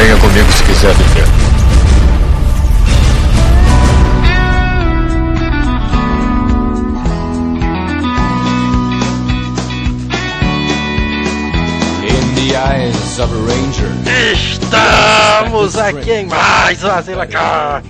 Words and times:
Venha 0.00 0.16
comigo 0.16 0.50
se 0.50 0.64
quiser 0.64 0.94
viver. 0.94 1.26
In 12.02 12.34
the 12.34 12.56
eyes 12.56 13.18
of 13.18 13.30
a 13.30 13.40
ranger. 13.46 13.90
Estamos 14.32 15.76
aqui 15.76 16.12
em 16.12 16.26
mais 16.26 16.82
uma 16.82 17.02
Zila 17.02 17.26
Cast. 17.26 17.86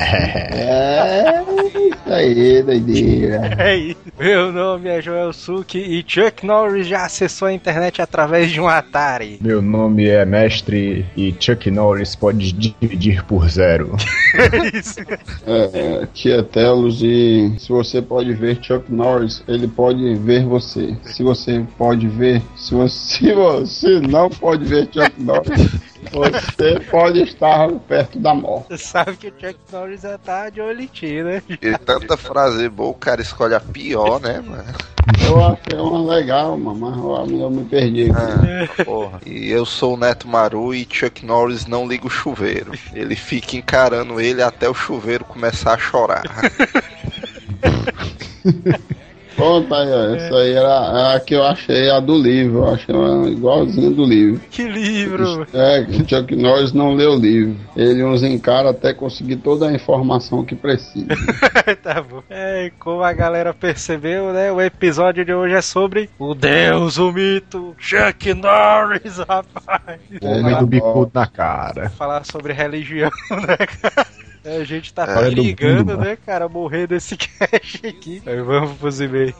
É, 0.00 1.42
isso 1.42 2.12
aí, 2.12 2.62
doideira. 2.62 3.50
É 3.60 3.76
isso. 3.76 4.00
Meu 4.18 4.52
nome 4.52 4.88
é 4.88 5.02
Joel 5.02 5.32
Suki 5.32 5.78
e 5.78 6.04
Chuck 6.06 6.46
Norris 6.46 6.86
já 6.86 7.04
acessou 7.04 7.48
a 7.48 7.52
internet 7.52 8.00
através 8.00 8.50
de 8.50 8.60
um 8.60 8.68
Atari. 8.68 9.38
Meu 9.40 9.60
nome 9.60 10.08
é 10.08 10.24
Mestre 10.24 11.04
e 11.16 11.34
Chuck 11.38 11.70
Norris 11.70 12.14
pode 12.16 12.52
dividir 12.52 13.24
por 13.24 13.48
zero. 13.48 13.96
isso. 14.72 15.00
É, 15.46 16.06
tia 16.14 16.42
Telos 16.42 17.02
e 17.02 17.54
se 17.58 17.68
você 17.68 18.00
pode 18.00 18.32
ver 18.32 18.58
Chuck 18.62 18.90
Norris, 18.92 19.42
ele 19.46 19.68
pode 19.68 20.14
ver 20.16 20.44
você. 20.44 20.96
Se 21.02 21.22
você 21.22 21.64
pode 21.76 22.08
ver, 22.08 22.42
se 22.56 22.74
você, 22.74 22.96
se 23.20 23.32
você 23.34 24.00
não 24.00 24.30
pode 24.30 24.64
ver 24.64 24.88
Chuck 24.92 25.12
Norris, 25.18 25.89
você 26.10 26.80
pode 26.90 27.22
estar 27.22 27.68
perto 27.88 28.18
da 28.18 28.34
morte. 28.34 28.68
Você 28.70 28.78
sabe 28.78 29.16
que 29.16 29.28
o 29.28 29.32
Chuck 29.32 29.58
Norris 29.72 30.02
já 30.02 30.18
tá 30.18 30.48
de 30.48 30.60
olho 30.60 30.80
em 30.80 30.86
ti, 30.86 31.22
né? 31.22 31.42
E 31.48 31.78
tanta 31.78 32.16
frase 32.16 32.68
boa, 32.68 32.90
o 32.90 32.94
cara 32.94 33.20
escolhe 33.20 33.54
a 33.54 33.60
pior, 33.60 34.20
né, 34.20 34.40
mano? 34.40 34.64
Eu 35.26 35.44
achei 35.44 35.78
uma 35.78 36.14
legal, 36.14 36.56
mano, 36.56 37.18
mas 37.18 37.30
eu, 37.30 37.50
me 37.50 37.64
perdi. 37.64 38.10
Ah, 38.10 38.84
porra. 38.84 39.20
E 39.26 39.50
eu 39.50 39.66
sou 39.66 39.94
o 39.94 39.96
Neto 39.96 40.28
Maru 40.28 40.74
e 40.74 40.86
Chuck 40.90 41.24
Norris 41.24 41.66
não 41.66 41.86
liga 41.86 42.06
o 42.06 42.10
chuveiro. 42.10 42.72
Ele 42.92 43.16
fica 43.16 43.56
encarando 43.56 44.20
ele 44.20 44.42
até 44.42 44.68
o 44.68 44.74
chuveiro 44.74 45.24
começar 45.24 45.74
a 45.74 45.78
chorar. 45.78 46.22
Pronto, 49.40 49.74
aí, 49.74 49.88
ó, 49.90 50.14
essa 50.14 50.36
aí 50.36 50.52
era 50.52 51.14
a 51.14 51.20
que 51.20 51.34
eu 51.34 51.42
achei 51.42 51.90
a 51.90 51.98
do 51.98 52.14
livro. 52.18 52.58
Eu 52.58 52.74
achei 52.74 52.94
uma 52.94 53.26
igualzinha 53.26 53.90
do 53.90 54.04
livro. 54.04 54.38
Que 54.50 54.64
livro! 54.68 55.46
É, 55.54 55.86
Chuck 56.06 56.36
Norris 56.36 56.74
não 56.74 56.92
leu 56.92 57.12
o 57.12 57.18
livro. 57.18 57.56
Ele 57.74 58.04
uns 58.04 58.22
encara 58.22 58.68
até 58.68 58.92
conseguir 58.92 59.36
toda 59.36 59.66
a 59.66 59.72
informação 59.72 60.44
que 60.44 60.54
precisa. 60.54 61.06
tá 61.82 62.02
bom. 62.02 62.22
É, 62.28 62.70
como 62.78 63.02
a 63.02 63.14
galera 63.14 63.54
percebeu, 63.54 64.30
né? 64.34 64.52
O 64.52 64.60
episódio 64.60 65.24
de 65.24 65.32
hoje 65.32 65.54
é 65.54 65.62
sobre 65.62 66.10
o 66.18 66.34
Deus, 66.34 66.98
o 66.98 67.10
mito, 67.10 67.74
Chuck 67.78 68.34
Norris, 68.34 69.16
rapaz. 69.26 70.00
Homem 70.20 70.58
do 70.58 70.66
bicudo 70.66 71.12
na 71.14 71.26
cara. 71.26 71.88
Falar 71.88 72.26
sobre 72.26 72.52
religião, 72.52 73.10
né, 73.30 73.56
cara? 73.56 74.06
A 74.44 74.64
gente 74.64 74.92
tá 74.92 75.04
É. 75.04 75.30
brigando, 75.30 75.96
né, 75.98 76.16
cara, 76.24 76.48
morrer 76.48 76.86
desse 76.86 77.14
cast 77.18 77.86
aqui. 77.86 78.22
Aí 78.26 78.40
vamos 78.40 78.76
pros 78.78 79.00
e-mails. 79.00 79.34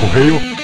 Correio. 0.00 0.59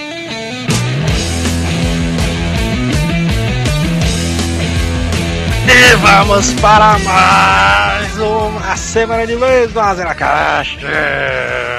E 5.68 5.96
vamos 5.96 6.52
para 6.54 6.96
mais 7.00 8.18
uma 8.18 8.76
semana 8.76 9.26
de 9.26 9.34
vez 9.34 9.72
do 9.72 9.80
Azera 9.80 10.14
Cast. 10.14 10.78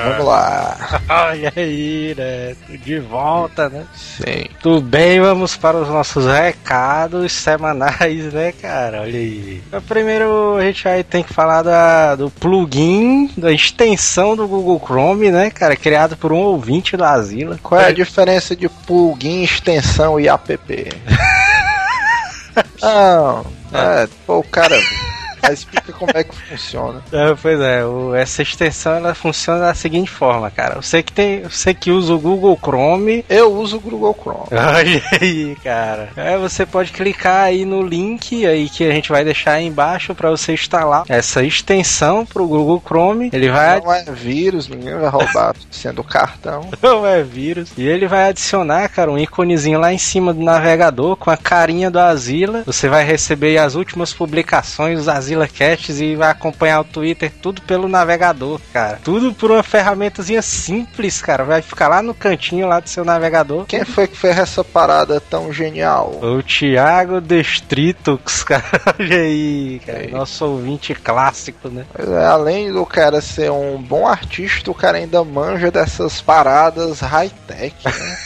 Vamos 0.10 0.26
lá. 0.26 0.78
Olha 1.08 1.54
aí, 1.56 2.14
né? 2.18 2.56
De 2.84 3.00
volta, 3.00 3.70
né? 3.70 3.86
Sim. 3.96 4.46
Tudo 4.62 4.82
bem, 4.82 5.22
vamos 5.22 5.56
para 5.56 5.78
os 5.78 5.88
nossos 5.88 6.26
recados 6.26 7.32
semanais, 7.32 8.34
né, 8.34 8.52
cara? 8.52 9.02
Olha 9.02 9.20
aí. 9.20 9.64
Primeiro 9.88 10.58
a 10.58 10.64
gente 10.64 10.84
vai 10.84 11.02
ter 11.02 11.24
que 11.24 11.34
falar 11.34 11.62
da, 11.62 12.16
do 12.16 12.30
plugin, 12.30 13.32
da 13.38 13.54
extensão 13.54 14.36
do 14.36 14.48
Google 14.50 14.82
Chrome, 14.86 15.32
né, 15.32 15.50
cara? 15.50 15.78
Criado 15.78 16.18
por 16.18 16.34
um 16.34 16.40
ouvinte 16.40 16.98
do 16.98 17.06
Asila. 17.06 17.58
Qual 17.64 17.80
é 17.80 17.88
a 17.88 17.94
diferença 17.94 18.54
de 18.54 18.68
plugin, 18.68 19.44
extensão 19.44 20.20
e 20.20 20.28
app? 20.28 20.58
Não, 22.82 23.46
é, 23.74 24.08
pô, 24.26 24.40
o 24.40 24.44
cara. 24.44 24.76
Explica 25.52 25.94
como 25.94 26.12
é 26.14 26.24
que 26.24 26.36
funciona. 26.36 27.02
É, 27.12 27.34
pois 27.42 27.60
é, 27.60 27.86
o- 27.86 28.14
essa 28.16 28.42
extensão 28.42 28.94
ela 28.94 29.14
funciona 29.16 29.60
da 29.62 29.74
seguinte 29.74 30.10
forma, 30.10 30.50
cara. 30.52 30.82
Você 30.82 31.02
que 31.04 31.12
tem, 31.12 31.42
você 31.44 31.74
que 31.74 31.92
usa 31.92 32.14
o 32.14 32.20
Google 32.20 32.58
Chrome, 32.62 33.24
Eu 33.30 33.54
uso 33.54 33.78
o 33.78 33.80
Google 33.80 34.16
Chrome. 34.20 34.48
Olha 34.52 35.02
aí, 35.22 35.56
cara. 35.64 36.10
É, 36.16 36.38
você 36.38 36.66
pode 36.66 36.92
clicar 36.92 37.46
aí 37.46 37.66
no 37.66 37.82
link 37.82 38.46
aí 38.46 38.70
que 38.70 38.84
a 38.84 38.92
gente 38.92 39.10
vai 39.10 39.24
deixar 39.24 39.54
aí 39.54 39.66
embaixo 39.66 40.14
para 40.16 40.30
você 40.30 40.54
instalar 40.54 41.04
essa 41.10 41.44
extensão 41.44 42.26
pro 42.26 42.48
Google 42.48 42.82
Chrome. 42.86 43.30
Ele 43.34 43.50
vai 43.50 43.80
Não 43.82 43.94
é 43.94 44.04
vírus, 44.12 44.68
ninguém 44.68 44.96
vai 44.98 45.10
roubar 45.10 45.56
sendo 45.72 46.04
cartão. 46.04 46.70
não 46.82 47.06
é 47.06 47.24
vírus. 47.24 47.70
E 47.78 47.88
ele 47.88 48.08
vai 48.08 48.30
adicionar, 48.30 48.88
cara, 48.90 49.12
um 49.12 49.18
íconezinho 49.18 49.80
lá 49.80 49.94
em 49.94 49.98
cima 49.98 50.34
do 50.34 50.42
navegador 50.44 51.16
com 51.16 51.30
a 51.30 51.38
carinha 51.38 51.90
do 51.90 52.00
Azila. 52.00 52.64
Você 52.66 52.88
vai 52.90 53.04
receber 53.06 53.58
as 53.58 53.76
últimas 53.76 54.14
publicações 54.14 54.98
dos 55.00 55.08
Azila 55.28 55.48
Casts 55.48 56.00
e 56.00 56.16
vai 56.16 56.32
acompanhar 56.32 56.80
o 56.80 56.86
Twitter 56.86 57.32
tudo 57.42 57.62
pelo 57.62 57.90
navegador, 57.90 58.62
cara. 58.72 59.00
Tudo 59.04 59.34
por 59.34 59.52
uma 59.52 59.62
ferramentazinha 59.62 60.42
simples, 60.42 61.22
cara. 61.22 61.44
Vai 61.44 61.62
ficar 61.62 61.90
lá 61.90 62.02
no 62.02 62.14
cantinho 62.14 62.68
lá 62.68 62.80
do 62.80 62.88
seu 62.88 63.04
navegador. 63.04 63.66
Quem 63.66 63.84
foi 63.84 64.08
que 64.08 64.16
fez 64.16 64.38
essa 64.38 64.64
parada 64.64 65.20
tão 65.20 65.52
genial? 65.52 66.20
O 66.22 66.42
Thiago 66.42 67.20
Destritux, 67.20 68.44
cara, 68.46 68.64
olha 68.98 69.18
aí, 69.18 69.82
cara, 69.86 70.08
nosso 70.08 70.46
ouvinte 70.46 70.94
clássico, 70.96 71.70
né? 71.70 71.86
É, 71.98 72.26
Além 72.26 72.72
do 72.72 72.86
cara 72.86 73.20
ser 73.20 73.52
um 73.52 73.82
bom 73.82 74.08
artista, 74.08 74.72
o 74.72 74.76
cara 74.76 74.98
ainda 74.98 75.24
manja 75.24 75.70
dessas 75.70 76.22
paradas 76.22 77.02
high-tech. 77.02 77.76
Né? 77.84 78.18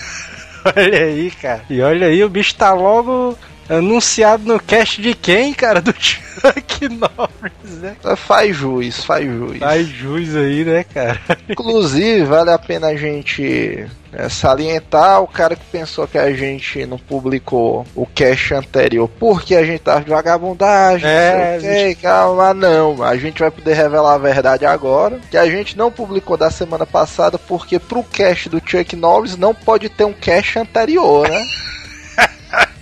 Olha 0.78 1.06
aí, 1.06 1.32
cara. 1.32 1.64
E 1.68 1.82
olha 1.82 2.06
aí, 2.06 2.24
o 2.24 2.30
bicho 2.30 2.54
tá 2.54 2.72
logo 2.72 3.36
anunciado 3.78 4.44
no 4.46 4.60
cast 4.60 5.02
de 5.02 5.14
quem, 5.14 5.54
cara? 5.54 5.82
Do 5.82 5.94
Chuck 5.98 6.90
Norris, 6.90 7.82
né? 7.82 7.96
faz 8.16 8.56
juiz, 8.56 9.04
faz 9.04 9.26
juiz. 9.26 9.60
Faz 9.60 9.88
jus 9.88 10.36
aí, 10.36 10.64
né, 10.64 10.84
cara? 10.84 11.20
Inclusive, 11.50 12.24
vale 12.24 12.52
a 12.52 12.60
pena 12.60 12.88
a 12.88 12.96
gente 12.96 13.86
é, 14.14 14.28
salientar 14.28 15.22
o 15.22 15.28
cara 15.28 15.56
que 15.56 15.64
pensou 15.72 16.08
que 16.08 16.18
a 16.18 16.34
gente 16.34 16.86
não 16.86 16.98
publicou 16.98 17.86
o 17.96 18.06
cast 18.06 18.54
anterior 18.54 19.10
porque 19.20 19.56
a 19.56 19.64
gente 19.64 19.82
tava 19.82 20.02
de 20.04 20.10
vagabundagem, 20.10 21.08
É, 21.08 21.54
não 21.54 21.62
sei 21.62 21.94
o 21.94 21.98
calma, 21.98 22.54
não. 22.54 23.02
A 23.04 23.16
gente 23.16 23.40
vai 23.40 23.52
poder 23.52 23.74
revelar 23.74 24.16
a 24.16 24.18
verdade 24.18 24.66
agora, 24.66 25.20
que 25.30 25.38
a 25.38 25.46
gente 25.50 25.78
não 25.78 25.92
publicou 25.92 26.36
da 26.36 26.52
semana 26.52 26.86
passada 26.86 27.38
porque 27.38 27.80
pro 27.80 28.04
cast 28.04 28.50
do 28.50 28.62
Chuck 28.66 28.96
Norris 28.96 29.38
não 29.38 29.54
pode 29.54 29.88
ter 29.90 30.04
um 30.04 30.14
cast 30.14 30.60
anterior, 30.60 31.28
né? 31.30 31.42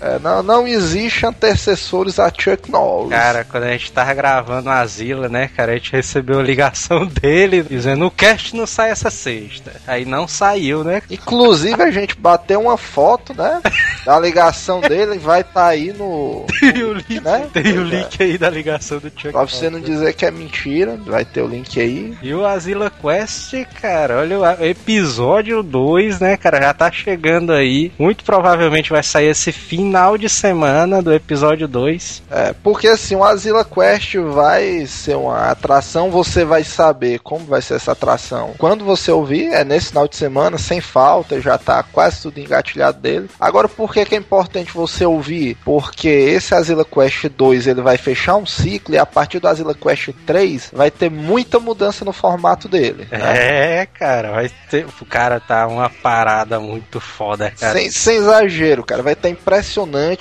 É, 0.01 0.19
não, 0.19 0.41
não 0.41 0.67
existe 0.67 1.25
antecessores 1.25 2.19
a 2.19 2.29
Chuck 2.29 2.69
Norris. 2.71 3.09
Cara, 3.09 3.43
quando 3.43 3.63
a 3.63 3.71
gente 3.71 3.91
tava 3.91 4.13
gravando 4.13 4.69
a 4.69 4.85
Zila, 4.85 5.27
né, 5.27 5.49
cara, 5.55 5.71
a 5.73 5.75
gente 5.75 5.91
recebeu 5.91 6.39
a 6.39 6.43
ligação 6.43 7.05
dele 7.21 7.63
dizendo 7.63 8.05
o 8.05 8.11
cast 8.11 8.55
não 8.55 8.65
sai 8.65 8.91
essa 8.91 9.09
sexta. 9.09 9.73
Aí 9.85 10.05
não 10.05 10.27
saiu, 10.27 10.83
né? 10.83 11.01
Inclusive 11.09 11.81
a 11.81 11.91
gente 11.91 12.15
bateu 12.15 12.61
uma 12.61 12.77
foto, 12.77 13.33
né? 13.33 13.61
Da 14.05 14.19
ligação 14.19 14.79
dele 14.81 15.19
vai 15.19 15.41
estar 15.41 15.67
aí 15.67 15.93
no. 15.93 16.45
Tem 16.59 16.83
o 16.83 16.93
link, 16.93 17.19
Né? 17.21 17.47
tem 17.53 17.77
o 17.77 17.81
é. 17.81 17.89
link 17.89 18.23
aí 18.23 18.37
da 18.37 18.49
ligação 18.49 18.99
do 18.99 19.09
Chuck 19.09 19.31
Pra 19.31 19.43
você 19.43 19.69
não 19.69 19.79
dizer 19.79 20.13
que 20.13 20.25
é 20.25 20.31
mentira, 20.31 20.97
vai 21.05 21.25
ter 21.25 21.41
o 21.41 21.47
link 21.47 21.79
aí. 21.79 22.17
E 22.21 22.33
o 22.33 22.45
Asila 22.45 22.91
Quest, 22.91 23.53
cara, 23.81 24.19
olha 24.19 24.39
o 24.39 24.65
episódio 24.65 25.63
2, 25.63 26.19
né, 26.19 26.37
cara, 26.37 26.61
já 26.61 26.73
tá 26.73 26.91
chegando 26.91 27.51
aí. 27.53 27.91
Muito 27.97 28.23
provavelmente 28.23 28.89
vai 28.89 29.03
sair 29.03 29.27
esse 29.27 29.51
final 29.89 30.19
de 30.19 30.29
semana 30.29 31.01
do 31.01 31.11
episódio 31.11 31.67
2. 31.67 32.21
É, 32.29 32.53
porque 32.53 32.87
assim, 32.87 33.15
o 33.15 33.23
Asila 33.23 33.65
Quest 33.65 34.17
vai 34.17 34.85
ser 34.85 35.17
uma 35.17 35.49
atração, 35.49 36.11
você 36.11 36.45
vai 36.45 36.63
saber 36.63 37.17
como 37.21 37.43
vai 37.43 37.59
ser 37.59 37.73
essa 37.73 37.93
atração. 37.93 38.53
Quando 38.59 38.85
você 38.85 39.11
ouvir, 39.11 39.51
é 39.51 39.63
nesse 39.63 39.87
final 39.87 40.07
de 40.07 40.15
semana, 40.15 40.59
sem 40.59 40.79
falta, 40.79 41.41
já 41.41 41.57
tá 41.57 41.81
quase 41.81 42.21
tudo 42.21 42.39
engatilhado 42.39 42.99
dele. 42.99 43.31
Agora, 43.39 43.67
por 43.67 43.91
que 43.91 44.05
que, 44.05 44.13
é 44.13 44.17
importante 44.19 44.71
você 44.71 45.03
ouvir? 45.03 45.57
Porque 45.65 46.07
esse 46.07 46.53
Asila 46.53 46.85
Quest 46.85 47.25
2 47.25 47.65
ele 47.65 47.81
vai 47.81 47.97
fechar 47.97 48.35
um 48.35 48.45
ciclo 48.45 48.93
e 48.93 48.97
a 48.99 49.07
partir 49.07 49.39
do 49.39 49.47
Asila 49.47 49.73
Quest 49.73 50.09
3 50.27 50.69
vai 50.71 50.91
ter 50.91 51.09
muita 51.09 51.59
mudança 51.59 52.05
no 52.05 52.13
formato 52.13 52.67
dele. 52.67 53.07
né? 53.09 53.79
É, 53.81 53.85
cara, 53.87 54.33
vai 54.33 54.51
ter. 54.69 54.85
O 55.01 55.05
cara 55.05 55.39
tá 55.39 55.65
uma 55.65 55.89
parada 55.89 56.59
muito 56.59 56.99
foda, 56.99 57.51
cara. 57.59 57.73
Sem, 57.73 57.89
sem, 57.89 58.17
exagero, 58.17 58.83
cara. 58.83 59.01
Vai 59.01 59.13
estar 59.13 59.29
impressionante. 59.29 59.78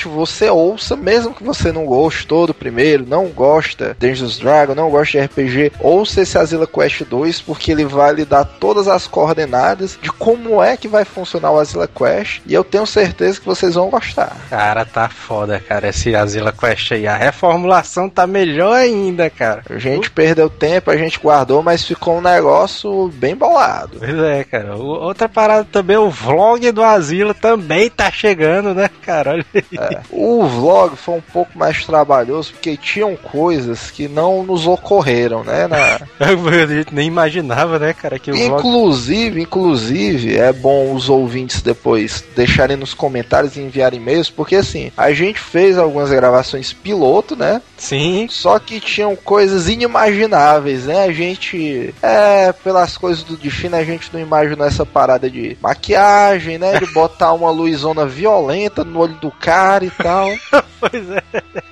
Você 0.09 0.49
ouça, 0.49 0.97
mesmo 0.97 1.35
que 1.35 1.43
você 1.43 1.73
não 1.73 1.85
gostou 1.85 2.47
do 2.47 2.55
primeiro, 2.55 3.07
não 3.07 3.27
gosta 3.29 3.97
de 3.99 4.09
Dungeons 4.09 4.39
Dragon, 4.39 4.75
não 4.75 4.91
gosta 4.91 5.19
de 5.19 5.25
RPG, 5.25 5.73
ouça 5.81 6.23
esse 6.23 6.39
Asila 6.39 6.67
Quest 6.67 7.03
2, 7.03 7.41
porque 7.43 7.73
ele 7.73 7.85
vai 7.85 8.13
lhe 8.13 8.25
dar 8.25 8.45
todas 8.45 8.89
as 8.89 9.07
coordenadas 9.07 9.99
de 10.01 10.11
como 10.11 10.63
é 10.63 10.77
que 10.77 10.89
vai 10.89 11.05
funcionar 11.05 11.51
o 11.51 11.59
Asila 11.59 11.89
Quest. 11.89 12.41
E 12.47 12.55
eu 12.55 12.65
tenho 12.65 12.87
certeza 12.87 13.41
que 13.41 13.47
vocês 13.47 13.75
vão 13.75 13.91
gostar. 13.91 14.37
Cara, 14.51 14.85
tá 14.85 15.09
foda, 15.09 15.61
cara, 15.61 15.89
esse 15.89 16.15
Asila 16.15 16.53
Quest 16.53 16.93
aí. 16.93 17.07
A 17.07 17.17
reformulação 17.17 18.09
tá 18.09 18.27
melhor 18.27 18.75
ainda, 18.75 19.31
cara. 19.31 19.63
A 19.69 19.79
gente 19.79 20.11
perdeu 20.11 20.49
tempo, 20.51 20.91
a 20.91 20.97
gente 20.97 21.19
guardou, 21.19 21.63
mas 21.63 21.85
ficou 21.85 22.19
um 22.19 22.23
negócio 22.23 23.09
bem 23.15 23.35
bolado. 23.35 23.99
Pois 23.99 24.19
é, 24.19 24.45
cara. 24.45 24.77
O, 24.77 24.87
outra 24.87 25.29
parada 25.29 25.67
também, 25.71 25.97
o 25.97 26.11
vlog 26.11 26.71
do 26.73 26.83
Asila 26.83 27.35
também 27.35 27.91
tá 27.91 28.11
chegando, 28.11 28.75
né, 28.75 28.89
cara? 29.03 29.33
Olha. 29.33 29.47
É. 29.55 30.00
O 30.11 30.47
vlog 30.47 30.97
foi 30.97 31.17
um 31.17 31.21
pouco 31.21 31.56
mais 31.56 31.85
trabalhoso, 31.85 32.53
porque 32.53 32.77
tinham 32.77 33.17
coisas 33.17 33.91
que 33.91 34.09
não 34.09 34.43
nos 34.43 34.67
ocorreram, 34.67 35.45
né? 35.45 35.67
Na... 35.67 36.00
a 36.25 36.67
gente 36.67 36.95
nem 36.95 37.06
imaginava, 37.06 37.79
né, 37.79 37.93
cara, 37.93 38.19
que 38.19 38.31
o 38.31 38.37
inclusive, 38.37 39.31
vlog... 39.31 39.43
inclusive, 39.43 40.37
é 40.37 40.53
bom 40.53 40.95
os 40.95 41.09
ouvintes 41.09 41.62
depois 41.62 42.25
deixarem 42.35 42.77
nos 42.77 42.95
comentários 42.95 43.56
e 43.56 43.61
enviarem 43.61 44.00
e-mails, 44.00 44.31
porque 44.31 44.56
assim, 44.56 44.93
a 44.97 45.12
gente 45.12 45.39
fez 45.39 45.79
algumas 45.79 46.11
gravações 46.11 46.73
piloto, 46.73 47.37
né? 47.37 47.62
Sim. 47.77 48.27
Só 48.31 48.59
que 48.59 48.81
tinham 48.81 49.15
coisas 49.17 49.69
inimagináveis, 49.69 50.87
né? 50.87 51.05
A 51.05 51.12
gente, 51.12 51.95
é, 52.03 52.53
pelas 52.53 52.97
coisas 52.97 53.23
do 53.23 53.37
destino, 53.37 53.77
a 53.77 53.85
gente 53.85 54.11
não 54.12 54.21
imaginou 54.21 54.67
essa 54.67 54.85
parada 54.85 55.31
de 55.31 55.56
maquiagem, 55.61 56.59
né? 56.59 56.79
De 56.79 56.87
botar 56.93 57.33
uma 57.33 57.50
luzona 57.50 58.06
violenta 58.06 58.85
no 58.85 59.00
olho 59.00 59.15
do 59.15 59.31
cara 59.40 59.85
e 59.85 59.90
tal. 59.90 60.29
pois 60.81 61.11
é. 61.11 61.23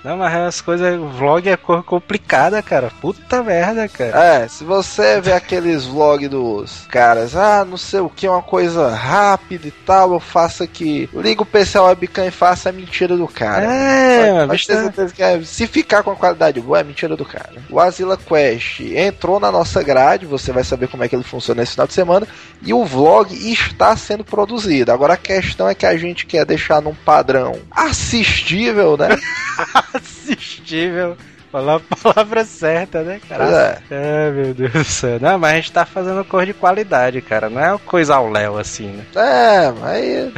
Não, 0.04 0.16
mas 0.16 0.34
as 0.34 0.60
coisas, 0.60 0.98
vlog 1.16 1.48
é 1.48 1.56
cor 1.56 1.82
complicada, 1.82 2.62
cara. 2.62 2.90
Puta 3.00 3.42
merda, 3.42 3.88
cara. 3.88 4.24
É, 4.24 4.48
se 4.48 4.64
você 4.64 5.20
vê 5.20 5.32
aqueles 5.32 5.84
vlogs 5.84 6.28
dos 6.28 6.86
caras, 6.88 7.36
ah, 7.36 7.64
não 7.64 7.76
sei 7.76 8.00
o 8.00 8.08
que, 8.08 8.28
uma 8.28 8.42
coisa 8.42 8.94
rápida 8.94 9.66
e 9.66 9.70
tal, 9.70 10.12
eu 10.12 10.20
faço 10.20 10.62
aqui. 10.62 11.08
Liga 11.12 11.42
o 11.42 11.46
PC 11.46 11.78
webcam 11.78 12.26
e 12.26 12.30
faço 12.30 12.68
a 12.68 12.72
mentira 12.72 13.16
do 13.16 13.26
cara. 13.26 13.64
É, 13.64 14.32
mas, 14.38 14.48
mas 14.48 14.66
ter 14.66 14.76
certeza 14.76 15.14
que 15.14 15.22
é, 15.22 15.42
se 15.42 15.66
ficar 15.66 16.02
com 16.02 16.10
a 16.10 16.16
qualidade 16.16 16.60
boa, 16.60 16.80
é 16.80 16.84
mentira 16.84 17.16
do 17.16 17.24
cara. 17.24 17.54
O 17.70 17.80
Asila 17.80 18.16
Quest 18.16 18.80
entrou 18.80 19.40
na 19.40 19.50
nossa 19.50 19.82
grade, 19.82 20.26
você 20.26 20.52
vai 20.52 20.64
saber 20.64 20.88
como 20.88 21.02
é 21.02 21.08
que 21.08 21.16
ele 21.16 21.24
funciona 21.24 21.62
esse 21.62 21.72
final 21.72 21.86
de 21.86 21.92
semana, 21.92 22.28
e 22.62 22.72
o 22.72 22.84
vlog 22.84 23.34
está 23.50 23.96
sendo 23.96 24.24
produzido. 24.24 24.92
Agora 24.92 25.14
a 25.14 25.18
questão 25.18 25.68
é 25.68 25.74
que 25.74 25.86
a 25.86 25.96
gente 25.96 26.26
quer 26.26 26.44
deixar 26.44 26.80
num 26.80 26.94
padrão 26.94 27.55
assistível, 27.70 28.96
né? 28.96 29.08
assistível. 29.94 31.16
Falar 31.50 31.76
a 31.76 31.96
palavra 31.96 32.44
certa, 32.44 33.02
né, 33.02 33.20
cara? 33.28 33.80
É. 33.90 33.94
é, 33.94 34.30
meu 34.30 34.52
Deus 34.52 34.72
do 34.72 34.84
céu. 34.84 35.18
Não, 35.20 35.38
mas 35.38 35.52
a 35.52 35.56
gente 35.56 35.72
tá 35.72 35.86
fazendo 35.86 36.24
cor 36.24 36.44
de 36.44 36.52
qualidade, 36.52 37.22
cara. 37.22 37.48
Não 37.48 37.60
é 37.60 37.78
coisa 37.78 38.16
ao 38.16 38.28
Léo 38.28 38.58
assim, 38.58 38.88
né? 38.88 39.04
É, 39.14 39.70
mas. 39.70 40.32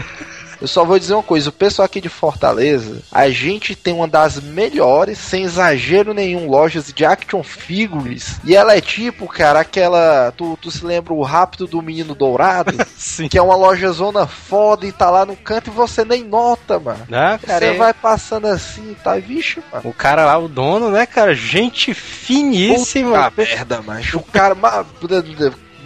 Eu 0.60 0.69
só 0.69 0.84
vou 0.84 0.99
dizer 0.99 1.14
uma 1.14 1.22
coisa: 1.22 1.50
o 1.50 1.52
pessoal 1.52 1.87
aqui 1.87 2.00
de 2.00 2.08
Fortaleza, 2.08 3.02
a 3.12 3.28
gente 3.31 3.75
tem 3.75 3.94
uma 3.94 4.08
das 4.08 4.40
melhores, 4.40 5.19
sem 5.19 5.44
exagero 5.44 6.12
nenhum, 6.12 6.49
lojas 6.49 6.93
de 6.93 7.05
action 7.05 7.43
figures. 7.43 8.40
E 8.44 8.55
ela 8.55 8.76
é 8.76 8.81
tipo, 8.81 9.26
cara, 9.26 9.60
aquela. 9.60 10.32
Tu, 10.37 10.58
tu 10.60 10.70
se 10.70 10.84
lembra 10.84 11.12
o 11.12 11.22
Rápido 11.22 11.66
do 11.66 11.82
Menino 11.82 12.14
Dourado? 12.14 12.76
Sim. 12.96 13.28
Que 13.28 13.38
é 13.38 13.43
uma 13.43 13.56
loja 13.56 13.90
zona 13.93 14.26
foda 14.26 14.87
e 14.87 14.93
tá 14.93 15.10
lá 15.10 15.25
no 15.25 15.37
canto 15.37 15.70
e 15.70 15.75
você 15.75 16.05
nem 16.05 16.25
nota, 16.25 16.78
mano. 16.78 17.06
Não, 17.08 17.38
cara, 17.38 17.66
você 17.66 17.72
vai 17.76 17.94
passando 17.94 18.46
assim, 18.46 18.96
tá, 19.02 19.16
vixe, 19.16 19.62
mano. 19.72 19.88
O 19.88 19.93
cara 19.93 20.25
lá, 20.25 20.38
o 20.38 20.49
dono, 20.49 20.90
né, 20.90 21.06
cara? 21.06 21.34
Gente 21.34 21.94
finíssima. 21.94 23.31
Puta 23.31 23.43
merda, 23.43 23.82
macho. 23.82 24.19
O 24.19 24.22
cara 24.22 24.54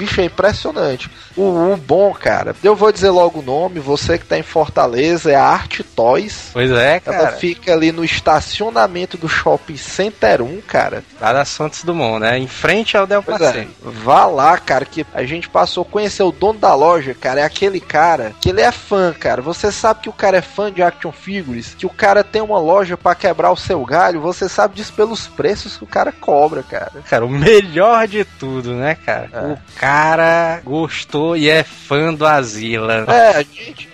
bicho 0.02 0.20
é 0.20 0.24
impressionante. 0.24 1.08
O, 1.36 1.42
o, 1.42 1.76
bom, 1.76 2.12
cara, 2.12 2.56
eu 2.62 2.74
vou 2.74 2.90
dizer 2.90 3.10
logo 3.10 3.38
o 3.38 3.42
nome, 3.42 3.78
você 3.78 4.18
que 4.18 4.26
tá 4.26 4.36
em 4.36 4.42
Fortaleza, 4.42 5.30
é 5.30 5.36
a 5.36 5.44
Arte 5.44 5.84
Toys. 5.84 6.50
Pois 6.52 6.70
é, 6.72 6.98
cara. 6.98 7.16
Ela 7.16 7.32
fica 7.32 7.72
ali 7.72 7.92
no 7.92 8.04
estacionamento 8.04 9.16
do 9.16 9.28
Shopping 9.28 9.76
Center 9.76 10.42
1, 10.42 10.60
cara. 10.62 11.04
Lá 11.20 11.32
da 11.32 11.44
Santos 11.44 11.84
Dumont, 11.84 12.18
né? 12.18 12.36
Em 12.36 12.48
frente 12.48 12.96
ao 12.96 13.06
Del 13.06 13.22
Passeio. 13.22 13.62
É. 13.62 13.66
Vá 13.82 14.26
lá, 14.26 14.58
cara, 14.58 14.84
que 14.84 15.06
a 15.14 15.22
gente 15.22 15.48
passou 15.48 15.82
a 15.82 15.90
conhecer 15.90 16.24
o 16.24 16.32
dono 16.32 16.58
da 16.58 16.74
loja, 16.74 17.14
cara, 17.14 17.40
é 17.40 17.44
aquele 17.44 17.80
cara 17.80 18.32
que 18.40 18.48
ele 18.48 18.60
é 18.60 18.72
fã, 18.72 19.12
cara. 19.12 19.40
Você 19.40 19.70
sabe 19.70 20.00
que 20.00 20.08
o 20.08 20.12
cara 20.12 20.38
é 20.38 20.42
fã 20.42 20.72
de 20.72 20.82
action 20.82 21.12
figures, 21.12 21.74
que 21.78 21.86
o 21.86 21.90
cara 21.90 22.24
tem 22.24 22.42
uma 22.42 22.58
loja 22.58 22.96
para 22.96 23.14
quebrar 23.14 23.52
o 23.52 23.56
seu 23.56 23.84
galho, 23.84 24.20
você 24.20 24.48
sabe 24.48 24.74
disso 24.74 24.92
pelos 24.94 25.28
preços 25.28 25.76
que 25.76 25.84
o 25.84 25.86
cara 25.86 26.10
cobra, 26.10 26.62
cara. 26.62 26.92
Cara, 27.08 27.24
o 27.24 27.30
melhor 27.30 28.08
de 28.08 28.24
tudo, 28.24 28.74
né, 28.74 28.96
cara? 28.96 29.30
É. 29.32 29.52
O 29.52 29.58
cara 29.76 29.91
gostou 30.64 31.36
e 31.36 31.48
é 31.48 31.62
fã 31.62 32.14
do 32.14 32.26
Asila. 32.26 33.04
É, 33.08 33.36
a 33.36 33.42
gente 33.42 33.88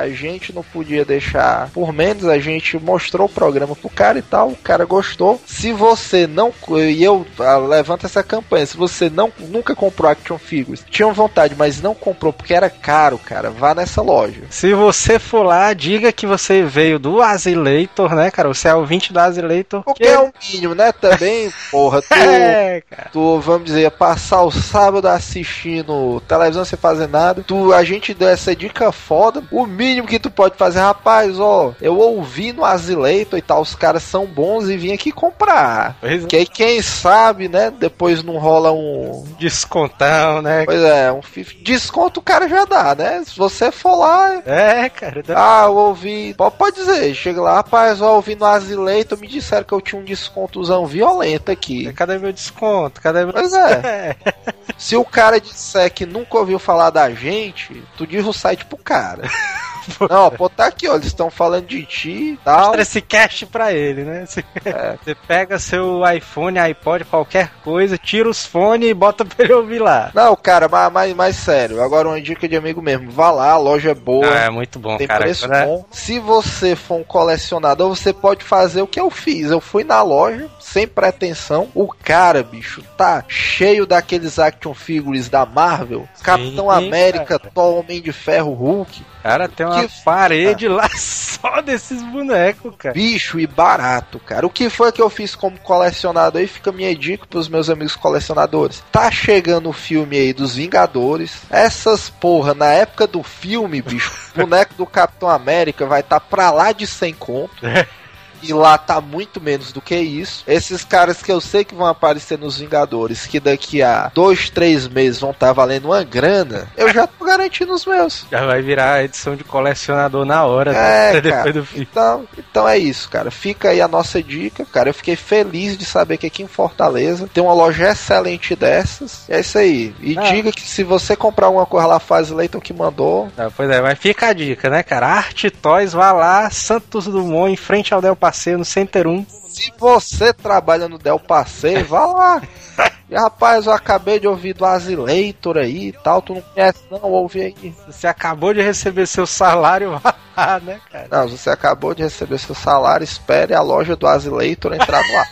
a 0.00 0.08
gente 0.08 0.52
não 0.52 0.62
podia 0.62 1.04
deixar 1.04 1.70
por 1.70 1.92
menos, 1.92 2.26
a 2.26 2.38
gente 2.38 2.78
mostrou 2.78 3.26
o 3.26 3.30
programa 3.30 3.74
pro 3.74 3.88
cara 3.88 4.18
e 4.18 4.22
tal, 4.22 4.48
o 4.50 4.56
cara 4.56 4.84
gostou. 4.84 5.40
Se 5.46 5.72
você 5.72 6.26
não, 6.26 6.52
e 6.90 7.02
eu 7.02 7.26
ah, 7.38 7.58
levanto 7.58 8.06
essa 8.06 8.22
campanha, 8.22 8.66
se 8.66 8.76
você 8.76 9.08
não 9.08 9.32
nunca 9.38 9.74
comprou 9.74 10.10
Action 10.10 10.38
Figures, 10.38 10.84
tinha 10.90 11.10
vontade, 11.12 11.54
mas 11.56 11.80
não 11.80 11.94
comprou 11.94 12.32
porque 12.32 12.54
era 12.54 12.68
caro, 12.68 13.18
cara, 13.18 13.50
vá 13.50 13.74
nessa 13.74 14.02
loja. 14.02 14.42
Se 14.50 14.74
você 14.74 15.18
for 15.18 15.42
lá, 15.42 15.72
diga 15.72 16.12
que 16.12 16.26
você 16.26 16.62
veio 16.62 16.98
do 16.98 17.22
Asilator, 17.22 18.14
né, 18.14 18.30
cara? 18.30 18.48
Você 18.48 18.68
é 18.68 18.74
o 18.74 18.84
20 18.84 19.12
do 19.12 19.18
Asilator. 19.18 19.82
O 19.86 19.94
que 19.94 20.04
é 20.04 20.18
o 20.18 20.32
mínimo, 20.52 20.74
né? 20.74 20.92
Também, 20.92 21.52
porra, 21.70 22.02
tu, 22.06 22.14
é, 22.14 22.82
cara. 22.88 23.10
tu, 23.12 23.40
vamos 23.40 23.64
dizer, 23.64 23.90
passar 23.92 24.42
o 24.42 24.50
sábado 24.50 25.08
assistindo 25.08 26.20
televisão 26.26 26.64
sem 26.64 26.78
fazer 26.78 27.08
nada, 27.08 27.44
tu, 27.46 27.72
a 27.72 27.84
gente 27.84 28.14
deu 28.14 28.28
essa 28.28 28.54
dica 28.54 28.90
foda 28.92 29.35
o 29.50 29.66
mínimo 29.66 30.06
que 30.06 30.18
tu 30.18 30.30
pode 30.30 30.56
fazer, 30.56 30.80
rapaz, 30.80 31.38
ó, 31.38 31.74
eu 31.80 31.98
ouvi 31.98 32.52
no 32.52 32.64
Asileito 32.64 33.36
e 33.36 33.42
tal, 33.42 33.62
os 33.62 33.74
caras 33.74 34.02
são 34.02 34.26
bons 34.26 34.68
e 34.68 34.76
vim 34.76 34.92
aqui 34.92 35.12
comprar. 35.12 35.96
Pois 36.00 36.24
é. 36.24 36.26
que 36.26 36.36
aí 36.36 36.46
quem 36.46 36.82
sabe, 36.82 37.48
né, 37.48 37.70
depois 37.70 38.22
não 38.22 38.38
rola 38.38 38.72
um 38.72 39.24
descontão, 39.38 40.42
né? 40.42 40.64
Pois 40.64 40.82
é, 40.82 41.12
um 41.12 41.20
desconto 41.62 42.20
o 42.20 42.22
cara 42.22 42.48
já 42.48 42.64
dá, 42.64 42.94
né? 42.94 43.22
Se 43.24 43.36
você 43.36 43.70
for 43.70 43.96
lá, 43.96 44.42
é, 44.44 44.88
cara. 44.88 45.22
Dá... 45.22 45.34
Ah, 45.36 45.66
eu 45.66 45.76
ouvi, 45.76 46.34
pode 46.58 46.76
dizer, 46.76 47.14
chega 47.14 47.40
lá, 47.40 47.56
rapaz, 47.56 48.00
ó, 48.00 48.16
ouvi 48.16 48.34
no 48.34 48.44
Asileito, 48.44 49.16
me 49.16 49.26
disseram 49.26 49.64
que 49.64 49.72
eu 49.72 49.80
tinha 49.80 50.00
um 50.00 50.04
descontozão 50.04 50.86
violento 50.86 51.50
aqui. 51.50 51.92
Cadê 51.92 52.18
meu 52.18 52.32
desconto? 52.32 53.00
Cadê 53.00 53.24
meu 53.24 53.32
Pois 53.32 53.52
é. 53.52 54.16
Se 54.78 54.96
o 54.96 55.04
cara 55.04 55.40
disser 55.40 55.92
que 55.92 56.04
nunca 56.04 56.38
ouviu 56.38 56.58
falar 56.58 56.90
da 56.90 57.10
gente, 57.10 57.82
tu 57.96 58.06
diz 58.06 58.26
o 58.26 58.32
site 58.32 58.64
pro 58.64 58.76
cara. 58.76 59.25
Não, 60.10 60.30
pô, 60.30 60.48
tá 60.48 60.66
aqui, 60.66 60.88
ó. 60.88 60.94
Eles 60.94 61.06
estão 61.06 61.30
falando 61.30 61.66
de 61.66 61.84
ti 61.84 62.32
e 62.32 62.36
tal. 62.44 62.66
Mostra 62.66 62.82
esse 62.82 63.00
cache 63.00 63.46
pra 63.46 63.72
ele, 63.72 64.02
né? 64.04 64.26
Você, 64.26 64.44
é. 64.64 64.96
você 65.02 65.14
pega 65.14 65.58
seu 65.58 66.02
iPhone, 66.08 66.58
iPod, 66.58 67.04
qualquer 67.04 67.50
coisa, 67.62 67.96
tira 67.96 68.28
os 68.28 68.44
fones 68.44 68.90
e 68.90 68.94
bota 68.94 69.24
pra 69.24 69.44
ele 69.44 69.54
ouvir 69.54 69.78
lá. 69.78 70.10
Não, 70.14 70.34
cara, 70.36 70.68
mas, 70.68 70.92
mas, 70.92 71.14
mas 71.14 71.36
sério, 71.36 71.82
agora 71.82 72.08
uma 72.08 72.20
dica 72.20 72.48
de 72.48 72.56
amigo 72.56 72.82
mesmo. 72.82 73.10
Vá 73.10 73.30
lá, 73.30 73.50
a 73.50 73.58
loja 73.58 73.90
é 73.90 73.94
boa. 73.94 74.26
Ah, 74.26 74.44
é 74.44 74.50
muito 74.50 74.78
bom, 74.78 74.96
tem 74.96 75.06
cara. 75.06 75.24
Preço 75.24 75.52
é... 75.52 75.66
bom. 75.66 75.84
Se 75.90 76.18
você 76.18 76.74
for 76.74 76.96
um 77.00 77.04
colecionador, 77.04 77.88
você 77.88 78.12
pode 78.12 78.44
fazer 78.44 78.82
o 78.82 78.86
que 78.86 79.00
eu 79.00 79.10
fiz. 79.10 79.50
Eu 79.50 79.60
fui 79.60 79.84
na 79.84 80.02
loja, 80.02 80.48
sem 80.60 80.86
pretensão. 80.86 81.68
O 81.74 81.88
cara, 81.88 82.42
bicho, 82.42 82.82
tá 82.96 83.24
cheio 83.28 83.86
daqueles 83.86 84.38
action 84.38 84.74
figures 84.74 85.28
da 85.28 85.46
Marvel. 85.46 86.08
Sim, 86.14 86.24
Capitão 86.24 86.70
América, 86.70 87.38
Thor, 87.38 87.80
Homem 87.80 88.00
de 88.00 88.12
Ferro, 88.12 88.52
Hulk. 88.52 89.04
Cara, 89.26 89.48
tem 89.48 89.66
uma 89.66 89.88
que... 89.88 90.04
parede 90.04 90.68
lá 90.68 90.88
só 90.96 91.60
desses 91.60 92.00
bonecos, 92.00 92.72
cara. 92.78 92.94
Bicho 92.94 93.40
e 93.40 93.46
barato, 93.46 94.20
cara. 94.20 94.46
O 94.46 94.50
que 94.50 94.70
foi 94.70 94.92
que 94.92 95.02
eu 95.02 95.10
fiz 95.10 95.34
como 95.34 95.58
colecionador 95.58 96.40
aí? 96.40 96.46
Fica 96.46 96.70
minha 96.70 96.94
dica 96.94 97.26
pros 97.26 97.48
meus 97.48 97.68
amigos 97.68 97.96
colecionadores. 97.96 98.84
Tá 98.92 99.10
chegando 99.10 99.68
o 99.68 99.72
filme 99.72 100.16
aí 100.16 100.32
dos 100.32 100.54
Vingadores. 100.54 101.42
Essas 101.50 102.08
porra, 102.08 102.54
na 102.54 102.72
época 102.72 103.04
do 103.08 103.24
filme, 103.24 103.82
bicho, 103.82 104.12
boneco 104.36 104.74
do 104.74 104.86
Capitão 104.86 105.28
América 105.28 105.84
vai 105.86 106.02
estar 106.02 106.20
tá 106.20 106.26
pra 106.26 106.52
lá 106.52 106.70
de 106.70 106.86
100 106.86 107.14
conto. 107.14 107.56
E 108.42 108.52
lá 108.52 108.76
tá 108.78 109.00
muito 109.00 109.40
menos 109.40 109.72
do 109.72 109.80
que 109.80 109.96
isso. 109.96 110.44
Esses 110.46 110.84
caras 110.84 111.22
que 111.22 111.30
eu 111.32 111.40
sei 111.40 111.64
que 111.64 111.74
vão 111.74 111.86
aparecer 111.86 112.38
nos 112.38 112.58
Vingadores, 112.58 113.26
que 113.26 113.40
daqui 113.40 113.82
a 113.82 114.10
dois, 114.14 114.50
três 114.50 114.86
meses 114.88 115.20
vão 115.20 115.30
estar 115.30 115.48
tá 115.48 115.52
valendo 115.52 115.86
uma 115.86 116.02
grana, 116.02 116.68
eu 116.76 116.92
já 116.92 117.06
tô 117.06 117.24
garantindo 117.24 117.72
os 117.74 117.84
meus. 117.86 118.26
Já 118.30 118.44
vai 118.46 118.62
virar 118.62 118.94
a 118.94 119.04
edição 119.04 119.34
de 119.36 119.44
colecionador 119.44 120.24
na 120.24 120.44
hora, 120.44 120.72
É, 120.72 121.12
né? 121.20 121.20
cara. 121.22 121.36
Depois 121.44 121.54
do 121.54 121.64
fim. 121.64 121.80
Então, 121.80 122.26
então 122.38 122.68
é 122.68 122.78
isso, 122.78 123.08
cara. 123.08 123.30
Fica 123.30 123.70
aí 123.70 123.80
a 123.80 123.88
nossa 123.88 124.22
dica, 124.22 124.64
cara. 124.64 124.88
Eu 124.90 124.94
fiquei 124.94 125.16
feliz 125.16 125.76
de 125.76 125.84
saber 125.84 126.16
que 126.16 126.26
aqui 126.26 126.42
em 126.42 126.46
Fortaleza 126.48 127.28
tem 127.32 127.42
uma 127.42 127.52
loja 127.54 127.90
excelente 127.90 128.54
dessas. 128.54 129.24
É 129.28 129.40
isso 129.40 129.58
aí. 129.58 129.94
E 130.00 130.16
Ah. 130.18 130.22
diga 130.22 130.52
que 130.52 130.62
se 130.62 130.82
você 130.82 131.14
comprar 131.16 131.46
alguma 131.46 131.66
coisa 131.66 131.86
lá, 131.86 131.98
faz 131.98 132.30
Leiton 132.30 132.60
que 132.60 132.72
mandou. 132.72 133.28
Ah, 133.36 133.48
pois 133.54 133.68
é, 133.70 133.80
mas 133.80 133.98
fica 133.98 134.28
a 134.28 134.32
dica, 134.32 134.68
né, 134.70 134.82
cara? 134.82 135.06
Arte 135.06 135.50
Toys, 135.50 135.92
vá 135.92 136.12
lá, 136.12 136.50
Santos 136.50 137.06
Dumont, 137.06 137.52
em 137.52 137.56
frente 137.56 137.92
ao 137.94 138.00
Del 138.02 138.16
Passeio, 138.26 138.58
no 138.58 138.64
Center 138.64 139.06
1. 139.06 139.24
Se 139.48 139.72
você 139.78 140.32
trabalha 140.32 140.88
no 140.88 140.98
Del 140.98 141.20
Passeio, 141.20 141.84
vá 141.84 142.06
lá. 142.06 142.42
E 143.08 143.14
rapaz, 143.14 143.66
eu 143.66 143.72
acabei 143.72 144.18
de 144.18 144.26
ouvir 144.26 144.52
do 144.52 144.64
Azileitor 144.64 145.58
aí 145.58 145.90
e 145.90 145.92
tal. 145.92 146.20
Tu 146.20 146.34
não 146.34 146.40
conhece, 146.40 146.82
não? 146.90 147.00
Ouve 147.02 147.40
aí. 147.40 147.74
Você 147.86 148.04
acabou 148.08 148.52
de 148.52 148.60
receber 148.60 149.06
seu 149.06 149.24
salário, 149.24 149.96
vá 149.96 150.12
lá, 150.36 150.58
né, 150.58 150.80
cara? 150.90 151.06
Não, 151.08 151.28
você 151.28 151.48
acabou 151.48 151.94
de 151.94 152.02
receber 152.02 152.36
seu 152.38 152.52
salário, 152.52 153.04
espere 153.04 153.54
a 153.54 153.62
loja 153.62 153.94
do 153.94 154.08
Azileitor 154.08 154.74
entrar 154.74 155.06
no 155.06 155.18
ar. 155.18 155.28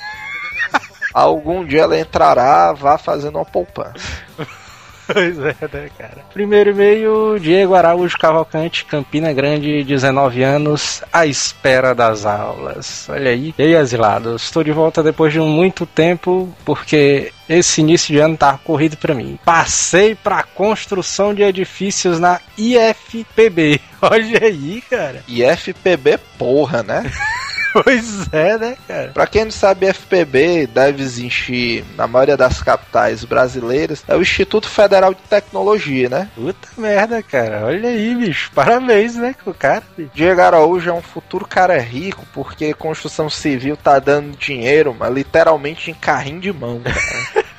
Algum 1.12 1.66
dia 1.66 1.82
ela 1.82 1.98
entrará, 1.98 2.72
vá 2.72 2.96
fazendo 2.96 3.38
uma 3.38 3.44
poupança. 3.44 3.98
Pois 5.06 5.38
é, 5.38 5.54
né, 5.72 5.90
cara? 5.98 6.24
Primeiro 6.32 6.70
e-mail, 6.70 7.38
Diego 7.38 7.74
Araújo 7.74 8.16
Cavalcante, 8.18 8.84
Campina 8.84 9.32
Grande, 9.32 9.84
19 9.84 10.42
anos, 10.42 11.02
à 11.12 11.26
espera 11.26 11.94
das 11.94 12.24
aulas. 12.24 13.06
Olha 13.08 13.30
aí. 13.30 13.54
E 13.58 13.62
aí, 13.62 13.76
asilados, 13.76 14.44
estou 14.44 14.64
de 14.64 14.72
volta 14.72 15.02
depois 15.02 15.32
de 15.32 15.40
muito 15.40 15.84
tempo, 15.84 16.54
porque 16.64 17.32
esse 17.48 17.80
início 17.80 18.14
de 18.14 18.18
ano 18.18 18.36
tá 18.36 18.58
corrido 18.64 18.96
pra 18.96 19.14
mim. 19.14 19.38
Passei 19.44 20.14
pra 20.14 20.42
construção 20.42 21.34
de 21.34 21.42
edifícios 21.42 22.18
na 22.18 22.40
IFPB. 22.56 23.80
Olha 24.00 24.42
aí, 24.42 24.82
cara. 24.88 25.22
E 25.28 25.42
FPB, 25.42 26.18
porra, 26.38 26.82
né? 26.82 27.10
Pois 27.82 28.32
é, 28.32 28.56
né, 28.56 28.76
cara? 28.86 29.08
Pra 29.08 29.26
quem 29.26 29.44
não 29.44 29.50
sabe, 29.50 29.92
FPB 29.92 30.68
deve 30.68 31.02
existir 31.02 31.84
na 31.96 32.06
maioria 32.06 32.36
das 32.36 32.62
capitais 32.62 33.24
brasileiras. 33.24 34.04
É 34.06 34.14
o 34.14 34.22
Instituto 34.22 34.68
Federal 34.68 35.12
de 35.12 35.20
Tecnologia, 35.22 36.08
né? 36.08 36.28
Puta 36.36 36.68
merda, 36.76 37.20
cara. 37.20 37.66
Olha 37.66 37.88
aí, 37.88 38.14
bicho. 38.14 38.52
Parabéns, 38.54 39.16
né, 39.16 39.34
com 39.42 39.50
o 39.50 39.54
cara. 39.54 39.82
bicho. 39.96 40.10
Diego 40.14 40.40
Araújo 40.40 40.88
é 40.88 40.92
um 40.92 41.02
futuro 41.02 41.44
cara 41.46 41.76
rico 41.80 42.24
porque 42.32 42.72
construção 42.74 43.28
civil 43.28 43.76
tá 43.76 43.98
dando 43.98 44.36
dinheiro, 44.36 44.94
mas 44.96 45.12
literalmente 45.12 45.90
em 45.90 45.94
carrinho 45.94 46.40
de 46.40 46.52
mão. 46.52 46.80
cara. 46.80 47.44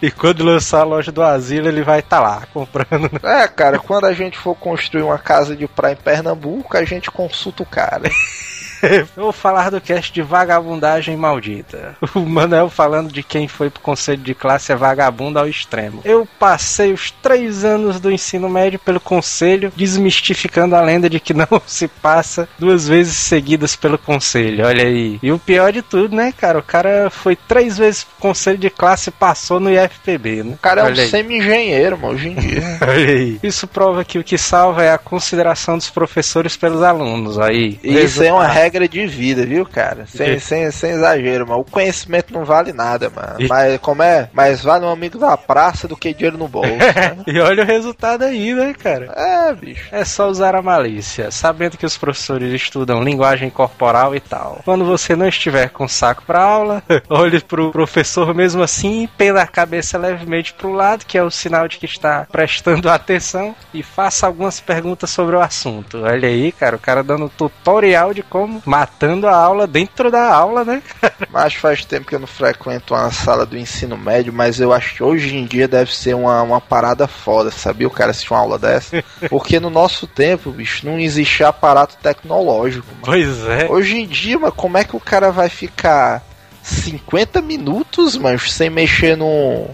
E 0.00 0.10
quando 0.10 0.44
lançar 0.44 0.80
a 0.80 0.84
loja 0.84 1.12
do 1.12 1.22
asilo, 1.22 1.68
ele 1.68 1.82
vai 1.82 2.00
estar 2.00 2.20
lá 2.20 2.46
comprando. 2.52 3.10
né? 3.22 3.42
é, 3.42 3.48
cara, 3.48 3.78
quando 3.78 4.04
a 4.04 4.12
gente 4.12 4.36
for 4.36 4.54
construir 4.54 5.02
uma 5.02 5.18
casa 5.18 5.56
de 5.56 5.66
praia 5.66 5.92
em 5.94 5.96
Pernambuco, 5.96 6.76
a 6.76 6.84
gente 6.84 7.10
consulta 7.10 7.62
o 7.62 7.66
cara. 7.66 8.10
Eu 8.82 9.06
vou 9.16 9.32
falar 9.32 9.70
do 9.70 9.80
cast 9.80 10.12
de 10.12 10.22
vagabundagem 10.22 11.16
maldita. 11.16 11.96
O 12.14 12.20
Manuel 12.20 12.68
falando 12.68 13.12
de 13.12 13.22
quem 13.22 13.48
foi 13.48 13.70
pro 13.70 13.82
conselho 13.82 14.22
de 14.22 14.34
classe 14.34 14.72
é 14.72 14.76
vagabundo 14.76 15.38
ao 15.38 15.48
extremo. 15.48 16.00
Eu 16.04 16.26
passei 16.38 16.92
os 16.92 17.10
três 17.10 17.64
anos 17.64 17.98
do 18.00 18.10
ensino 18.10 18.48
médio 18.48 18.78
pelo 18.78 19.00
conselho, 19.00 19.72
desmistificando 19.76 20.76
a 20.76 20.80
lenda 20.80 21.08
de 21.08 21.20
que 21.20 21.34
não 21.34 21.46
se 21.66 21.88
passa 21.88 22.48
duas 22.58 22.86
vezes 22.86 23.16
seguidas 23.16 23.76
pelo 23.76 23.98
conselho. 23.98 24.66
Olha 24.66 24.84
aí. 24.84 25.18
E 25.22 25.32
o 25.32 25.38
pior 25.38 25.72
de 25.72 25.82
tudo, 25.82 26.14
né, 26.14 26.32
cara? 26.36 26.58
O 26.58 26.62
cara 26.62 27.10
foi 27.10 27.36
três 27.36 27.76
vezes 27.76 28.04
pro 28.04 28.14
conselho 28.20 28.58
de 28.58 28.70
classe 28.70 29.08
e 29.08 29.12
passou 29.12 29.58
no 29.58 29.70
IFPB, 29.70 30.42
né? 30.42 30.54
O 30.54 30.58
cara 30.58 30.82
é 30.82 30.84
um 30.84 30.86
Olha 30.86 31.08
semi-engenheiro, 31.08 31.98
mano, 31.98 32.14
hoje 32.14 32.28
em 32.28 32.34
dia. 32.34 32.78
Olha 32.82 33.12
aí. 33.12 33.40
Isso 33.42 33.66
prova 33.66 34.04
que 34.04 34.18
o 34.18 34.24
que 34.24 34.38
salva 34.38 34.82
é 34.82 34.92
a 34.92 34.98
consideração 34.98 35.76
dos 35.76 35.90
professores 35.90 36.56
pelos 36.56 36.82
alunos. 36.82 37.38
Aí. 37.38 37.78
Isso 37.82 38.22
é 38.22 38.32
uma 38.32 38.44
Resultado. 38.44 38.64
Regra 38.74 38.88
de 38.88 39.06
vida, 39.06 39.46
viu, 39.46 39.64
cara? 39.64 40.04
Sem, 40.06 40.38
sem, 40.40 40.70
sem 40.72 40.90
exagero, 40.90 41.46
mano. 41.46 41.60
O 41.60 41.64
conhecimento 41.64 42.32
não 42.34 42.44
vale 42.44 42.72
nada, 42.72 43.08
mano. 43.08 43.36
E- 43.38 43.46
Mas 43.46 43.78
como 43.80 44.02
é? 44.02 44.28
Mais 44.32 44.62
vale 44.62 44.84
um 44.84 44.90
amigo 44.90 45.16
da 45.18 45.36
praça 45.36 45.86
do 45.86 45.96
que 45.96 46.12
dinheiro 46.12 46.36
no 46.36 46.48
bolso. 46.48 46.70
né? 46.74 47.16
E 47.26 47.38
olha 47.38 47.62
o 47.62 47.66
resultado 47.66 48.22
aí, 48.24 48.52
né, 48.52 48.74
cara? 48.74 49.12
É, 49.16 49.52
bicho. 49.54 49.88
É 49.92 50.04
só 50.04 50.28
usar 50.28 50.56
a 50.56 50.62
malícia, 50.62 51.30
sabendo 51.30 51.76
que 51.78 51.86
os 51.86 51.96
professores 51.96 52.52
estudam 52.52 53.02
linguagem 53.02 53.48
corporal 53.48 54.14
e 54.14 54.20
tal. 54.20 54.60
Quando 54.64 54.84
você 54.84 55.14
não 55.14 55.28
estiver 55.28 55.68
com 55.70 55.86
saco 55.86 56.24
pra 56.26 56.42
aula, 56.42 56.82
olhe 57.08 57.40
pro 57.40 57.70
professor 57.70 58.34
mesmo 58.34 58.62
assim, 58.62 59.08
penda 59.16 59.40
a 59.42 59.46
cabeça 59.46 59.96
levemente 59.98 60.52
pro 60.52 60.72
lado, 60.72 61.04
que 61.06 61.16
é 61.16 61.22
o 61.22 61.30
sinal 61.30 61.68
de 61.68 61.78
que 61.78 61.86
está 61.86 62.26
prestando 62.30 62.90
atenção, 62.90 63.54
e 63.72 63.82
faça 63.82 64.26
algumas 64.26 64.58
perguntas 64.60 65.10
sobre 65.10 65.36
o 65.36 65.40
assunto. 65.40 66.02
Olha 66.02 66.28
aí, 66.28 66.50
cara, 66.50 66.74
o 66.76 66.78
cara 66.80 67.02
dando 67.02 67.28
tutorial 67.28 68.12
de 68.12 68.22
como 68.22 68.53
matando 68.64 69.26
a 69.26 69.36
aula 69.36 69.66
dentro 69.66 70.10
da 70.10 70.32
aula, 70.32 70.64
né? 70.64 70.82
Mas 71.30 71.54
faz 71.54 71.84
tempo 71.84 72.06
que 72.06 72.14
eu 72.14 72.18
não 72.18 72.26
frequento 72.26 72.94
uma 72.94 73.10
sala 73.10 73.46
do 73.46 73.56
ensino 73.56 73.96
médio, 73.96 74.32
mas 74.32 74.60
eu 74.60 74.72
acho 74.72 74.94
que 74.94 75.02
hoje 75.02 75.36
em 75.36 75.44
dia 75.44 75.66
deve 75.66 75.94
ser 75.94 76.14
uma, 76.14 76.42
uma 76.42 76.60
parada 76.60 77.06
foda, 77.06 77.50
sabia? 77.50 77.86
O 77.86 77.90
cara 77.90 78.10
assistir 78.10 78.32
uma 78.32 78.40
aula 78.40 78.58
dessa. 78.58 79.02
Porque 79.28 79.58
no 79.58 79.70
nosso 79.70 80.06
tempo, 80.06 80.50
bicho, 80.50 80.86
não 80.86 80.98
existia 80.98 81.48
aparato 81.48 81.96
tecnológico, 82.02 82.86
mano. 82.86 83.02
Pois 83.04 83.44
é. 83.46 83.66
Hoje 83.68 83.98
em 83.98 84.06
dia, 84.06 84.38
mano, 84.38 84.52
como 84.52 84.78
é 84.78 84.84
que 84.84 84.96
o 84.96 85.00
cara 85.00 85.30
vai 85.30 85.48
ficar 85.48 86.22
50 86.64 87.40
minutos, 87.42 88.16
mano, 88.16 88.38
sem 88.38 88.70
mexer 88.70 89.16
no. 89.16 89.26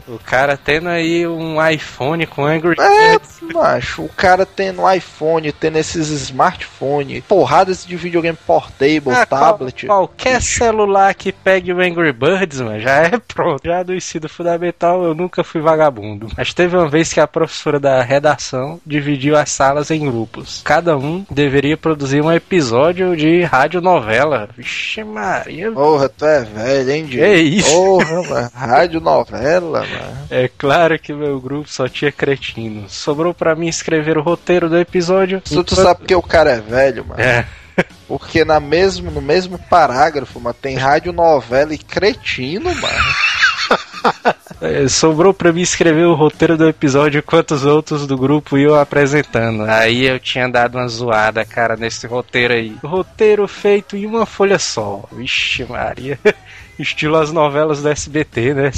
O 0.09 0.19
cara 0.25 0.57
tendo 0.57 0.89
aí 0.89 1.27
um 1.27 1.65
iPhone 1.67 2.27
com 2.27 2.45
Angry 2.45 2.75
É, 2.81 3.19
macho, 3.55 4.03
o 4.03 4.09
cara 4.09 4.45
tendo 4.45 4.83
iPhone, 4.93 5.53
tendo 5.53 5.79
esses 5.79 6.09
smartphone, 6.11 7.21
porradas 7.23 7.87
de 7.87 7.97
videogame 7.97 8.37
portable, 8.47 9.11
Ah, 9.11 9.25
qual- 9.27 9.41
tablet. 9.53 9.87
qualquer 9.87 10.43
celular 10.43 11.15
que 11.15 11.33
pegue 11.33 11.73
o 11.73 11.81
Angry 11.81 12.13
Birds, 12.13 12.61
mano, 12.61 12.81
já 12.81 12.97
é 13.03 13.19
pronto. 13.19 13.61
Já 13.65 13.83
do 13.83 13.95
ensino 13.95 14.29
fundamental 14.29 15.03
eu 15.05 15.15
nunca 15.15 15.45
fui 15.45 15.61
vagabundo. 15.61 16.29
Mas 16.37 16.53
teve 16.53 16.77
uma 16.77 16.89
vez 16.89 17.13
que 17.13 17.21
a 17.21 17.27
professora 17.27 17.79
da 17.79 18.03
redação 18.03 18.81
dividiu 18.85 19.37
as 19.37 19.51
salas 19.51 19.91
em 19.91 20.05
grupos. 20.11 20.61
Cada 20.65 20.97
um 20.99 21.25
deveria 21.31 21.77
produzir 21.77 22.21
um 22.21 22.33
episódio 22.33 23.17
de 23.17 23.43
radionovela. 23.43 24.49
Vixe 24.57 25.05
Maria. 25.05 25.71
Porra, 25.73 26.09
tu 26.09 26.25
é 26.25 26.45
velho, 26.85 26.91
hein, 26.91 27.05
Diego? 27.05 27.25
É 27.25 27.35
isso. 27.37 27.71
Porra, 27.71 28.23
mano. 28.23 28.51
Rádio 28.55 29.01
novela, 29.01 29.81
mano. 29.81 30.19
É 30.31 30.49
claro 30.57 30.99
que 30.99 31.13
meu 31.13 31.41
grupo 31.41 31.69
só 31.69 31.89
tinha 31.89 32.13
cretino. 32.13 32.89
Sobrou 32.89 33.35
pra 33.35 33.55
mim 33.55 33.69
escrever 33.69 34.19
o 34.19 34.23
roteiro 34.23 34.69
do 34.69 34.79
episódio. 34.79 35.43
Isso 35.45 35.65
tu 35.65 35.75
sabe 35.75 36.01
porque 36.01 36.15
o 36.15 36.23
cara 36.23 36.51
é 36.53 36.61
velho, 36.61 37.05
mano. 37.07 37.21
É. 37.21 37.47
Porque 38.07 38.45
na 38.45 38.61
mesmo, 38.61 39.11
no 39.11 39.23
mesmo 39.23 39.59
parágrafo, 39.59 40.41
mano, 40.41 40.57
tem 40.61 40.77
rádio 40.77 41.13
novela 41.13 41.73
e 41.73 41.79
cretino, 41.79 42.75
mano. 42.75 43.15
É, 44.61 44.87
Sobrou 44.89 45.33
pra 45.33 45.53
mim 45.53 45.63
escrever 45.63 46.05
o 46.05 46.15
roteiro 46.15 46.57
do 46.57 46.69
episódio 46.69 47.19
enquanto 47.19 47.53
os 47.53 47.65
outros 47.65 48.07
do 48.07 48.17
grupo 48.17 48.59
iam 48.59 48.75
apresentando. 48.75 49.65
Aí 49.65 50.07
eu 50.07 50.19
tinha 50.19 50.49
dado 50.49 50.77
uma 50.77 50.87
zoada, 50.89 51.45
cara, 51.45 51.77
nesse 51.77 52.07
roteiro 52.07 52.53
aí. 52.53 52.77
Roteiro 52.83 53.47
feito 53.49 53.97
em 53.97 54.05
uma 54.05 54.27
folha 54.27 54.59
só. 54.59 55.03
Vixe, 55.13 55.65
Maria. 55.65 56.19
Estilo 56.81 57.17
as 57.17 57.33
novelas 57.33 57.83
do 57.83 57.89
SBT, 57.89 58.55
né? 58.55 58.71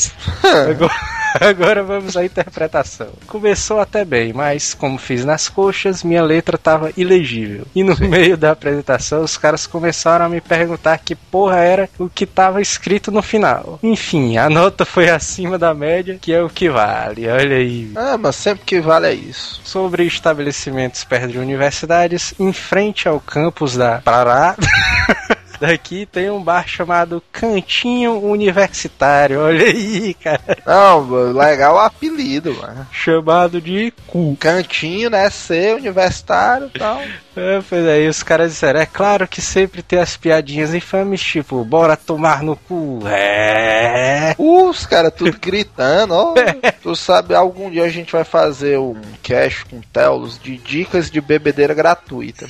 Agora, 0.71 0.93
agora 1.41 1.83
vamos 1.83 2.17
à 2.17 2.25
interpretação. 2.25 3.09
Começou 3.27 3.81
até 3.81 4.05
bem, 4.05 4.33
mas 4.33 4.75
como 4.75 4.99
fiz 4.99 5.25
nas 5.25 5.49
coxas, 5.49 6.03
minha 6.03 6.23
letra 6.23 6.59
tava 6.59 6.93
ilegível. 6.97 7.67
E 7.75 7.83
no 7.83 7.97
meio 8.09 8.37
da 8.37 8.53
apresentação, 8.53 9.23
os 9.23 9.37
caras 9.37 9.67
começaram 9.67 10.27
a 10.27 10.29
me 10.29 10.41
perguntar 10.41 10.99
que 10.99 11.15
porra 11.15 11.59
era 11.59 11.91
o 11.99 12.09
que 12.09 12.27
tava 12.27 12.61
escrito 12.61 13.11
no 13.11 13.23
final. 13.23 13.79
Enfim, 13.83 14.37
a 14.37 14.51
nota 14.51 14.85
foi 14.85 15.09
acima 15.09 15.59
da 15.59 15.75
média, 15.75 16.19
que 16.21 16.33
é 16.33 16.43
o 16.43 16.49
que 16.49 16.69
vale. 16.69 17.29
Olha 17.29 17.57
aí. 17.57 17.91
Ah, 17.95 18.19
mas 18.19 18.37
sempre 18.37 18.65
que 18.65 18.81
vale 18.81 19.07
é 19.07 19.15
isso. 19.15 19.61
Sobre 19.65 20.05
estabelecimentos 20.05 21.05
perto 21.05 21.29
de 21.29 21.39
universidades, 21.39 22.35
em 22.39 22.53
frente 22.53 23.09
ao 23.09 23.21
campus 23.21 23.77
da 23.77 24.01
Pará. 24.01 24.57
Daqui 25.63 26.07
tem 26.07 26.29
um 26.29 26.43
bar 26.43 26.67
chamado 26.67 27.23
Cantinho 27.31 28.19
Universitário. 28.19 29.43
Olha 29.43 29.67
aí, 29.67 30.13
cara. 30.15 30.59
Não, 30.67 31.31
legal 31.31 31.77
o 31.77 31.79
apelido, 31.79 32.53
mano. 32.55 32.85
Chamado 32.91 33.61
de 33.61 33.93
cu. 34.09 34.37
Cantinho, 34.41 35.09
né? 35.09 35.31
Ser 35.31 35.77
universitário 35.77 36.67
e 36.67 36.79
tal. 36.81 37.01
É, 37.35 37.63
pois 37.67 37.87
aí 37.87 38.09
os 38.09 38.23
caras 38.23 38.51
disseram, 38.51 38.81
é 38.81 38.87
claro 38.87 39.27
que 39.27 39.41
sempre 39.41 39.83
tem 39.83 39.99
as 39.99 40.17
piadinhas 40.17 40.75
infames, 40.75 41.23
tipo, 41.23 41.65
bora 41.65 41.97
tomar 41.97 42.43
no 42.43 42.57
cu. 42.57 43.01
É. 43.07 44.35
Uh, 44.37 44.69
os 44.69 44.85
caras 44.85 45.15
tudo 45.15 45.39
gritando, 45.41 46.13
ó. 46.13 46.35
Tu 46.83 46.97
sabe, 46.97 47.35
algum 47.35 47.71
dia 47.71 47.85
a 47.85 47.89
gente 47.89 48.13
vai 48.13 48.25
fazer 48.25 48.79
um 48.79 49.01
cast 49.23 49.65
com 49.67 49.81
Telos 49.93 50.39
de 50.39 50.59
dicas 50.59 51.11
de 51.11 51.21
bebedeira 51.21 51.73
gratuita. 51.73 52.49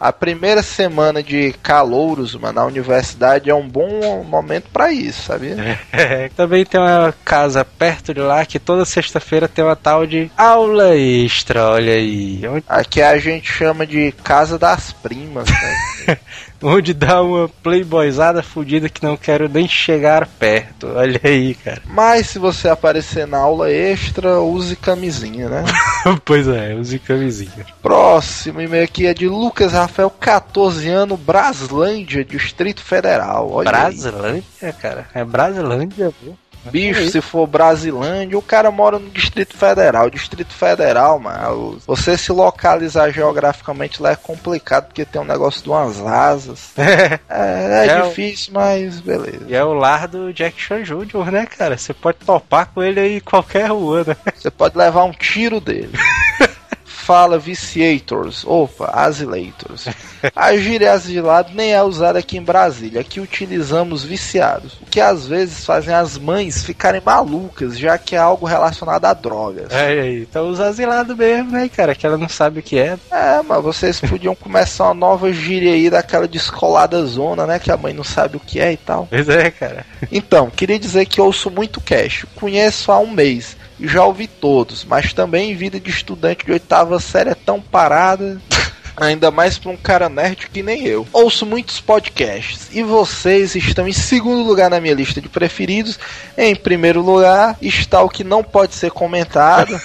A 0.00 0.10
primeira 0.10 0.62
semana 0.62 1.22
de 1.22 1.52
calouros, 1.62 2.34
mano, 2.34 2.53
na 2.54 2.64
universidade 2.64 3.50
é 3.50 3.54
um 3.54 3.68
bom 3.68 4.22
momento 4.24 4.70
pra 4.72 4.92
isso, 4.92 5.22
sabia? 5.22 5.54
É, 5.92 6.28
também 6.30 6.64
tem 6.64 6.80
uma 6.80 7.14
casa 7.24 7.64
perto 7.64 8.12
de 8.12 8.20
lá 8.20 8.44
que 8.44 8.58
toda 8.58 8.84
sexta-feira 8.84 9.48
tem 9.48 9.64
uma 9.64 9.76
tal 9.76 10.06
de 10.06 10.30
aula 10.36 10.94
extra, 10.96 11.70
olha 11.70 11.92
aí. 11.92 12.40
Onde, 12.46 12.64
Aqui 12.68 13.00
a 13.00 13.16
gente 13.18 13.50
chama 13.50 13.86
de 13.86 14.12
casa 14.22 14.58
das 14.58 14.92
primas, 14.92 15.48
né? 15.48 16.18
onde 16.64 16.94
dá 16.94 17.22
uma 17.22 17.48
playboyzada 17.62 18.42
fodida 18.42 18.88
que 18.88 19.02
não 19.02 19.16
quero 19.16 19.48
nem 19.48 19.68
chegar 19.68 20.26
perto. 20.26 20.88
Olha 20.88 21.20
aí, 21.22 21.54
cara. 21.54 21.82
Mas 21.86 22.28
se 22.28 22.38
você 22.38 22.68
aparecer 22.68 23.26
na 23.26 23.38
aula 23.38 23.70
extra, 23.70 24.40
use 24.40 24.74
camisinha, 24.74 25.48
né? 25.48 25.64
pois 26.24 26.48
é, 26.48 26.74
use 26.74 26.98
camisinha. 26.98 27.66
Próximo 27.82 28.60
e-mail 28.60 28.84
aqui 28.84 29.06
é 29.06 29.12
de 29.12 29.28
Lucas 29.28 29.72
Rafael, 29.72 30.10
14 30.10 30.88
anos, 30.88 31.20
Braslândia, 31.20 32.24
Distrito 32.24 32.82
Federal. 32.82 33.50
Olha 33.50 33.68
aí. 33.68 33.74
Brasilândia, 33.74 34.72
cara. 34.80 35.06
É 35.14 35.24
Brasilândia, 35.24 36.12
pô. 36.24 36.32
Bicho, 36.70 37.08
se 37.10 37.20
for 37.20 37.46
Brasilândia, 37.46 38.38
o 38.38 38.42
cara 38.42 38.70
mora 38.70 38.98
no 38.98 39.10
Distrito 39.10 39.56
Federal. 39.56 40.08
Distrito 40.10 40.52
Federal, 40.52 41.18
mano, 41.18 41.78
você 41.86 42.16
se 42.16 42.32
localizar 42.32 43.10
geograficamente 43.10 44.02
lá 44.02 44.12
é 44.12 44.16
complicado 44.16 44.86
porque 44.86 45.04
tem 45.04 45.20
um 45.20 45.24
negócio 45.24 45.62
de 45.62 45.68
umas 45.68 46.00
asas. 46.00 46.72
É, 47.28 47.86
é 47.86 47.86
É 47.88 48.02
o- 48.02 48.08
difícil, 48.08 48.52
mas 48.52 49.00
beleza. 49.00 49.44
E 49.48 49.54
é 49.54 49.64
o 49.64 49.72
lar 49.74 50.06
do 50.08 50.32
Jack 50.32 50.60
Chan 50.60 50.82
Jr., 50.82 51.30
né, 51.32 51.46
cara? 51.46 51.76
Você 51.76 51.92
pode 51.92 52.18
topar 52.18 52.66
com 52.72 52.82
ele 52.82 53.00
aí 53.00 53.16
em 53.16 53.20
qualquer 53.20 53.70
rua, 53.70 54.04
né? 54.06 54.16
Você 54.36 54.50
pode 54.50 54.76
levar 54.78 55.04
um 55.04 55.12
tiro 55.12 55.60
dele. 55.60 55.90
Fala 57.04 57.38
viciators, 57.38 58.46
opa, 58.46 58.90
asilators. 58.94 59.88
A 60.34 60.56
gíria 60.56 60.92
asilado 60.92 61.52
nem 61.52 61.74
é 61.74 61.82
usada 61.82 62.18
aqui 62.18 62.38
em 62.38 62.42
Brasília. 62.42 63.02
Aqui 63.02 63.20
utilizamos 63.20 64.02
viciados, 64.02 64.78
o 64.80 64.86
que 64.86 65.02
às 65.02 65.26
vezes 65.26 65.66
fazem 65.66 65.94
as 65.94 66.16
mães 66.16 66.64
ficarem 66.64 67.02
malucas, 67.04 67.78
já 67.78 67.98
que 67.98 68.16
é 68.16 68.18
algo 68.18 68.46
relacionado 68.46 69.04
a 69.04 69.12
drogas. 69.12 69.70
É, 69.70 70.20
então 70.20 70.48
usa 70.48 70.64
asilado 70.64 71.14
mesmo, 71.14 71.50
né, 71.50 71.68
cara? 71.68 71.94
Que 71.94 72.06
ela 72.06 72.16
não 72.16 72.28
sabe 72.28 72.60
o 72.60 72.62
que 72.62 72.78
é. 72.78 72.96
É, 73.10 73.42
mas 73.46 73.62
vocês 73.62 74.00
podiam 74.00 74.34
começar 74.34 74.84
uma 74.84 74.94
nova 74.94 75.30
gíria 75.30 75.74
aí 75.74 75.90
daquela 75.90 76.26
descolada 76.26 77.04
zona, 77.04 77.46
né? 77.46 77.58
Que 77.58 77.70
a 77.70 77.76
mãe 77.76 77.92
não 77.92 78.04
sabe 78.04 78.38
o 78.38 78.40
que 78.40 78.58
é 78.58 78.72
e 78.72 78.78
tal. 78.78 79.06
Pois 79.10 79.28
é, 79.28 79.50
cara. 79.50 79.84
Então, 80.10 80.48
queria 80.48 80.78
dizer 80.78 81.04
que 81.04 81.20
ouço 81.20 81.50
muito 81.50 81.82
cash. 81.82 82.24
Conheço 82.34 82.90
há 82.90 82.98
um 82.98 83.10
mês 83.10 83.58
e 83.84 83.88
já 83.88 84.02
ouvi 84.02 84.26
todos, 84.26 84.82
mas 84.84 85.12
também 85.12 85.54
vida 85.54 85.78
de 85.78 85.90
estudante 85.90 86.46
de 86.46 86.52
oitava 86.52 86.98
série 86.98 87.30
é 87.30 87.34
tão 87.34 87.60
parada. 87.60 88.40
Ainda 88.96 89.28
mais 89.30 89.58
pra 89.58 89.72
um 89.72 89.76
cara 89.76 90.08
nerd 90.08 90.48
que 90.52 90.62
nem 90.62 90.86
eu. 90.86 91.06
Ouço 91.12 91.44
muitos 91.44 91.80
podcasts 91.80 92.68
e 92.72 92.80
vocês 92.80 93.56
estão 93.56 93.88
em 93.88 93.92
segundo 93.92 94.44
lugar 94.46 94.70
na 94.70 94.80
minha 94.80 94.94
lista 94.94 95.20
de 95.20 95.28
preferidos. 95.28 95.98
Em 96.38 96.54
primeiro 96.54 97.02
lugar 97.02 97.56
está 97.60 98.00
o 98.02 98.08
que 98.08 98.22
não 98.22 98.42
pode 98.44 98.74
ser 98.74 98.92
comentado. 98.92 99.78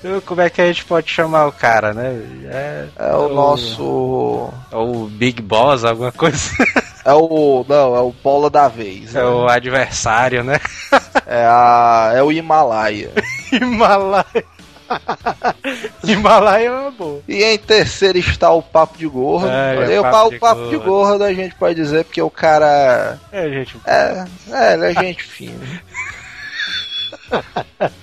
Então, 0.00 0.20
Como 0.26 0.40
é 0.40 0.50
que 0.50 0.60
a 0.60 0.66
gente 0.66 0.84
pode 0.84 1.08
chamar 1.08 1.46
o 1.46 1.52
cara, 1.52 1.94
né? 1.94 2.20
É, 2.46 2.86
É 2.96 3.14
o 3.14 3.28
nosso. 3.28 4.50
é 4.72 4.76
o 4.76 5.06
Big 5.06 5.40
Boss, 5.40 5.84
alguma 5.84 6.10
coisa. 6.10 6.50
É 7.04 7.12
o. 7.12 7.64
Não, 7.68 7.96
é 7.96 8.00
o 8.00 8.14
bola 8.22 8.48
da 8.48 8.68
vez. 8.68 9.14
É 9.14 9.18
né? 9.20 9.24
o 9.24 9.48
adversário, 9.48 10.44
né? 10.44 10.60
É, 11.26 11.44
a, 11.44 12.12
é 12.14 12.22
o 12.22 12.30
Himalaia. 12.30 13.10
Himalaia. 13.52 14.44
Himalaia 16.04 16.66
é 16.66 16.70
uma 16.70 16.90
boa. 16.90 17.22
E 17.26 17.42
em 17.42 17.58
terceiro 17.58 18.18
está 18.18 18.50
o 18.52 18.62
Papo 18.62 18.98
de 18.98 19.06
Gordo. 19.06 19.48
É, 19.48 19.94
é 19.94 20.00
o 20.00 20.02
Papo 20.02 20.12
pa- 20.12 20.24
o 20.26 20.30
de 20.30 20.38
Papo 20.38 20.60
de 20.68 20.76
Gordo. 20.76 20.84
Gordo 20.84 21.24
a 21.24 21.32
gente 21.32 21.54
pode 21.54 21.74
dizer 21.74 22.04
porque 22.04 22.20
o 22.22 22.30
cara. 22.30 23.18
É, 23.32 23.48
gente. 23.48 23.76
É, 23.86 24.24
é 24.50 24.74
ele 24.74 24.86
é 24.86 24.94
gente 24.94 25.22
fina. 25.22 25.82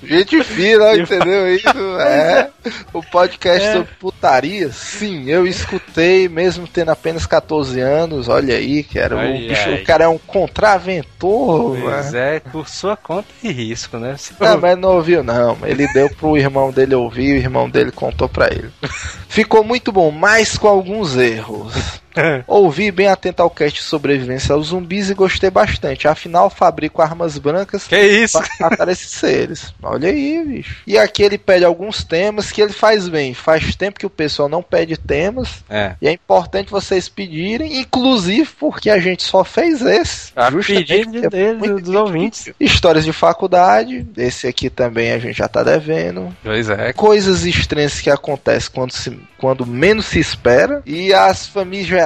Gente 0.03 0.43
fina, 0.43 0.95
entendeu 0.97 1.53
isso? 1.55 1.67
É. 1.99 2.49
O 2.93 3.01
podcast 3.03 3.65
É. 3.67 3.73
sobre 3.73 3.89
putaria, 3.99 4.71
sim, 4.71 5.29
eu 5.29 5.45
escutei, 5.47 6.27
mesmo 6.27 6.67
tendo 6.67 6.89
apenas 6.91 7.25
14 7.25 7.79
anos. 7.79 8.27
Olha 8.27 8.55
aí, 8.55 8.83
cara. 8.83 9.15
O, 9.15 9.19
Ai, 9.19 9.37
bicho, 9.47 9.61
ai. 9.69 9.75
o 9.75 9.83
cara 9.83 10.03
é 10.05 10.07
um 10.07 10.17
contraventor. 10.17 11.77
Pois 11.81 12.13
é, 12.13 12.39
por 12.39 12.67
sua 12.67 12.95
conta 12.97 13.27
e 13.43 13.51
risco, 13.51 13.97
né? 13.97 14.15
Se- 14.17 14.33
Não, 14.39 14.59
mas 14.59 14.77
não 14.77 14.95
ouviu 14.95 15.23
não. 15.23 15.57
Ele 15.63 15.87
deu 15.93 16.09
pro 16.09 16.37
irmão 16.37 16.71
dele 16.71 16.95
ouvir, 16.95 17.33
o 17.33 17.37
irmão 17.37 17.69
dele 17.69 17.91
contou 17.91 18.27
pra 18.29 18.47
ele. 18.47 18.69
Ficou 19.27 19.63
muito 19.63 19.91
bom, 19.91 20.11
mas 20.11 20.57
com 20.57 20.67
alguns 20.67 21.15
erros. 21.17 21.73
Ouvi 22.47 22.91
bem 22.91 23.07
atento 23.07 23.41
ao 23.41 23.49
cast 23.49 23.81
sobrevivência 23.81 24.53
aos 24.53 24.67
zumbis 24.67 25.09
e 25.09 25.13
gostei 25.13 25.49
bastante. 25.49 26.07
Afinal, 26.07 26.49
fabrico 26.49 27.01
armas 27.01 27.37
brancas 27.37 27.87
Que 27.87 27.99
isso? 27.99 28.39
para 28.39 28.69
matar 28.69 28.87
esses 28.89 29.11
seres. 29.11 29.73
Olha 29.81 30.09
aí, 30.09 30.43
bicho. 30.45 30.77
E 30.85 30.97
aqui 30.97 31.23
ele 31.23 31.37
pede 31.37 31.65
alguns 31.65 32.03
temas 32.03 32.51
que 32.51 32.61
ele 32.61 32.73
faz 32.73 33.07
bem. 33.07 33.33
Faz 33.33 33.75
tempo 33.75 33.99
que 33.99 34.05
o 34.05 34.09
pessoal 34.09 34.49
não 34.49 34.61
pede 34.61 34.97
temas. 34.97 35.63
É. 35.69 35.95
E 36.01 36.07
é 36.07 36.11
importante 36.11 36.71
vocês 36.71 37.07
pedirem, 37.09 37.79
inclusive 37.79 38.49
porque 38.59 38.89
a 38.89 38.99
gente 38.99 39.23
só 39.23 39.43
fez 39.43 39.81
esse. 39.81 40.31
A 40.35 40.49
justamente 40.51 40.87
pedido 40.87 41.35
é 41.35 41.53
dos 41.53 41.95
ouvintes. 41.95 42.49
Histórias 42.59 43.05
de 43.05 43.13
faculdade, 43.13 44.05
esse 44.17 44.47
aqui 44.47 44.69
também 44.69 45.11
a 45.11 45.19
gente 45.19 45.37
já 45.37 45.47
tá 45.47 45.63
devendo. 45.63 46.35
Pois 46.43 46.69
é. 46.69 46.93
Coisas 46.93 47.45
estranhas 47.45 47.99
que 47.99 48.09
acontecem 48.09 48.71
quando, 48.73 48.91
se, 48.91 49.17
quando 49.37 49.65
menos 49.65 50.05
se 50.05 50.19
espera. 50.19 50.81
E 50.85 51.13
as 51.13 51.47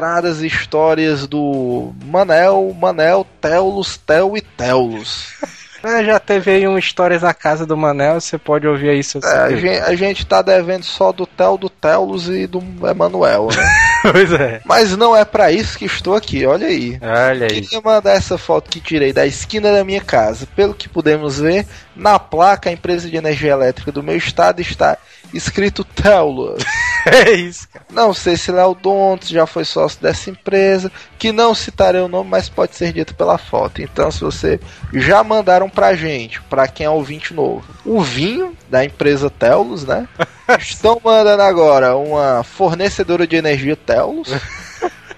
famigeradas 0.04 0.42
histórias 0.42 1.26
do 1.26 1.94
Manel, 2.06 2.76
Manel, 2.78 3.26
Teulus, 3.40 3.98
Tel 3.98 4.36
e 4.36 4.42
Teulus. 4.42 5.34
É, 5.86 6.02
já 6.02 6.18
teve 6.18 6.50
aí 6.50 6.66
um 6.66 6.78
Histórias 6.78 7.24
na 7.24 7.34
Casa 7.34 7.66
do 7.66 7.76
Manel, 7.76 8.22
você 8.22 8.38
pode 8.38 8.66
ouvir 8.66 8.88
aí 8.88 9.04
se 9.04 9.20
você 9.20 9.28
É, 9.28 9.38
a, 9.38 9.50
gente, 9.54 9.82
a 9.82 9.96
gente 9.96 10.26
tá 10.26 10.42
devendo 10.42 10.84
só 10.84 11.12
do 11.12 11.28
Tel, 11.28 11.58
do 11.58 11.70
Teulus 11.70 12.30
e 12.30 12.48
do 12.48 12.64
Emanuel, 12.90 13.50
né? 13.54 13.70
Pois 14.10 14.32
é. 14.32 14.62
Mas 14.64 14.96
não 14.96 15.14
é 15.14 15.26
pra 15.26 15.52
isso 15.52 15.78
que 15.78 15.84
estou 15.84 16.16
aqui, 16.16 16.46
olha 16.46 16.68
aí. 16.68 16.98
Olha 17.02 17.48
aí. 17.48 17.62
Queria 17.62 17.82
mandar 17.82 18.14
essa 18.14 18.38
foto 18.38 18.70
que 18.70 18.80
tirei 18.80 19.12
da 19.12 19.26
esquina 19.26 19.74
da 19.74 19.84
minha 19.84 20.00
casa. 20.00 20.48
Pelo 20.56 20.74
que 20.74 20.88
pudemos 20.88 21.40
ver, 21.40 21.68
na 21.94 22.18
placa, 22.18 22.70
a 22.70 22.74
empresa 22.74 23.10
de 23.10 23.18
energia 23.18 23.52
elétrica 23.52 23.92
do 23.92 24.02
meu 24.02 24.16
estado 24.16 24.62
está 24.62 24.98
escrito 25.34 25.84
Teulus. 25.84 26.64
É 27.06 27.32
isso, 27.34 27.68
cara. 27.68 27.86
Não 27.92 28.14
sei 28.14 28.38
se 28.38 28.50
Léo 28.50 28.74
Dontes 28.74 29.28
já 29.28 29.46
foi 29.46 29.66
sócio 29.66 30.02
dessa 30.02 30.30
empresa, 30.30 30.90
que 31.20 31.34
não 31.34 31.54
citarei 31.54 32.00
o 32.00 32.08
nome, 32.08 32.30
mas 32.30 32.48
pode 32.48 32.78
ser 32.78 32.94
dito 32.94 33.14
pela 33.14 33.38
foto. 33.38 33.82
Então, 33.82 34.10
se 34.10 34.22
você 34.22 34.58
já 34.94 35.22
mandaram 35.22 35.70
pra 35.70 35.96
gente, 35.96 36.42
pra 36.44 36.66
quem 36.66 36.86
é 36.86 36.90
ouvinte 36.90 37.34
novo, 37.34 37.66
o 37.84 38.02
vinho 38.02 38.56
da 38.70 38.86
empresa 38.86 39.30
Telos, 39.30 39.84
né? 39.84 40.08
Estão 40.58 41.02
mandando 41.04 41.44
agora 41.44 41.98
uma 41.98 42.42
fornecedora 42.42 43.28
de 43.28 43.36
energia 43.36 43.76
Telos. 43.76 44.30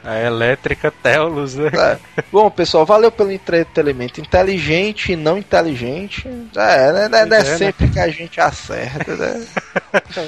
A 0.06 0.20
elétrica 0.22 0.92
Telos, 0.92 1.56
né? 1.56 1.72
É. 1.74 2.24
Bom, 2.32 2.50
pessoal, 2.50 2.86
valeu 2.86 3.12
pelo 3.12 3.32
entretenimento 3.32 4.22
inteligente 4.22 5.14
e 5.14 5.16
não 5.16 5.38
inteligente. 5.38 6.28
É, 6.56 6.92
né? 6.92 7.10
Não 7.10 7.18
é, 7.18 7.22
é 7.22 7.24
é, 7.24 7.28
né? 7.28 7.44
sempre 7.44 7.88
que 7.90 8.00
a 8.00 8.08
gente 8.08 8.40
acerta, 8.40 9.16
né? 9.16 9.46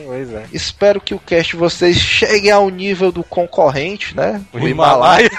Pois 0.06 0.34
é. 0.34 0.46
Espero 0.54 1.02
que 1.02 1.14
o 1.14 1.20
cast 1.20 1.56
vocês 1.56 1.98
chegue 1.98 2.50
ao 2.50 2.70
nível 2.70 3.12
do 3.12 3.24
concorrente, 3.24 4.16
né? 4.16 4.42
O 4.54 4.60
Himalaia. 4.60 5.30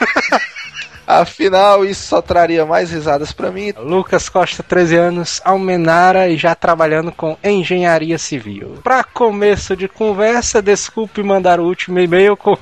Afinal, 1.09 1.87
isso 1.87 2.07
só 2.07 2.21
traria 2.21 2.67
mais 2.67 2.91
risadas 2.91 3.33
pra 3.33 3.51
mim. 3.51 3.73
Lucas 3.79 4.29
Costa, 4.29 4.63
13 4.63 4.97
anos, 4.97 5.41
Almenara 5.43 6.29
e 6.29 6.37
já 6.37 6.55
trabalhando 6.55 7.11
com 7.11 7.35
engenharia 7.43 8.19
civil. 8.19 8.79
Pra 8.85 9.03
começo 9.03 9.75
de 9.75 9.89
conversa, 9.89 10.61
desculpe 10.61 11.23
mandar 11.23 11.61
o 11.61 11.65
último 11.65 11.99
e-mail 11.99 12.37
com 12.37 12.59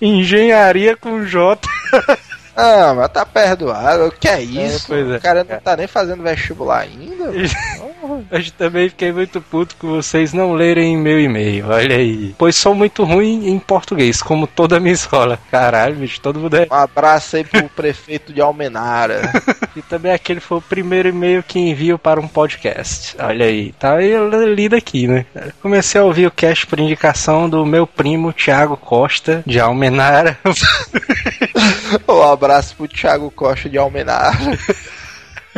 engenharia 0.00 0.96
com 0.96 1.24
J. 1.24 1.60
Ah, 2.60 2.92
mas 2.92 3.12
tá 3.12 3.24
perdoado. 3.24 4.12
Que 4.18 4.26
é 4.26 4.42
isso? 4.42 4.86
pois 4.88 5.08
é. 5.08 5.16
O 5.16 5.20
cara 5.20 5.44
não 5.44 5.60
tá 5.60 5.76
nem 5.76 5.86
fazendo 5.86 6.24
vestibular 6.24 6.80
ainda. 6.80 7.30
Hoje 8.30 8.52
também 8.52 8.88
fiquei 8.88 9.12
muito 9.12 9.40
puto 9.40 9.76
com 9.76 9.88
vocês 9.88 10.32
não 10.32 10.52
lerem 10.52 10.96
meu 10.96 11.20
e-mail, 11.20 11.68
olha 11.68 11.96
aí. 11.96 12.34
Pois 12.38 12.56
sou 12.56 12.74
muito 12.74 13.04
ruim 13.04 13.48
em 13.48 13.58
português, 13.58 14.22
como 14.22 14.46
toda 14.46 14.76
a 14.76 14.80
minha 14.80 14.94
escola. 14.94 15.38
Caralho, 15.50 15.96
bicho, 15.96 16.20
todo 16.20 16.40
mundo 16.40 16.56
é. 16.56 16.66
Um 16.70 16.74
abraço 16.74 17.36
aí 17.36 17.44
pro 17.44 17.68
prefeito 17.68 18.32
de 18.32 18.40
Almenara. 18.40 19.30
E 19.76 19.82
também 19.82 20.10
aquele 20.10 20.40
foi 20.40 20.58
o 20.58 20.62
primeiro 20.62 21.08
e-mail 21.08 21.40
que 21.40 21.56
envio 21.56 21.96
para 21.96 22.18
um 22.18 22.26
podcast. 22.26 23.14
Olha 23.20 23.46
aí, 23.46 23.72
tá 23.78 23.94
aí 23.94 24.12
lido 24.52 24.74
aqui, 24.74 25.06
né? 25.06 25.24
Comecei 25.62 26.00
a 26.00 26.04
ouvir 26.04 26.26
o 26.26 26.32
cast 26.32 26.66
por 26.66 26.80
indicação 26.80 27.48
do 27.48 27.64
meu 27.64 27.86
primo 27.86 28.32
Thiago 28.32 28.76
Costa, 28.76 29.40
de 29.46 29.60
Almenara. 29.60 30.36
um 32.08 32.22
abraço 32.22 32.74
pro 32.74 32.88
Thiago 32.88 33.30
Costa 33.30 33.68
de 33.68 33.78
Almenara. 33.78 34.36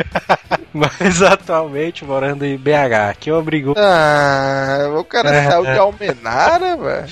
Mas 0.73 1.21
atualmente 1.21 2.05
morando 2.05 2.45
em 2.45 2.57
BH, 2.57 3.15
que 3.19 3.31
obrigou, 3.31 3.75
Ah, 3.77 4.87
o 4.97 5.03
cara 5.03 5.29
É. 5.29 5.49
saiu 5.49 5.63
de 5.63 5.77
Almenara, 5.77 6.77
velho. 6.77 7.09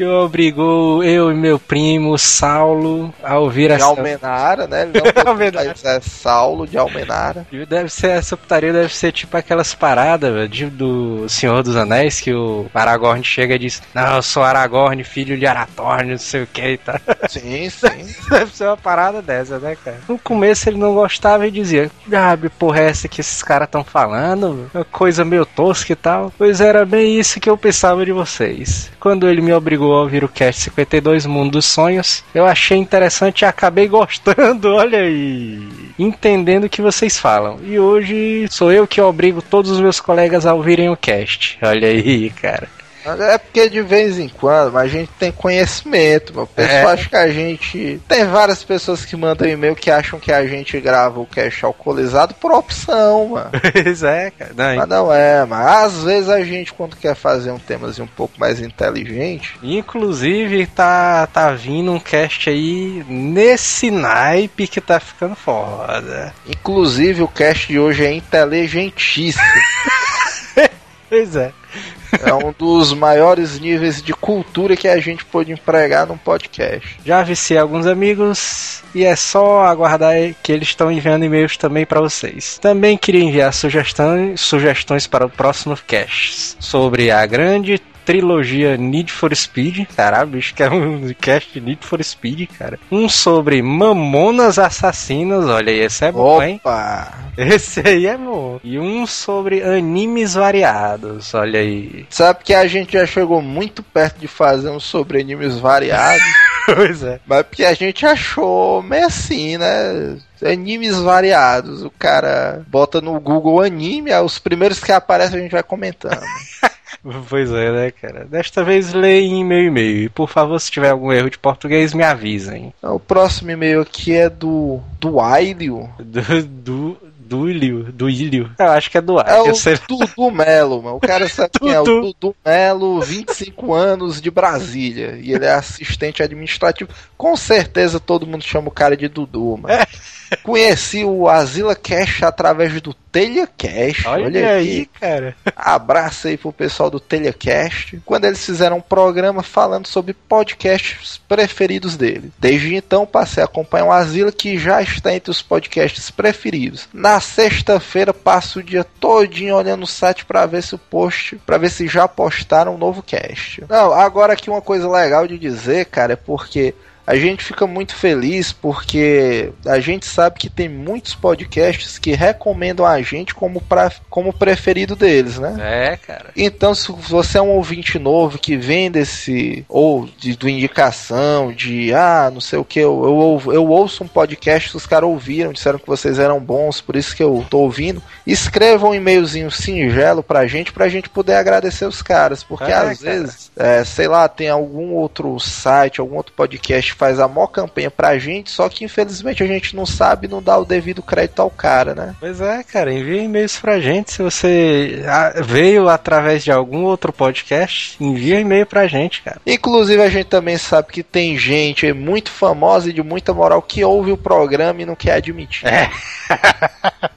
Que 0.00 0.06
obrigou 0.06 1.04
eu 1.04 1.30
e 1.30 1.34
meu 1.34 1.58
primo 1.58 2.16
Saulo 2.16 3.12
a 3.22 3.38
ouvir 3.38 3.68
De 3.68 3.74
essa. 3.74 3.84
Almenara, 3.84 4.66
né? 4.66 4.86
Não 4.86 5.02
Almenara. 5.30 5.74
é 5.84 6.00
Saulo 6.00 6.66
de 6.66 6.78
Almenara. 6.78 7.46
Deve 7.68 7.90
ser, 7.90 8.08
essa 8.12 8.34
putaria 8.34 8.72
deve 8.72 8.94
ser 8.96 9.12
tipo 9.12 9.36
aquelas 9.36 9.74
paradas 9.74 10.48
de- 10.48 10.70
do 10.70 11.28
Senhor 11.28 11.62
dos 11.62 11.76
Anéis 11.76 12.18
que 12.18 12.32
o 12.32 12.64
Aragorn 12.72 13.22
chega 13.22 13.56
e 13.56 13.58
diz: 13.58 13.82
Não, 13.94 14.16
eu 14.16 14.22
sou 14.22 14.42
Aragorn, 14.42 15.04
filho 15.04 15.36
de 15.38 15.44
Arathorn, 15.46 16.12
não 16.12 16.18
sei 16.18 16.44
o 16.44 16.46
que 16.46 16.66
e 16.66 16.78
tal. 16.78 16.98
Sim, 17.28 17.68
sim. 17.68 18.14
Deve 18.30 18.56
ser 18.56 18.64
uma 18.68 18.78
parada 18.78 19.20
dessa, 19.20 19.58
né, 19.58 19.76
cara? 19.84 19.98
No 20.08 20.18
começo 20.18 20.66
ele 20.66 20.78
não 20.78 20.94
gostava 20.94 21.46
e 21.46 21.50
dizia: 21.50 21.90
Ah, 22.10 22.38
porra, 22.58 22.80
é 22.80 22.88
essa 22.88 23.06
que 23.06 23.20
esses 23.20 23.42
caras 23.42 23.68
estão 23.68 23.84
falando? 23.84 24.70
Uma 24.72 24.84
coisa 24.84 25.26
meio 25.26 25.44
tosca 25.44 25.92
e 25.92 25.96
tal. 25.96 26.32
Pois 26.38 26.58
era 26.62 26.86
bem 26.86 27.18
isso 27.20 27.38
que 27.38 27.50
eu 27.50 27.58
pensava 27.58 28.02
de 28.06 28.12
vocês. 28.12 28.90
Quando 28.98 29.28
ele 29.28 29.42
me 29.42 29.52
obrigou 29.52 29.89
ouvir 29.90 30.24
o 30.24 30.28
cast 30.28 30.62
52 30.62 31.26
Mundo 31.26 31.52
dos 31.52 31.66
Sonhos, 31.66 32.24
eu 32.34 32.46
achei 32.46 32.76
interessante 32.76 33.42
e 33.42 33.44
acabei 33.44 33.88
gostando, 33.88 34.72
olha 34.74 35.00
aí. 35.00 35.60
Entendendo 35.98 36.64
o 36.64 36.68
que 36.68 36.82
vocês 36.82 37.18
falam. 37.18 37.58
E 37.64 37.78
hoje 37.78 38.46
sou 38.50 38.72
eu 38.72 38.86
que 38.86 39.00
obrigo 39.00 39.42
todos 39.42 39.70
os 39.70 39.80
meus 39.80 40.00
colegas 40.00 40.46
a 40.46 40.54
ouvirem 40.54 40.88
o 40.88 40.96
cast. 40.96 41.58
Olha 41.62 41.88
aí, 41.88 42.30
cara. 42.30 42.68
É 43.04 43.38
porque 43.38 43.68
de 43.68 43.80
vez 43.82 44.18
em 44.18 44.28
quando 44.28 44.76
a 44.78 44.86
gente 44.86 45.10
tem 45.18 45.32
conhecimento. 45.32 46.40
O 46.42 46.46
pessoal 46.46 46.90
É. 46.90 46.92
acha 46.92 47.08
que 47.08 47.16
a 47.16 47.30
gente. 47.30 48.00
Tem 48.08 48.24
várias 48.26 48.62
pessoas 48.62 49.04
que 49.04 49.16
mandam 49.16 49.48
e-mail 49.48 49.74
que 49.74 49.90
acham 49.90 50.18
que 50.18 50.32
a 50.32 50.46
gente 50.46 50.78
grava 50.80 51.18
o 51.20 51.26
cast 51.26 51.64
alcoolizado 51.64 52.34
por 52.34 52.52
opção, 52.52 53.28
mano. 53.28 53.50
Pois 53.82 54.02
é, 54.02 54.30
cara. 54.30 54.52
Não, 54.56 54.76
Mas 54.76 54.88
não 54.88 55.12
é, 55.12 55.44
mas 55.46 55.66
às 55.96 56.04
vezes 56.04 56.28
a 56.28 56.42
gente, 56.44 56.72
quando 56.72 56.96
quer 56.96 57.14
fazer 57.14 57.50
um 57.50 57.58
temazinho 57.58 58.04
um 58.04 58.16
pouco 58.16 58.38
mais 58.38 58.60
inteligente, 58.60 59.58
Inclusive, 59.62 60.66
tá, 60.66 61.26
tá 61.26 61.50
vindo 61.52 61.92
um 61.92 61.98
cast 62.00 62.48
aí 62.50 63.04
nesse 63.08 63.90
naipe 63.90 64.66
que 64.66 64.80
tá 64.80 65.00
ficando 65.00 65.34
foda. 65.34 66.32
inclusive 66.46 67.22
o 67.22 67.28
cast 67.28 67.68
de 67.68 67.78
hoje 67.78 68.04
é 68.04 68.12
inteligentíssimo. 68.12 69.42
Pois 71.08 71.34
é. 71.34 71.52
é 72.24 72.34
um 72.34 72.52
dos 72.56 72.92
maiores 72.92 73.58
níveis 73.58 74.02
de 74.02 74.12
cultura 74.12 74.76
que 74.76 74.88
a 74.88 74.98
gente 74.98 75.24
pode 75.24 75.52
empregar 75.52 76.06
num 76.06 76.16
podcast. 76.16 76.98
Já 77.04 77.20
avisei 77.20 77.58
alguns 77.58 77.86
amigos 77.86 78.82
e 78.94 79.04
é 79.04 79.14
só 79.14 79.64
aguardar 79.64 80.14
que 80.42 80.52
eles 80.52 80.68
estão 80.68 80.90
enviando 80.90 81.24
e-mails 81.24 81.56
também 81.56 81.86
para 81.86 82.00
vocês. 82.00 82.58
Também 82.58 82.96
queria 82.96 83.22
enviar 83.22 83.52
sugestões, 83.52 84.40
sugestões 84.40 85.06
para 85.06 85.26
o 85.26 85.30
próximo 85.30 85.76
cast 85.86 86.56
sobre 86.58 87.10
a 87.10 87.24
grande 87.26 87.80
trilogia 88.10 88.76
Need 88.76 89.12
for 89.12 89.32
Speed. 89.36 89.86
Caralho, 89.94 90.30
bicho, 90.30 90.52
que 90.52 90.64
é 90.64 90.68
um 90.68 91.14
cast 91.14 91.60
Need 91.60 91.86
for 91.86 92.02
Speed, 92.02 92.48
cara. 92.58 92.76
Um 92.90 93.08
sobre 93.08 93.62
Mamonas 93.62 94.58
Assassinas. 94.58 95.46
Olha 95.46 95.70
aí, 95.70 95.78
esse 95.78 96.04
é 96.04 96.10
bom, 96.10 96.42
hein? 96.42 96.56
Opa! 96.56 97.14
Esse 97.38 97.80
aí 97.86 98.08
é 98.08 98.16
bom. 98.16 98.58
E 98.64 98.80
um 98.80 99.06
sobre 99.06 99.62
animes 99.62 100.34
variados. 100.34 101.32
Olha 101.34 101.60
aí. 101.60 102.04
Sabe 102.10 102.42
que 102.42 102.52
a 102.52 102.66
gente 102.66 102.94
já 102.94 103.06
chegou 103.06 103.40
muito 103.40 103.80
perto 103.80 104.18
de 104.18 104.26
fazer 104.26 104.70
um 104.70 104.80
sobre 104.80 105.20
animes 105.20 105.56
variados, 105.60 106.26
Pois 106.66 107.04
é. 107.04 107.20
mas 107.24 107.42
porque 107.44 107.64
a 107.64 107.74
gente 107.74 108.04
achou 108.04 108.82
meio 108.82 109.06
assim, 109.06 109.56
né? 109.56 110.16
Animes 110.44 110.96
variados. 110.96 111.84
O 111.84 111.90
cara 111.90 112.62
bota 112.66 113.00
no 113.00 113.20
Google 113.20 113.62
anime, 113.62 114.12
os 114.14 114.40
primeiros 114.40 114.80
que 114.80 114.90
aparecem 114.90 115.38
a 115.38 115.42
gente 115.42 115.52
vai 115.52 115.62
comentando. 115.62 116.20
Pois 117.28 117.50
é, 117.50 117.72
né, 117.72 117.90
cara? 117.90 118.24
Desta 118.26 118.62
vez 118.62 118.92
leia 118.92 119.24
em 119.26 119.44
meu 119.44 119.62
e-mail. 119.64 120.04
E 120.04 120.08
por 120.08 120.28
favor, 120.28 120.58
se 120.60 120.70
tiver 120.70 120.90
algum 120.90 121.10
erro 121.12 121.30
de 121.30 121.38
português, 121.38 121.94
me 121.94 122.02
avisem. 122.04 122.74
O 122.82 123.00
próximo 123.00 123.50
e-mail 123.50 123.80
aqui 123.80 124.12
é 124.14 124.28
do 124.28 124.80
do 125.00 125.20
Ailio. 125.20 125.88
Do. 125.98 126.42
Do. 126.44 127.10
Do 127.30 127.48
Ilio. 127.48 127.84
Do 127.92 128.10
Ilio. 128.10 128.50
Eu 128.58 128.70
acho 128.70 128.90
que 128.90 128.98
é 128.98 129.00
do 129.00 129.16
É 129.20 129.30
Ar. 129.30 129.42
o 129.42 129.46
eu 129.46 129.54
sei- 129.54 129.78
Dudu 129.88 130.32
Melo, 130.32 130.82
mano. 130.82 130.96
O 130.96 131.00
cara 131.00 131.28
sabe 131.28 131.50
quem 131.60 131.70
é 131.72 131.78
o 131.80 131.84
Dudu. 131.84 132.12
Dudu 132.20 132.36
Melo, 132.44 133.00
25 133.00 133.72
anos 133.72 134.20
de 134.20 134.32
Brasília. 134.32 135.16
E 135.22 135.32
ele 135.32 135.44
é 135.44 135.52
assistente 135.52 136.24
administrativo. 136.24 136.90
Com 137.16 137.36
certeza 137.36 138.00
todo 138.00 138.26
mundo 138.26 138.42
chama 138.42 138.66
o 138.66 138.72
cara 138.72 138.96
de 138.96 139.06
Dudu, 139.06 139.56
mano. 139.62 139.68
Conheci 140.42 141.04
o 141.04 141.28
Azila 141.28 141.74
Cash 141.74 142.22
através 142.22 142.80
do 142.80 142.94
Telha 142.94 143.46
Cash. 143.46 144.06
Olha, 144.06 144.24
Olha, 144.26 144.52
aí, 144.52 144.82
aqui. 144.82 144.90
cara. 145.00 145.36
Abraço 145.56 146.28
aí 146.28 146.36
pro 146.36 146.52
pessoal 146.52 146.90
do 146.90 147.00
Telecast. 147.00 148.00
Quando 148.04 148.24
eles 148.26 148.44
fizeram 148.44 148.78
um 148.78 148.80
programa 148.80 149.42
falando 149.42 149.86
sobre 149.86 150.14
podcasts 150.14 151.20
preferidos 151.28 151.96
dele. 151.96 152.32
Desde 152.38 152.74
então 152.74 153.06
passei 153.06 153.42
a 153.42 153.46
acompanhar 153.46 153.86
o 153.86 153.92
Asila 153.92 154.30
que 154.32 154.58
já 154.58 154.80
está 154.80 155.12
entre 155.12 155.30
os 155.30 155.42
podcasts 155.42 156.10
preferidos. 156.10 156.88
Na 156.92 157.20
sexta-feira 157.20 158.14
passo 158.14 158.60
o 158.60 158.62
dia 158.62 158.84
todinho 158.84 159.56
olhando 159.56 159.82
o 159.82 159.86
site 159.86 160.24
para 160.24 160.46
ver 160.46 160.62
se 160.62 160.74
o 160.74 160.78
post, 160.78 161.36
para 161.44 161.58
ver 161.58 161.70
se 161.70 161.88
já 161.88 162.06
postaram 162.06 162.74
um 162.74 162.78
novo 162.78 163.02
cast. 163.02 163.64
Não, 163.68 163.92
agora 163.92 164.34
aqui 164.34 164.48
uma 164.48 164.62
coisa 164.62 164.88
legal 164.88 165.26
de 165.26 165.38
dizer, 165.38 165.86
cara, 165.86 166.12
é 166.12 166.16
porque 166.16 166.74
a 167.10 167.16
gente 167.16 167.42
fica 167.44 167.66
muito 167.66 167.94
feliz 167.96 168.52
porque 168.52 169.50
a 169.66 169.80
gente 169.80 170.06
sabe 170.06 170.38
que 170.38 170.48
tem 170.48 170.68
muitos 170.68 171.12
podcasts 171.12 171.98
que 171.98 172.12
recomendam 172.12 172.86
a 172.86 173.02
gente 173.02 173.34
como, 173.34 173.60
pra, 173.60 173.90
como 174.08 174.32
preferido 174.32 174.94
deles, 174.94 175.36
né? 175.38 175.56
É, 175.60 175.96
cara. 175.96 176.30
Então, 176.36 176.72
se 176.72 176.92
você 176.92 177.38
é 177.38 177.42
um 177.42 177.50
ouvinte 177.50 177.98
novo 177.98 178.38
que 178.38 178.56
vem 178.56 178.88
desse, 178.90 179.64
ou 179.68 180.08
de, 180.18 180.36
do 180.36 180.48
indicação, 180.48 181.52
de 181.52 181.92
ah, 181.92 182.30
não 182.32 182.40
sei 182.40 182.60
o 182.60 182.64
que, 182.64 182.78
eu, 182.78 183.40
eu, 183.44 183.52
eu 183.54 183.66
ouço 183.66 184.04
um 184.04 184.08
podcast 184.08 184.70
que 184.70 184.76
os 184.76 184.86
caras 184.86 185.08
ouviram, 185.08 185.52
disseram 185.52 185.80
que 185.80 185.86
vocês 185.88 186.16
eram 186.16 186.38
bons, 186.38 186.80
por 186.80 186.94
isso 186.94 187.16
que 187.16 187.22
eu 187.24 187.44
tô 187.50 187.58
ouvindo, 187.58 188.00
escreva 188.24 188.86
um 188.86 188.94
e-mailzinho 188.94 189.50
singelo 189.50 190.22
pra 190.22 190.46
gente, 190.46 190.72
pra 190.72 190.88
gente 190.88 191.08
poder 191.08 191.34
agradecer 191.34 191.86
os 191.86 192.02
caras, 192.02 192.44
porque 192.44 192.70
É, 192.70 192.74
às 192.74 193.00
cara. 193.00 193.12
vezes, 193.12 193.50
é, 193.56 193.82
sei 193.84 194.06
lá, 194.06 194.28
tem 194.28 194.48
algum 194.48 194.92
outro 194.92 195.40
site, 195.40 196.00
algum 196.00 196.16
outro 196.16 196.32
podcast 196.36 196.94
faz 197.00 197.18
a 197.18 197.26
maior 197.26 197.46
campanha 197.46 197.90
pra 197.90 198.18
gente, 198.18 198.50
só 198.50 198.68
que 198.68 198.84
infelizmente 198.84 199.42
a 199.42 199.46
gente 199.46 199.74
não 199.74 199.86
sabe 199.86 200.26
e 200.26 200.30
não 200.30 200.42
dá 200.42 200.58
o 200.58 200.66
devido 200.66 201.02
crédito 201.02 201.40
ao 201.40 201.48
cara, 201.48 201.94
né? 201.94 202.14
Pois 202.20 202.42
é, 202.42 202.62
cara. 202.62 202.92
Envia 202.92 203.22
e-mails 203.22 203.58
pra 203.58 203.80
gente. 203.80 204.12
Se 204.12 204.22
você 204.22 205.02
ah, 205.08 205.32
veio 205.42 205.88
através 205.88 206.44
de 206.44 206.52
algum 206.52 206.84
outro 206.84 207.10
podcast, 207.10 207.96
envia 207.98 208.38
e-mail 208.38 208.66
pra 208.66 208.86
gente, 208.86 209.22
cara. 209.22 209.40
Inclusive, 209.46 210.02
a 210.02 210.10
gente 210.10 210.26
também 210.26 210.58
sabe 210.58 210.92
que 210.92 211.02
tem 211.02 211.38
gente 211.38 211.90
muito 211.94 212.30
famosa 212.30 212.90
e 212.90 212.92
de 212.92 213.02
muita 213.02 213.32
moral 213.32 213.62
que 213.62 213.82
ouve 213.82 214.12
o 214.12 214.16
programa 214.18 214.82
e 214.82 214.86
não 214.86 214.94
quer 214.94 215.12
admitir. 215.12 215.66
É. 215.66 215.90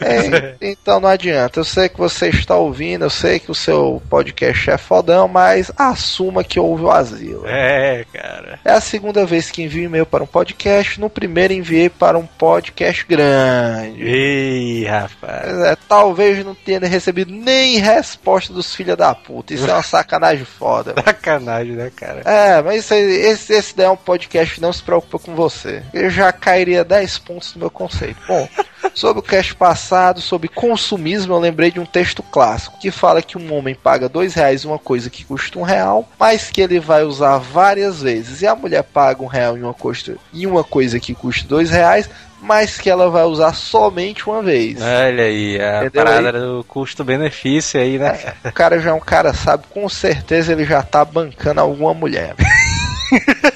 É, 0.00 0.56
então 0.60 1.00
não 1.00 1.08
adianta. 1.08 1.60
Eu 1.60 1.64
sei 1.64 1.88
que 1.88 1.96
você 1.96 2.28
está 2.28 2.56
ouvindo, 2.56 3.04
eu 3.04 3.10
sei 3.10 3.38
que 3.38 3.50
o 3.50 3.54
seu 3.54 4.02
podcast 4.10 4.70
é 4.70 4.76
fodão, 4.76 5.28
mas 5.28 5.70
assuma 5.76 6.42
que 6.42 6.58
ouve 6.58 6.84
o 6.84 6.90
asilo. 6.90 7.44
É, 7.46 8.04
cara. 8.12 8.58
É 8.64 8.72
a 8.72 8.80
segunda 8.80 9.23
vez 9.26 9.50
que 9.50 9.62
envio 9.62 9.84
e-mail 9.84 10.06
para 10.06 10.22
um 10.22 10.26
podcast. 10.26 11.00
No 11.00 11.08
primeiro 11.10 11.52
enviei 11.52 11.88
para 11.88 12.18
um 12.18 12.26
podcast 12.26 13.04
grande. 13.06 14.02
Ei, 14.02 14.84
rapaz. 14.84 15.46
É, 15.64 15.76
talvez 15.88 16.44
não 16.44 16.54
tenha 16.54 16.80
recebido 16.80 17.32
nem 17.32 17.78
resposta 17.78 18.52
dos 18.52 18.74
filha 18.74 18.96
da 18.96 19.14
puta. 19.14 19.54
Isso 19.54 19.68
é 19.68 19.72
uma 19.72 19.82
sacanagem 19.84 20.44
foda. 20.44 20.94
Sacanagem, 21.04 21.74
né, 21.74 21.90
cara? 21.94 22.22
É, 22.24 22.62
mas 22.62 22.90
aí- 22.92 23.02
esse, 23.02 23.52
esse 23.52 23.76
daí 23.76 23.86
é 23.86 23.90
um 23.90 23.96
podcast 23.96 24.54
que 24.54 24.60
não 24.60 24.72
se 24.72 24.82
preocupa 24.82 25.18
com 25.18 25.34
você. 25.34 25.82
Eu 25.92 26.10
já 26.10 26.32
cairia 26.32 26.84
10 26.84 27.18
pontos 27.18 27.54
no 27.54 27.60
meu 27.60 27.70
conceito. 27.70 28.18
Bom, 28.26 28.48
sobre 28.92 29.20
o 29.20 29.22
cast 29.22 29.54
passado, 29.54 30.20
sobre 30.20 30.48
consumismo, 30.48 31.34
eu 31.34 31.38
lembrei 31.38 31.70
de 31.70 31.80
um 31.80 31.86
texto 31.86 32.22
clássico 32.22 32.78
que 32.78 32.90
fala 32.90 33.22
que 33.22 33.38
um 33.38 33.52
homem 33.54 33.74
paga 33.74 34.08
dois 34.08 34.34
reais 34.34 34.64
uma 34.64 34.78
coisa 34.78 35.08
que 35.08 35.24
custa 35.24 35.58
um 35.58 35.62
real, 35.62 36.08
mas 36.18 36.50
que 36.50 36.60
ele 36.60 36.80
vai 36.80 37.04
usar 37.04 37.38
várias 37.38 38.02
vezes. 38.02 38.42
E 38.42 38.46
a 38.46 38.54
mulher 38.54 38.82
paga 38.82 39.22
um 39.22 39.26
real 39.26 39.56
em 39.56 39.62
uma, 39.62 39.74
coisa, 39.74 40.16
em 40.32 40.46
uma 40.46 40.64
coisa 40.64 41.00
que 41.00 41.14
custa 41.14 41.48
dois 41.48 41.70
reais, 41.70 42.08
mas 42.44 42.78
que 42.78 42.90
ela 42.90 43.08
vai 43.08 43.24
usar 43.24 43.54
somente 43.54 44.28
uma 44.28 44.42
vez. 44.42 44.78
Olha 44.80 45.24
aí, 45.24 45.58
a 45.60 45.86
Entendeu 45.86 46.04
parada 46.04 46.32
do 46.32 46.64
custo-benefício 46.64 47.80
aí, 47.80 47.98
né? 47.98 48.10
cara? 48.10 48.36
O 48.44 48.52
cara 48.52 48.78
já 48.78 48.90
é 48.90 48.92
um 48.92 49.00
cara 49.00 49.32
sábio, 49.32 49.66
com 49.70 49.88
certeza 49.88 50.52
ele 50.52 50.64
já 50.64 50.82
tá 50.82 51.04
bancando 51.04 51.60
alguma 51.60 51.94
mulher. 51.94 52.34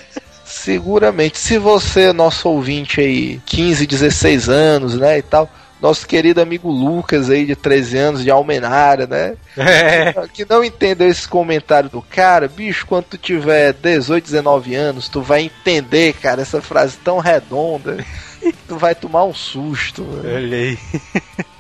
Seguramente. 0.69 1.39
Se 1.39 1.57
você, 1.57 2.13
nosso 2.13 2.47
ouvinte 2.47 3.01
aí, 3.01 3.41
15, 3.47 3.87
16 3.87 4.51
anos, 4.51 4.95
né, 4.97 5.17
e 5.17 5.23
tal, 5.23 5.51
nosso 5.81 6.07
querido 6.07 6.43
amigo 6.43 6.71
Lucas 6.71 7.31
aí 7.31 7.47
de 7.47 7.57
13 7.57 7.97
anos 7.97 8.23
de 8.23 8.31
Almenara, 8.31 9.07
né? 9.07 9.35
É. 9.57 10.13
Que 10.31 10.45
não 10.47 10.63
entendeu 10.63 11.09
esse 11.09 11.27
comentário 11.27 11.89
do 11.89 12.03
cara, 12.03 12.49
bicho, 12.49 12.85
quando 12.87 13.05
tu 13.05 13.17
tiver 13.17 13.73
18, 13.73 14.23
19 14.27 14.75
anos, 14.75 15.09
tu 15.09 15.23
vai 15.23 15.41
entender, 15.41 16.13
cara, 16.13 16.43
essa 16.43 16.61
frase 16.61 16.99
tão 17.03 17.19
redonda. 17.19 18.05
tu 18.69 18.77
vai 18.77 18.95
tomar 18.95 19.25
um 19.25 19.33
susto. 19.33 20.05
mano. 20.05 20.29
Olha 20.35 20.57
aí. 20.59 20.79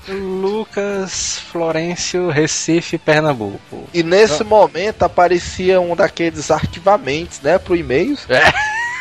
Lucas 0.06 1.38
Florencio, 1.50 2.28
Recife, 2.28 2.98
Pernambuco. 2.98 3.88
E 3.94 4.02
nesse 4.02 4.44
momento 4.44 5.02
aparecia 5.02 5.80
um 5.80 5.96
daqueles 5.96 6.50
arquivamentos, 6.50 7.40
né, 7.40 7.58
pro 7.58 7.74
e-mail. 7.74 8.18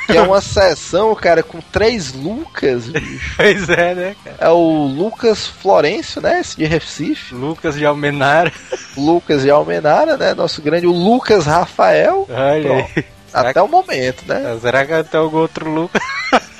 Que 0.07 0.17
é 0.17 0.21
uma 0.21 0.41
sessão, 0.41 1.13
cara, 1.13 1.43
com 1.43 1.59
três 1.59 2.13
Lucas, 2.13 2.87
bicho. 2.87 3.35
Pois 3.35 3.69
é, 3.69 3.93
né, 3.93 4.15
cara? 4.23 4.37
É 4.39 4.49
o 4.49 4.85
Lucas 4.85 5.45
Florencio, 5.45 6.21
né, 6.21 6.39
esse 6.39 6.57
de 6.57 6.65
Recife. 6.65 7.35
Lucas 7.35 7.75
de 7.75 7.85
Almenara. 7.85 8.51
Lucas 8.95 9.41
de 9.41 9.51
Almenara, 9.51 10.17
né, 10.17 10.33
nosso 10.33 10.61
grande, 10.61 10.87
o 10.87 10.91
Lucas 10.91 11.45
Rafael. 11.45 12.25
Olha 12.29 12.87
Até 13.33 13.61
o 13.61 13.67
momento, 13.67 14.23
né? 14.25 14.57
Será 14.61 14.85
que 14.85 15.03
tem 15.03 15.19
algum 15.19 15.37
outro 15.37 15.69
Lucas? 15.69 16.01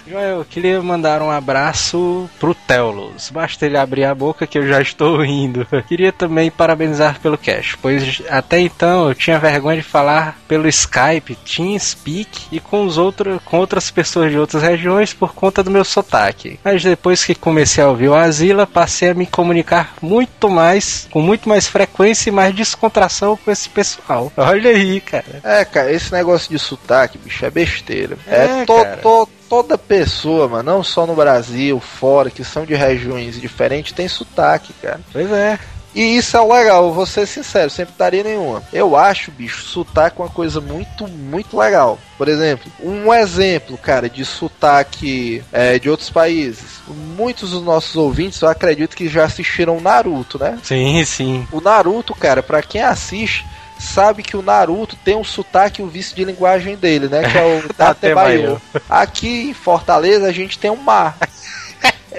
Joel, 0.10 0.38
eu 0.39 0.46
queria 0.46 0.82
mandar 0.82 1.22
um 1.22 1.30
abraço 1.30 2.30
pro 2.39 2.56
Telos. 2.56 3.30
Basta 3.30 3.65
ele 3.65 3.78
abrir 3.78 4.06
a 4.06 4.15
boca 4.15 4.48
que 4.48 4.58
eu 4.58 4.65
já 4.65 4.82
estou 4.82 5.22
rindo. 5.22 5.67
Queria 5.88 6.13
também 6.13 6.50
parabenizar 6.50 7.20
pelo 7.20 7.38
cash, 7.38 7.78
pois 7.82 8.22
até 8.30 8.60
então 8.60 9.10
eu 9.10 9.15
tinha 9.15 9.38
vergonha 9.38 9.78
de 9.78 9.84
falar 9.84 10.38
pelo 10.48 10.67
Skype, 10.67 11.36
TeamSpeak 11.36 12.48
e 12.52 12.60
com, 12.60 12.86
os 12.86 12.98
outros, 12.98 13.41
com 13.43 13.58
outras 13.58 13.91
pessoas 13.91 14.32
de 14.32 14.38
outras 14.39 14.63
regiões 14.63 15.13
por 15.13 15.34
conta 15.34 15.62
do 15.62 15.70
meu 15.72 15.84
sotaque. 15.84 16.58
Mas 16.63 16.82
depois 16.84 17.26
que 17.26 17.36
comecei 17.36 17.84
a 17.84 17.89
ouvir 17.89 18.08
o 18.10 18.15
Asila, 18.15 18.65
passei 18.65 19.10
a 19.10 19.13
me 19.13 19.26
comunicar 19.26 19.93
muito 20.02 20.50
mais, 20.50 21.08
com 21.12 21.22
muito 21.22 21.50
mais 21.50 21.67
frequência 21.67 22.30
e 22.30 22.34
mais 22.34 22.56
descontração 22.56 23.36
com 23.38 23.52
esse 23.52 23.67
pessoal. 23.67 24.32
Olha 24.38 24.70
aí, 24.72 25.02
cara. 25.02 25.41
É, 25.43 25.65
cara, 25.65 25.91
esse 25.91 26.13
negócio 26.13 26.50
de 26.50 26.58
sotaque, 26.60 27.17
bicho, 27.17 27.46
é 27.46 27.50
besteira. 27.50 28.17
É, 28.26 28.62
É, 28.62 28.65
to- 28.65 28.86
to- 29.02 29.30
toda 29.50 29.78
pessoa, 29.78 30.48
mano, 30.48 30.72
não 30.72 30.84
só 30.84 31.06
no 31.06 31.16
Brasil, 31.16 31.80
fora, 31.80 32.30
que 32.30 32.44
são 32.44 32.66
de 32.66 32.76
regiões 32.76 33.40
diferentes, 33.40 33.94
tem 33.94 34.08
sotaque, 34.08 34.74
cara. 34.82 35.00
Pois 35.12 35.32
é. 35.32 35.60
E 35.96 36.18
isso 36.18 36.38
é 36.38 36.42
legal, 36.42 36.94
vou 36.94 37.08
ser 37.08 37.26
sincero, 37.26 37.72
sempre 37.72 37.96
daria 37.98 38.24
nenhuma. 38.24 38.62
Eu 38.72 38.96
acho, 38.96 39.32
bicho, 39.32 39.64
sotaque 39.64 40.20
uma 40.20 40.30
coisa 40.30 40.62
muito, 40.62 41.08
muito 41.08 41.58
legal. 41.58 41.98
Por 42.20 42.28
exemplo, 42.28 42.72
um 42.80 43.12
exemplo, 43.12 43.76
cara, 43.80 44.08
de 44.08 44.24
sotaque 44.24 45.44
é, 45.52 45.80
de 45.80 45.90
outros 45.90 46.12
países. 46.12 46.82
Muitos 46.88 47.50
dos 47.50 47.64
nossos 47.64 47.96
ouvintes, 47.96 48.40
eu 48.42 48.48
acredito 48.48 48.96
que 48.96 49.10
já 49.10 49.24
assistiram 49.24 49.82
Naruto, 49.82 50.38
né? 50.38 50.60
Sim, 50.62 51.04
sim. 51.04 51.48
O 51.52 51.60
Naruto, 51.60 52.14
cara, 52.14 52.44
pra 52.44 52.62
quem 52.62 52.82
assiste, 52.84 53.44
sabe 53.80 54.24
que 54.24 54.38
o 54.38 54.42
Naruto 54.42 54.96
tem 54.98 55.16
um 55.16 55.24
sotaque 55.24 55.82
e 55.82 55.86
o 55.86 55.88
vício 55.88 56.16
de 56.16 56.24
linguagem 56.24 56.76
dele, 56.76 57.08
né? 57.08 57.30
Que 57.30 57.38
é 57.38 57.44
o 57.44 57.74
Datebayo. 57.78 58.62
Aqui 58.90 59.50
em 59.50 59.54
Fortaleza 59.54 60.28
a 60.28 60.32
gente 60.32 60.60
tem 60.60 60.72
um 60.72 60.76
mar. 60.76 61.18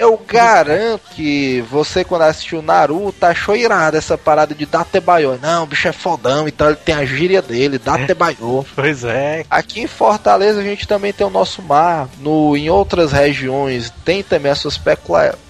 Eu 0.09 0.19
garanto 0.27 1.01
que 1.11 1.63
você, 1.69 2.03
quando 2.03 2.23
assistiu 2.23 2.63
Naruto, 2.63 3.23
achou 3.23 3.55
irado 3.55 3.95
essa 3.95 4.17
parada 4.17 4.55
de 4.55 4.65
Datebayo. 4.65 5.37
Não, 5.39 5.63
o 5.63 5.67
bicho 5.67 5.87
é 5.87 5.91
fodão, 5.91 6.47
então 6.47 6.65
ele 6.65 6.77
tem 6.77 6.95
a 6.95 7.05
gíria 7.05 7.43
dele, 7.43 7.77
Datebayo. 7.77 8.65
Pois 8.75 9.03
é. 9.03 9.45
Aqui 9.49 9.81
em 9.81 9.87
Fortaleza 9.87 10.61
a 10.61 10.63
gente 10.63 10.87
também 10.87 11.13
tem 11.13 11.27
o 11.27 11.29
nosso 11.29 11.61
mar. 11.61 12.07
No, 12.19 12.57
em 12.57 12.71
outras 12.71 13.11
regiões 13.11 13.93
tem 14.03 14.23
também 14.23 14.51
as 14.51 14.57
suas 14.57 14.79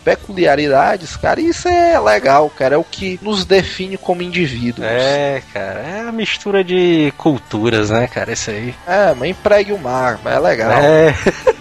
peculiaridades, 0.04 1.16
cara. 1.16 1.40
E 1.40 1.48
isso 1.50 1.70
é 1.70 1.98
legal, 1.98 2.50
cara. 2.50 2.76
É 2.76 2.78
o 2.78 2.84
que 2.84 3.18
nos 3.22 3.46
define 3.46 3.98
como 3.98 4.22
indivíduos. 4.22 4.86
É, 4.86 5.42
cara, 5.54 5.80
é 5.80 6.06
a 6.08 6.12
mistura 6.12 6.64
de 6.64 7.14
culturas, 7.18 7.92
né, 7.92 8.08
cara, 8.08 8.34
isso 8.34 8.50
aí. 8.50 8.76
É, 8.86 9.14
mas 9.14 9.30
empregue 9.30 9.72
o 9.72 9.78
mar, 9.78 10.20
mas 10.24 10.34
é 10.36 10.40
legal. 10.40 10.72
É, 10.72 11.16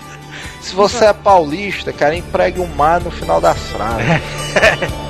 Se 0.61 0.75
você 0.75 1.07
é 1.07 1.13
paulista, 1.13 1.93
cara, 1.93 2.17
empregue 2.17 2.61
o 2.61 2.67
mar 2.67 3.01
no 3.01 3.11
final 3.11 3.41
das 3.41 3.59
frases. 3.59 4.07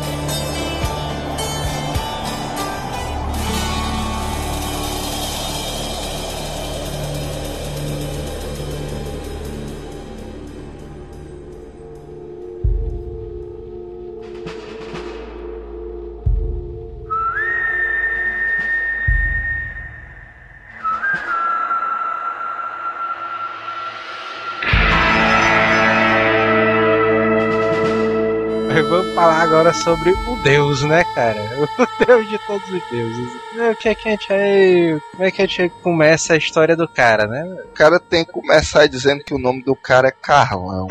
agora 29.69 29.73
sobre 29.75 30.11
o 30.11 30.37
Deus, 30.43 30.83
né, 30.83 31.05
cara? 31.15 31.39
O 31.79 32.05
Deus 32.05 32.29
de 32.29 32.39
todos 32.47 32.69
os 32.71 32.83
deuses. 32.91 33.33
É, 33.57 33.71
O 33.71 33.77
que 33.77 33.89
é 33.89 33.95
que 33.95 34.09
a 34.09 34.11
gente 34.13 34.33
aí. 34.33 35.01
Como 35.13 35.25
é 35.25 35.31
que 35.31 35.43
a 35.43 35.47
gente 35.47 35.69
começa 35.83 36.35
a 36.35 36.37
história 36.37 36.77
do 36.77 36.89
cara, 36.89 37.27
né? 37.27 37.45
O 37.65 37.69
cara 37.69 38.01
tem 38.01 38.25
que 38.25 38.33
começar 38.33 38.87
dizendo 38.87 39.23
que 39.23 39.35
o 39.35 39.39
nome 39.39 39.63
do 39.63 39.77
cara 39.77 40.09
é 40.09 40.13
Carlão. 40.13 40.89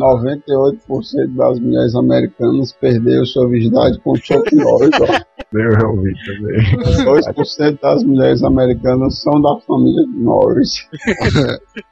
98% 0.00 1.34
das 1.36 1.60
mulheres 1.60 1.94
americanas 1.94 2.72
perderam 2.72 3.24
sua 3.24 3.48
virgindade 3.48 3.98
com 4.00 4.16
Chuck 4.16 4.54
Norris. 4.54 4.90
ó. 5.00 5.30
Eu 5.52 5.88
ouvi 5.90 6.12
também. 6.24 6.60
2% 7.04 7.80
das 7.80 8.04
mulheres 8.04 8.42
americanas 8.44 9.20
são 9.20 9.40
da 9.42 9.58
família 9.66 10.06
Norris. 10.14 10.88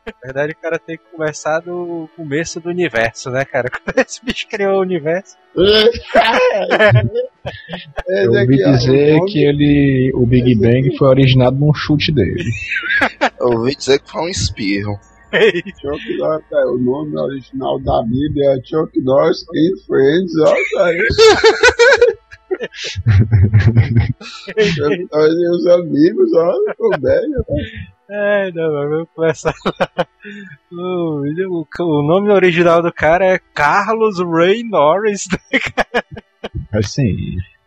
Na 0.07 0.13
verdade, 0.25 0.53
o 0.53 0.63
cara 0.63 0.79
tem 0.79 0.97
que 0.97 1.03
começar 1.15 1.59
do 1.61 2.09
começo 2.17 2.61
do 2.61 2.69
universo, 2.69 3.31
né, 3.31 3.45
cara? 3.45 3.69
Quando 3.69 3.99
esse 3.99 4.25
bicho 4.25 4.47
criou 4.49 4.79
o 4.79 4.83
universo. 4.83 5.37
Eu 8.07 8.31
ouvi 8.31 8.57
dizer 8.57 9.19
que 9.27 9.45
ele, 9.45 10.13
o 10.15 10.25
Big 10.25 10.55
Bang 10.55 10.97
foi 10.97 11.09
originado 11.09 11.57
num 11.57 11.75
chute 11.75 12.13
dele. 12.13 12.45
Eu 13.41 13.59
ouvi 13.59 13.75
dizer 13.75 13.99
que 13.99 14.11
foi 14.11 14.23
um 14.23 14.29
espirro. 14.29 14.99
Chuck 15.81 16.17
Norris, 16.17 16.45
é, 16.53 16.65
o 16.67 16.79
nome 16.79 17.19
original 17.19 17.79
da 17.81 18.03
Bíblia 18.03 18.53
é 18.53 18.65
Chuck 18.65 18.99
Norris 19.01 19.45
in 19.55 19.77
Friends, 19.87 20.33
ó, 20.41 20.55
cara. 20.75 20.99
Chuck 24.75 25.09
Norris 25.13 25.35
e 25.37 25.51
os 25.51 25.67
amigos, 25.67 26.33
ó, 26.35 26.71
ficou 26.71 26.91
bem, 26.99 27.35
ó. 27.37 27.45
É, 28.11 28.51
não, 28.53 28.73
vamos 28.73 29.09
começar 29.15 29.53
lá. 29.67 30.07
O, 30.73 31.25
o, 31.27 31.67
o 31.81 32.03
nome 32.03 32.31
original 32.31 32.83
do 32.83 32.91
cara 32.91 33.27
é 33.27 33.41
Carlos 33.53 34.19
Ray 34.19 34.63
Norris. 34.63 35.29
Assim, 36.73 37.15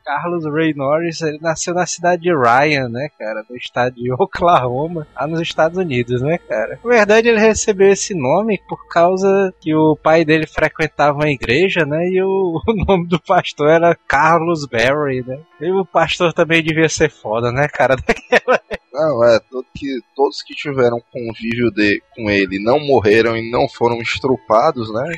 Carlos 0.04 0.46
Ray 0.46 0.74
Norris, 0.74 1.22
ele 1.22 1.40
nasceu 1.42 1.74
na 1.74 1.86
cidade 1.86 2.24
de 2.24 2.34
Ryan, 2.34 2.90
né, 2.90 3.10
cara, 3.18 3.44
no 3.50 3.56
estado 3.56 3.96
de 3.96 4.12
Oklahoma, 4.18 5.08
lá 5.16 5.28
nos 5.28 5.42
Estados 5.42 5.78
Unidos, 5.78 6.22
né, 6.22 6.38
cara. 6.38 6.80
Na 6.84 6.90
verdade, 6.90 7.30
ele 7.30 7.40
recebeu 7.40 7.90
esse 7.90 8.14
nome 8.14 8.60
por 8.68 8.88
causa 8.88 9.54
que 9.60 9.74
o 9.74 9.96
pai 9.96 10.26
dele 10.26 10.46
frequentava 10.48 11.18
uma 11.18 11.30
igreja, 11.30 11.86
né, 11.86 12.08
e 12.10 12.22
o, 12.22 12.62
o 12.68 12.86
nome 12.86 13.08
do 13.08 13.20
pastor 13.20 13.70
era 13.70 13.96
Carlos 14.08 14.66
Berry, 14.66 15.24
né. 15.26 15.40
E 15.60 15.72
o 15.72 15.86
pastor 15.86 16.34
também 16.34 16.64
devia 16.64 16.90
ser 16.90 17.10
foda, 17.10 17.52
né, 17.52 17.68
cara. 17.68 17.96
Não, 18.94 19.24
é, 19.24 19.40
todo 19.50 19.66
que, 19.74 20.00
todos 20.14 20.42
que 20.44 20.54
tiveram 20.54 21.02
convívio 21.12 21.72
de, 21.72 22.04
com 22.14 22.30
ele 22.30 22.62
não 22.62 22.78
morreram 22.78 23.38
e 23.38 23.50
não 23.50 23.68
foram 23.70 24.02
estrupados, 24.02 24.94
né? 24.94 25.16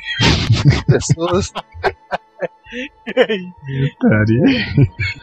Pessoas 0.86 1.52
putaria. 4.00 4.44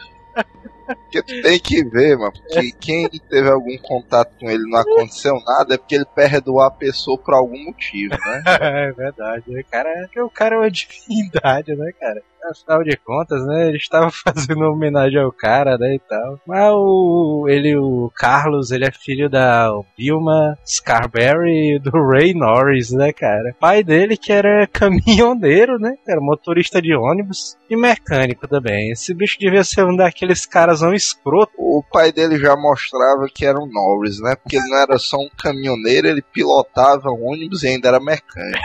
que 1.11 1.21
tu 1.21 1.41
tem 1.41 1.59
que 1.59 1.83
ver, 1.83 2.17
mano. 2.17 2.31
Porque 2.33 2.71
quem 2.79 3.09
teve 3.29 3.49
algum 3.49 3.77
contato 3.77 4.33
com 4.39 4.49
ele 4.49 4.63
não 4.69 4.79
aconteceu 4.79 5.35
nada 5.45 5.75
é 5.75 5.77
porque 5.77 5.95
ele 5.95 6.05
perdoou 6.05 6.61
a 6.61 6.71
pessoa 6.71 7.17
por 7.17 7.33
algum 7.33 7.63
motivo, 7.65 8.11
né? 8.13 8.43
É 8.61 8.91
verdade, 8.91 9.43
né, 9.47 9.63
cara? 9.69 10.09
O 10.17 10.29
cara 10.29 10.55
é 10.55 10.59
uma 10.59 10.69
divindade, 10.71 11.75
né, 11.75 11.91
cara? 11.99 12.21
Afinal 12.49 12.83
de 12.83 12.97
contas, 12.97 13.45
né? 13.45 13.67
Ele 13.67 13.77
estava 13.77 14.09
fazendo 14.11 14.63
homenagem 14.63 15.19
ao 15.19 15.31
cara, 15.31 15.77
né, 15.77 15.95
e 15.95 15.99
tal. 15.99 16.39
Mas 16.45 16.71
o, 16.73 17.45
ele, 17.47 17.75
o 17.77 18.11
Carlos, 18.15 18.71
ele 18.71 18.85
é 18.85 18.91
filho 18.91 19.29
da 19.29 19.69
Vilma 19.97 20.57
Scarberry 20.65 21.75
e 21.75 21.79
do 21.79 21.91
Ray 21.91 22.33
Norris, 22.33 22.91
né, 22.91 23.13
cara? 23.13 23.55
Pai 23.59 23.83
dele 23.83 24.17
que 24.17 24.31
era 24.31 24.67
caminhoneiro, 24.67 25.77
né, 25.77 25.95
cara? 26.05 26.19
Motorista 26.19 26.81
de 26.81 26.95
ônibus 26.95 27.57
e 27.69 27.75
mecânico 27.75 28.47
também. 28.47 28.91
Esse 28.91 29.13
bicho 29.13 29.37
devia 29.39 29.63
ser 29.63 29.85
um 29.85 29.95
daqueles 29.95 30.45
caras 30.45 30.81
um 30.81 30.93
escroto. 31.01 31.53
O 31.57 31.83
pai 31.83 32.11
dele 32.11 32.37
já 32.37 32.55
mostrava 32.55 33.27
que 33.33 33.45
era 33.45 33.59
um 33.59 33.67
Norris, 33.67 34.19
né? 34.19 34.35
Porque 34.35 34.57
ele 34.57 34.69
não 34.69 34.77
era 34.77 34.97
só 34.97 35.17
um 35.17 35.29
caminhoneiro, 35.37 36.07
ele 36.07 36.21
pilotava 36.21 37.09
ônibus 37.09 37.63
e 37.63 37.67
ainda 37.67 37.89
era 37.89 37.99
mecânico. 37.99 38.59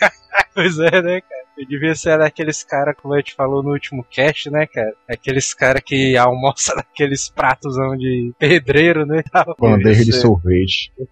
Pois 0.52 0.78
é, 0.78 1.02
né, 1.02 1.20
cara? 1.20 1.44
Eu 1.56 1.66
devia 1.66 1.94
ser 1.94 2.18
daqueles 2.18 2.64
caras, 2.64 2.96
como 3.00 3.14
a 3.14 3.18
gente 3.18 3.34
falou 3.34 3.62
no 3.62 3.70
último 3.70 4.04
cast, 4.10 4.50
né, 4.50 4.66
cara? 4.66 4.92
Aqueles 5.08 5.54
caras 5.54 5.82
que 5.84 6.16
almoçam 6.16 6.74
naqueles 6.76 7.28
pratos 7.28 7.74
de 7.98 8.32
pedreiro, 8.38 9.06
né? 9.06 9.22
Bandeja 9.58 10.04
de 10.04 10.12
sorvete. 10.12 10.92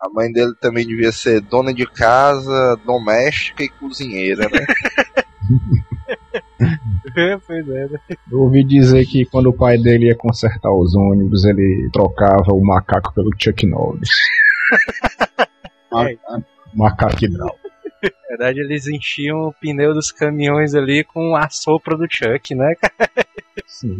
A 0.00 0.08
mãe 0.08 0.30
dele 0.32 0.54
também 0.60 0.86
devia 0.86 1.12
ser 1.12 1.40
dona 1.40 1.74
de 1.74 1.86
casa, 1.86 2.78
doméstica 2.86 3.62
e 3.62 3.68
cozinheira, 3.68 4.48
né? 4.48 4.64
pois 7.46 7.68
é, 7.68 7.88
né? 7.88 7.98
Eu 8.30 8.40
ouvi 8.40 8.62
dizer 8.64 9.04
que 9.06 9.24
quando 9.26 9.48
o 9.48 9.52
pai 9.56 9.78
dele 9.78 10.06
ia 10.06 10.16
consertar 10.16 10.72
os 10.72 10.94
ônibus, 10.94 11.44
ele 11.44 11.88
trocava 11.92 12.52
o 12.52 12.64
macaco 12.64 13.12
pelo 13.14 13.30
Chuck 13.38 13.66
Norris. 13.66 14.08
macaco 16.74 17.24
hidráulico. 17.24 17.68
Na 18.02 18.10
verdade, 18.28 18.60
eles 18.60 18.86
enchiam 18.86 19.48
o 19.48 19.52
pneu 19.52 19.92
dos 19.92 20.12
caminhões 20.12 20.74
ali 20.74 21.02
com 21.02 21.34
a 21.34 21.48
sopra 21.48 21.96
do 21.96 22.06
Chuck, 22.08 22.54
né, 22.54 22.74
cara? 22.76 23.10
Sim. 23.66 23.98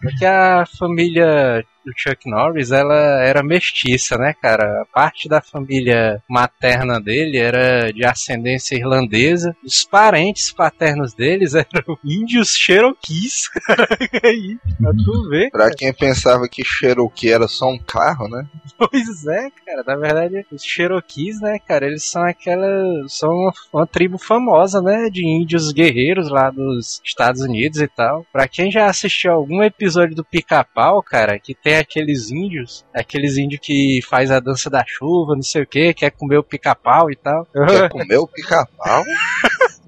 Porque 0.00 0.24
a 0.24 0.64
família 0.78 1.64
do 1.84 1.92
Chuck 1.96 2.28
Norris, 2.28 2.70
ela 2.70 3.22
era 3.22 3.42
mestiça, 3.42 4.16
né, 4.16 4.34
cara? 4.40 4.86
Parte 4.92 5.28
da 5.28 5.40
família 5.40 6.22
materna 6.28 7.00
dele 7.00 7.38
era 7.38 7.92
de 7.92 8.04
ascendência 8.04 8.76
irlandesa. 8.76 9.56
Os 9.64 9.84
parentes 9.84 10.52
paternos 10.52 11.14
deles 11.14 11.54
eram 11.56 11.98
índios 12.04 12.56
Cherokees. 12.56 13.50
Aí, 14.24 14.58
pra 14.78 14.92
tu 14.92 15.28
ver. 15.28 15.50
Pra 15.50 15.70
quem 15.70 15.92
pensava 15.92 16.48
que 16.48 16.64
Cherokee 16.64 17.30
era 17.30 17.48
só 17.48 17.66
um 17.66 17.78
carro, 17.78 18.28
né? 18.28 18.46
Pois 18.76 19.26
é, 19.26 19.50
cara. 19.64 19.82
Na 19.86 19.96
verdade, 19.96 20.46
os 20.52 20.62
Cherokees, 20.62 21.40
né, 21.40 21.58
cara, 21.58 21.86
eles 21.86 22.04
são 22.04 22.22
aquela. 22.22 22.66
são 23.08 23.30
uma, 23.30 23.52
uma 23.72 23.86
tribo 23.86 24.18
famosa, 24.18 24.80
né, 24.80 25.08
de 25.10 25.26
índios 25.26 25.72
guerreiros 25.72 26.28
lá 26.30 26.50
dos 26.50 27.00
Estados 27.04 27.40
Unidos 27.42 27.80
e 27.80 27.88
tal. 27.88 28.26
Pra 28.32 28.46
quem 28.46 28.70
já 28.70 28.86
assistiu 28.86 29.32
algum 29.32 29.62
episódio 29.62 30.14
do 30.14 30.24
Pica-Pau, 30.24 31.02
cara, 31.02 31.38
que 31.38 31.54
tem 31.54 31.67
aqueles 31.76 32.30
índios, 32.30 32.84
aqueles 32.94 33.36
índios 33.36 33.60
que 33.62 34.00
faz 34.08 34.30
a 34.30 34.40
dança 34.40 34.70
da 34.70 34.84
chuva, 34.86 35.34
não 35.34 35.42
sei 35.42 35.62
o 35.62 35.66
que, 35.66 35.94
quer 35.94 36.10
comer 36.10 36.38
o 36.38 36.44
pica-pau 36.44 37.10
e 37.10 37.16
tal. 37.16 37.46
Quer 37.46 37.88
comer 37.90 38.16
o 38.16 38.26
pica-pau? 38.26 39.04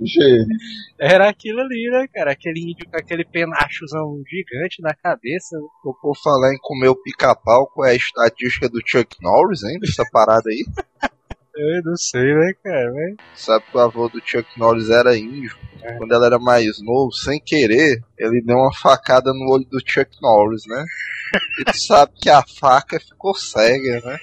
Era 0.99 1.29
aquilo 1.29 1.61
ali, 1.61 1.91
né, 1.91 2.07
cara? 2.13 2.33
Aquele 2.33 2.61
índio 2.73 2.89
com 2.91 2.97
aquele 2.97 3.25
penachozão 3.25 4.23
gigante 4.27 4.81
na 4.81 4.95
cabeça. 4.95 5.59
Vou 5.85 5.95
por 5.95 6.17
falar 6.17 6.55
em 6.55 6.59
comer 6.59 6.89
o 6.89 6.97
pica-pau, 6.97 7.67
qual 7.67 7.87
é 7.87 7.93
a 7.93 7.97
estatística 7.97 8.69
do 8.69 8.81
Chuck 8.85 9.17
Norris, 9.21 9.63
hein? 9.63 9.79
Dessa 9.79 10.05
parada 10.11 10.49
aí. 10.49 10.65
Eu 11.57 11.83
não 11.85 11.97
sei, 11.97 12.35
né, 12.35 12.53
cara? 12.63 12.93
Mas... 12.93 13.17
Sabe 13.35 13.65
que 13.71 13.77
o 13.77 13.81
avô 13.81 14.09
do 14.09 14.21
Chuck 14.25 14.47
Norris 14.59 14.89
era 14.91 15.17
índio. 15.17 15.57
É. 15.83 15.95
Quando 15.97 16.13
ela 16.13 16.27
era 16.27 16.39
mais 16.39 16.81
novo, 16.83 17.13
sem 17.13 17.41
querer, 17.41 18.03
ele 18.19 18.43
deu 18.43 18.57
uma 18.57 18.73
facada 18.73 19.33
no 19.33 19.51
olho 19.51 19.65
do 19.65 19.81
Chuck 19.81 20.11
Norris, 20.21 20.63
né? 20.67 20.85
Ele 21.65 21.79
sabe 21.79 22.13
que 22.21 22.29
a 22.29 22.43
faca 22.43 22.99
ficou 22.99 23.35
cega, 23.35 24.01
né? 24.05 24.19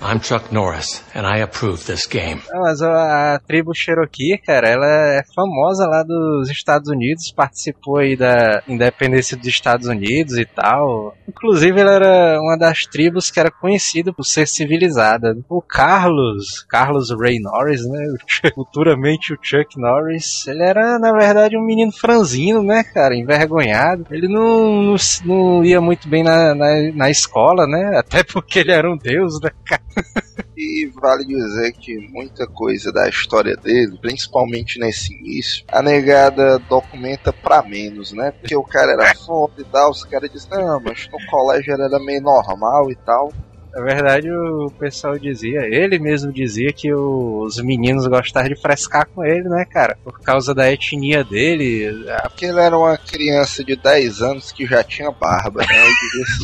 I'm 0.00 0.20
Chuck 0.20 0.52
Norris, 0.52 1.02
and 1.14 1.26
I 1.26 1.38
approve 1.42 1.84
this 1.84 2.06
game. 2.06 2.40
Não, 2.52 2.62
mas 2.62 2.80
a, 2.80 3.34
a, 3.34 3.38
tribo 3.40 3.74
Cherokee, 3.74 4.38
cara, 4.38 4.68
ela 4.68 4.86
é 4.86 5.22
famosa 5.34 5.86
lá 5.86 6.02
dos 6.04 6.48
Estados 6.48 6.88
Unidos, 6.88 7.32
participou 7.32 7.98
aí 7.98 8.16
da 8.16 8.62
independência 8.68 9.36
dos 9.36 9.46
Estados 9.46 9.88
Unidos 9.88 10.38
e 10.38 10.44
tal. 10.44 11.16
Inclusive, 11.28 11.80
ela 11.80 11.92
era 11.92 12.40
uma 12.40 12.56
das 12.56 12.82
tribos 12.82 13.30
que 13.30 13.40
era 13.40 13.50
conhecida 13.50 14.12
por 14.12 14.24
ser 14.24 14.46
civilizada. 14.46 15.36
O 15.48 15.60
Carlos, 15.60 16.62
Carlos 16.68 17.10
Ray 17.10 17.40
Norris, 17.40 17.84
né, 17.84 18.00
futuramente 18.54 19.32
o 19.32 19.38
Chuck 19.42 19.78
Norris, 19.78 20.46
ele 20.46 20.62
era, 20.62 20.98
na 21.00 21.12
verdade, 21.12 21.56
um 21.56 21.64
menino 21.64 21.90
franzino, 21.90 22.62
né, 22.62 22.84
cara, 22.84 23.16
envergonhado. 23.16 24.06
Ele 24.10 24.28
não, 24.28 24.82
não, 24.82 24.96
não 25.24 25.64
ia 25.64 25.80
muito 25.80 26.08
bem 26.08 26.22
na, 26.22 26.54
na, 26.54 26.92
na 26.94 27.10
escola, 27.10 27.66
né, 27.66 27.98
até 27.98 28.22
porque 28.22 28.60
ele 28.60 28.72
era 28.72 28.83
era 28.84 28.92
um 28.92 28.96
deus, 28.96 29.40
né, 29.40 29.50
cara? 29.64 29.82
E 30.56 30.88
vale 30.94 31.24
dizer 31.24 31.72
que 31.72 31.98
muita 32.12 32.46
coisa 32.46 32.92
da 32.92 33.08
história 33.08 33.56
dele, 33.56 33.98
principalmente 34.00 34.78
nesse 34.78 35.12
início, 35.12 35.64
a 35.66 35.82
negada 35.82 36.60
documenta 36.60 37.32
pra 37.32 37.60
menos, 37.60 38.12
né? 38.12 38.30
Porque 38.30 38.54
o 38.54 38.62
cara 38.62 38.92
era 38.92 39.14
foda 39.16 39.54
e 39.58 39.64
tal, 39.64 39.90
os 39.90 40.04
caras 40.04 40.30
dizem, 40.30 40.50
não, 40.50 40.80
mas 40.80 41.08
no 41.10 41.18
colégio 41.26 41.74
era 41.74 41.98
meio 41.98 42.22
normal 42.22 42.88
e 42.88 42.94
tal. 42.94 43.32
Na 43.74 43.82
verdade, 43.82 44.30
o 44.30 44.70
pessoal 44.78 45.18
dizia, 45.18 45.62
ele 45.62 45.98
mesmo 45.98 46.32
dizia 46.32 46.72
que 46.72 46.94
os 46.94 47.60
meninos 47.60 48.06
gostavam 48.06 48.48
de 48.48 48.54
frescar 48.54 49.08
com 49.08 49.24
ele, 49.24 49.48
né, 49.48 49.64
cara? 49.64 49.98
Por 50.04 50.20
causa 50.20 50.54
da 50.54 50.70
etnia 50.70 51.24
dele. 51.24 52.06
Porque 52.22 52.46
ele 52.46 52.60
era 52.60 52.78
uma 52.78 52.96
criança 52.96 53.64
de 53.64 53.74
10 53.74 54.22
anos 54.22 54.52
que 54.52 54.64
já 54.64 54.84
tinha 54.84 55.10
barba, 55.10 55.62
né? 55.66 55.74
Ele 55.74 55.94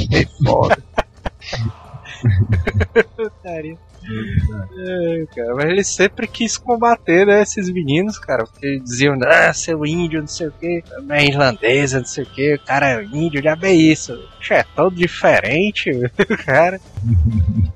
devia 0.09 0.25
ser 0.25 0.29
foda. 0.45 0.83
É, 4.03 5.27
cara, 5.35 5.55
mas 5.55 5.67
ele 5.67 5.85
sempre 5.85 6.27
quis 6.27 6.57
combater 6.57 7.27
né, 7.27 7.43
esses 7.43 7.71
meninos, 7.71 8.19
cara, 8.19 8.45
porque 8.45 8.81
diziam, 8.81 9.17
ah, 9.25 9.53
seu 9.53 9.85
índio, 9.85 10.21
não 10.21 10.27
sei 10.27 10.49
o 10.49 10.53
que, 10.53 10.83
é 11.11 11.25
irlandesa, 11.25 11.99
não 11.99 12.07
sei 12.07 12.25
o 12.25 12.27
que, 12.27 12.55
o 12.55 12.65
cara 12.65 13.01
é 13.01 13.05
índio, 13.05 13.43
já 13.43 13.57
é 13.63 13.73
isso. 13.73 14.19
É 14.51 14.65
todo 14.75 14.97
diferente, 14.97 15.91
cara. 16.45 16.81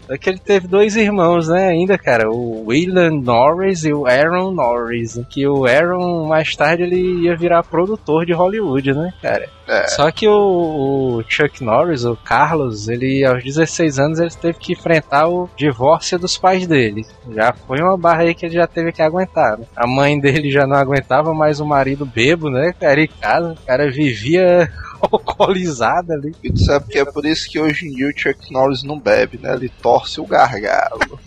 É 0.09 0.18
que 0.18 0.30
ele 0.30 0.38
teve 0.38 0.66
dois 0.66 0.96
irmãos, 0.96 1.48
né, 1.48 1.68
ainda, 1.68 1.98
cara, 1.98 2.30
o 2.30 2.66
William 2.66 3.11
Norris 3.11 3.85
e 3.85 3.92
o 3.92 4.07
Aaron 4.07 4.52
Norris, 4.52 5.20
que 5.28 5.46
o 5.46 5.66
Aaron, 5.66 6.26
mais 6.26 6.57
tarde, 6.57 6.83
ele 6.83 7.24
ia 7.24 7.37
virar 7.37 7.62
produtor 7.62 8.24
de 8.24 8.33
Hollywood, 8.33 8.92
né, 8.92 9.12
cara. 9.20 9.48
É. 9.66 9.88
Só 9.88 10.11
que 10.11 10.29
o, 10.29 11.18
o, 11.18 11.24
Chuck 11.27 11.64
Norris, 11.64 12.05
o 12.05 12.16
Carlos, 12.16 12.88
ele 12.88 13.24
aos 13.24 13.42
16 13.42 13.98
anos 13.98 14.18
ele 14.18 14.31
teve 14.31 14.59
que 14.59 14.72
enfrentar 14.72 15.27
o 15.29 15.48
divórcio 15.57 16.18
dos 16.18 16.37
pais 16.37 16.66
dele. 16.66 17.07
Já 17.31 17.53
foi 17.53 17.81
uma 17.81 17.96
barra 17.96 18.22
aí 18.22 18.35
que 18.35 18.44
ele 18.44 18.55
já 18.55 18.66
teve 18.66 18.92
que 18.92 19.00
aguentar. 19.00 19.59
Né? 19.59 19.64
A 19.74 19.87
mãe 19.87 20.18
dele 20.20 20.50
já 20.50 20.66
não 20.66 20.77
aguentava, 20.77 21.33
mas 21.33 21.61
o 21.61 21.66
marido 21.66 22.05
bebo, 22.05 22.50
né? 22.50 22.74
Cara, 22.79 23.00
em 23.00 23.09
casa, 23.09 23.53
o 23.53 23.66
cara 23.66 23.90
vivia 23.90 24.70
alcoolizado 25.00 26.12
ali. 26.12 26.35
E 26.42 26.53
tu 26.53 26.61
sabe 26.61 26.87
que 26.88 26.98
é 26.98 27.05
por 27.05 27.24
isso 27.24 27.48
que 27.48 27.59
hoje 27.59 27.88
em 27.88 27.90
dia 27.92 28.09
o 28.09 28.18
Chuck 28.18 28.53
Norris 28.53 28.83
não 28.83 28.98
bebe, 28.98 29.38
né? 29.42 29.55
Ele 29.55 29.70
torce 29.81 30.20
o 30.20 30.27
gargalo. 30.27 31.18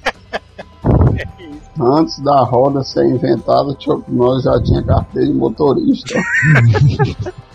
Antes 1.79 2.19
da 2.19 2.41
roda 2.41 2.83
ser 2.83 3.05
inventada, 3.05 3.69
o 3.69 3.77
Chuck 3.79 4.11
Norris 4.11 4.43
já 4.43 4.61
tinha 4.61 4.83
carteira 4.83 5.27
de 5.27 5.33
motorista. 5.33 6.19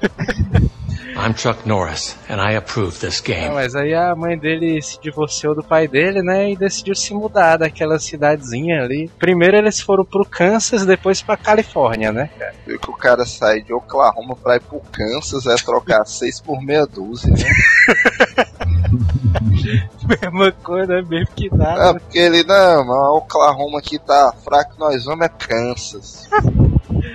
I'm 1.16 1.34
Chuck 1.34 1.66
Norris, 1.66 2.16
and 2.30 2.40
I 2.40 2.54
approve 2.56 2.98
this 3.00 3.20
game. 3.20 3.52
mas 3.52 3.74
aí 3.74 3.92
a 3.92 4.14
mãe 4.14 4.38
dele 4.38 4.80
se 4.80 4.98
divorciou 5.02 5.54
do 5.54 5.62
pai 5.62 5.86
dele, 5.86 6.22
né? 6.22 6.50
E 6.50 6.56
decidiu 6.56 6.94
se 6.94 7.12
mudar 7.12 7.58
daquela 7.58 7.98
cidadezinha 7.98 8.82
ali. 8.82 9.10
Primeiro 9.18 9.56
eles 9.56 9.80
foram 9.80 10.04
pro 10.04 10.24
Kansas, 10.24 10.86
depois 10.86 11.20
pra 11.20 11.36
Califórnia, 11.36 12.10
né, 12.10 12.30
cara? 12.38 12.54
Viu 12.66 12.78
que 12.78 12.88
o 12.90 12.94
cara 12.94 13.26
sai 13.26 13.60
de 13.60 13.72
Oklahoma 13.74 14.34
pra 14.34 14.56
ir 14.56 14.60
pro 14.60 14.80
Kansas, 14.90 15.46
é 15.46 15.54
trocar 15.56 16.04
seis 16.08 16.40
por 16.40 16.62
meia 16.62 16.86
dúzia, 16.86 17.30
né? 17.30 17.44
Mesma 20.22 20.52
coisa, 20.52 20.94
é 20.94 21.02
mesmo 21.02 21.34
que 21.34 21.54
nada. 21.54 21.90
É, 21.90 21.92
porque 21.92 22.18
ele, 22.18 22.42
não, 22.44 22.84
mas 22.84 23.22
Oklahoma 23.22 23.78
aqui 23.78 23.98
tá 23.98 24.34
fraco, 24.44 24.74
nós 24.78 25.04
vamos 25.04 25.26
é 25.26 25.28
Kansas. 25.28 26.28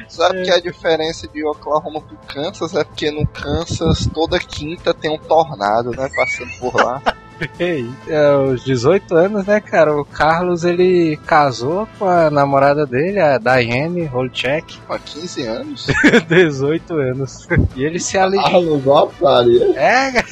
Sabe 0.07 0.39
é. 0.39 0.43
que 0.43 0.51
a 0.51 0.59
diferença 0.59 1.27
de 1.27 1.45
Oklahoma 1.45 2.01
pro 2.01 2.17
Kansas 2.27 2.73
é 2.75 2.83
porque 2.83 3.11
no 3.11 3.27
Kansas 3.27 4.07
toda 4.13 4.39
quinta 4.39 4.93
tem 4.93 5.11
um 5.11 5.17
tornado, 5.17 5.91
né? 5.91 6.09
Passando 6.15 6.51
por 6.59 6.75
lá. 6.75 7.01
Ei, 7.59 7.85
é, 8.07 8.27
aos 8.27 8.63
18 8.63 9.13
anos, 9.13 9.45
né, 9.45 9.59
cara? 9.59 9.93
O 9.93 10.05
Carlos 10.05 10.63
ele 10.63 11.17
casou 11.25 11.85
com 11.99 12.07
a 12.07 12.29
namorada 12.29 12.85
dele, 12.85 13.19
a 13.19 13.37
Diane 13.37 14.05
Holchek. 14.05 14.79
Há 14.87 14.97
15 14.97 15.41
anos? 15.43 15.87
18 16.29 16.93
anos. 16.93 17.47
E 17.75 17.83
ele 17.83 17.99
se 17.99 18.17
alistou. 18.17 18.81
Carlos, 18.81 18.87
ó, 18.87 19.43
É, 19.75 20.23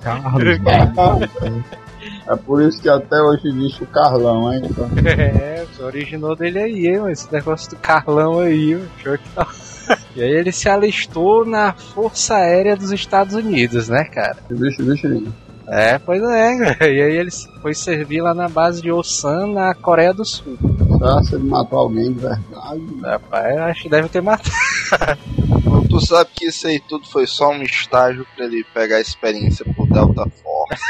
Carlos, 0.00 0.58
É 2.26 2.36
por 2.36 2.62
isso 2.62 2.80
que 2.80 2.88
até 2.88 3.20
hoje 3.20 3.48
existe 3.48 3.82
o 3.82 3.86
Carlão, 3.86 4.52
hein? 4.52 4.62
Então. 4.64 4.88
É, 5.06 5.66
originou 5.82 6.34
dele 6.36 6.58
aí, 6.58 6.86
hein, 6.86 7.10
esse 7.10 7.32
negócio 7.32 7.70
do 7.70 7.76
Carlão 7.76 8.40
aí, 8.40 8.78
show 9.02 9.16
que 9.16 9.28
tá. 9.30 9.46
E 10.14 10.22
aí 10.22 10.30
ele 10.30 10.52
se 10.52 10.68
alistou 10.68 11.44
na 11.44 11.72
Força 11.72 12.34
Aérea 12.34 12.76
dos 12.76 12.92
Estados 12.92 13.34
Unidos, 13.34 13.88
né, 13.88 14.04
cara? 14.04 14.36
Bicho, 14.50 14.82
bicho 14.82 15.06
lindo. 15.06 15.32
É, 15.66 15.98
pois 15.98 16.22
é, 16.22 16.76
E 16.80 17.02
aí 17.02 17.16
ele 17.16 17.30
foi 17.60 17.74
servir 17.74 18.22
lá 18.22 18.34
na 18.34 18.48
base 18.48 18.80
de 18.80 18.90
Osan, 18.90 19.48
na 19.48 19.74
Coreia 19.74 20.14
do 20.14 20.24
Sul. 20.24 20.56
Será 20.98 21.22
se 21.22 21.34
ele 21.34 21.44
matou 21.44 21.78
alguém 21.78 22.12
de 22.12 22.20
verdade? 22.20 22.82
Rapaz, 23.02 23.56
acho 23.58 23.82
que 23.82 23.88
deve 23.88 24.08
ter 24.08 24.22
matado. 24.22 24.50
Tu 25.98 26.06
sabe 26.06 26.30
que 26.32 26.46
isso 26.46 26.66
aí 26.68 26.78
tudo 26.78 27.08
foi 27.08 27.26
só 27.26 27.50
um 27.50 27.62
estágio 27.62 28.24
pra 28.36 28.44
ele 28.44 28.64
pegar 28.72 28.96
a 28.96 29.00
experiência 29.00 29.64
por 29.74 29.88
Delta 29.88 30.24
Force. 30.30 30.82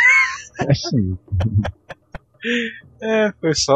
É 0.60 0.74
sim. 0.74 1.16
É, 3.00 3.32
foi 3.40 3.54
só. 3.54 3.74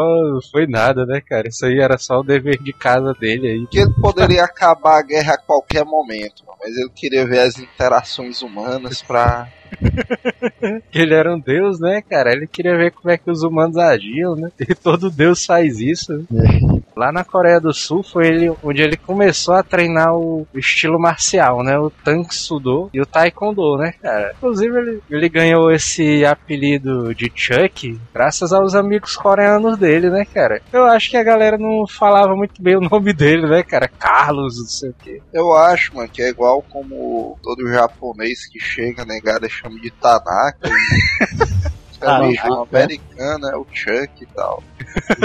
Foi 0.51 0.67
nada, 0.67 1.07
né, 1.07 1.21
cara? 1.21 1.49
Isso 1.49 1.65
aí 1.65 1.79
era 1.81 1.97
só 1.97 2.19
o 2.19 2.25
dever 2.25 2.61
de 2.63 2.73
casa 2.73 3.13
dele 3.15 3.49
aí. 3.49 3.67
Que 3.69 3.79
ele 3.79 3.95
poderia 4.01 4.45
acabar 4.45 4.99
a 4.99 5.03
guerra 5.03 5.35
a 5.35 5.39
qualquer 5.39 5.85
momento, 5.85 6.45
mas 6.61 6.77
ele 6.77 6.91
queria 6.91 7.27
ver 7.27 7.41
as 7.41 7.59
interações 7.59 8.43
humanas 8.43 9.01
pra. 9.01 9.49
Ele 10.93 11.15
era 11.15 11.35
um 11.35 11.41
deus, 11.41 11.81
né, 11.81 12.03
cara? 12.09 12.33
Ele 12.33 12.47
queria 12.47 12.77
ver 12.77 12.93
como 12.93 13.11
é 13.11 13.19
que 13.19 13.31
os 13.31 13.43
humanos 13.43 13.77
agiam, 13.77 14.37
né? 14.37 14.51
E 14.61 14.75
todo 14.75 15.11
deus 15.11 15.45
faz 15.45 15.81
isso. 15.81 16.25
Né? 16.31 16.61
Lá 16.97 17.11
na 17.11 17.25
Coreia 17.25 17.61
do 17.61 17.73
Sul 17.73 18.03
foi 18.03 18.29
ele, 18.29 18.53
onde 18.63 18.83
ele 18.83 18.97
começou 18.97 19.55
a 19.55 19.63
treinar 19.63 20.15
o 20.15 20.47
estilo 20.55 21.01
marcial, 21.01 21.63
né? 21.63 21.79
O 21.79 21.91
Tang 21.91 22.27
Sudo 22.33 22.91
e 22.93 23.01
o 23.01 23.07
Taekwondo, 23.07 23.77
né, 23.77 23.93
cara? 24.01 24.33
Inclusive 24.37 24.79
ele, 24.79 25.03
ele 25.11 25.29
ganhou 25.29 25.71
esse 25.71 26.25
apelido 26.25 27.15
de 27.15 27.31
Chuck 27.35 27.99
graças 28.13 28.53
aos 28.53 28.75
amigos 28.75 29.17
coreanos 29.17 29.79
dele, 29.79 30.11
né, 30.11 30.25
cara? 30.25 30.61
Eu 30.73 30.85
acho 30.85 31.11
que 31.11 31.17
a 31.17 31.25
galera 31.25 31.59
não 31.59 31.87
falava 31.87 32.35
muito 32.37 32.63
bem 32.63 32.77
o 32.77 32.81
nome 32.89 33.13
dele, 33.13 33.47
né, 33.49 33.63
cara? 33.63 33.89
Carlos, 33.89 34.59
não 34.59 34.67
sei 34.67 34.91
o 34.91 34.95
quê. 35.03 35.23
Eu 35.33 35.53
acho, 35.55 35.95
mano, 35.97 36.09
que 36.09 36.23
é 36.23 36.29
igual 36.29 36.63
como 36.71 37.39
todo 37.43 37.73
japonês 37.73 38.47
que 38.47 38.61
chega, 38.61 39.05
negado, 39.05 39.47
chama 39.63 39.79
de 39.81 39.91
Tanaka. 39.91 40.69
E... 40.69 42.37
é 42.37 42.79
americana, 42.79 43.51
é 43.53 43.57
o 43.57 43.65
Chuck 43.73 44.23
e 44.23 44.27
tal. 44.27 44.63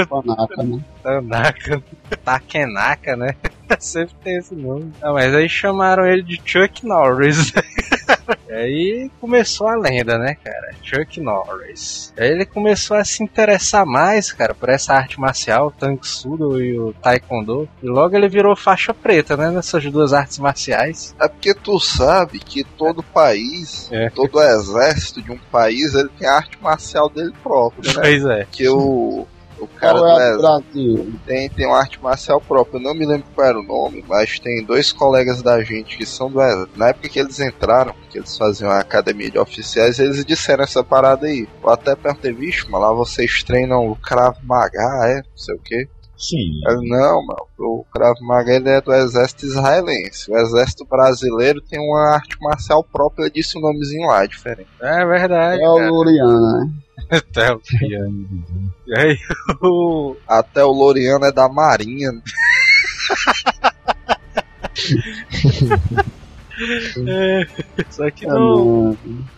Tanaka, 0.07 0.63
né? 0.63 0.79
Tanaka, 1.01 1.83
Takenaka, 2.23 3.15
né? 3.15 3.35
Sempre 3.79 4.15
tem 4.23 4.37
esse 4.37 4.53
nome. 4.53 4.93
Não, 5.01 5.13
mas 5.13 5.33
aí 5.33 5.49
chamaram 5.49 6.05
ele 6.05 6.21
de 6.21 6.39
Chuck 6.45 6.85
Norris. 6.85 7.51
aí 8.49 9.09
começou 9.19 9.67
a 9.67 9.75
lenda, 9.75 10.17
né, 10.17 10.35
cara? 10.43 10.71
Chuck 10.81 11.19
Norris. 11.19 12.13
Aí 12.17 12.29
ele 12.29 12.45
começou 12.45 12.97
a 12.97 13.03
se 13.03 13.23
interessar 13.23 13.85
mais, 13.85 14.31
cara, 14.31 14.53
por 14.53 14.69
essa 14.69 14.93
arte 14.93 15.19
marcial, 15.19 15.67
o 15.67 15.71
Tang 15.71 15.99
Sudo 16.01 16.61
e 16.61 16.79
o 16.79 16.93
Taekwondo. 16.93 17.67
E 17.81 17.87
logo 17.87 18.15
ele 18.15 18.27
virou 18.27 18.55
faixa 18.55 18.93
preta, 18.93 19.35
né, 19.35 19.51
nessas 19.51 19.83
duas 19.91 20.13
artes 20.13 20.39
marciais. 20.39 21.15
É 21.19 21.27
porque 21.27 21.53
tu 21.53 21.79
sabe 21.79 22.39
que 22.39 22.63
todo 22.63 23.03
país, 23.03 23.89
é. 23.91 24.09
todo 24.09 24.41
exército 24.41 25.21
de 25.21 25.31
um 25.31 25.37
país, 25.51 25.93
ele 25.93 26.09
tem 26.17 26.27
a 26.27 26.35
arte 26.35 26.57
marcial 26.61 27.09
dele 27.09 27.33
próprio, 27.43 27.93
né? 27.93 28.01
Pois 28.01 28.25
é. 28.25 28.47
Que 28.51 28.67
o 28.67 29.27
o 29.59 29.67
cara 29.67 29.99
qual 29.99 30.19
é 30.19 30.31
do 30.33 30.41
Brasil? 30.41 31.13
Tem, 31.25 31.49
tem 31.49 31.65
uma 31.65 31.77
arte 31.77 32.01
marcial 32.01 32.39
própria. 32.39 32.77
Eu 32.77 32.81
não 32.81 32.93
me 32.93 33.05
lembro 33.05 33.27
qual 33.33 33.47
era 33.47 33.59
o 33.59 33.63
nome, 33.63 34.03
mas 34.07 34.39
tem 34.39 34.63
dois 34.63 34.91
colegas 34.91 35.41
da 35.41 35.61
gente 35.63 35.97
que 35.97 36.05
são 36.05 36.29
do 36.29 36.39
Na 36.75 36.89
época 36.89 37.09
que 37.09 37.19
eles 37.19 37.39
entraram, 37.39 37.93
que 38.09 38.17
eles 38.17 38.37
faziam 38.37 38.69
a 38.69 38.79
academia 38.79 39.31
de 39.31 39.39
oficiais, 39.39 39.99
eles 39.99 40.23
disseram 40.25 40.63
essa 40.63 40.83
parada 40.83 41.27
aí. 41.27 41.47
Eu 41.63 41.69
até 41.69 41.95
perguntei, 41.95 42.33
vixe, 42.33 42.65
mas 42.69 42.81
lá 42.81 42.91
vocês 42.91 43.43
treinam 43.43 43.89
o 43.89 43.95
Krav 43.95 44.37
Maga, 44.43 44.79
é? 45.05 45.15
Não 45.17 45.37
sei 45.37 45.55
o 45.55 45.59
que. 45.59 45.87
Sim. 46.17 46.59
Não, 46.65 47.25
mano, 47.25 47.47
o 47.59 47.85
Krav 47.93 48.17
Maga 48.21 48.53
ele 48.53 48.69
é 48.69 48.81
do 48.81 48.93
exército 48.93 49.45
israelense. 49.45 50.31
O 50.31 50.37
exército 50.37 50.85
brasileiro 50.85 51.61
tem 51.61 51.79
uma 51.79 52.15
arte 52.15 52.35
marcial 52.41 52.83
própria, 52.83 53.25
eu 53.25 53.29
disse 53.29 53.55
o 53.55 53.59
um 53.59 53.63
nomezinho 53.63 54.07
lá, 54.07 54.23
é 54.23 54.27
diferente. 54.27 54.69
É 54.81 55.05
verdade. 55.05 55.61
É 55.61 55.69
o 55.69 55.89
Luriana, 55.89 56.65
né? 56.65 56.71
Até 57.11 57.53
o 57.53 57.61
Loriano. 57.81 58.73
E 58.87 58.97
aí 58.97 59.17
o. 59.61 60.15
Até 60.25 60.63
o 60.63 60.71
Loriano 60.71 61.25
é 61.25 61.31
da 61.31 61.49
Marinha. 61.49 62.09
é, 67.07 67.47
só 67.89 68.09
que 68.09 68.25
não. 68.25 68.97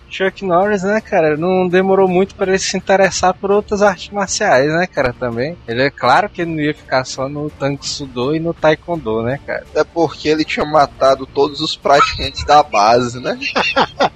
Chuck 0.09 0.43
Norris, 0.43 0.82
né, 0.82 0.99
cara, 0.99 1.38
não 1.38 1.67
demorou 1.67 2.07
muito 2.07 2.34
para 2.34 2.49
ele 2.49 2.59
se 2.59 2.76
interessar 2.76 3.34
por 3.36 3.51
outras 3.51 3.84
artes 3.84 4.09
marciais, 4.09 4.67
né, 4.67 4.88
cara, 4.88 5.13
também. 5.13 5.55
Ele 5.67 5.84
é 5.84 5.91
claro 5.91 6.28
que 6.28 6.41
ele 6.41 6.51
não 6.51 6.59
ia 6.59 6.74
ficar 6.74 7.05
só 7.05 7.30
no 7.30 7.49
Tank 7.51 7.86
Sudo 7.86 8.36
e 8.36 8.39
no 8.39 8.51
Taekwondo, 8.53 9.22
né, 9.22 9.39
cara. 9.45 9.63
É 9.76 9.84
porque 9.84 10.30
ele 10.30 10.43
tinha 10.43 10.65
matado 10.65 11.28
todos 11.28 11.61
os 11.61 11.76
praticantes 11.76 12.43
da 12.43 12.63
base, 12.63 13.20
né? 13.20 13.38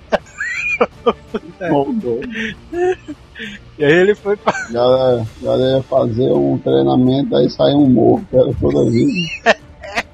é. 1.61 1.69
E 3.77 3.85
aí 3.85 3.93
ele 3.93 4.15
foi 4.15 4.35
pra. 4.35 4.53
Galera, 4.69 5.27
galera 5.41 5.77
ia 5.77 5.83
fazer 5.83 6.31
um 6.31 6.57
treinamento, 6.57 7.35
aí 7.35 7.49
saiu 7.49 7.77
um 7.77 7.89
morro, 7.89 8.27
era 8.33 8.53
toda 8.59 8.89
vida. 8.89 9.11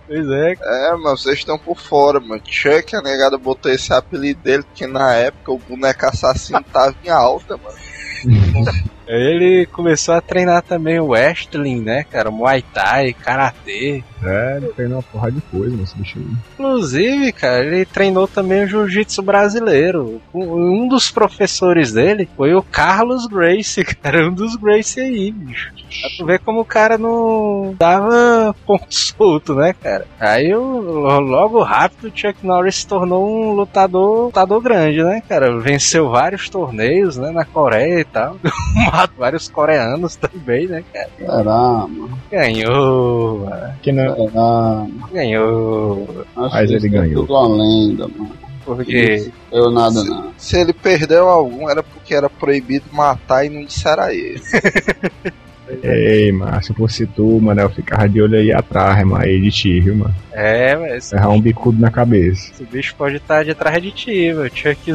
Pois 0.10 0.28
é. 0.28 0.54
É, 0.60 0.96
mas 0.96 1.22
vocês 1.22 1.38
estão 1.38 1.60
por 1.60 1.80
fora, 1.80 2.20
mano. 2.20 2.42
Chuck, 2.44 2.96
a 2.96 3.02
negada 3.02 3.38
botou 3.38 3.72
esse 3.72 3.94
apelido 3.94 4.42
dele, 4.42 4.66
que 4.74 4.88
na 4.88 5.14
época 5.14 5.52
o 5.52 5.60
boneco 5.60 6.04
assassino 6.08 6.64
tava 6.74 6.96
em 7.06 7.10
alta, 7.10 7.56
mano. 7.58 7.78
Ele 9.10 9.66
começou 9.66 10.14
a 10.14 10.22
treinar 10.22 10.62
também 10.62 11.00
o 11.00 11.08
wrestling, 11.08 11.82
né, 11.82 12.04
cara? 12.04 12.30
Muay 12.30 12.62
Thai, 12.62 13.12
Karatê. 13.14 14.04
É, 14.24 14.58
ele 14.58 14.68
treinou 14.68 14.98
uma 14.98 15.04
porrada 15.04 15.32
de 15.32 15.42
coisa 15.42 15.76
nesse 15.76 15.98
bicho 15.98 16.20
aí. 16.20 16.26
Inclusive, 16.54 17.32
cara, 17.32 17.66
ele 17.66 17.86
treinou 17.86 18.28
também 18.28 18.64
o 18.64 18.68
jiu-jitsu 18.68 19.24
brasileiro. 19.24 20.22
Um 20.32 20.88
dos 20.88 21.10
professores 21.10 21.92
dele 21.92 22.30
foi 22.38 22.54
o 22.54 22.62
Carlos 22.62 23.26
Grace, 23.26 23.84
cara. 24.00 24.30
Um 24.30 24.34
dos 24.34 24.56
Grace 24.56 25.00
aí, 25.00 25.32
bicho. 25.32 25.72
Pra 25.74 26.10
tu 26.18 26.26
ver 26.26 26.40
como 26.40 26.60
o 26.60 26.66
cara 26.66 26.96
não 26.98 27.76
dava 27.80 28.54
ponto 28.64 28.94
solto, 28.94 29.56
né, 29.56 29.74
cara? 29.74 30.06
Aí 30.20 30.54
logo 30.54 31.64
rápido 31.64 32.10
o 32.10 32.12
Chuck 32.16 32.46
Norris 32.46 32.76
se 32.76 32.88
tornou 32.88 33.28
um 33.28 33.54
lutador, 33.54 34.26
lutador 34.26 34.62
grande, 34.62 35.02
né, 35.02 35.24
cara? 35.28 35.58
Venceu 35.60 36.10
vários 36.10 36.48
torneios, 36.48 37.18
né, 37.18 37.32
na 37.32 37.44
Coreia 37.44 38.02
e 38.02 38.06
tal. 38.06 38.38
vários 39.18 39.48
coreanos 39.48 40.16
também, 40.16 40.68
né, 40.68 40.84
cara? 40.94 41.10
Caramba. 41.20 42.10
Ganhou, 42.32 43.40
mano. 43.40 43.74
Que 43.82 43.92
não... 43.92 44.28
Caramba. 44.28 45.10
Ganhou. 45.12 46.26
Acho 46.36 46.56
Mas 46.56 46.70
que 46.70 46.76
ele 46.76 46.88
é 46.88 46.90
ganhou. 46.90 47.26
Tudo 47.26 47.34
uma 47.34 47.64
lenda, 47.64 48.08
mano. 48.08 48.32
Porque. 48.66 49.32
Eu 49.52 49.72
nada, 49.72 50.04
não. 50.04 50.32
Se 50.38 50.60
ele 50.60 50.74
perdeu 50.74 51.28
algum, 51.28 51.70
era 51.70 51.82
porque 51.82 52.14
era 52.14 52.30
proibido 52.30 52.86
matar 52.92 53.46
e 53.46 53.50
não 53.50 53.64
disseram 53.66 54.04
a 54.04 54.14
ele. 54.14 54.42
Ei, 55.84 56.32
mano, 56.32 56.64
se 56.64 56.74
fosse 56.74 57.06
tu, 57.06 57.40
mano, 57.40 57.62
eu 57.62 57.70
ficava 57.70 58.10
de 58.10 58.22
olho 58.22 58.38
aí 58.38 58.52
atrás, 58.52 59.06
mano, 59.06 59.24
aí 59.24 59.40
de 59.40 59.52
ti, 59.52 59.80
viu, 59.80 59.96
mano? 59.96 60.16
É, 60.32 60.76
mas. 60.76 61.12
Errar 61.12 61.30
um 61.30 61.42
bicudo 61.42 61.80
na 61.80 61.92
cabeça. 61.92 62.52
Esse 62.52 62.64
bicho 62.64 62.96
pode 62.96 63.18
estar 63.18 63.44
de 63.44 63.54
trás 63.54 63.82
de 63.82 63.92
ti, 63.92 64.34
meu. 64.34 64.50
Chuck. 64.54 64.94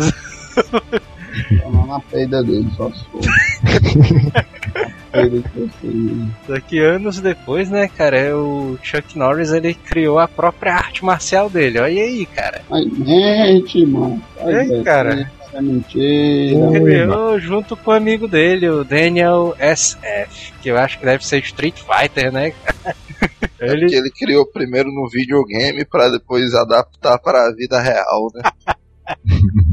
Tava 1.61 1.87
na 1.87 2.01
peida 2.01 2.43
dele, 2.43 2.69
só 2.77 2.91
se 2.91 3.05
for. 3.07 3.21
Que 6.67 6.81
anos 6.81 7.21
depois, 7.21 7.71
né, 7.71 7.89
cara, 7.89 8.19
é 8.19 8.35
o 8.35 8.77
Chuck 8.83 9.17
Norris 9.17 9.53
ele 9.53 9.75
criou 9.75 10.19
a 10.19 10.27
própria 10.27 10.75
arte 10.75 11.05
marcial 11.05 11.49
dele. 11.49 11.79
Olha 11.79 12.03
aí, 12.03 12.27
cara. 12.27 12.63
Ai, 12.71 12.85
mente, 12.85 13.87
mano. 13.87 14.23
Ei, 14.41 14.69
velho, 14.69 14.85
cara. 14.85 15.31
É 15.53 15.61
mentira. 15.63 16.59
Oi, 16.69 16.81
Criou 16.81 17.39
junto 17.39 17.77
com 17.77 17.93
o 17.93 17.95
amigo 17.95 18.27
dele, 18.27 18.69
o 18.69 18.83
Daniel 18.83 19.55
SF, 19.59 20.53
que 20.61 20.69
eu 20.69 20.77
acho 20.77 20.99
que 20.99 21.05
deve 21.05 21.25
ser 21.25 21.39
Street 21.39 21.77
Fighter, 21.79 22.33
né? 22.33 22.53
É 23.61 23.71
Ele, 23.71 23.81
porque 23.83 23.95
ele 23.95 24.11
criou 24.11 24.45
primeiro 24.47 24.91
no 24.91 25.09
videogame 25.09 25.85
pra 25.85 26.09
depois 26.09 26.53
adaptar 26.55 27.19
para 27.19 27.47
a 27.47 27.55
vida 27.55 27.81
real, 27.81 28.29
né? 28.35 28.43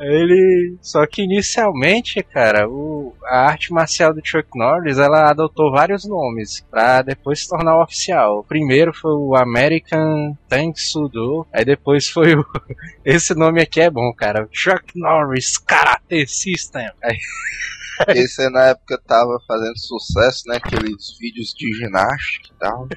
ele. 0.00 0.76
Só 0.80 1.06
que 1.06 1.22
inicialmente, 1.22 2.22
cara, 2.22 2.68
o, 2.68 3.14
a 3.24 3.46
arte 3.48 3.72
marcial 3.72 4.14
do 4.14 4.20
Chuck 4.24 4.48
Norris 4.54 4.98
ela 4.98 5.30
adotou 5.30 5.70
vários 5.70 6.04
nomes 6.04 6.64
pra 6.70 7.02
depois 7.02 7.40
se 7.40 7.48
tornar 7.48 7.80
oficial. 7.82 8.38
O 8.38 8.44
primeiro 8.44 8.92
foi 8.92 9.12
o 9.12 9.36
American 9.36 10.36
Tang 10.48 10.72
Sudo, 10.76 11.46
aí 11.52 11.64
depois 11.64 12.08
foi 12.08 12.34
o. 12.34 12.44
Esse 13.04 13.34
nome 13.34 13.60
aqui 13.62 13.80
é 13.80 13.90
bom, 13.90 14.12
cara. 14.12 14.48
Chuck 14.52 14.92
Norris 14.94 15.58
Karate 15.58 16.26
System. 16.26 16.88
Aí, 17.02 17.16
Esse 18.08 18.42
aí 18.42 18.50
na 18.50 18.66
época 18.66 19.00
tava 19.06 19.38
fazendo 19.46 19.78
sucesso, 19.78 20.44
né? 20.46 20.56
Aqueles 20.56 21.16
vídeos 21.18 21.54
de 21.54 21.72
ginástica 21.74 22.48
e 22.50 22.58
tal. 22.58 22.88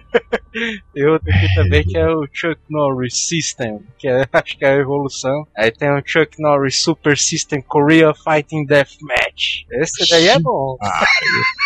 tem 0.93 1.05
outro 1.05 1.29
aqui 1.29 1.55
também 1.55 1.83
que 1.83 1.97
é 1.97 2.09
o 2.09 2.27
Chuck 2.31 2.59
Norris 2.69 3.27
System, 3.27 3.81
que 3.97 4.07
é, 4.07 4.27
acho 4.31 4.57
que 4.57 4.65
é 4.65 4.69
a 4.69 4.77
evolução. 4.77 5.47
Aí 5.55 5.71
tem 5.71 5.89
o 5.89 6.01
Chuck 6.05 6.41
Norris 6.41 6.81
Super 6.81 7.17
System 7.17 7.61
Korea 7.61 8.13
Fighting 8.13 8.65
Deathmatch. 8.65 9.65
Esse 9.71 10.09
daí 10.09 10.27
é 10.27 10.39
bom. 10.39 10.77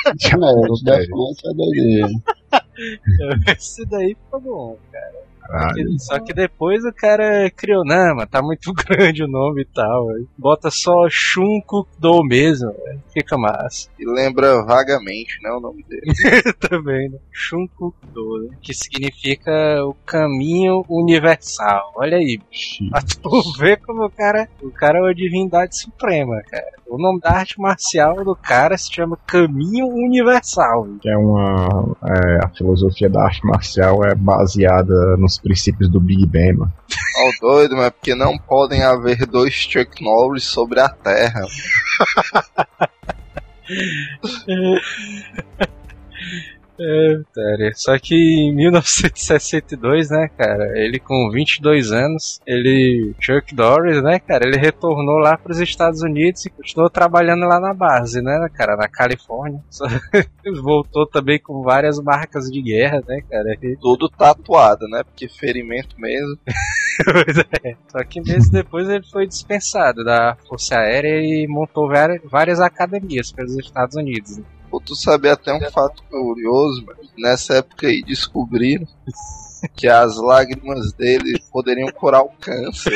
É, 0.07 0.71
os 0.71 0.81
deathmatch 0.83 1.43
é 1.43 1.53
doideira. 1.53 2.07
Esse 3.57 3.85
daí 3.87 4.15
ficou 4.15 4.39
bom, 4.39 4.79
cara. 4.89 5.26
Caralho. 5.47 5.99
Só 5.99 6.19
que 6.19 6.33
depois 6.33 6.83
o 6.83 6.93
cara 6.93 7.49
criou, 7.51 7.83
não, 7.85 8.15
mas 8.15 8.29
tá 8.29 8.41
muito 8.41 8.73
grande 8.73 9.23
o 9.23 9.27
nome 9.27 9.61
e 9.61 9.65
tal. 9.65 10.09
aí 10.09 10.25
Bota 10.37 10.69
só 10.69 11.07
Shunko 11.09 11.87
do 11.97 12.23
mesmo, 12.23 12.71
velho. 12.71 13.01
fica 13.13 13.37
massa. 13.37 13.89
E 13.99 14.05
lembra 14.05 14.63
vagamente, 14.63 15.39
né, 15.41 15.49
o 15.51 15.59
nome 15.59 15.83
dele. 15.83 16.03
Também, 16.59 17.09
né? 17.09 17.17
Do, 18.13 18.49
né? 18.49 18.57
que 18.61 18.73
significa 18.73 19.51
o 19.85 19.93
caminho 20.05 20.83
universal. 20.89 21.93
Olha 21.95 22.17
aí, 22.17 22.39
pra 22.89 23.01
tu 23.01 23.29
ver 23.57 23.79
como 23.81 24.05
o 24.05 24.09
cara, 24.09 24.49
o 24.61 24.69
cara 24.71 24.99
é 24.99 25.01
uma 25.01 25.15
divindade 25.15 25.77
suprema, 25.77 26.41
cara. 26.49 26.77
O 26.89 26.97
nome 26.97 27.19
da 27.19 27.31
arte 27.31 27.59
marcial 27.59 28.23
do 28.23 28.33
cara 28.33 28.77
se 28.77 28.93
chama 28.93 29.17
Caminho 29.27 29.87
Universal. 29.87 30.87
Que 31.01 31.09
é 31.09 31.17
uma. 31.17 31.95
é, 32.05 32.45
a 32.45 32.49
filosofia 32.49 33.09
da 33.09 33.23
arte 33.23 33.45
marcial 33.45 34.05
é 34.05 34.15
baseada 34.15 35.17
nos 35.37 35.39
princípios 35.39 35.89
do 35.89 35.99
Big 35.99 36.25
Bang, 36.25 36.53
mano. 36.53 36.73
Ó, 37.17 37.31
doido, 37.41 37.75
mas 37.75 37.91
porque 37.91 38.15
não 38.15 38.37
podem 38.37 38.83
haver 38.83 39.25
dois 39.25 39.53
Chuck 39.53 40.03
Norris 40.03 40.43
sobre 40.43 40.79
a 40.79 40.89
Terra. 40.89 41.45
É, 46.79 47.19
sério. 47.33 47.71
Só 47.75 47.97
que 47.97 48.13
em 48.15 48.55
1962, 48.55 50.09
né, 50.11 50.29
cara, 50.37 50.77
ele 50.79 50.99
com 50.99 51.29
22 51.31 51.91
anos, 51.91 52.39
ele, 52.45 53.13
Chuck 53.19 53.55
Norris, 53.55 54.01
né, 54.03 54.19
cara, 54.19 54.47
ele 54.47 54.57
retornou 54.57 55.17
lá 55.17 55.37
para 55.37 55.51
os 55.51 55.59
Estados 55.59 56.01
Unidos 56.03 56.45
e 56.45 56.49
continuou 56.51 56.89
trabalhando 56.89 57.45
lá 57.47 57.59
na 57.59 57.73
base, 57.73 58.21
né, 58.21 58.47
cara, 58.53 58.75
na 58.75 58.87
Califórnia. 58.87 59.59
Voltou 60.61 61.05
também 61.07 61.39
com 61.39 61.61
várias 61.63 61.99
marcas 61.99 62.45
de 62.45 62.61
guerra, 62.61 63.01
né, 63.07 63.21
cara. 63.29 63.57
E- 63.61 63.75
Tudo 63.81 64.07
tatuado, 64.09 64.87
né? 64.87 65.03
Porque 65.03 65.27
ferimento 65.27 65.95
mesmo. 65.99 66.37
Pois 67.05 67.37
é. 67.37 67.75
Só 67.89 68.03
que 68.03 68.19
meses 68.21 68.49
depois 68.49 68.89
ele 68.89 69.03
foi 69.11 69.27
dispensado 69.27 70.03
da 70.03 70.35
Força 70.49 70.79
Aérea 70.79 71.19
e 71.21 71.45
montou 71.47 71.87
várias, 71.87 72.19
várias 72.23 72.59
academias 72.59 73.31
pelos 73.31 73.55
Estados 73.55 73.95
Unidos. 73.95 74.39
né. 74.39 74.43
Pô, 74.69 74.81
tu 74.81 74.95
sabe 74.95 75.29
até 75.29 75.53
um 75.53 75.71
fato 75.71 76.03
curioso, 76.09 76.85
mano. 76.85 76.99
Nessa 77.17 77.55
época 77.55 77.87
aí 77.87 78.03
descobriram 78.03 78.87
que 79.75 79.87
as 79.87 80.17
lágrimas 80.17 80.91
dele 80.93 81.41
poderiam 81.51 81.91
curar 81.91 82.21
o 82.21 82.29
câncer. 82.39 82.93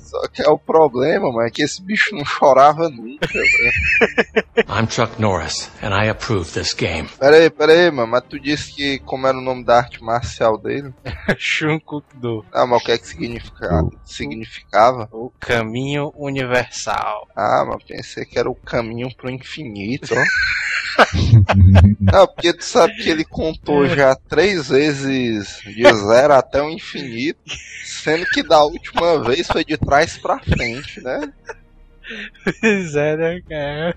Só 0.00 0.28
que 0.28 0.42
é 0.42 0.48
o 0.48 0.58
problema, 0.58 1.30
mano, 1.32 1.46
é 1.46 1.50
que 1.50 1.62
esse 1.62 1.82
bicho 1.82 2.14
não 2.14 2.24
chorava 2.24 2.88
nunca, 2.88 3.26
velho. 3.28 4.46
I'm 4.68 4.88
Chuck 4.90 5.20
Norris, 5.20 5.70
and 5.82 5.94
I 5.94 6.08
approve 6.08 6.52
this 6.52 6.72
game. 6.72 7.08
Pera 7.18 7.36
aí, 7.36 7.50
pera 7.50 7.72
aí, 7.72 7.90
mano, 7.90 8.12
mas 8.12 8.24
tu 8.28 8.38
disse 8.38 8.72
que 8.72 8.98
como 9.00 9.26
era 9.26 9.36
o 9.36 9.42
nome 9.42 9.64
da 9.64 9.78
arte 9.78 10.02
marcial 10.02 10.58
dele? 10.58 10.92
Shunko 11.38 12.02
do 12.14 12.44
Ah, 12.52 12.66
mas 12.66 12.82
o 12.82 12.84
que 12.84 12.92
é 12.92 12.98
que 12.98 13.06
significava? 13.06 13.90
Significava? 14.04 15.08
o 15.12 15.30
caminho 15.40 16.12
universal. 16.16 17.28
Ah, 17.34 17.64
mas 17.66 17.82
pensei 17.84 18.24
que 18.24 18.38
era 18.38 18.50
o 18.50 18.54
caminho 18.54 19.08
pro 19.16 19.30
infinito, 19.30 20.14
ó. 20.14 20.22
Não, 22.00 22.26
porque 22.26 22.52
tu 22.52 22.64
sabe 22.64 22.94
que 22.94 23.10
ele 23.10 23.24
contou 23.24 23.86
já 23.86 24.14
três 24.14 24.68
vezes 24.68 25.58
de 25.64 25.82
zero 25.94 26.34
até 26.34 26.62
o 26.62 26.70
infinito, 26.70 27.38
sendo 27.84 28.24
que 28.26 28.42
da 28.42 28.62
última 28.64 29.22
vez 29.22 29.46
foi 29.56 29.64
de 29.64 29.78
trás 29.78 30.18
pra 30.18 30.38
frente, 30.38 31.00
né? 31.00 31.32
Pois 32.60 32.94
é, 32.94 33.16
né, 33.16 33.40
cara? 33.48 33.96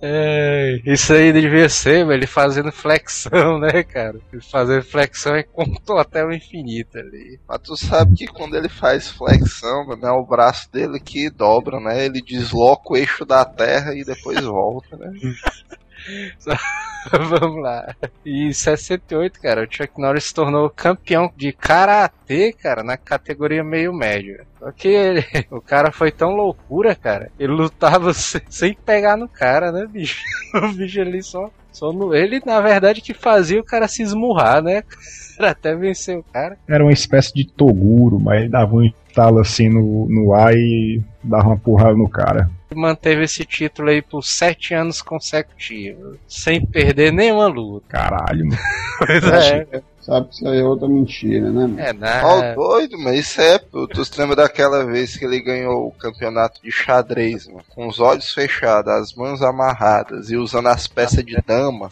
É, 0.00 0.80
isso 0.86 1.12
aí 1.12 1.30
devia 1.34 1.68
ser, 1.68 2.06
velho, 2.06 2.14
ele 2.14 2.26
fazendo 2.26 2.72
flexão, 2.72 3.58
né, 3.58 3.82
cara? 3.82 4.18
Ele 4.32 4.40
fazendo 4.40 4.82
flexão 4.82 5.36
e 5.36 5.44
contou 5.44 5.98
até 5.98 6.24
o 6.24 6.32
infinito 6.32 6.96
ali. 6.96 7.38
Mas 7.46 7.60
tu 7.60 7.76
sabe 7.76 8.16
que 8.16 8.26
quando 8.26 8.56
ele 8.56 8.70
faz 8.70 9.08
flexão, 9.08 9.86
mano, 9.86 10.06
é 10.06 10.10
o 10.10 10.24
braço 10.24 10.72
dele 10.72 10.98
que 10.98 11.28
dobra, 11.28 11.78
né? 11.78 12.06
Ele 12.06 12.22
desloca 12.22 12.94
o 12.94 12.96
eixo 12.96 13.26
da 13.26 13.44
terra 13.44 13.94
e 13.94 14.02
depois 14.02 14.42
volta, 14.42 14.96
né? 14.96 15.12
Vamos 17.10 17.62
lá. 17.62 17.94
E 18.24 18.48
em 18.48 18.52
68, 18.52 19.40
cara, 19.40 19.64
o 19.64 19.72
Chuck 19.72 19.98
Norris 19.98 20.24
se 20.24 20.34
tornou 20.34 20.68
campeão 20.68 21.32
de 21.36 21.52
karatê, 21.52 22.52
cara, 22.52 22.82
na 22.82 22.96
categoria 22.96 23.64
meio 23.64 23.92
médio. 23.92 24.44
Só 24.58 24.70
que 24.70 24.88
ele, 24.88 25.24
o 25.50 25.60
cara 25.60 25.90
foi 25.90 26.10
tão 26.10 26.30
loucura, 26.30 26.94
cara. 26.94 27.30
Ele 27.38 27.52
lutava 27.52 28.12
sem, 28.12 28.42
sem 28.48 28.74
pegar 28.74 29.16
no 29.16 29.28
cara, 29.28 29.72
né, 29.72 29.86
bicho? 29.86 30.22
O 30.54 30.72
bicho 30.72 31.00
ali 31.00 31.22
só, 31.22 31.50
só 31.72 31.92
no. 31.92 32.14
Ele, 32.14 32.40
na 32.44 32.60
verdade, 32.60 33.00
que 33.00 33.14
fazia 33.14 33.60
o 33.60 33.64
cara 33.64 33.88
se 33.88 34.02
esmurrar, 34.02 34.62
né? 34.62 34.82
Pra 35.36 35.50
até 35.50 35.74
vencer 35.74 36.18
o 36.18 36.22
cara. 36.22 36.58
Era 36.68 36.84
uma 36.84 36.92
espécie 36.92 37.32
de 37.32 37.46
Toguro, 37.46 38.20
mas 38.20 38.40
ele 38.40 38.50
dava 38.50 38.76
um 38.76 38.84
estalo 38.84 39.38
assim 39.38 39.70
no, 39.70 40.06
no 40.06 40.34
ar 40.34 40.54
e 40.54 41.00
dava 41.24 41.48
uma 41.48 41.56
porrada 41.56 41.94
no 41.94 42.08
cara. 42.08 42.50
Ele 42.70 42.78
manteve 42.78 43.24
esse 43.24 43.44
título 43.44 43.88
aí 43.88 44.02
por 44.02 44.22
sete 44.22 44.74
anos 44.74 45.00
consecutivos, 45.00 46.18
sem 46.28 46.64
perder 46.64 47.10
nenhuma 47.12 47.46
luta. 47.46 47.86
Caralho, 47.88 48.46
mano. 48.46 48.60
Pois 49.00 49.24
é, 49.24 49.66
Sabe 50.00 50.28
que 50.28 50.34
isso 50.34 50.48
aí 50.48 50.58
é 50.60 50.64
outra 50.64 50.88
mentira, 50.88 51.50
né? 51.50 51.66
mano? 51.66 51.78
é 51.78 51.90
Ó, 51.90 51.92
nada. 51.92 52.54
doido, 52.54 52.98
mas 52.98 53.18
isso 53.20 53.40
é. 53.40 53.58
Tu, 53.58 53.86
tu 53.88 54.04
se 54.04 54.18
lembra 54.18 54.36
daquela 54.36 54.84
vez 54.84 55.16
que 55.16 55.24
ele 55.26 55.40
ganhou 55.40 55.88
o 55.88 55.92
campeonato 55.92 56.60
de 56.62 56.70
xadrez, 56.72 57.46
mano, 57.46 57.62
com 57.68 57.86
os 57.86 58.00
olhos 58.00 58.32
fechados, 58.32 58.90
as 58.90 59.14
mãos 59.14 59.42
amarradas 59.42 60.30
e 60.30 60.36
usando 60.36 60.68
as 60.68 60.86
peças 60.86 61.24
de 61.24 61.36
dama? 61.46 61.90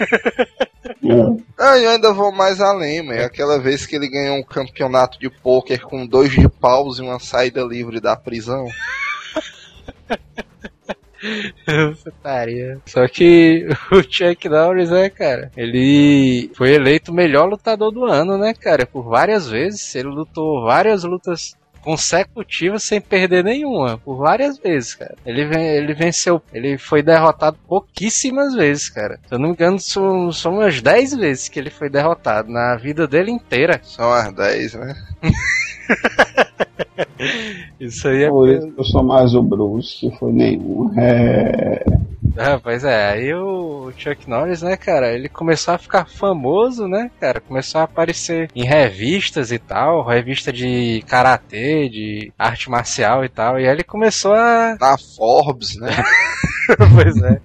É. 0.00 1.42
Ah, 1.56 1.78
eu 1.78 1.90
ainda 1.90 2.12
vou 2.12 2.30
mais 2.30 2.60
além, 2.60 3.02
mano. 3.02 3.18
É 3.18 3.24
aquela 3.24 3.58
vez 3.58 3.86
que 3.86 3.96
ele 3.96 4.08
ganhou 4.08 4.36
um 4.36 4.42
campeonato 4.42 5.18
de 5.18 5.30
pôquer 5.30 5.80
com 5.80 6.06
dois 6.06 6.30
de 6.30 6.48
paus 6.48 6.98
e 6.98 7.02
uma 7.02 7.18
saída 7.18 7.62
livre 7.62 7.98
da 7.98 8.14
prisão. 8.14 8.66
Putaria. 12.04 12.78
Só 12.86 13.06
que 13.08 13.66
o 13.90 14.02
Chuck 14.02 14.48
Norris, 14.48 14.90
né, 14.90 15.08
cara? 15.08 15.50
Ele 15.56 16.50
foi 16.54 16.72
eleito 16.74 17.10
o 17.10 17.14
melhor 17.14 17.48
lutador 17.48 17.90
do 17.90 18.04
ano, 18.04 18.38
né, 18.38 18.54
cara? 18.54 18.86
Por 18.86 19.02
várias 19.02 19.48
vezes. 19.48 19.94
Ele 19.94 20.08
lutou 20.08 20.62
várias 20.64 21.04
lutas 21.04 21.56
consecutivas 21.80 22.82
sem 22.82 23.00
perder 23.00 23.42
nenhuma. 23.44 23.98
Por 23.98 24.16
várias 24.16 24.58
vezes, 24.58 24.94
cara. 24.94 25.14
Ele, 25.24 25.42
ele 25.56 25.94
venceu. 25.94 26.42
Ele 26.52 26.76
foi 26.76 27.02
derrotado 27.02 27.58
pouquíssimas 27.66 28.54
vezes, 28.54 28.88
cara. 28.88 29.18
Se 29.26 29.34
eu 29.34 29.38
não 29.38 29.48
me 29.48 29.54
engano, 29.54 29.78
são, 29.78 30.30
são 30.32 30.54
umas 30.54 30.80
10 30.82 31.14
vezes 31.14 31.48
que 31.48 31.58
ele 31.58 31.70
foi 31.70 31.88
derrotado 31.88 32.50
na 32.50 32.76
vida 32.76 33.06
dele 33.06 33.30
inteira. 33.30 33.80
São 33.82 34.12
as 34.12 34.32
10, 34.32 34.74
né? 34.74 34.94
Isso 37.80 38.08
aí 38.08 38.24
é. 38.24 38.28
Por 38.28 38.48
isso 38.48 38.70
que 38.72 38.80
eu 38.80 38.84
sou 38.84 39.02
mais 39.02 39.34
o 39.34 39.42
Bruce, 39.42 39.98
que 39.98 40.18
foi 40.18 40.32
nenhum. 40.32 40.90
É. 40.98 41.84
Ah, 42.36 42.60
pois 42.62 42.84
é, 42.84 43.10
aí 43.10 43.34
o 43.34 43.90
Chuck 43.96 44.28
Norris, 44.30 44.62
né, 44.62 44.76
cara, 44.76 45.12
ele 45.12 45.28
começou 45.28 45.74
a 45.74 45.78
ficar 45.78 46.06
famoso, 46.06 46.86
né, 46.86 47.10
cara, 47.18 47.40
começou 47.40 47.80
a 47.80 47.84
aparecer 47.84 48.48
em 48.54 48.64
revistas 48.64 49.50
e 49.50 49.58
tal, 49.58 50.06
revista 50.06 50.52
de 50.52 51.02
karatê, 51.08 51.88
de 51.88 52.32
arte 52.38 52.70
marcial 52.70 53.24
e 53.24 53.28
tal, 53.28 53.58
e 53.58 53.66
aí 53.66 53.72
ele 53.72 53.82
começou 53.82 54.34
a. 54.34 54.76
Na 54.80 54.96
Forbes, 54.96 55.76
né? 55.80 55.90
pois 56.94 57.16
é. 57.22 57.40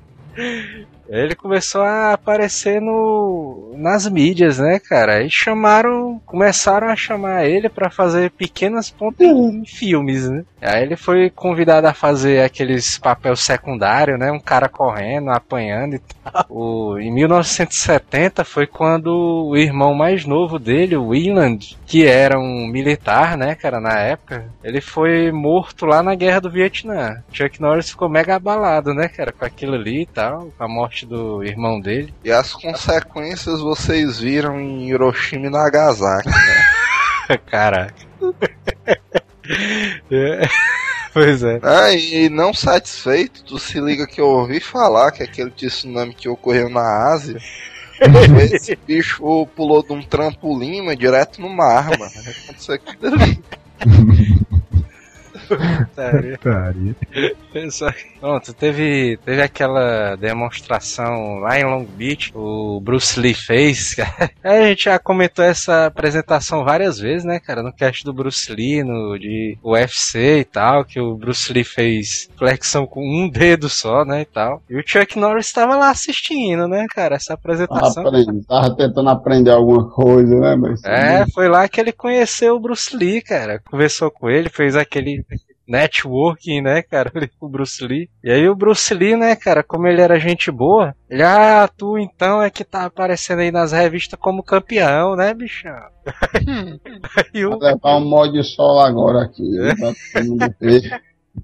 Ele 1.14 1.36
começou 1.36 1.84
a 1.84 2.14
aparecer 2.14 2.82
no, 2.82 3.76
nas 3.78 4.09
mídias, 4.09 4.57
né, 4.57 4.80
cara? 4.80 5.22
E 5.24 5.30
chamaram, 5.30 6.20
começaram 6.26 6.88
a 6.88 6.95
chamar 6.95 7.45
ele 7.45 7.70
pra 7.70 7.91
fazer 7.91 8.32
pequenas 8.32 8.89
pontas 8.89 9.28
em 9.28 9.64
filmes, 9.64 10.28
né? 10.28 10.43
Aí 10.59 10.82
ele 10.82 10.95
foi 10.95 11.30
convidado 11.30 11.86
a 11.86 11.93
fazer 11.93 12.41
aqueles 12.41 12.97
papel 12.97 13.36
secundário, 13.36 14.18
né? 14.18 14.32
Um 14.32 14.39
cara 14.39 14.68
correndo, 14.68 15.30
apanhando 15.30 15.95
e 15.95 15.99
tal. 15.99 16.45
O, 16.49 16.97
em 16.97 17.14
1970 17.14 18.43
foi 18.43 18.66
quando 18.66 19.49
o 19.49 19.55
irmão 19.55 19.93
mais 19.93 20.26
novo 20.26 20.57
dele, 20.57 20.95
o 20.95 21.09
Wieland, 21.09 21.78
que 21.94 22.08
era 22.08 22.39
um 22.39 22.66
militar, 22.66 23.38
né, 23.38 23.54
cara, 23.54 23.80
na 23.80 24.00
época, 24.00 24.50
ele 24.64 24.82
foi 24.82 25.32
morto 25.32 25.86
lá 25.86 26.02
na 26.02 26.16
guerra 26.16 26.41
do 26.41 26.50
Vietnã. 26.50 27.22
Chuck 27.32 27.62
Norris 27.62 27.91
ficou 27.91 28.10
mega 28.10 28.36
abalado, 28.36 28.96
né, 28.96 29.08
cara, 29.08 29.32
com 29.32 29.46
aquilo 29.46 29.76
ali 29.76 30.02
e 30.02 30.06
tal, 30.08 30.52
com 30.58 30.64
a 30.64 30.68
morte 30.68 31.06
do 31.06 31.44
irmão 31.44 31.80
dele. 31.80 32.12
E 32.24 32.32
as 32.32 32.52
consequências 32.52 33.60
vocês 33.60 34.20
viram 34.20 34.60
em 34.60 34.89
Hiroshima 34.89 35.46
e 35.46 35.50
Nagasaki, 35.52 36.30
né? 36.30 37.38
Caraca. 37.46 37.94
É, 40.10 40.48
Pois 41.14 41.44
é. 41.44 41.60
Ah, 41.62 41.91
e 41.91 42.28
não 42.30 42.54
satisfeito, 42.54 43.44
tu 43.44 43.60
se 43.60 43.80
liga 43.80 44.08
que 44.08 44.22
eu 44.22 44.26
ouvi 44.26 44.62
falar 44.62 45.12
que 45.12 45.22
aquele 45.22 45.52
tsunami 45.52 46.14
que 46.14 46.30
ocorreu 46.30 46.70
na 46.70 47.12
Ásia, 47.12 47.38
esse 48.54 48.76
bicho 48.76 49.47
pulou 49.56 49.84
de 49.84 49.93
um 49.93 50.01
trampolim, 50.01 50.82
mas 50.82 50.97
direto 50.97 51.41
no 51.41 51.49
mar, 51.49 51.89
mano. 51.97 52.12
Aconteceu 52.43 52.76
aquilo 52.76 53.16
ali. 53.16 53.43
Putaria. 55.47 56.38
Putaria. 56.38 56.95
Que, 57.91 58.20
Pronto, 58.20 58.54
teve, 58.54 59.18
teve 59.24 59.41
aquela 59.41 60.16
demonstração 60.16 61.39
lá 61.39 61.60
em 61.60 61.64
Long 61.64 61.86
Beach, 61.86 62.32
o 62.36 62.80
Bruce 62.82 63.20
Lee 63.20 63.34
fez. 63.34 63.93
cara. 63.93 64.32
A 64.43 64.62
gente 64.68 64.86
já 64.86 64.97
comentou 64.97 65.45
essa 65.45 65.86
apresentação 65.86 66.64
várias 66.64 66.99
vezes, 66.99 67.24
né, 67.24 67.39
cara? 67.39 67.62
No 67.62 67.72
cast 67.72 68.04
do 68.04 68.14
Bruce 68.14 68.51
Lee, 68.51 68.84
no 68.84 69.18
de 69.18 69.58
UFC 69.64 70.39
e 70.39 70.43
tal, 70.45 70.84
que 70.84 70.99
o 70.99 71.16
Bruce 71.16 71.51
Lee 71.51 71.64
fez 71.64 72.30
flexão 72.38 72.86
com 72.86 73.01
um 73.01 73.30
dedo 73.30 73.70
só, 73.70 74.04
né, 74.04 74.22
e 74.22 74.26
tal. 74.26 74.62
E 74.70 74.78
o 74.78 74.84
Chuck 74.86 75.18
Norris 75.20 75.47
estava 75.47 75.76
lá 75.76 75.89
assistindo, 75.89 76.68
né, 76.68 76.86
cara, 76.93 77.16
essa 77.16 77.34
apresentação. 77.34 78.06
aprendendo, 78.08 78.43
tava 78.45 78.76
tentando 78.76 79.10
aprender 79.10 79.51
alguma 79.51 79.89
coisa, 79.89 80.36
né? 80.39 80.56
Mas 80.56 80.84
É, 80.84 81.26
foi 81.34 81.47
lá 81.47 81.68
que 81.68 81.80
ele 81.80 81.91
conheceu 81.91 82.56
o 82.56 82.60
Bruce 82.60 82.95
Lee, 82.95 83.22
cara. 83.22 83.62
Conversou 83.70 84.10
com 84.10 84.30
ele, 84.30 84.49
fez 84.49 84.76
aquele 84.76 85.24
networking, 85.68 86.61
né, 86.61 86.82
cara, 86.82 87.11
ali 87.16 87.28
com 87.28 87.45
o 87.45 87.49
Bruce 87.49 87.84
Lee. 87.86 88.09
E 88.24 88.32
aí 88.32 88.47
o 88.47 88.55
Bruce 88.55 88.93
Lee, 88.93 89.16
né, 89.16 89.36
cara, 89.36 89.64
como 89.64 89.88
ele 89.88 90.01
era 90.01 90.20
gente 90.20 90.51
boa, 90.51 90.95
ele, 91.09 91.24
ah, 91.24 91.70
tu 91.78 91.97
então 91.97 92.41
é 92.41 92.49
que 92.49 92.64
tá 92.64 92.86
aparecendo 92.86 93.39
aí 93.39 93.51
nas 93.51 93.72
revistas 93.72 94.20
como 94.20 94.43
campeão, 94.43 95.16
né, 95.16 95.34
bichão? 95.34 95.74
aí 97.34 97.45
Vai 97.45 97.74
levar 97.74 97.97
um 97.97 98.05
mod 98.05 98.32
de 98.32 98.43
sol 98.43 98.80
agora 98.80 99.24
aqui. 99.24 99.43
né, 99.49 99.74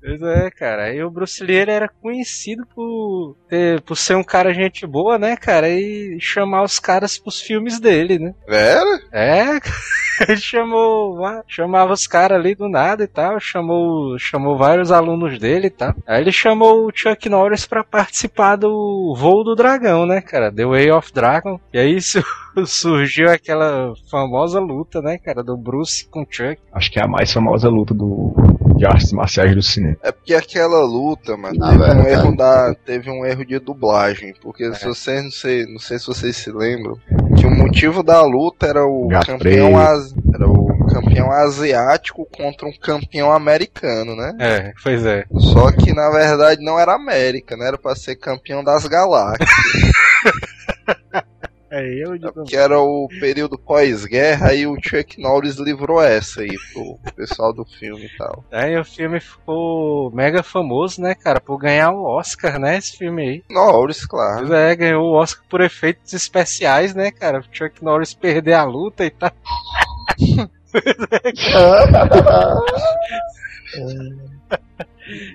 Pois 0.01 0.21
é, 0.21 0.49
cara. 0.51 0.83
Aí 0.83 1.03
o 1.03 1.09
Bruce 1.09 1.43
Lee 1.43 1.55
ele 1.57 1.71
era 1.71 1.89
conhecido 1.89 2.63
por, 2.75 3.35
ter, 3.49 3.81
por 3.81 3.95
ser 3.97 4.15
um 4.15 4.23
cara 4.23 4.53
gente 4.53 4.85
boa, 4.85 5.17
né, 5.17 5.35
cara? 5.35 5.67
E 5.69 6.17
chamar 6.19 6.63
os 6.63 6.79
caras 6.79 7.17
pros 7.17 7.41
filmes 7.41 7.79
dele, 7.79 8.19
né? 8.19 8.33
Era? 8.47 8.99
É, 9.11 9.59
ele 10.29 10.37
chamou, 10.37 11.17
chamava 11.47 11.91
os 11.93 12.05
caras 12.05 12.37
ali 12.37 12.53
do 12.53 12.69
nada 12.69 13.03
e 13.03 13.07
tal, 13.07 13.39
chamou, 13.39 14.17
chamou 14.19 14.57
vários 14.57 14.91
alunos 14.91 15.39
dele 15.39 15.67
e 15.67 15.71
tal. 15.71 15.93
Aí 16.07 16.21
ele 16.21 16.31
chamou 16.31 16.85
o 16.85 16.91
Chuck 16.93 17.27
Norris 17.27 17.65
pra 17.65 17.83
participar 17.83 18.55
do 18.57 19.15
Voo 19.17 19.43
do 19.43 19.55
Dragão, 19.55 20.05
né, 20.05 20.21
cara? 20.21 20.51
The 20.53 20.65
Way 20.65 20.91
of 20.91 21.11
Dragon. 21.11 21.59
E 21.73 21.79
aí 21.79 21.99
su- 21.99 22.23
surgiu 22.65 23.29
aquela 23.29 23.91
famosa 24.09 24.59
luta, 24.59 25.01
né, 25.01 25.17
cara, 25.17 25.43
do 25.43 25.57
Bruce 25.57 26.07
com 26.09 26.21
o 26.21 26.27
Chuck. 26.29 26.61
Acho 26.71 26.91
que 26.91 26.99
é 26.99 27.03
a 27.03 27.07
mais 27.07 27.33
famosa 27.33 27.67
luta 27.69 27.93
do, 27.93 28.33
de 28.79 28.85
artes 28.85 29.11
marciais 29.11 29.53
do 29.53 29.61
cinema. 29.61 29.97
É 30.01 30.11
porque 30.11 30.33
aquela 30.33 30.83
luta, 30.85 31.35
mano, 31.37 31.57
Na 31.59 31.69
teve 31.71 31.83
um 31.83 31.85
verdade. 31.85 32.09
erro 32.09 32.35
da, 32.37 32.73
teve 32.85 33.09
um 33.11 33.25
erro 33.25 33.45
de 33.45 33.59
dublagem, 33.59 34.33
porque 34.41 34.63
É. 34.63 34.73
se 34.73 34.85
vocês 34.87 35.23
não 35.23 35.31
sei, 35.31 35.65
não 35.65 35.79
sei 35.79 35.99
se 35.99 36.07
vocês 36.07 36.35
se 36.37 36.51
lembram, 36.51 36.97
que 37.37 37.45
o 37.45 37.51
motivo 37.51 38.01
da 38.01 38.21
luta 38.23 38.65
era 38.67 38.83
o 38.85 39.07
Gato 39.07 39.27
campeão 39.27 39.79
era 39.79 40.47
o 40.49 40.69
campeão 40.87 41.31
asiático 41.31 42.25
contra 42.35 42.67
um 42.67 42.73
campeão 42.81 43.31
americano, 43.31 44.15
né? 44.15 44.33
É, 44.39 44.73
pois 44.81 45.05
é. 45.05 45.25
Só 45.37 45.71
que 45.71 45.93
na 45.93 46.09
verdade 46.09 46.63
não 46.63 46.79
era 46.79 46.95
América, 46.95 47.55
né? 47.57 47.67
Era 47.67 47.77
pra 47.77 47.95
ser 47.95 48.15
campeão 48.15 48.63
das 48.63 48.87
galáxias, 48.87 49.47
É 51.81 52.03
eu 52.03 52.17
de 52.17 52.31
que 52.45 52.55
era 52.55 52.79
o 52.79 53.07
período 53.19 53.57
pós-guerra 53.57 54.53
e 54.53 54.65
o 54.67 54.75
Chuck 54.81 55.21
Norris 55.21 55.55
livrou 55.57 56.01
essa 56.01 56.41
aí 56.41 56.55
pro 56.73 56.97
pessoal 57.15 57.53
do 57.53 57.63
filme 57.65 58.05
e 58.05 58.17
tal. 58.17 58.43
Aí 58.51 58.77
o 58.77 58.83
filme 58.85 59.19
ficou 59.19 60.11
mega 60.11 60.41
famoso, 60.43 61.01
né, 61.01 61.15
cara, 61.15 61.39
por 61.39 61.57
ganhar 61.57 61.91
o 61.91 62.03
Oscar, 62.03 62.59
né, 62.59 62.77
esse 62.77 62.97
filme 62.97 63.21
aí. 63.27 63.43
Norris, 63.49 64.05
claro. 64.05 64.53
É, 64.53 64.75
ganhou 64.75 65.03
o 65.05 65.13
Oscar 65.15 65.43
por 65.49 65.61
efeitos 65.61 66.13
especiais, 66.13 66.93
né, 66.93 67.11
cara? 67.11 67.39
O 67.39 67.43
Chuck 67.51 67.83
Norris 67.83 68.13
perder 68.13 68.53
a 68.53 68.63
luta 68.63 69.05
e 69.05 69.09
tal. 69.11 69.31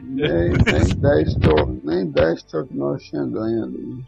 nem, 0.03 0.51
nem 0.51 0.97
10 0.97 1.35
to- 1.37 1.81
nem 1.85 2.07
10 2.11 2.43
to- 2.45 2.67
que 2.67 2.77
nós 2.77 3.03
tínhamos 3.05 3.33
ganho 3.35 3.65
ali. 3.65 4.05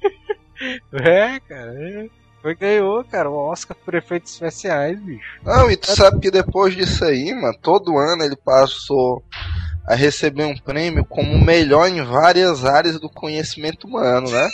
É, 0.92 1.40
cara. 1.40 1.74
é. 1.82 2.08
Foi 2.46 2.54
ganhou, 2.54 3.02
cara, 3.02 3.28
o 3.28 3.34
Oscar 3.34 3.76
por 3.84 3.92
efeitos 3.96 4.32
especiais, 4.32 4.96
bicho. 5.00 5.40
Não, 5.42 5.68
e 5.68 5.76
tu 5.76 5.90
sabe 5.90 6.20
que 6.20 6.30
depois 6.30 6.76
disso 6.76 7.04
aí, 7.04 7.34
mano, 7.34 7.58
todo 7.60 7.98
ano 7.98 8.22
ele 8.22 8.36
passou 8.36 9.20
a 9.84 9.96
receber 9.96 10.44
um 10.44 10.56
prêmio 10.56 11.04
como 11.04 11.44
melhor 11.44 11.88
em 11.88 12.04
várias 12.04 12.64
áreas 12.64 13.00
do 13.00 13.10
conhecimento 13.10 13.88
humano, 13.88 14.30
né? 14.30 14.48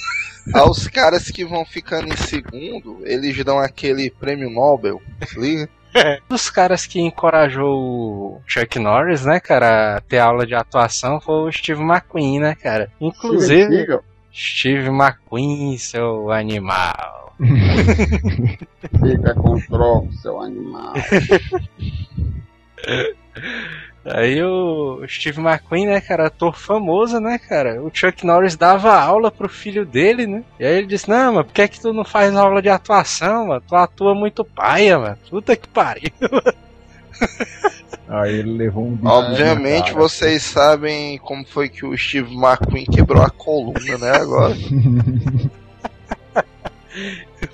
Aos 0.54 0.86
caras 0.88 1.30
que 1.30 1.44
vão 1.44 1.66
ficando 1.66 2.08
em 2.08 2.16
segundo, 2.16 3.00
eles 3.04 3.44
dão 3.44 3.58
aquele 3.58 4.10
prêmio 4.10 4.48
Nobel, 4.48 4.98
se 5.26 5.38
liga? 5.38 5.68
Um 5.94 6.28
dos 6.30 6.48
caras 6.48 6.86
que 6.86 6.98
encorajou 6.98 7.76
o 7.76 8.42
Chuck 8.46 8.78
Norris, 8.78 9.26
né, 9.26 9.38
cara, 9.38 9.98
a 9.98 10.00
ter 10.00 10.18
aula 10.18 10.46
de 10.46 10.54
atuação 10.54 11.20
foi 11.20 11.34
o 11.34 11.52
Steve 11.52 11.82
McQueen, 11.82 12.40
né, 12.40 12.54
cara? 12.54 12.90
Inclusive, 12.98 13.86
Steve 14.32 14.88
McQueen, 14.88 15.76
seu 15.76 16.30
animal. 16.32 17.21
Fica 19.00 19.34
com 19.34 19.60
troco, 19.60 20.12
seu 20.14 20.40
animal. 20.40 20.94
Aí 24.04 24.42
o 24.42 25.04
Steve 25.06 25.40
McQueen, 25.40 25.86
né, 25.86 26.00
cara, 26.00 26.26
ator 26.26 26.56
famoso, 26.56 27.20
né, 27.20 27.38
cara? 27.38 27.80
O 27.80 27.88
Chuck 27.92 28.26
Norris 28.26 28.56
dava 28.56 28.92
aula 28.94 29.30
pro 29.30 29.48
filho 29.48 29.86
dele, 29.86 30.26
né? 30.26 30.42
E 30.58 30.66
aí 30.66 30.78
ele 30.78 30.88
disse: 30.88 31.08
Não, 31.08 31.34
mas 31.34 31.46
por 31.46 31.52
que, 31.52 31.62
é 31.62 31.68
que 31.68 31.80
tu 31.80 31.92
não 31.92 32.04
faz 32.04 32.34
aula 32.34 32.60
de 32.60 32.68
atuação, 32.68 33.46
mano? 33.46 33.62
Tu 33.66 33.76
atua 33.76 34.14
muito 34.14 34.44
paia, 34.44 34.98
mano. 34.98 35.18
Puta 35.30 35.54
que 35.54 35.68
pariu. 35.68 36.10
Aí 38.08 38.34
ele 38.34 38.58
levou 38.58 38.86
um 38.86 38.96
bicho 38.96 39.08
Obviamente 39.08 39.92
cara. 39.92 40.02
vocês 40.02 40.42
sabem 40.42 41.16
como 41.18 41.46
foi 41.46 41.68
que 41.68 41.86
o 41.86 41.96
Steve 41.96 42.34
McQueen 42.34 42.84
quebrou 42.84 43.22
a 43.22 43.30
coluna, 43.30 43.96
né, 43.98 44.10
agora. 44.10 44.56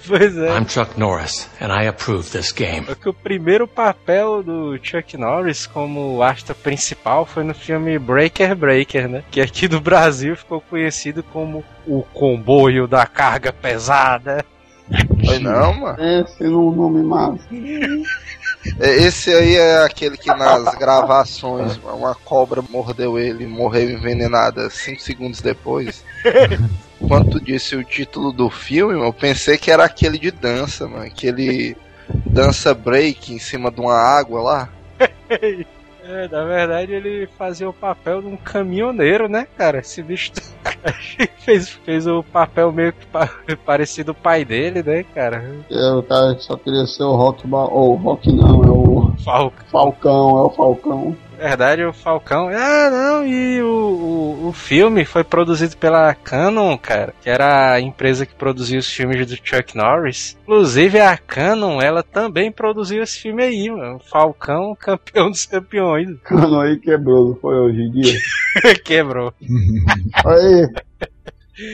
pois 0.07 0.37
é. 0.37 0.57
I'm 0.57 0.69
Chuck 0.69 0.99
Norris, 0.99 1.49
and 1.61 1.73
I 1.73 1.87
approve 1.87 2.31
this 2.31 2.53
game. 2.53 2.87
Só 2.87 2.95
que 2.95 3.09
o 3.09 3.15
primeiro 3.15 3.67
papel 3.67 4.43
do 4.43 4.79
Chuck 4.83 5.17
Norris 5.17 5.67
como 5.67 6.23
astro 6.23 6.55
principal 6.55 7.27
foi 7.27 7.45
no 7.45 7.55
filme 7.55 7.99
Breaker 7.99 8.55
Breaker, 8.55 9.09
né? 9.09 9.25
Que 9.31 9.41
aqui 9.41 9.69
no 9.69 9.81
Brasil 9.81 10.37
ficou 10.37 10.61
conhecido 10.61 11.23
como 11.23 11.65
o 11.87 12.03
comboio 12.03 12.87
da 12.87 13.07
carga 13.07 13.53
pesada. 13.53 14.45
Foi 15.25 15.39
não, 15.39 15.75
mano. 15.75 15.99
Esse 16.03 16.45
não 16.45 16.71
nome 16.71 17.03
massa. 17.03 17.45
É, 18.81 18.95
Esse 18.97 19.33
aí 19.33 19.57
é 19.57 19.85
aquele 19.85 20.17
que 20.17 20.29
nas 20.29 20.75
gravações 20.75 21.77
uma 21.79 22.15
cobra 22.15 22.63
mordeu 22.63 23.19
ele 23.19 23.45
e 23.45 23.47
morreu 23.47 23.91
envenenada 23.91 24.69
5 24.69 25.01
segundos 25.01 25.41
depois. 25.41 26.05
Quando 27.07 27.31
tu 27.31 27.41
disse 27.41 27.77
o 27.77 27.85
título 27.85 28.33
do 28.33 28.51
filme, 28.51 28.95
eu 28.95 29.13
pensei 29.13 29.57
que 29.57 29.71
era 29.71 29.85
aquele 29.85 30.19
de 30.19 30.31
dança, 30.31 30.89
mano. 30.89 31.05
Aquele 31.05 31.77
dança 32.27 32.75
break 32.75 33.33
em 33.33 33.39
cima 33.39 33.71
de 33.71 33.81
uma 33.81 33.95
água 33.95 34.43
lá. 34.43 34.69
É, 36.09 36.27
na 36.27 36.43
verdade 36.43 36.93
ele 36.93 37.27
fazia 37.37 37.69
o 37.69 37.73
papel 37.73 38.23
de 38.23 38.29
um 38.29 38.37
caminhoneiro, 38.37 39.29
né, 39.29 39.47
cara? 39.59 39.81
Esse 39.81 40.03
bicho 40.03 40.33
fez, 41.45 41.69
fez 41.69 42.07
o 42.07 42.23
papel 42.23 42.73
meio 42.73 42.95
que 42.95 43.05
pa- 43.07 43.29
parecido 43.67 44.13
o 44.13 44.15
pai 44.15 44.43
dele, 44.43 44.83
né, 44.83 45.03
cara? 45.15 45.45
É, 45.71 45.93
o 45.93 46.03
cara 46.03 46.35
só 46.39 46.57
queria 46.57 46.87
ser 46.87 47.03
o 47.03 47.15
Rock 47.15 47.47
Ou 47.53 47.95
Rock 47.97 48.33
não, 48.33 48.65
é 48.65 48.71
o 48.71 49.13
Falcão. 49.23 49.67
Falcão, 49.71 50.39
é 50.39 50.43
o 50.45 50.51
Falcão. 50.51 51.17
Na 51.39 51.49
verdade, 51.51 51.85
o 51.85 51.93
Falcão. 51.93 52.49
Ah, 52.49 52.91
não, 52.91 53.25
e 53.27 53.63
o, 53.63 53.69
o, 53.69 54.49
o 54.49 54.53
filme 54.53 55.05
foi 55.05 55.23
produzido 55.23 55.77
pela 55.77 56.13
Canon, 56.13 56.77
cara, 56.77 57.15
que 57.23 57.31
era 57.31 57.73
a 57.73 57.81
empresa 57.81 58.27
que 58.27 58.35
produzia 58.35 58.79
os 58.81 58.89
filmes 58.91 59.25
do 59.25 59.37
Chuck 59.37 59.77
Norris. 59.77 60.37
Inclusive, 60.43 60.99
a 60.99 61.17
Canon, 61.17 61.81
ela 61.81 62.03
também 62.03 62.51
produziu 62.51 63.05
esse 63.05 63.21
filme 63.21 63.45
aí, 63.45 63.71
mano. 63.71 64.01
Falcão, 64.11 64.75
campeão 64.81 65.31
dos 65.31 65.47
campeões. 65.47 66.09
Cano 66.25 66.61
aí 66.61 66.77
quebrou, 66.77 67.29
não 67.29 67.37
foi 67.37 67.55
hoje 67.55 67.83
em 67.83 67.91
dia. 67.93 68.19
Quebrou. 68.85 69.33
Aí, 70.27 70.69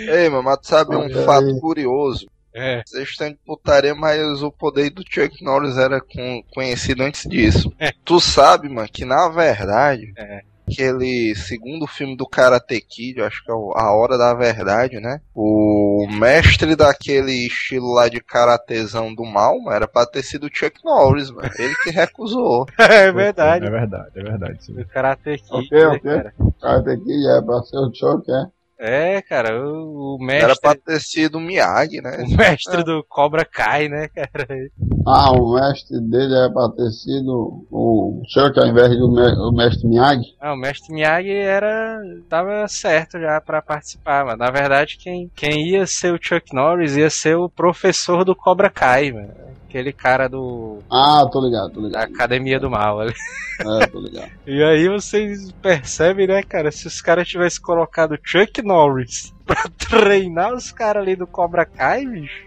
Ei, 0.08 0.28
mano, 0.28 0.42
mas 0.42 0.58
tu 0.60 0.66
sabe 0.68 0.94
um 0.94 1.00
Olha 1.00 1.18
aí. 1.18 1.24
fato 1.24 1.60
curioso. 1.60 2.26
É. 2.54 2.82
Vocês 2.86 3.08
estão 3.08 3.28
de 3.28 3.38
putaria, 3.44 3.94
mas 3.94 4.42
o 4.42 4.50
poder 4.52 4.90
do 4.90 5.02
Chuck 5.08 5.42
Norris 5.44 5.76
era 5.76 6.00
com- 6.00 6.42
conhecido 6.54 7.02
antes 7.02 7.28
disso. 7.28 7.72
Tu 8.04 8.20
sabe, 8.20 8.68
mano, 8.68 8.88
que 8.88 9.04
na 9.04 9.28
verdade, 9.28 10.12
É. 10.16 10.40
aquele 10.70 11.34
segundo 11.34 11.86
filme 11.86 12.16
do 12.16 12.26
Karate 12.28 12.80
Kid, 12.80 13.18
eu 13.18 13.26
acho 13.26 13.44
que 13.44 13.50
é 13.50 13.54
o 13.54 13.72
A 13.74 13.92
Hora 13.94 14.16
da 14.16 14.32
Verdade, 14.34 15.00
né? 15.00 15.20
O 15.34 16.06
mestre 16.12 16.76
daquele 16.76 17.46
estilo 17.46 17.92
lá 17.92 18.08
de 18.08 18.20
karatezão 18.20 19.12
do 19.14 19.24
mal, 19.24 19.58
mano, 19.60 19.74
era 19.76 19.88
pra 19.88 20.06
ter 20.06 20.22
sido 20.22 20.46
o 20.46 20.50
Chuck 20.52 20.78
Norris, 20.84 21.30
mano. 21.30 21.50
Ele 21.58 21.74
que 21.82 21.90
recusou. 21.90 22.66
É 22.78 23.10
verdade. 23.10 23.66
É 23.66 23.70
verdade, 23.70 24.10
é 24.14 24.22
verdade. 24.22 24.64
sim. 24.64 24.80
O 24.80 24.86
Karate 24.86 25.38
Kid, 25.38 25.68
né, 25.72 25.86
ok. 25.88 26.00
cara? 26.00 26.34
o 26.38 26.52
cara 26.52 26.84
tem 26.84 27.00
que 27.02 27.10
ir, 27.10 27.36
é 27.38 27.42
pra 27.42 27.62
ser 27.62 27.78
o 27.78 27.92
choque, 27.92 28.30
é. 28.30 28.44
É, 28.86 29.22
cara, 29.22 29.58
o, 29.66 30.16
o 30.16 30.18
mestre. 30.24 30.44
Era 30.44 30.54
pra 30.60 30.74
ter 30.74 31.00
sido 31.00 31.38
o 31.38 31.40
Miyagi, 31.40 32.00
né? 32.02 32.18
O 32.28 32.36
mestre 32.36 32.84
do 32.84 33.02
Cobra 33.08 33.44
Kai, 33.44 33.88
né, 33.88 34.08
cara? 34.08 34.46
Ah, 35.06 35.30
o 35.32 35.54
mestre 35.54 36.00
dele 36.00 36.34
é 36.34 36.48
pra 36.50 36.68
ter 36.70 36.90
sido 36.90 37.64
o 37.70 38.22
Chuck 38.28 38.58
ao 38.58 38.66
invés 38.66 38.90
do 38.98 39.10
me- 39.10 39.36
o 39.38 39.52
mestre 39.52 39.86
Miyagi. 39.88 40.34
Ah, 40.40 40.52
o 40.52 40.56
mestre 40.56 40.92
Miyagi 40.94 41.30
era. 41.32 41.98
tava 42.28 42.66
certo 42.68 43.18
já 43.18 43.40
pra 43.40 43.62
participar, 43.62 44.24
mas 44.24 44.38
na 44.38 44.50
verdade 44.50 44.98
quem, 44.98 45.30
quem 45.34 45.68
ia 45.68 45.86
ser 45.86 46.12
o 46.12 46.18
Chuck 46.20 46.54
Norris 46.54 46.96
ia 46.96 47.08
ser 47.10 47.36
o 47.36 47.48
professor 47.48 48.24
do 48.24 48.36
Cobra 48.36 48.68
Kai, 48.70 49.12
mano. 49.12 49.28
Aquele 49.74 49.92
cara 49.92 50.28
do. 50.28 50.78
Ah, 50.88 51.28
tô 51.32 51.40
ligado, 51.44 51.72
tô 51.72 51.80
da 51.80 51.86
ligado. 51.88 52.14
Academia 52.14 52.60
do 52.60 52.70
Mal 52.70 53.00
ali. 53.00 53.12
É, 53.60 53.86
tô 53.88 53.98
ligado. 53.98 54.30
E 54.46 54.62
aí 54.62 54.88
vocês 54.88 55.50
percebem, 55.60 56.28
né, 56.28 56.44
cara? 56.44 56.70
Se 56.70 56.86
os 56.86 57.02
caras 57.02 57.26
tivessem 57.26 57.60
colocado 57.60 58.16
Chuck 58.22 58.62
Norris 58.62 59.34
pra 59.44 59.64
treinar 59.76 60.54
os 60.54 60.70
caras 60.70 61.02
ali 61.02 61.16
do 61.16 61.26
Cobra 61.26 61.66
Kai, 61.66 62.06
bicho. 62.06 62.46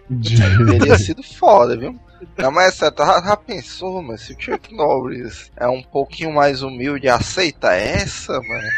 Teria 0.70 0.96
sido 0.98 1.22
foda, 1.22 1.76
viu? 1.76 2.00
Não, 2.38 2.50
mas 2.50 2.76
você 2.76 2.90
já, 2.98 3.22
já 3.22 3.36
pensou, 3.36 4.02
mas 4.02 4.22
se 4.22 4.32
o 4.32 4.42
Chuck 4.42 4.74
Norris 4.74 5.52
é 5.58 5.68
um 5.68 5.84
pouquinho 5.84 6.34
mais 6.34 6.62
humilde, 6.62 7.10
aceita 7.10 7.74
essa, 7.74 8.34
mano? 8.34 8.70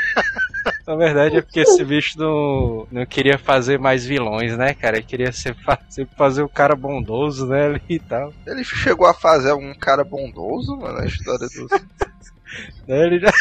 Na 0.89 0.95
verdade 0.95 1.37
é 1.37 1.41
porque 1.43 1.59
esse 1.59 1.85
bicho 1.85 2.17
não, 2.17 2.87
não 2.91 3.05
queria 3.05 3.37
fazer 3.37 3.77
mais 3.77 4.03
vilões, 4.03 4.57
né, 4.57 4.73
cara? 4.73 4.97
Ele 4.97 5.05
queria 5.05 5.31
ser, 5.31 5.55
sempre 5.87 6.15
fazer 6.15 6.41
o 6.41 6.49
cara 6.49 6.75
bondoso, 6.75 7.45
né, 7.45 7.79
e 7.87 7.99
tal. 7.99 8.33
Ele 8.47 8.63
chegou 8.63 9.05
a 9.05 9.13
fazer 9.13 9.51
algum 9.51 9.71
cara 9.75 10.03
bondoso, 10.03 10.75
mano, 10.77 10.97
na 10.97 11.05
história 11.05 11.45
dos. 11.45 11.69
Daí 12.87 13.01
ele 13.05 13.19
já. 13.19 13.31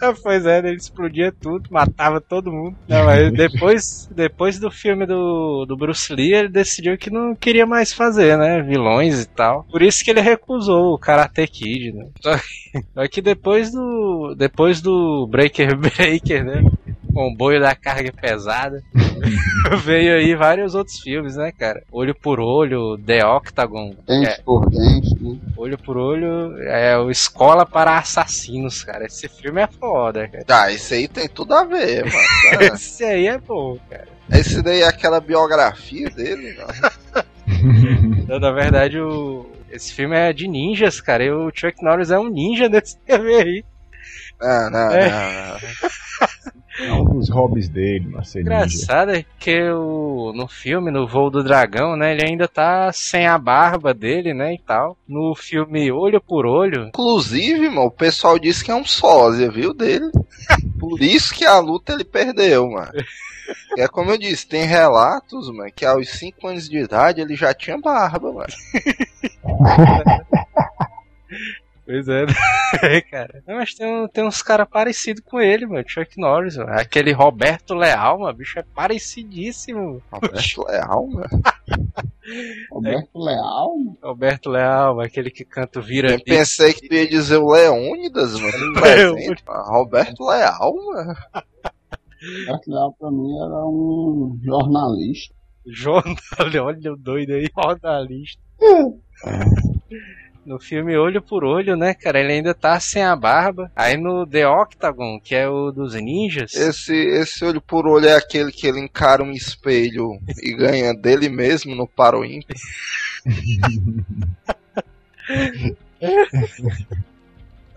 pois 0.22 0.46
é, 0.46 0.58
ele 0.58 0.76
explodia 0.76 1.32
tudo, 1.32 1.68
matava 1.70 2.20
todo 2.20 2.52
mundo. 2.52 2.76
Não, 2.88 3.04
mas 3.04 3.30
depois, 3.32 4.08
depois 4.14 4.58
do 4.58 4.70
filme 4.70 5.06
do, 5.06 5.64
do 5.66 5.76
Bruce 5.76 6.12
Lee, 6.12 6.34
ele 6.34 6.48
decidiu 6.48 6.96
que 6.98 7.10
não 7.10 7.34
queria 7.34 7.66
mais 7.66 7.92
fazer, 7.92 8.36
né? 8.38 8.62
Vilões 8.62 9.22
e 9.22 9.28
tal. 9.28 9.64
Por 9.64 9.82
isso 9.82 10.04
que 10.04 10.10
ele 10.10 10.20
recusou 10.20 10.94
o 10.94 10.98
Karate 10.98 11.46
Kid, 11.46 11.92
né? 11.92 12.08
Só 12.20 12.36
que, 12.36 12.84
só 12.94 13.08
que 13.08 13.22
depois 13.22 13.70
do. 13.72 14.34
Depois 14.36 14.80
do 14.80 15.26
Breaker 15.26 15.76
Breaker, 15.76 16.44
né? 16.44 16.62
Comboio 17.12 17.60
da 17.60 17.74
carga 17.74 18.12
pesada. 18.12 18.82
Veio 19.84 20.16
aí 20.16 20.34
vários 20.34 20.74
outros 20.74 20.98
filmes, 21.00 21.36
né, 21.36 21.52
cara? 21.52 21.82
Olho 21.92 22.14
por 22.14 22.40
Olho, 22.40 22.96
The 22.98 23.24
Octagon. 23.24 23.94
Dente 24.06 24.28
É, 24.28 24.40
por 24.42 24.68
dente, 24.70 25.14
né? 25.22 25.38
Olho 25.56 25.76
por 25.78 25.96
Olho 25.96 26.56
é 26.62 26.96
o 26.98 27.10
Escola 27.10 27.66
para 27.66 27.98
Assassinos, 27.98 28.82
cara. 28.84 29.06
Esse 29.06 29.28
filme 29.28 29.60
é 29.60 29.66
foda, 29.66 30.28
cara. 30.28 30.44
Ah, 30.48 30.72
esse 30.72 30.94
aí 30.94 31.08
tem 31.08 31.28
tudo 31.28 31.54
a 31.54 31.64
ver, 31.64 32.04
mano. 32.04 32.62
Esse 32.74 33.04
aí 33.04 33.26
é 33.26 33.38
bom, 33.38 33.78
cara. 33.88 34.08
Esse 34.32 34.62
daí 34.62 34.80
é 34.82 34.86
aquela 34.86 35.20
biografia 35.20 36.08
dele, 36.10 36.56
mano. 36.58 38.16
Então, 38.22 38.38
na 38.38 38.50
verdade, 38.52 38.98
o... 38.98 39.46
esse 39.70 39.92
filme 39.92 40.16
é 40.16 40.32
de 40.32 40.46
ninjas, 40.48 41.00
cara. 41.00 41.24
E 41.24 41.30
o 41.30 41.50
Chuck 41.54 41.82
Norris 41.82 42.10
é 42.10 42.18
um 42.18 42.28
ninja 42.30 42.68
desse 42.68 42.96
filme 43.04 43.34
aí. 43.34 43.64
Não, 44.40 44.70
não, 44.70 44.90
É. 44.92 45.10
não, 45.10 45.52
não. 45.52 46.59
É 46.80 46.92
um 46.92 47.04
dos 47.04 47.28
hobbies 47.28 47.68
dele, 47.68 48.06
ninja. 48.06 48.40
Engraçado 48.40 49.10
é 49.10 49.24
que 49.38 49.70
o... 49.70 50.32
no 50.34 50.48
filme, 50.48 50.90
no 50.90 51.06
Voo 51.06 51.30
do 51.30 51.44
Dragão, 51.44 51.96
né? 51.96 52.12
Ele 52.12 52.24
ainda 52.26 52.48
tá 52.48 52.90
sem 52.92 53.26
a 53.26 53.36
barba 53.36 53.92
dele, 53.92 54.32
né? 54.32 54.54
E 54.54 54.58
tal. 54.58 54.96
No 55.06 55.34
filme 55.34 55.92
Olho 55.92 56.20
por 56.20 56.46
Olho. 56.46 56.88
Inclusive, 56.88 57.68
mano, 57.68 57.86
o 57.86 57.90
pessoal 57.90 58.38
disse 58.38 58.64
que 58.64 58.70
é 58.70 58.74
um 58.74 58.84
sósia, 58.84 59.50
viu, 59.50 59.74
dele. 59.74 60.10
Por 60.80 61.02
isso 61.02 61.34
que 61.34 61.44
a 61.44 61.58
luta 61.58 61.92
ele 61.92 62.04
perdeu, 62.04 62.70
mano. 62.70 62.92
É 63.76 63.86
como 63.86 64.10
eu 64.10 64.18
disse, 64.18 64.46
tem 64.46 64.64
relatos, 64.64 65.50
mano, 65.50 65.70
que 65.74 65.84
aos 65.84 66.08
5 66.08 66.46
anos 66.46 66.68
de 66.68 66.78
idade 66.78 67.20
ele 67.20 67.36
já 67.36 67.52
tinha 67.52 67.78
barba, 67.78 68.32
mano. 68.32 68.52
Pois 71.90 72.06
é, 72.08 72.24
né, 72.24 73.00
cara. 73.10 73.42
Não, 73.44 73.56
mas 73.56 73.74
tem, 73.74 73.84
um- 73.84 74.06
tem 74.06 74.24
uns 74.24 74.40
caras 74.42 74.68
parecidos 74.68 75.24
com 75.24 75.40
ele, 75.40 75.66
mano. 75.66 75.82
Chuck 75.88 76.16
Norris, 76.20 76.56
mano. 76.56 76.70
Aquele 76.70 77.10
Roberto 77.10 77.74
Leal, 77.74 78.20
mano. 78.20 78.36
Bicho 78.38 78.60
é 78.60 78.62
parecidíssimo. 78.62 80.00
Roberto 80.12 80.62
Leal, 80.70 81.06
mano. 81.08 81.28
Roberto 82.70 83.18
Leal. 83.18 83.74
Roberto 84.00 84.50
Leal, 84.50 84.94
mano, 84.94 85.06
aquele 85.08 85.30
que 85.32 85.44
canta 85.44 85.80
o 85.80 85.82
Vira 85.82 86.12
Eu 86.12 86.22
pensei 86.22 86.72
que 86.72 86.86
tu 86.88 86.94
ia 86.94 87.08
dizer 87.08 87.38
o 87.38 87.50
Leônidas, 87.50 88.38
mano. 88.38 88.72
presente, 88.80 89.42
mano. 89.44 89.64
Roberto 89.64 90.24
Leal, 90.28 90.74
mano. 90.76 91.14
Roberto 92.46 92.68
Leal 92.70 92.94
pra 93.00 93.10
mim 93.10 93.36
era 93.36 93.64
um 93.66 94.38
jornalista. 94.44 95.34
Jornal, 95.66 96.14
olha 96.66 96.92
o 96.92 96.96
doido 96.96 97.32
aí, 97.32 97.50
jornalista. 97.52 98.40
No 100.44 100.58
filme 100.58 100.96
Olho 100.96 101.20
por 101.20 101.44
Olho, 101.44 101.76
né, 101.76 101.92
cara? 101.94 102.20
Ele 102.20 102.32
ainda 102.32 102.54
tá 102.54 102.80
sem 102.80 103.02
a 103.02 103.14
barba. 103.14 103.70
Aí 103.76 103.96
no 103.96 104.26
The 104.26 104.48
Octagon, 104.48 105.20
que 105.20 105.34
é 105.34 105.48
o 105.48 105.70
dos 105.70 105.94
ninjas. 105.94 106.54
Esse, 106.54 106.94
esse 106.94 107.44
olho 107.44 107.60
por 107.60 107.86
olho 107.86 108.08
é 108.08 108.16
aquele 108.16 108.50
que 108.50 108.66
ele 108.66 108.80
encara 108.80 109.22
um 109.22 109.32
espelho 109.32 110.18
e 110.42 110.54
ganha 110.54 110.94
dele 110.94 111.28
mesmo 111.28 111.74
no 111.74 111.86
Paro. 111.86 112.20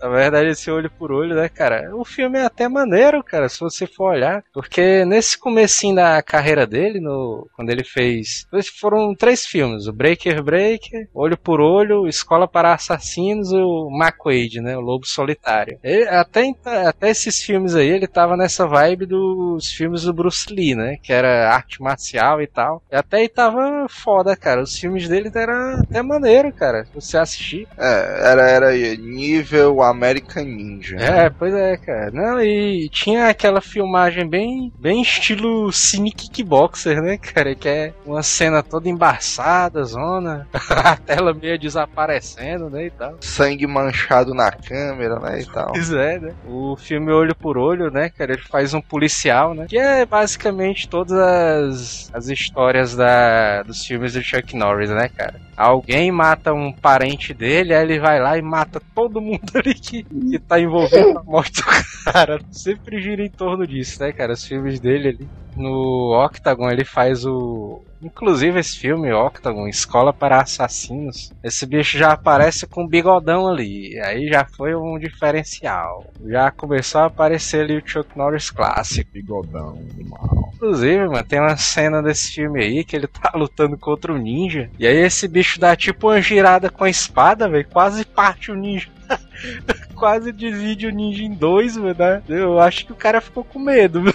Na 0.00 0.08
verdade, 0.08 0.50
esse 0.50 0.70
olho 0.70 0.90
por 0.98 1.10
olho, 1.12 1.34
né, 1.34 1.48
cara? 1.48 1.90
O 1.96 2.04
filme 2.04 2.38
é 2.38 2.44
até 2.44 2.68
maneiro, 2.68 3.22
cara, 3.24 3.48
se 3.48 3.58
você 3.60 3.86
for 3.86 4.12
olhar. 4.12 4.42
Porque 4.52 5.04
nesse 5.04 5.38
comecinho 5.38 5.96
da 5.96 6.22
carreira 6.22 6.66
dele, 6.66 7.00
no, 7.00 7.48
quando 7.54 7.70
ele 7.70 7.84
fez. 7.84 8.46
Foram 8.80 9.14
três 9.14 9.46
filmes: 9.46 9.86
o 9.86 9.92
Breaker 9.92 10.42
Breaker, 10.42 11.08
Olho 11.14 11.38
por 11.38 11.60
Olho, 11.60 12.06
Escola 12.06 12.46
para 12.46 12.74
Assassinos 12.74 13.50
e 13.52 13.56
o 13.56 13.88
McQuaid, 13.90 14.60
né? 14.60 14.76
O 14.76 14.80
Lobo 14.80 15.06
Solitário. 15.06 15.78
Ele- 15.82 16.08
até, 16.08 16.52
até 16.86 17.10
esses 17.10 17.42
filmes 17.42 17.74
aí, 17.74 17.88
ele 17.88 18.06
tava 18.06 18.36
nessa 18.36 18.66
vibe 18.66 19.06
dos 19.06 19.68
filmes 19.72 20.02
do 20.02 20.12
Bruce 20.12 20.52
Lee, 20.52 20.74
né? 20.74 20.96
Que 21.02 21.12
era 21.12 21.50
arte 21.54 21.80
marcial 21.82 22.42
e 22.42 22.46
tal. 22.46 22.82
E 22.90 22.96
até 22.96 23.18
aí 23.18 23.28
tava 23.28 23.86
foda, 23.88 24.36
cara. 24.36 24.62
Os 24.62 24.76
filmes 24.76 25.08
dele 25.08 25.30
eram 25.34 25.80
até 25.80 26.02
maneiro, 26.02 26.52
cara. 26.52 26.84
Você 26.92 27.16
assistir. 27.16 27.66
É, 27.78 28.30
era, 28.32 28.50
era 28.50 28.72
nível 28.96 29.82
American 29.94 30.44
Ninja. 30.44 30.96
É, 30.96 31.30
pois 31.30 31.54
é, 31.54 31.76
cara. 31.76 32.10
Não, 32.12 32.40
e 32.40 32.88
tinha 32.90 33.28
aquela 33.28 33.60
filmagem 33.60 34.28
bem, 34.28 34.72
bem 34.78 35.00
estilo 35.00 35.72
cine 35.72 36.12
kickboxer, 36.12 37.00
né, 37.00 37.16
cara? 37.16 37.54
Que 37.54 37.68
é 37.68 37.94
uma 38.04 38.22
cena 38.22 38.62
toda 38.62 38.88
embaçada, 38.88 39.84
zona, 39.84 40.46
a 40.52 40.96
tela 40.96 41.32
meio 41.32 41.58
desaparecendo, 41.58 42.68
né, 42.68 42.86
e 42.86 42.90
tal. 42.90 43.16
Sangue 43.20 43.66
manchado 43.66 44.34
na 44.34 44.50
câmera, 44.50 45.18
né, 45.20 45.40
e 45.40 45.46
tal. 45.46 45.72
Pois 45.72 45.92
é, 45.92 46.18
né? 46.18 46.34
O 46.46 46.76
filme 46.76 47.12
Olho 47.12 47.34
por 47.34 47.56
Olho, 47.56 47.90
né, 47.90 48.08
cara? 48.08 48.32
Ele 48.32 48.42
faz 48.42 48.74
um 48.74 48.80
policial, 48.80 49.54
né? 49.54 49.66
Que 49.68 49.78
é 49.78 50.04
basicamente 50.04 50.88
todas 50.88 51.12
as, 51.12 52.10
as 52.12 52.28
histórias 52.28 52.94
da, 52.94 53.62
dos 53.62 53.84
filmes 53.84 54.14
do 54.14 54.22
Chuck 54.22 54.56
Norris, 54.56 54.90
né, 54.90 55.08
cara? 55.08 55.40
Alguém 55.56 56.10
mata 56.10 56.52
um 56.52 56.72
parente 56.72 57.32
dele, 57.32 57.74
aí 57.74 57.82
ele 57.84 58.00
vai 58.00 58.20
lá 58.20 58.36
e 58.36 58.42
mata 58.42 58.80
todo 58.94 59.20
mundo 59.20 59.40
ali 59.54 59.74
que, 59.74 60.04
que 60.04 60.38
tá 60.40 60.60
envolvido 60.60 61.12
na 61.12 61.22
morte 61.22 61.62
do 61.62 62.12
cara. 62.12 62.38
Sempre 62.50 63.00
gira 63.00 63.24
em 63.24 63.30
torno 63.30 63.66
disso, 63.66 64.02
né, 64.02 64.12
cara? 64.12 64.32
Os 64.32 64.44
filmes 64.44 64.80
dele 64.80 65.08
ali. 65.08 65.30
No 65.56 66.12
Octagon 66.24 66.70
ele 66.70 66.84
faz 66.84 67.24
o. 67.24 67.82
Inclusive 68.02 68.60
esse 68.60 68.78
filme, 68.78 69.12
Octagon, 69.12 69.66
Escola 69.66 70.12
para 70.12 70.40
Assassinos. 70.42 71.32
Esse 71.42 71.64
bicho 71.64 71.96
já 71.96 72.12
aparece 72.12 72.66
com 72.66 72.86
bigodão 72.86 73.48
ali. 73.48 73.98
Aí 74.00 74.28
já 74.28 74.44
foi 74.44 74.74
um 74.74 74.98
diferencial. 74.98 76.04
Já 76.26 76.50
começou 76.50 77.00
a 77.00 77.06
aparecer 77.06 77.62
ali 77.62 77.78
o 77.78 77.82
Chuck 77.86 78.16
Norris 78.16 78.50
clássico. 78.50 79.10
Bigodão 79.10 79.78
mal. 80.04 80.50
Inclusive, 80.54 81.08
mano, 81.08 81.24
tem 81.24 81.40
uma 81.40 81.56
cena 81.56 82.02
desse 82.02 82.32
filme 82.32 82.62
aí 82.62 82.84
que 82.84 82.94
ele 82.94 83.06
tá 83.06 83.32
lutando 83.36 83.78
contra 83.78 84.12
o 84.12 84.18
ninja. 84.18 84.70
E 84.78 84.86
aí 84.86 84.96
esse 84.96 85.26
bicho 85.26 85.58
dá 85.58 85.74
tipo 85.74 86.08
uma 86.08 86.20
girada 86.20 86.68
com 86.68 86.84
a 86.84 86.90
espada, 86.90 87.48
velho. 87.48 87.66
Quase 87.68 88.04
parte 88.04 88.50
o 88.50 88.54
ninja. 88.54 88.88
quase 89.94 90.32
divide 90.32 90.86
o 90.86 90.90
ninja 90.90 91.22
em 91.22 91.32
dois, 91.32 91.76
mano. 91.76 91.94
né? 91.98 92.22
Eu 92.28 92.58
acho 92.58 92.84
que 92.84 92.92
o 92.92 92.96
cara 92.96 93.20
ficou 93.20 93.44
com 93.44 93.58
medo. 93.58 94.02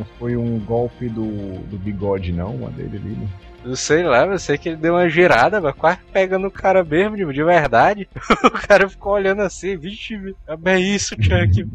Não 0.00 0.06
foi 0.18 0.34
um 0.34 0.58
golpe 0.58 1.10
do, 1.10 1.58
do 1.66 1.76
bigode, 1.76 2.32
não, 2.32 2.56
uma 2.56 2.70
dele 2.70 2.96
ali. 2.96 3.10
né? 3.10 3.28
Eu 3.62 3.76
sei 3.76 4.02
lá, 4.02 4.24
eu 4.24 4.38
sei 4.38 4.56
que 4.56 4.70
ele 4.70 4.76
deu 4.76 4.94
uma 4.94 5.06
girada, 5.10 5.60
mas 5.60 5.74
quase 5.74 5.98
pegando 6.10 6.46
o 6.46 6.50
cara 6.50 6.82
mesmo, 6.82 7.16
de, 7.18 7.26
de 7.30 7.44
verdade. 7.44 8.08
o 8.42 8.50
cara 8.50 8.88
ficou 8.88 9.12
olhando 9.12 9.42
assim, 9.42 9.76
vixe, 9.76 10.34
é 10.48 10.56
bem 10.56 10.94
isso, 10.94 11.14
Chuck. 11.20 11.68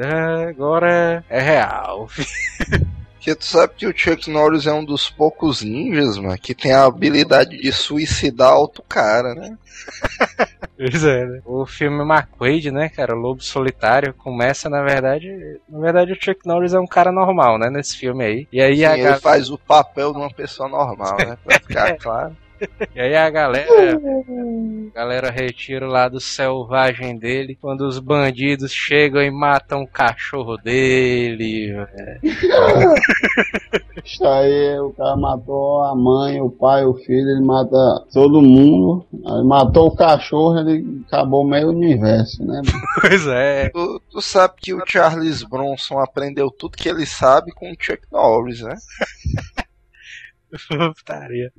Ah, 0.00 0.48
Agora 0.48 1.24
é 1.28 1.40
real. 1.40 2.08
Que 2.14 2.78
Porque 3.18 3.34
tu 3.34 3.44
sabe 3.44 3.72
que 3.76 3.86
o 3.88 3.92
Chuck 3.96 4.30
Norris 4.30 4.66
é 4.68 4.72
um 4.72 4.84
dos 4.84 5.10
poucos 5.10 5.60
ninjas, 5.60 6.16
mano, 6.16 6.38
que 6.38 6.54
tem 6.54 6.72
a 6.72 6.84
habilidade 6.84 7.58
de 7.58 7.72
suicidar 7.72 8.56
outro 8.56 8.84
cara, 8.88 9.34
né? 9.34 9.58
Pois 10.78 11.04
é, 11.04 11.26
né? 11.26 11.40
O 11.44 11.66
filme 11.66 12.04
McQuaid, 12.04 12.70
né, 12.70 12.88
cara, 12.88 13.12
o 13.12 13.18
Lobo 13.18 13.42
Solitário, 13.42 14.14
começa, 14.14 14.70
na 14.70 14.80
verdade. 14.80 15.28
Na 15.68 15.80
verdade, 15.80 16.12
o 16.12 16.14
Chuck 16.14 16.46
Norris 16.46 16.72
é 16.72 16.78
um 16.78 16.86
cara 16.86 17.10
normal, 17.10 17.58
né, 17.58 17.68
nesse 17.68 17.96
filme 17.96 18.24
aí. 18.24 18.48
E 18.52 18.62
aí 18.62 18.76
Sim, 18.76 18.84
a 18.84 18.92
ele 18.92 19.02
galera. 19.02 19.20
faz 19.20 19.50
o 19.50 19.58
papel 19.58 20.12
de 20.12 20.18
uma 20.18 20.30
pessoa 20.32 20.68
normal, 20.68 21.16
né? 21.18 21.36
Pra 21.44 21.58
ficar 21.58 21.96
claro. 21.98 22.36
E 22.94 23.00
aí 23.00 23.14
a 23.14 23.30
galera, 23.30 24.00
a 24.90 24.94
galera 24.94 25.30
retira 25.30 25.86
lá 25.86 26.08
do 26.08 26.20
selvagem 26.20 27.18
dele 27.18 27.56
quando 27.60 27.82
os 27.82 27.98
bandidos 27.98 28.72
chegam 28.72 29.22
e 29.22 29.30
matam 29.30 29.82
o 29.82 29.88
cachorro 29.88 30.56
dele. 30.56 31.72
velho. 31.72 32.20
Isso 34.04 34.24
aí, 34.24 34.78
o 34.78 34.90
cara 34.92 35.16
matou 35.16 35.84
a 35.84 35.94
mãe, 35.94 36.40
o 36.40 36.50
pai, 36.50 36.84
o 36.84 36.94
filho, 36.94 37.30
ele 37.30 37.44
mata 37.44 37.76
todo 38.12 38.40
mundo. 38.40 39.04
Aí 39.12 39.44
matou 39.44 39.88
o 39.88 39.96
cachorro, 39.96 40.58
ele 40.58 41.02
acabou 41.06 41.44
meio 41.44 41.68
universo, 41.68 42.44
né? 42.44 42.62
Pois 43.00 43.26
é. 43.26 43.68
Tu, 43.70 44.02
tu 44.10 44.20
sabe 44.20 44.54
que 44.56 44.74
o 44.74 44.82
Charles 44.86 45.42
Bronson 45.42 45.98
aprendeu 45.98 46.50
tudo 46.50 46.76
que 46.76 46.88
ele 46.88 47.06
sabe 47.06 47.52
com 47.52 47.70
o 47.70 47.76
Chuck 47.78 48.02
Norris, 48.10 48.60
né? 48.60 48.74
Putaria. 50.96 51.52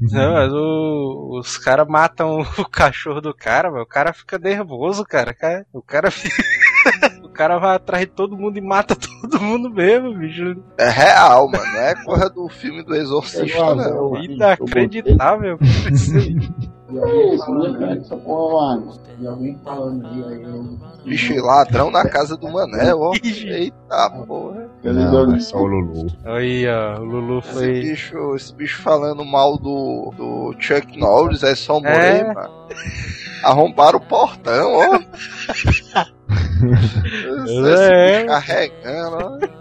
Não, 0.00 0.32
mas 0.34 0.52
o- 0.52 1.38
os 1.40 1.56
caras 1.58 1.86
matam 1.88 2.40
o 2.58 2.64
cachorro 2.68 3.20
do 3.20 3.34
cara, 3.34 3.70
mas 3.70 3.82
o 3.82 3.86
cara 3.86 4.12
fica 4.12 4.38
nervoso, 4.38 5.04
cara. 5.04 5.34
O 5.72 5.82
cara 5.82 6.10
fica. 6.10 6.36
o 7.24 7.28
cara 7.28 7.58
vai 7.58 7.76
atrás 7.76 8.04
de 8.06 8.12
todo 8.12 8.36
mundo 8.36 8.56
e 8.58 8.60
mata 8.60 8.94
todo 9.20 9.40
mundo 9.40 9.70
mesmo, 9.70 10.16
bicho. 10.18 10.56
É 10.78 10.88
real, 10.88 11.48
mano. 11.50 11.64
Não 11.64 11.80
é 11.80 11.94
coisa 12.04 12.30
do 12.30 12.48
filme 12.48 12.82
do 12.84 12.94
Exorcista, 12.94 13.74
não. 13.74 13.84
Eu- 13.84 14.16
Inacreditável. 14.22 15.58
Isso 16.90 17.04
aí. 17.04 17.34
Isso, 17.34 17.50
né? 17.78 17.98
Essa 18.00 18.16
porra 18.16 18.54
lá. 18.76 18.82
Bicho, 21.04 21.34
ladrão 21.42 21.90
na 21.90 22.08
casa 22.08 22.36
do 22.36 22.48
Manel, 22.50 23.00
ó. 23.00 23.12
Eita 23.24 24.10
porra. 24.26 24.68
Não, 24.84 25.34
é 25.34 25.40
só 25.40 25.56
o 25.58 25.64
Lulu. 25.66 26.06
Aí, 26.24 26.66
ó, 26.68 27.00
o 27.00 27.04
Lulu 27.04 27.38
Esse 27.40 27.52
foi. 27.52 27.72
bicho, 27.80 28.34
esse 28.36 28.54
bicho 28.54 28.82
falando 28.82 29.24
mal 29.24 29.56
do, 29.56 30.12
do 30.16 30.54
Chuck 30.58 30.98
Norris, 30.98 31.42
é 31.42 31.54
só 31.54 31.80
morrer, 31.80 32.20
É. 32.26 32.34
mano. 32.34 32.50
Arrombaram 33.42 33.98
o 33.98 34.02
portão, 34.06 34.72
ó. 34.74 34.98
Esse 37.44 37.92
É. 37.92 38.14
bicho 38.16 38.26
carregando, 38.26 39.16
ó. 39.16 39.55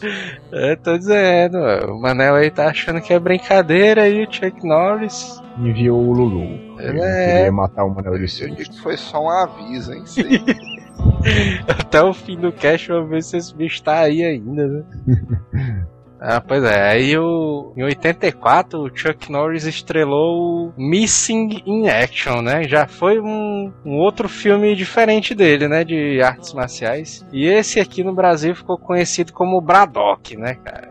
É, 0.52 0.76
tô 0.76 0.96
dizendo, 0.96 1.58
o 1.58 2.00
Manel 2.00 2.34
aí 2.36 2.50
tá 2.50 2.68
achando 2.68 3.00
que 3.00 3.12
é 3.12 3.18
brincadeira 3.18 4.08
e 4.08 4.24
o 4.24 4.32
Chuck 4.32 4.64
Norris. 4.66 5.42
Enviou 5.58 5.98
o 6.00 6.12
Lulu. 6.12 6.78
Ele 6.80 7.00
É. 7.00 7.34
queria 7.36 7.52
matar 7.52 7.84
o 7.84 7.94
Manel 7.94 8.14
de 8.18 8.42
Eu 8.42 8.50
digo 8.54 8.70
que 8.70 8.80
foi 8.80 8.96
só 8.96 9.24
um 9.24 9.28
aviso, 9.30 9.92
hein? 9.92 10.04
Até 11.68 12.02
o 12.02 12.12
fim 12.14 12.38
do 12.38 12.52
cast, 12.52 12.88
vamos 12.88 13.10
ver 13.10 13.22
se 13.22 13.36
esse 13.36 13.54
bicho 13.54 13.82
tá 13.82 14.00
aí 14.00 14.22
ainda, 14.24 14.66
né? 14.66 14.84
Ah, 16.28 16.40
pois 16.40 16.64
é. 16.64 16.90
Aí 16.90 17.16
o, 17.16 17.72
em 17.76 17.84
84 17.84 18.80
o 18.80 18.90
Chuck 18.92 19.30
Norris 19.30 19.64
estrelou 19.64 20.74
Missing 20.76 21.62
in 21.64 21.88
Action, 21.88 22.42
né? 22.42 22.64
Já 22.64 22.88
foi 22.88 23.20
um, 23.20 23.72
um 23.84 23.92
outro 23.98 24.28
filme 24.28 24.74
diferente 24.74 25.36
dele, 25.36 25.68
né? 25.68 25.84
De 25.84 26.20
artes 26.20 26.52
marciais. 26.52 27.24
E 27.32 27.46
esse 27.46 27.78
aqui 27.78 28.02
no 28.02 28.12
Brasil 28.12 28.56
ficou 28.56 28.76
conhecido 28.76 29.32
como 29.32 29.60
Braddock, 29.60 30.36
né, 30.36 30.54
cara? 30.54 30.90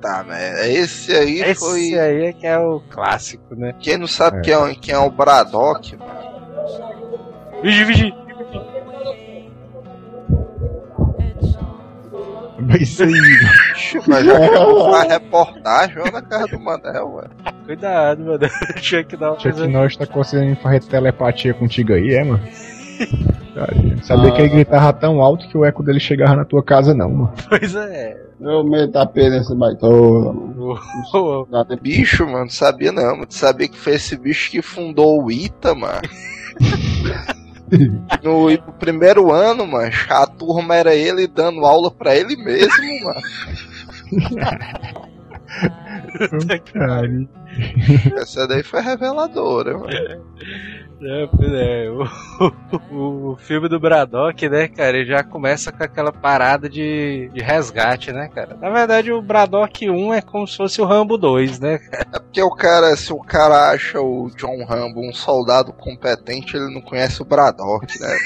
Tá, 0.00 0.22
né? 0.22 0.72
Esse 0.72 1.16
aí 1.16 1.40
Esse 1.40 1.68
foi. 1.68 1.98
aí 1.98 2.26
é 2.26 2.32
que 2.32 2.46
é 2.46 2.56
o 2.56 2.80
clássico, 2.88 3.56
né? 3.56 3.74
Quem 3.80 3.98
não 3.98 4.06
sabe 4.06 4.38
É. 4.38 4.40
Quem, 4.42 4.54
é, 4.54 4.74
quem 4.76 4.94
é 4.94 4.98
o 4.98 5.10
Braddock, 5.10 5.96
mano? 5.96 6.30
Vigi, 7.60 7.84
vigi! 7.84 8.14
Isso 12.78 13.02
aí. 13.02 13.12
Mas 14.06 14.24
já 14.24 14.46
acabou 14.46 14.94
a 14.94 15.02
reportagem, 15.02 15.98
ó, 15.98 16.10
na 16.10 16.22
casa 16.22 16.46
do 16.48 16.60
Manel, 16.60 17.16
velho. 17.16 17.30
Cuidado, 17.64 18.24
mano. 18.24 18.38
O 18.44 18.78
Chuck 18.78 19.16
Norris. 19.16 19.42
Chuck 19.42 19.66
Norris 19.66 19.96
tá 19.96 20.06
conseguindo 20.06 20.56
fazer 20.60 20.80
telepatia 20.80 21.54
contigo 21.54 21.92
aí, 21.92 22.14
é, 22.14 22.24
mano? 22.24 22.40
Cara, 23.54 23.74
sabia 24.02 24.32
que 24.32 24.42
ele 24.42 24.48
gritava 24.50 24.92
tão 24.92 25.20
alto 25.20 25.48
que 25.48 25.56
o 25.56 25.64
eco 25.64 25.82
dele 25.82 26.00
chegava 26.00 26.36
na 26.36 26.44
tua 26.44 26.62
casa, 26.62 26.94
não, 26.94 27.10
mano. 27.10 27.32
Pois 27.48 27.74
é. 27.74 28.16
Eu 28.40 28.64
meto 28.64 28.96
a 28.96 29.06
pena 29.06 29.38
nesse 29.38 29.54
baitola, 29.54 30.32
mano. 30.32 30.78
Bicho, 31.80 32.24
mano, 32.24 32.40
não 32.40 32.48
sabia 32.48 32.92
não, 32.92 33.12
mano. 33.12 33.26
Tu 33.26 33.34
sabia 33.34 33.68
que 33.68 33.76
foi 33.76 33.94
esse 33.94 34.16
bicho 34.16 34.50
que 34.50 34.62
fundou 34.62 35.22
o 35.22 35.30
ITA, 35.30 35.74
mano? 35.74 36.00
No, 38.22 38.50
no 38.50 38.72
primeiro 38.74 39.32
ano, 39.32 39.66
mano, 39.66 39.92
a 40.08 40.26
turma 40.26 40.74
era 40.76 40.94
ele 40.94 41.26
dando 41.26 41.64
aula 41.64 41.90
pra 41.90 42.16
ele 42.16 42.36
mesmo, 42.36 42.84
mano. 43.04 43.20
Essa 48.16 48.46
daí 48.46 48.62
foi 48.62 48.80
reveladora, 48.80 49.76
mano. 49.78 50.04
É, 51.02 51.26
pois 51.26 51.52
é, 51.52 51.88
o, 51.88 52.04
o, 52.94 53.32
o 53.32 53.36
filme 53.36 53.68
do 53.68 53.80
Braddock, 53.80 54.48
né, 54.50 54.68
cara, 54.68 54.98
ele 54.98 55.06
já 55.06 55.22
começa 55.22 55.72
com 55.72 55.82
aquela 55.82 56.12
parada 56.12 56.68
de, 56.68 57.30
de 57.32 57.40
resgate, 57.40 58.12
né, 58.12 58.28
cara? 58.28 58.56
Na 58.60 58.68
verdade, 58.68 59.10
o 59.10 59.22
Braddock 59.22 59.88
1 59.88 60.14
é 60.14 60.20
como 60.20 60.46
se 60.46 60.58
fosse 60.58 60.80
o 60.80 60.84
Rambo 60.84 61.16
2, 61.16 61.58
né? 61.58 61.80
É 62.12 62.18
porque 62.18 62.42
o 62.42 62.50
cara, 62.50 62.94
se 62.96 63.12
o 63.12 63.18
cara 63.18 63.70
acha 63.70 64.00
o 64.00 64.30
John 64.36 64.64
Rambo 64.64 65.00
um 65.00 65.12
soldado 65.12 65.72
competente, 65.72 66.56
ele 66.56 66.72
não 66.72 66.80
conhece 66.80 67.22
o 67.22 67.24
Braddock, 67.24 67.86
né? 68.00 68.16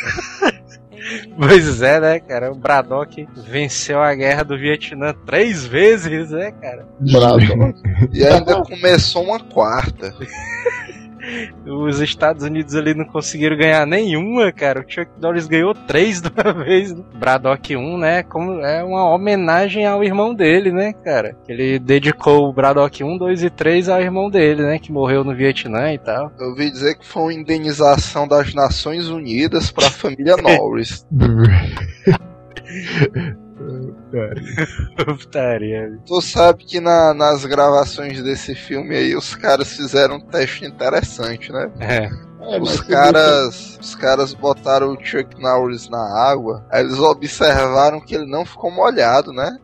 Pois 1.37 1.83
é, 1.83 2.01
né, 2.01 2.20
cara? 2.20 2.51
O 2.51 2.55
Braddock 2.55 3.29
venceu 3.37 4.01
a 4.01 4.14
guerra 4.14 4.43
do 4.43 4.59
Vietnã 4.59 5.14
três 5.27 5.66
vezes, 5.66 6.31
né, 6.31 6.51
cara? 6.53 6.87
Brado. 6.99 7.75
E 8.12 8.25
ainda 8.25 8.62
começou 8.62 9.25
uma 9.25 9.41
quarta. 9.41 10.14
Os 11.66 12.01
Estados 12.01 12.45
Unidos 12.45 12.75
ali 12.75 12.95
não 12.95 13.05
conseguiram 13.05 13.57
ganhar 13.57 13.87
nenhuma, 13.87 14.53
cara. 14.53 14.81
O 14.81 14.85
Chuck 14.87 15.11
Norris 15.20 15.47
ganhou 15.47 15.75
três 15.75 16.20
de 16.20 16.29
uma 16.29 16.53
vez. 16.53 16.93
Né? 16.93 17.03
Braddock 17.14 17.77
1, 17.77 17.99
né? 17.99 18.22
Como 18.22 18.61
é 18.61 18.83
uma 18.83 19.14
homenagem 19.14 19.87
ao 19.87 20.05
irmão 20.05 20.35
dele, 20.35 20.72
né, 20.72 20.93
cara? 20.93 21.37
Ele 21.49 21.79
dedicou 21.79 22.49
o 22.49 22.53
Braddock 22.53 23.03
1, 23.03 23.18
2 23.18 23.45
e 23.45 23.51
3 23.51 23.89
ao 23.89 24.01
irmão 24.01 24.31
dele, 24.31 24.62
né? 24.62 24.79
Que 24.79 24.93
morreu 24.93 25.25
no 25.25 25.35
Vietnã 25.35 25.93
e 25.93 25.99
tal. 25.99 26.31
Eu 26.39 26.49
ouvi 26.49 26.70
dizer 26.70 26.99
que 26.99 27.07
foi 27.07 27.22
uma 27.22 27.35
indenização 27.35 28.29
das 28.29 28.55
Nações 28.55 29.09
Unidas 29.09 29.70
pra 29.70 29.91
família 29.91 30.37
Norris. 30.37 31.07
Putaria. 35.05 35.99
Tu 36.07 36.21
sabe 36.23 36.65
que 36.65 36.81
na- 36.81 37.12
nas 37.15 37.45
gravações 37.45 38.23
desse 38.23 38.55
filme 38.55 38.95
aí 38.97 39.15
os 39.17 39.35
caras 39.35 39.73
fizeram 39.73 40.17
um 40.17 40.21
teste 40.21 40.65
interessante, 40.65 41.51
né? 41.53 41.71
É. 41.81 42.11
É, 42.47 42.61
Os 42.61 42.81
que 42.83 42.93
caras, 42.93 43.79
os 43.81 43.95
caras 43.95 44.35
botaram 44.35 44.93
o 44.93 45.03
Chuck 45.03 45.41
Norris 45.41 45.89
na 45.89 46.03
água, 46.29 46.62
aí 46.71 46.83
eles 46.85 46.99
observaram 46.99 48.01
que 48.03 48.15
ele 48.15 48.27
não 48.27 48.45
ficou 48.45 48.71
molhado, 48.71 49.33
né? 49.33 49.57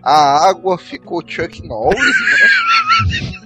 A 0.00 0.48
água 0.48 0.78
ficou 0.78 1.24
Chuck 1.26 1.66
Norris, 1.66 2.14
bicho- 3.08 3.40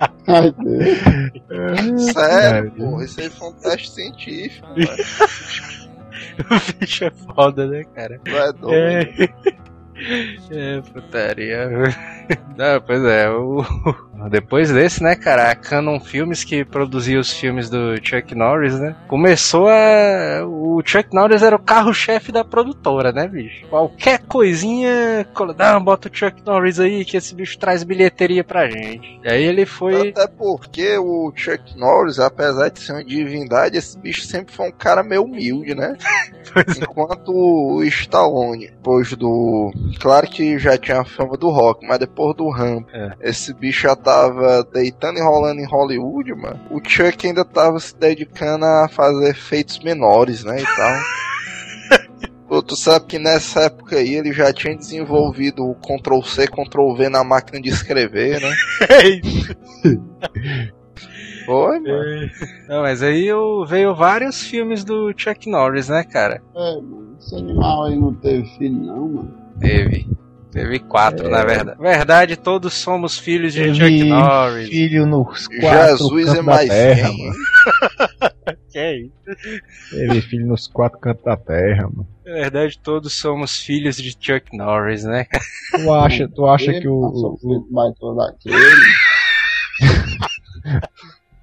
Ai, 0.28 0.50
Deus. 0.52 2.04
sério, 2.12 2.70
Cara. 2.70 2.90
porra, 2.90 3.04
isso 3.04 3.20
aí 3.20 3.28
foi 3.30 3.48
um 3.48 3.52
teste 3.52 3.90
científico, 3.90 4.66
velho. 4.74 4.88
O 6.38 6.78
bicho 6.80 7.04
é 7.04 7.10
foda, 7.34 7.66
né, 7.66 7.82
cara? 7.94 8.20
Tu 8.24 8.30
é 8.30 8.52
doido. 8.52 8.74
É. 8.74 9.28
É, 10.50 10.80
putaria. 10.92 11.68
Não, 12.56 12.80
pois 12.80 13.02
é, 13.04 13.30
o... 13.30 13.62
depois 14.30 14.70
desse, 14.70 15.02
né, 15.02 15.14
cara, 15.14 15.50
a 15.50 15.54
Canon 15.54 16.00
Filmes, 16.00 16.44
que 16.44 16.64
produzia 16.64 17.18
os 17.18 17.32
filmes 17.32 17.68
do 17.70 17.94
Chuck 18.02 18.34
Norris, 18.34 18.78
né, 18.78 18.94
começou 19.08 19.68
a... 19.68 20.44
O 20.46 20.82
Chuck 20.84 21.14
Norris 21.14 21.42
era 21.42 21.56
o 21.56 21.58
carro-chefe 21.60 22.30
da 22.32 22.44
produtora, 22.44 23.12
né, 23.12 23.26
bicho? 23.26 23.66
Qualquer 23.68 24.20
coisinha, 24.20 25.26
não, 25.58 25.82
bota 25.82 26.08
o 26.08 26.14
Chuck 26.14 26.42
Norris 26.44 26.78
aí, 26.80 27.04
que 27.04 27.16
esse 27.16 27.34
bicho 27.34 27.58
traz 27.58 27.82
bilheteria 27.82 28.44
pra 28.44 28.68
gente. 28.68 29.20
E 29.24 29.28
aí 29.28 29.42
ele 29.42 29.64
foi... 29.64 30.10
Até 30.10 30.26
porque 30.26 30.96
o 30.98 31.32
Chuck 31.34 31.78
Norris, 31.78 32.18
apesar 32.18 32.68
de 32.68 32.80
ser 32.80 32.92
uma 32.92 33.04
divindade, 33.04 33.76
esse 33.78 33.98
bicho 33.98 34.22
sempre 34.22 34.54
foi 34.54 34.68
um 34.68 34.72
cara 34.72 35.02
meio 35.02 35.24
humilde, 35.24 35.74
né? 35.74 35.96
Enquanto 36.80 37.32
o 37.32 37.82
Stallone, 37.84 38.68
depois 38.68 39.12
do. 39.14 39.72
Claro 40.00 40.26
que 40.26 40.58
já 40.58 40.78
tinha 40.78 41.00
a 41.00 41.04
fama 41.04 41.36
do 41.36 41.50
rock, 41.50 41.86
mas 41.86 41.98
depois 41.98 42.36
do 42.36 42.48
Rambo, 42.48 42.86
É. 42.92 43.12
esse 43.20 43.52
bicho 43.52 43.82
já 43.82 43.94
tava 44.06 44.62
deitando 44.72 45.18
e 45.18 45.22
rolando 45.22 45.60
em 45.60 45.66
Hollywood, 45.66 46.32
mano. 46.34 46.60
O 46.70 46.80
Chuck 46.82 47.26
ainda 47.26 47.44
tava 47.44 47.80
se 47.80 47.94
dedicando 47.98 48.64
a 48.64 48.88
fazer 48.88 49.30
efeitos 49.30 49.80
menores, 49.80 50.44
né? 50.44 50.60
E 50.60 50.64
tal. 50.64 50.96
Tu, 52.48 52.62
tu 52.62 52.76
sabe 52.76 53.06
que 53.06 53.18
nessa 53.18 53.62
época 53.62 53.96
aí 53.96 54.14
ele 54.14 54.32
já 54.32 54.52
tinha 54.52 54.76
desenvolvido 54.76 55.64
o 55.68 55.74
Ctrl 55.74 56.22
C, 56.22 56.46
Ctrl 56.46 56.94
V 56.94 57.08
na 57.08 57.24
máquina 57.24 57.60
de 57.60 57.68
escrever, 57.70 58.40
né? 58.40 58.54
Foi, 61.44 61.80
mano. 61.80 62.30
Não, 62.68 62.82
mas 62.82 63.02
aí 63.02 63.26
eu- 63.26 63.64
veio 63.66 63.94
vários 63.96 64.40
filmes 64.42 64.84
do 64.84 65.12
Chuck 65.16 65.50
Norris, 65.50 65.88
né, 65.88 66.04
cara? 66.04 66.40
É, 66.54 66.74
mano, 66.76 67.16
esse 67.20 67.34
animal 67.34 67.84
aí 67.84 67.96
não 67.96 68.14
teve 68.14 68.44
filho, 68.56 68.78
não, 68.78 69.08
mano. 69.08 69.34
Teve. 69.60 70.06
Teve 70.56 70.78
quatro, 70.80 71.26
É. 71.26 71.30
na 71.30 71.44
verdade. 71.44 71.78
Verdade, 71.80 72.36
todos 72.36 72.72
somos 72.74 73.18
filhos 73.18 73.52
de 73.52 73.64
Chuck 73.74 73.78
Teve 73.78 74.04
Norris. 74.04 74.68
filho 74.68 75.06
nos 75.06 75.46
quatro 75.48 75.98
Jesus 75.98 76.24
cantos 76.24 76.38
é 76.38 76.42
mais 76.42 76.68
da 76.68 76.74
terra, 76.74 77.08
quem? 77.10 77.26
mano. 77.26 77.36
Que 78.70 78.78
é 78.78 78.96
isso? 79.00 79.12
Teve 79.90 80.20
filho 80.20 80.46
nos 80.46 80.66
quatro 80.68 80.98
cantos 81.00 81.24
da 81.24 81.36
terra, 81.36 81.82
mano. 81.84 82.06
Na 82.24 82.32
verdade, 82.34 82.78
todos 82.78 83.12
somos 83.14 83.58
filhos 83.60 83.96
de 83.96 84.10
Chuck 84.20 84.56
Norris, 84.56 85.02
né? 85.04 85.26
Tu 85.72 85.92
acha, 85.92 86.28
tu 86.28 86.46
acha 86.46 86.70
Ele 86.70 86.80
que 86.80 86.88
o, 86.88 87.36
daquele. 88.14 88.56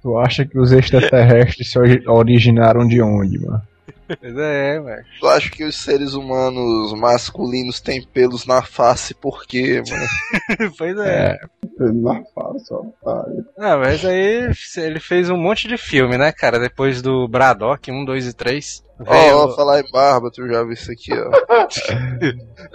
tu 0.02 0.18
acha 0.18 0.44
que 0.44 0.58
os 0.58 0.72
extraterrestres 0.72 1.70
se 1.70 1.78
ori- 1.78 2.02
originaram 2.06 2.86
de 2.86 3.00
onde, 3.02 3.38
mano? 3.44 3.62
Pois 4.06 4.36
é, 4.36 4.80
velho. 4.80 5.04
Tu 5.20 5.26
acha 5.26 5.50
que 5.50 5.64
os 5.64 5.76
seres 5.76 6.14
humanos 6.14 6.92
masculinos 6.98 7.80
têm 7.80 8.02
pelos 8.02 8.46
na 8.46 8.62
face 8.62 9.14
por 9.14 9.44
quê, 9.46 9.82
mano? 9.88 10.74
Pois 10.76 10.96
é. 10.98 11.32
É, 11.32 11.84
Não 11.92 12.24
faça, 12.34 12.74
otário. 12.74 13.46
Ah, 13.58 13.76
mas 13.76 14.04
aí 14.04 14.50
ele 14.76 15.00
fez 15.00 15.30
um 15.30 15.36
monte 15.36 15.66
de 15.68 15.76
filme, 15.76 16.18
né, 16.18 16.32
cara? 16.32 16.58
Depois 16.58 17.00
do 17.00 17.26
Braddock 17.28 17.90
1, 17.90 18.04
2 18.04 18.26
e 18.26 18.32
3. 18.34 18.84
Ó, 19.00 19.04
Veio... 19.04 19.36
ó, 19.38 19.56
falar 19.56 19.80
em 19.80 19.90
barba, 19.90 20.30
tu 20.30 20.46
já 20.46 20.62
viu 20.62 20.72
isso 20.72 20.92
aqui, 20.92 21.12
ó. 21.12 21.30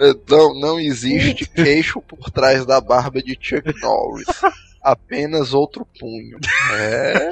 Então, 0.00 0.58
não 0.58 0.78
existe 0.78 1.46
queixo 1.46 2.00
por 2.02 2.30
trás 2.30 2.64
da 2.66 2.80
barba 2.80 3.22
de 3.22 3.36
Chuck 3.40 3.72
Norris. 3.80 4.26
Apenas 4.82 5.52
outro 5.52 5.86
punho. 5.98 6.38
É. 6.74 7.30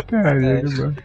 Caralho, 0.06 0.70
mano. 0.76 0.96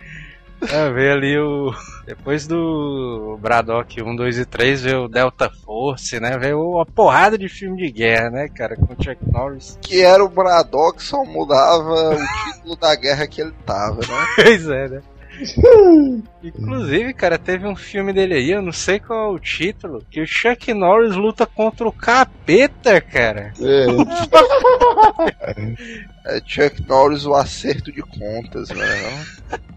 É, 0.70 0.92
veio 0.92 1.14
ali 1.14 1.40
o. 1.40 1.74
Depois 2.06 2.46
do 2.46 3.38
Braddock 3.42 4.02
1, 4.02 4.16
2 4.16 4.38
e 4.40 4.46
3, 4.46 4.82
veio 4.84 5.04
o 5.06 5.10
Delta 5.10 5.50
Force, 5.50 6.20
né? 6.20 6.38
Veio 6.38 6.60
uma 6.60 6.86
porrada 6.86 7.38
de 7.38 7.50
filme 7.50 7.78
de 7.78 7.92
guerra, 7.92 8.30
né, 8.30 8.48
cara? 8.48 8.76
Com 8.76 8.94
o 8.94 9.04
Chuck 9.04 9.18
Norris. 9.32 9.78
Que 9.82 10.02
era 10.02 10.24
o 10.24 10.30
Braddock, 10.30 11.02
só 11.02 11.24
mudava 11.24 12.16
o 12.16 12.54
título 12.54 12.76
da 12.76 12.96
guerra 12.96 13.28
que 13.28 13.42
ele 13.42 13.54
tava, 13.66 14.02
né? 14.02 14.26
Pois 14.36 14.68
é, 14.70 14.88
né? 14.88 15.02
Inclusive, 16.44 17.14
cara, 17.14 17.38
teve 17.38 17.66
um 17.66 17.76
filme 17.76 18.14
dele 18.14 18.36
aí, 18.36 18.52
eu 18.52 18.62
não 18.62 18.72
sei 18.72 19.00
qual 19.00 19.32
é 19.32 19.36
o 19.36 19.40
título, 19.40 20.06
que 20.10 20.22
o 20.22 20.28
Chuck 20.28 20.74
Norris 20.74 21.16
luta 21.16 21.46
contra 21.48 21.88
o 21.88 21.92
capeta, 21.92 23.02
cara. 23.02 23.54
É, 23.60 23.86
É 26.26 26.42
Chuck 26.46 26.88
Norris, 26.88 27.26
o 27.26 27.34
acerto 27.34 27.92
de 27.92 28.02
contas, 28.02 28.70
né? 28.70 29.26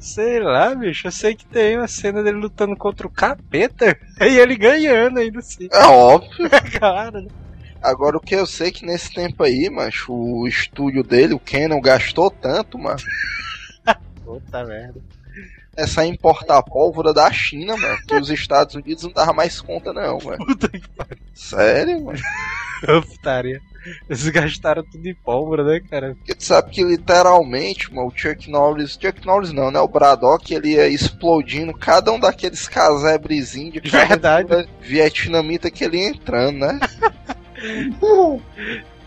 Sei 0.00 0.40
lá, 0.40 0.74
bicho, 0.74 1.06
eu 1.06 1.12
sei 1.12 1.34
que 1.34 1.44
tem 1.44 1.76
uma 1.76 1.86
cena 1.86 2.22
dele 2.22 2.38
lutando 2.38 2.74
contra 2.74 3.06
o 3.06 3.10
capeta 3.10 3.96
e 4.18 4.38
ele 4.38 4.56
ganhando 4.56 5.18
ainda 5.18 5.40
assim. 5.40 5.68
É 5.70 5.84
óbvio. 5.84 6.48
Cara, 6.80 7.20
né? 7.20 7.28
Agora, 7.82 8.16
o 8.16 8.20
que 8.20 8.34
eu 8.34 8.46
sei 8.46 8.68
é 8.68 8.72
que 8.72 8.84
nesse 8.84 9.12
tempo 9.12 9.42
aí, 9.42 9.68
macho, 9.70 10.12
o 10.12 10.48
estúdio 10.48 11.02
dele, 11.02 11.34
o 11.34 11.38
Canon, 11.38 11.80
gastou 11.80 12.30
tanto, 12.30 12.78
mano. 12.78 13.00
Puta 14.24 14.64
merda. 14.64 15.00
Essa 15.76 16.04
importar 16.04 16.62
pólvora 16.62 17.12
da 17.12 17.30
China, 17.30 17.76
mano. 17.76 17.98
Que 18.06 18.14
os 18.14 18.28
Estados 18.30 18.74
Unidos 18.74 19.04
não 19.04 19.12
dava 19.12 19.32
mais 19.32 19.60
conta, 19.60 19.92
não, 19.92 20.18
mano. 20.18 20.44
Puta 20.44 20.68
que 20.68 20.88
pariu. 20.90 21.18
Sério, 21.34 22.04
mano. 22.04 22.18
Putaria. 23.06 23.60
Eles 24.08 24.28
gastaram 24.28 24.82
tudo 24.84 25.06
em 25.06 25.14
pólvora, 25.14 25.64
né, 25.64 25.80
cara? 25.80 26.14
Porque 26.14 26.34
tu 26.34 26.44
sabe 26.44 26.70
que 26.70 26.82
literalmente, 26.82 27.92
mano, 27.92 28.08
o 28.08 28.12
Chuck 28.14 28.50
Norris. 28.50 28.98
Chuck 29.00 29.24
Norris 29.26 29.52
não, 29.52 29.70
né? 29.70 29.80
O 29.80 29.88
Braddock 29.88 30.52
ele 30.52 30.74
ia 30.74 30.88
explodindo 30.88 31.72
cada 31.72 32.12
um 32.12 32.20
daqueles 32.20 32.68
casebrezinhos 32.68 33.74
de 33.74 33.90
cada 33.90 34.36
Verdade. 34.36 34.68
vietnamita 34.80 35.70
que 35.70 35.84
ele 35.84 35.98
ia 35.98 36.08
entrando, 36.08 36.58
né? 36.58 36.78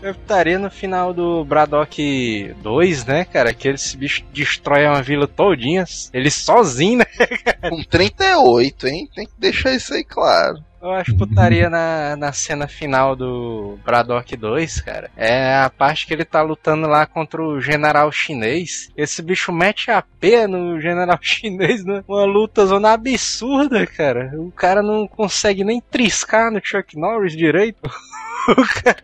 Eu 0.04 0.10
estaria 0.10 0.58
no 0.58 0.70
final 0.70 1.14
do 1.14 1.42
Braddock 1.46 2.54
2, 2.62 3.06
né, 3.06 3.24
cara? 3.24 3.54
Que 3.54 3.68
esse 3.68 3.96
bicho 3.96 4.22
destrói 4.34 4.86
uma 4.86 5.00
vila 5.00 5.26
todinha. 5.26 5.84
Ele 6.12 6.30
sozinho, 6.30 6.98
né? 6.98 7.06
Com 7.70 7.82
38, 7.82 8.86
hein? 8.86 9.08
Tem 9.14 9.26
que 9.26 9.32
deixar 9.38 9.72
isso 9.72 9.94
aí 9.94 10.04
claro. 10.04 10.58
Eu 10.84 10.92
acho 10.92 11.16
putaria 11.16 11.70
na, 11.70 12.14
na 12.14 12.30
cena 12.30 12.68
final 12.68 13.16
do 13.16 13.78
Braddock 13.82 14.36
2, 14.36 14.82
cara. 14.82 15.10
É 15.16 15.56
a 15.56 15.70
parte 15.70 16.06
que 16.06 16.12
ele 16.12 16.26
tá 16.26 16.42
lutando 16.42 16.86
lá 16.86 17.06
contra 17.06 17.42
o 17.42 17.58
general 17.58 18.12
chinês. 18.12 18.90
Esse 18.94 19.22
bicho 19.22 19.50
mete 19.50 19.90
a 19.90 20.02
pé 20.02 20.46
no 20.46 20.78
general 20.78 21.18
chinês 21.22 21.82
numa 21.86 22.26
luta 22.26 22.66
zona 22.66 22.92
absurda, 22.92 23.86
cara. 23.86 24.30
O 24.36 24.52
cara 24.52 24.82
não 24.82 25.08
consegue 25.08 25.64
nem 25.64 25.80
triscar 25.80 26.52
no 26.52 26.60
Chuck 26.62 26.98
Norris 26.98 27.34
direito. 27.34 27.80
O 28.56 28.82
cara, 28.82 29.02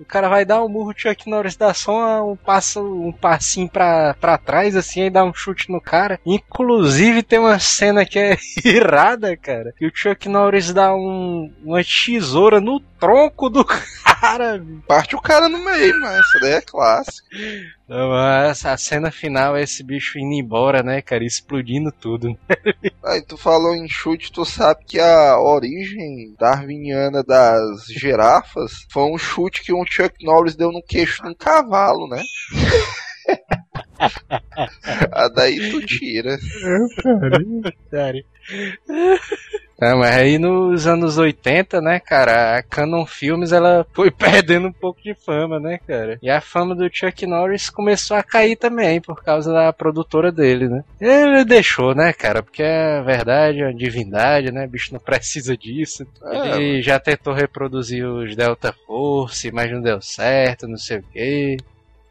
o 0.00 0.04
cara 0.04 0.28
vai 0.28 0.44
dar 0.44 0.62
um 0.62 0.68
murro, 0.68 0.90
o 0.90 0.94
Chuck 0.96 1.28
Norris 1.28 1.56
dá 1.56 1.74
só 1.74 2.30
um 2.30 2.36
passo, 2.36 2.80
um 2.80 3.12
passinho 3.12 3.68
pra, 3.68 4.14
pra 4.14 4.38
trás, 4.38 4.76
assim, 4.76 5.02
e 5.02 5.10
dá 5.10 5.24
um 5.24 5.34
chute 5.34 5.70
no 5.70 5.80
cara. 5.80 6.20
Inclusive 6.24 7.22
tem 7.22 7.38
uma 7.38 7.58
cena 7.58 8.04
que 8.04 8.18
é 8.18 8.36
irada, 8.64 9.36
cara. 9.36 9.74
Que 9.76 9.86
o 9.86 9.92
Chuck 9.92 10.28
Norris 10.28 10.72
dá 10.72 10.94
um, 10.94 11.52
uma 11.64 11.82
tesoura 11.82 12.60
no 12.60 12.80
tronco 12.98 13.48
do 13.48 13.64
cara. 13.66 14.62
Parte 14.86 15.14
o 15.14 15.20
cara 15.20 15.48
no 15.48 15.64
meio, 15.64 15.98
mas 16.00 16.20
isso 16.20 16.40
daí 16.40 16.52
é 16.54 16.60
clássico. 16.60 17.28
Mas 17.88 18.64
a 18.64 18.76
cena 18.76 19.10
final 19.10 19.56
é 19.56 19.62
esse 19.62 19.82
bicho 19.82 20.18
indo 20.18 20.34
embora, 20.34 20.82
né, 20.82 21.00
cara? 21.00 21.24
Explodindo 21.24 21.92
tudo. 21.92 22.36
Aí 23.04 23.22
tu 23.22 23.36
falou 23.36 23.74
em 23.74 23.88
chute, 23.88 24.32
tu 24.32 24.44
sabe 24.44 24.84
que 24.84 24.98
a 24.98 25.38
origem 25.38 26.34
darwiniana 26.38 27.22
das 27.22 27.86
girafas 27.86 28.86
foi 28.90 29.04
um 29.04 29.18
chute 29.18 29.62
que 29.62 29.72
um 29.72 29.84
Chuck 29.86 30.24
Norris 30.24 30.56
deu 30.56 30.72
no 30.72 30.82
queixo 30.82 31.22
de 31.22 31.28
um 31.28 31.34
cavalo, 31.34 32.08
né? 32.08 32.22
ah, 35.12 35.28
daí 35.28 35.70
tu 35.70 35.84
tira. 35.84 36.36
Sério. 37.90 38.24
Não, 39.78 39.98
mas 39.98 40.16
aí 40.16 40.38
nos 40.38 40.86
anos 40.86 41.18
80, 41.18 41.80
né, 41.82 42.00
cara, 42.00 42.56
a 42.56 42.62
Canon 42.62 43.04
Filmes 43.04 43.52
ela 43.52 43.86
foi 43.92 44.10
perdendo 44.10 44.68
um 44.68 44.72
pouco 44.72 45.02
de 45.02 45.14
fama, 45.14 45.60
né, 45.60 45.78
cara? 45.86 46.18
E 46.22 46.30
a 46.30 46.40
fama 46.40 46.74
do 46.74 46.88
Chuck 46.90 47.26
Norris 47.26 47.68
começou 47.68 48.16
a 48.16 48.22
cair 48.22 48.56
também 48.56 49.00
por 49.00 49.22
causa 49.22 49.52
da 49.52 49.72
produtora 49.72 50.32
dele, 50.32 50.68
né? 50.68 50.82
Ele 50.98 51.44
deixou, 51.44 51.94
né, 51.94 52.12
cara? 52.12 52.42
Porque 52.42 52.62
é 52.62 53.02
verdade, 53.02 53.60
é 53.60 53.66
uma 53.66 53.74
divindade, 53.74 54.50
né? 54.50 54.64
O 54.64 54.68
bicho 54.68 54.92
não 54.92 55.00
precisa 55.00 55.56
disso. 55.56 56.06
É, 56.24 56.56
Ele 56.56 56.82
já 56.82 56.98
tentou 56.98 57.34
reproduzir 57.34 58.06
os 58.06 58.34
Delta 58.34 58.74
Force, 58.86 59.50
mas 59.52 59.70
não 59.70 59.82
deu 59.82 60.00
certo, 60.00 60.66
não 60.66 60.78
sei 60.78 60.98
o 60.98 61.04
quê. 61.12 61.56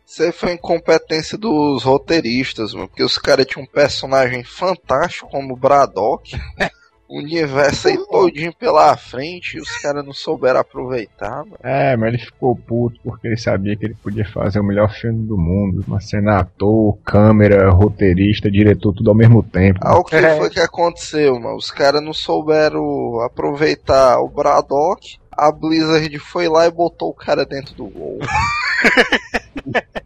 Isso 0.06 0.22
aí 0.22 0.32
foi 0.32 0.54
incompetência 0.54 1.36
dos 1.36 1.84
roteiristas, 1.84 2.74
mano. 2.76 2.88
Porque 2.88 3.04
os 3.04 3.18
caras 3.18 3.48
tinham 3.48 3.64
um 3.64 3.68
personagem 3.68 4.44
fantástico 4.44 5.30
como 5.30 5.54
o 5.54 5.58
Braddock. 5.58 6.38
O 7.08 7.20
universo 7.20 7.88
aí 7.88 7.98
todinho 8.08 8.52
pela 8.54 8.98
frente 8.98 9.58
e 9.58 9.62
os 9.62 9.70
caras 9.78 10.04
não 10.04 10.12
souberam 10.12 10.60
aproveitar, 10.60 11.46
mano. 11.46 11.58
É, 11.62 11.96
mas 11.96 12.10
ele 12.10 12.18
ficou 12.24 12.56
puto 12.56 13.00
porque 13.04 13.28
ele 13.28 13.38
sabia 13.38 13.76
que 13.78 13.86
ele 13.86 13.96
podia 14.02 14.26
fazer 14.28 14.60
o 14.60 14.64
melhor 14.64 14.92
filme 14.92 15.26
do 15.28 15.38
mundo. 15.38 15.84
Uma 15.88 16.02
cena 16.02 16.40
ator, 16.40 16.98
câmera, 17.06 17.70
roteirista, 17.70 18.50
diretor, 18.50 18.92
tudo 18.92 19.12
ao 19.12 19.16
mesmo 19.16 19.44
tempo. 19.44 19.80
Ah, 19.84 20.00
o 20.00 20.04
que 20.04 20.16
É. 20.16 20.36
foi 20.36 20.50
que 20.50 20.60
aconteceu, 20.60 21.40
mano? 21.40 21.56
Os 21.56 21.70
caras 21.70 22.02
não 22.04 22.14
souberam 22.14 23.20
aproveitar 23.22 24.20
o 24.20 24.28
Braddock. 24.28 25.18
A 25.32 25.52
Blizzard 25.52 26.18
foi 26.18 26.48
lá 26.50 26.66
e 26.66 26.72
botou 26.72 27.10
o 27.10 27.14
cara 27.14 27.46
dentro 27.46 27.76
do 27.76 27.86
gol. 27.86 28.18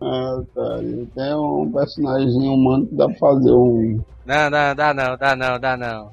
ah, 0.00 0.36
otário. 0.38 1.06
Tem 1.14 1.34
um 1.34 1.70
personagem 1.72 2.48
humano 2.48 2.86
que 2.86 2.94
dá 2.94 3.06
pra 3.08 3.18
fazer 3.18 3.52
um. 3.52 4.00
Não, 4.24 4.50
não, 4.50 4.74
dá 4.74 4.94
não, 4.94 5.16
dá 5.16 5.36
não, 5.36 5.60
dá 5.60 5.76
não. 5.76 6.12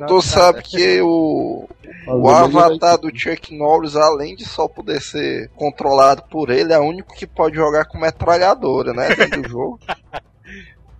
Dá, 0.00 0.20
sabe 0.22 0.58
né? 0.58 0.62
que 0.64 1.02
o, 1.02 1.68
o 2.08 2.28
avatar 2.28 2.98
do 2.98 3.14
Chuck 3.14 3.54
Norris, 3.54 3.94
além 3.94 4.34
de 4.34 4.44
só 4.44 4.66
poder 4.66 5.00
ser 5.00 5.50
controlado 5.50 6.22
por 6.30 6.50
ele, 6.50 6.72
é 6.72 6.78
o 6.78 6.84
único 6.84 7.14
que 7.14 7.26
pode 7.26 7.56
jogar 7.56 7.84
com 7.84 7.98
metralhadora, 7.98 8.92
né? 8.94 9.14
Dentro 9.14 9.42
do 9.42 9.48
jogo. 9.48 9.80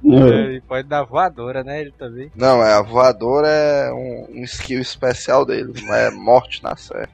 É. 0.04 0.16
Ele 0.16 0.60
pode 0.62 0.88
dar 0.88 1.04
voadora, 1.04 1.62
né? 1.62 1.80
Ele 1.80 1.92
também. 1.92 2.28
Não, 2.34 2.60
é 2.60 2.74
a 2.74 2.82
voadora 2.82 3.46
é 3.46 3.92
um, 3.92 4.40
um 4.40 4.42
skill 4.42 4.80
especial 4.80 5.46
dele, 5.46 5.72
não 5.80 5.94
é 5.94 6.10
morte 6.10 6.60
na 6.60 6.74
série. 6.74 7.08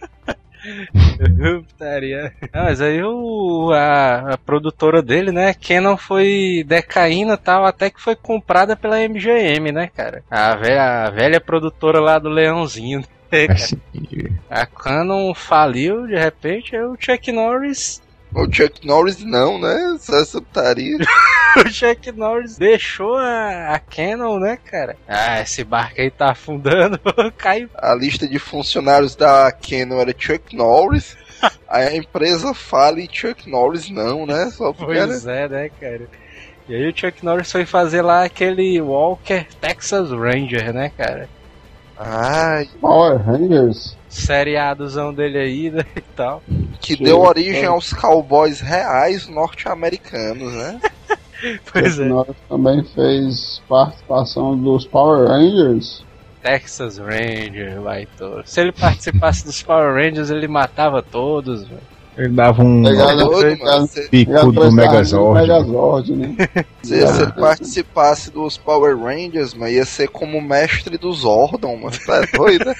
Putaria. 1.68 2.32
Não, 2.52 2.64
mas 2.64 2.80
aí 2.80 3.02
o, 3.02 3.70
a, 3.72 4.34
a 4.34 4.38
produtora 4.38 5.02
dele, 5.02 5.32
né, 5.32 5.54
Canon 5.54 5.96
foi 5.96 6.64
decaindo 6.66 7.32
e 7.32 7.36
tal, 7.36 7.64
até 7.64 7.90
que 7.90 8.00
foi 8.00 8.14
comprada 8.14 8.76
pela 8.76 9.00
MGM, 9.00 9.72
né, 9.72 9.90
cara? 9.94 10.22
A 10.30 10.54
velha, 10.56 11.06
a 11.06 11.10
velha 11.10 11.40
produtora 11.40 12.00
lá 12.00 12.18
do 12.18 12.28
Leãozinho. 12.28 13.00
né, 13.30 13.46
A 14.50 14.66
Canon 14.66 15.34
faliu, 15.34 16.06
de 16.06 16.16
repente, 16.16 16.76
aí 16.76 16.82
o 16.82 16.96
Chuck 16.98 17.32
Norris 17.32 18.02
O 18.34 18.50
Chuck 18.50 18.86
Norris 18.86 19.22
não, 19.22 19.60
né? 19.60 19.96
Essa 19.96 20.40
putaria. 20.40 20.96
o 21.56 21.68
Chuck 21.68 22.10
Norris 22.12 22.56
deixou 22.56 23.16
a, 23.16 23.74
a 23.74 23.78
Canon, 23.78 24.38
né, 24.38 24.58
cara? 24.64 24.96
Ah, 25.06 25.40
esse 25.40 25.62
barco 25.62 26.00
aí 26.00 26.10
tá 26.10 26.30
afundando, 26.30 26.98
caiu. 27.36 27.68
A 27.74 27.94
lista 27.94 28.26
de 28.26 28.38
funcionários 28.38 29.14
da 29.14 29.52
Canon 29.52 30.00
era 30.00 30.14
Chuck 30.16 30.56
Norris. 30.56 31.16
Aí 31.68 31.88
a 31.88 31.96
empresa 31.96 32.54
fala 32.54 33.00
e 33.00 33.08
Chuck 33.10 33.50
Norris 33.50 33.90
não, 33.90 34.24
né? 34.24 34.48
Só 34.52 34.72
porque 34.72 34.96
era... 34.96 35.08
Pois 35.08 35.26
é, 35.26 35.48
né, 35.48 35.70
cara? 35.80 36.08
E 36.68 36.74
aí 36.74 36.88
o 36.88 36.96
Chuck 36.96 37.24
Norris 37.24 37.50
foi 37.50 37.66
fazer 37.66 38.02
lá 38.02 38.24
aquele 38.24 38.80
Walker 38.80 39.44
Texas 39.60 40.10
Ranger, 40.10 40.72
né, 40.72 40.92
cara? 40.96 41.28
Ai, 42.04 42.68
Power 42.80 43.16
Rangers. 43.22 43.96
Seriadozão 44.08 45.14
dele 45.14 45.38
aí 45.38 45.70
né, 45.70 45.84
e 45.96 46.00
tal. 46.00 46.42
que 46.80 46.96
Sim, 46.96 47.04
deu 47.04 47.20
origem 47.20 47.60
sim. 47.60 47.66
aos 47.66 47.92
cowboys 47.92 48.60
reais 48.60 49.28
norte-americanos, 49.28 50.52
né? 50.52 50.80
Pois 51.72 51.98
é. 51.98 52.04
Norris 52.04 52.36
também 52.48 52.84
fez 52.84 53.60
participação 53.68 54.56
dos 54.56 54.86
Power 54.86 55.26
Rangers. 55.26 56.04
Texas 56.40 56.98
Ranger, 56.98 57.80
vai 57.80 58.06
todo. 58.16 58.42
Se 58.46 58.60
ele 58.60 58.70
participasse 58.70 59.44
dos 59.44 59.60
Power 59.60 59.92
Rangers, 59.92 60.30
ele 60.30 60.46
matava 60.46 61.02
todos, 61.02 61.64
velho. 61.64 61.91
Ele 62.16 62.28
dava 62.28 62.62
um 62.62 62.86
Ele 62.86 63.56
mano. 63.56 63.88
Pico 64.10 64.52
do 64.52 64.70
Megazord. 64.70 65.40
Megazord, 65.40 66.16
né? 66.16 66.36
se 66.82 67.00
você 67.00 67.26
participasse 67.32 68.30
dos 68.30 68.58
Power 68.58 68.98
Rangers, 68.98 69.54
mano, 69.54 69.72
ia 69.72 69.84
ser 69.84 70.08
como 70.08 70.40
mestre 70.40 70.98
dos 70.98 71.20
Zordon, 71.20 71.76
mano. 71.76 71.96
Tá 72.06 72.20
doido? 72.36 72.66
né? 72.66 72.74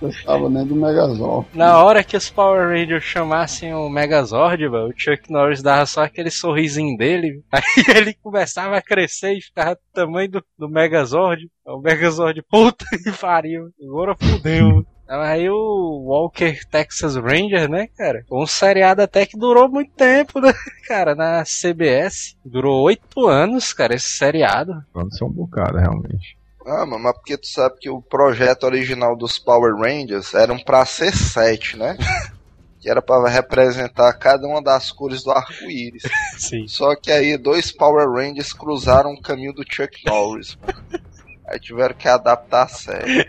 Eu 0.00 0.08
estava 0.08 0.48
dentro 0.48 0.68
do 0.68 0.76
Megazord. 0.76 1.48
Na 1.52 1.82
hora 1.82 2.04
que 2.04 2.16
os 2.16 2.30
Power 2.30 2.68
Rangers 2.68 3.02
chamassem 3.02 3.74
o 3.74 3.88
Megazord, 3.88 4.68
velho, 4.68 4.88
o 4.88 4.92
Chuck 4.96 5.30
Norris 5.30 5.62
dava 5.62 5.84
só 5.86 6.04
aquele 6.04 6.30
sorrisinho 6.30 6.96
dele. 6.96 7.42
Aí 7.50 7.62
ele 7.96 8.14
começava 8.14 8.76
a 8.76 8.82
crescer 8.82 9.34
e 9.34 9.40
ficava 9.42 9.74
do 9.74 9.80
tamanho 9.92 10.30
do, 10.30 10.44
do 10.56 10.68
Megazord. 10.68 11.48
O 11.66 11.80
Megazord, 11.80 12.42
puta 12.48 12.84
que 13.02 13.10
pariu. 13.12 13.70
Agora 13.82 14.16
fudeu. 14.16 14.86
Aí 15.08 15.48
o 15.48 16.04
Walker 16.04 16.60
Texas 16.70 17.16
Ranger, 17.16 17.68
né, 17.68 17.88
cara? 17.96 18.24
Um 18.30 18.46
seriado 18.46 19.00
até 19.00 19.24
que 19.24 19.38
durou 19.38 19.68
muito 19.68 19.92
tempo, 19.92 20.38
né, 20.38 20.52
cara? 20.86 21.14
Na 21.14 21.44
CBS. 21.44 22.36
Durou 22.44 22.82
oito 22.82 23.26
anos, 23.26 23.72
cara, 23.72 23.94
esse 23.94 24.10
seriado. 24.10 24.74
Pode 24.92 25.16
ser 25.16 25.24
um 25.24 25.30
bocado, 25.30 25.78
realmente. 25.78 26.36
Ah, 26.66 26.84
mano, 26.84 27.04
mas 27.04 27.14
porque 27.14 27.38
tu 27.38 27.46
sabe 27.46 27.76
que 27.80 27.88
o 27.88 28.02
projeto 28.02 28.64
original 28.64 29.16
dos 29.16 29.38
Power 29.38 29.74
Rangers 29.74 30.34
eram 30.34 30.58
pra 30.58 30.84
ser 30.84 31.14
sete, 31.16 31.78
né? 31.78 31.96
que 32.78 32.90
era 32.90 33.00
pra 33.00 33.26
representar 33.28 34.12
cada 34.14 34.46
uma 34.46 34.62
das 34.62 34.92
cores 34.92 35.22
do 35.22 35.30
arco-íris. 35.30 36.02
Sim. 36.36 36.68
Só 36.68 36.94
que 36.94 37.10
aí 37.10 37.36
dois 37.38 37.72
Power 37.72 38.08
Rangers 38.10 38.52
cruzaram 38.52 39.12
o 39.14 39.22
caminho 39.22 39.54
do 39.54 39.64
Chuck 39.68 40.04
Norris. 40.06 40.56
mano. 40.56 41.02
Aí 41.48 41.58
tiveram 41.58 41.94
que 41.94 42.08
adaptar 42.08 42.64
a 42.64 42.68
série. 42.68 43.28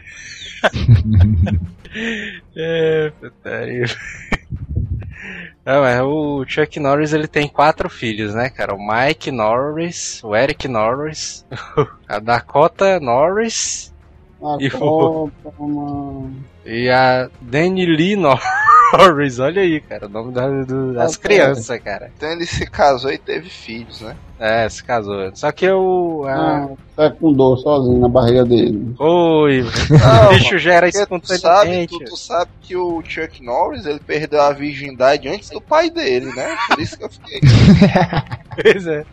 É, 2.56 3.12
putaria. 3.20 3.86
Não, 5.66 5.82
mas 5.82 6.02
o 6.02 6.46
Chuck 6.48 6.80
Norris 6.80 7.14
ele 7.14 7.28
tem 7.28 7.48
quatro 7.48 7.90
filhos, 7.90 8.36
né, 8.36 8.50
cara? 8.50 8.76
O 8.76 8.78
Mike 8.78 9.32
Norris, 9.32 10.24
o 10.24 10.36
Eric 10.36 10.68
Norris, 10.68 11.46
a 12.08 12.20
Dakota 12.20 13.00
Norris 13.00 13.92
A 14.42 14.58
E 14.60 14.70
Copa, 14.70 15.32
uma... 15.60 16.30
e 16.66 16.90
a 16.90 17.30
Danny 17.42 17.86
Lee 17.86 18.16
Norris. 18.16 18.44
Olha 19.40 19.62
aí, 19.62 19.82
cara, 19.82 20.08
o 20.08 20.10
nome 20.10 20.32
da- 20.32 20.48
do- 20.64 20.94
das 20.94 21.16
Ah, 21.16 21.20
crianças, 21.20 21.80
cara. 21.82 22.10
Então 22.18 22.32
ele 22.32 22.46
se 22.46 22.66
casou 22.66 23.12
e 23.12 23.18
teve 23.18 23.50
filhos, 23.50 24.02
né? 24.02 24.16
É, 24.40 24.68
se 24.70 24.82
casou. 24.84 25.30
Só 25.36 25.52
que 25.52 25.70
o. 25.70 26.24
A... 26.26 26.34
Ah, 26.64 26.70
fecundou 26.96 27.58
sozinho 27.58 28.00
na 28.00 28.08
barriga 28.08 28.46
dele. 28.46 28.96
Oi, 28.98 29.62
Não, 29.92 30.26
o 30.28 30.30
bicho 30.30 30.58
já 30.58 30.74
era 30.76 30.90
Porque 30.90 31.06
tu 31.06 31.10
sabe, 31.28 31.34
espontaneamente. 31.36 32.00
tu, 32.00 32.06
tu 32.06 32.18
sabe 32.18 32.50
que 32.62 32.76
o 32.78 33.04
Chuck 33.06 33.44
Norris 33.44 33.86
ele 33.86 34.00
perdeu 34.00 34.42
a 34.42 34.54
virgindade 34.54 35.28
antes 35.28 35.50
do 35.50 35.60
pai 35.62 35.90
dele, 35.90 36.34
né? 36.34 36.56
Por 36.70 36.80
isso 36.80 36.98
que 36.98 37.04
eu 37.04 37.10
fiquei. 37.10 37.42
Pois 38.62 38.86
é. 38.88 39.06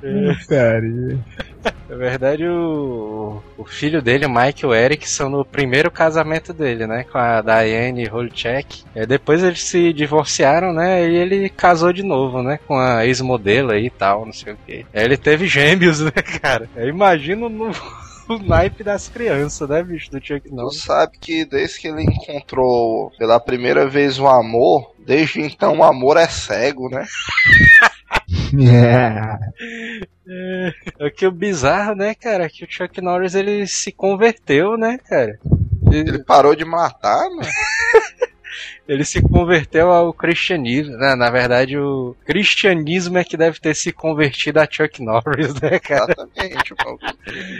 Putaria. 0.00 1.18
Na 1.88 1.96
verdade, 1.96 2.46
o, 2.46 3.42
o 3.58 3.64
filho 3.64 4.00
dele, 4.02 4.26
o 4.26 4.30
Mike 4.30 4.64
e 4.64 4.66
o 4.66 4.74
Eric, 4.74 5.08
são 5.08 5.28
no 5.28 5.44
primeiro 5.44 5.90
casamento 5.90 6.52
dele, 6.52 6.86
né? 6.86 7.04
Com 7.04 7.18
a 7.18 7.40
Diane 7.42 8.06
Holchek. 8.06 8.82
É, 8.94 9.06
depois 9.06 9.42
eles 9.42 9.62
se 9.62 9.92
divorciaram, 9.92 10.72
né? 10.72 11.08
E 11.08 11.14
ele 11.14 11.48
casou 11.48 11.92
de 11.92 12.02
novo, 12.02 12.42
né? 12.42 12.58
Com 12.66 12.78
a 12.78 13.06
ex-modelo 13.06 13.70
aí 13.72 13.86
e 13.86 13.90
tal, 13.90 14.24
não 14.26 14.32
sei 14.32 14.54
o 14.54 14.58
quê. 14.66 14.86
Aí 14.94 15.04
ele 15.04 15.16
teve 15.16 15.46
gêmeos, 15.46 16.00
né, 16.04 16.10
cara? 16.40 16.68
Eu 16.76 16.88
imagino 16.88 17.48
no. 17.48 17.70
O 18.26 18.38
naipe 18.38 18.82
das 18.82 19.06
crianças, 19.06 19.68
né, 19.68 19.82
bicho? 19.82 20.10
Do 20.10 20.16
Chuck 20.18 20.48
Tu 20.48 20.54
Norris. 20.54 20.80
sabe 20.80 21.18
que 21.20 21.44
desde 21.44 21.78
que 21.78 21.88
ele 21.88 22.04
encontrou 22.04 23.12
pela 23.18 23.38
primeira 23.38 23.86
vez 23.86 24.18
o 24.18 24.26
amor, 24.26 24.94
desde 24.98 25.42
então 25.42 25.76
o 25.76 25.84
amor 25.84 26.16
é 26.16 26.26
cego, 26.26 26.88
né? 26.88 27.04
É 30.98 31.10
que 31.10 31.26
o 31.26 31.30
bizarro, 31.30 31.94
né, 31.94 32.14
cara? 32.14 32.48
Que 32.48 32.64
o 32.64 32.66
Chuck 32.70 33.00
Norris 33.00 33.34
ele 33.34 33.66
se 33.66 33.92
converteu, 33.92 34.76
né, 34.76 34.98
cara? 35.08 35.38
Ele- 35.90 36.08
Ele 36.10 36.24
parou 36.24 36.54
de 36.56 36.64
matar, 36.64 37.28
mano. 37.28 37.42
ele 38.88 39.04
se 39.04 39.20
converteu 39.20 39.90
ao 39.92 40.12
cristianismo, 40.12 40.96
né? 40.96 41.14
Na 41.14 41.30
verdade, 41.30 41.76
o 41.78 42.16
cristianismo 42.24 43.18
é 43.18 43.24
que 43.24 43.36
deve 43.36 43.60
ter 43.60 43.74
se 43.76 43.92
convertido 43.92 44.60
a 44.60 44.68
Chuck 44.70 45.02
Norris, 45.02 45.54
né, 45.60 45.78
cara? 45.78 46.14
Exatamente, 46.16 46.74
mano. 46.84 46.98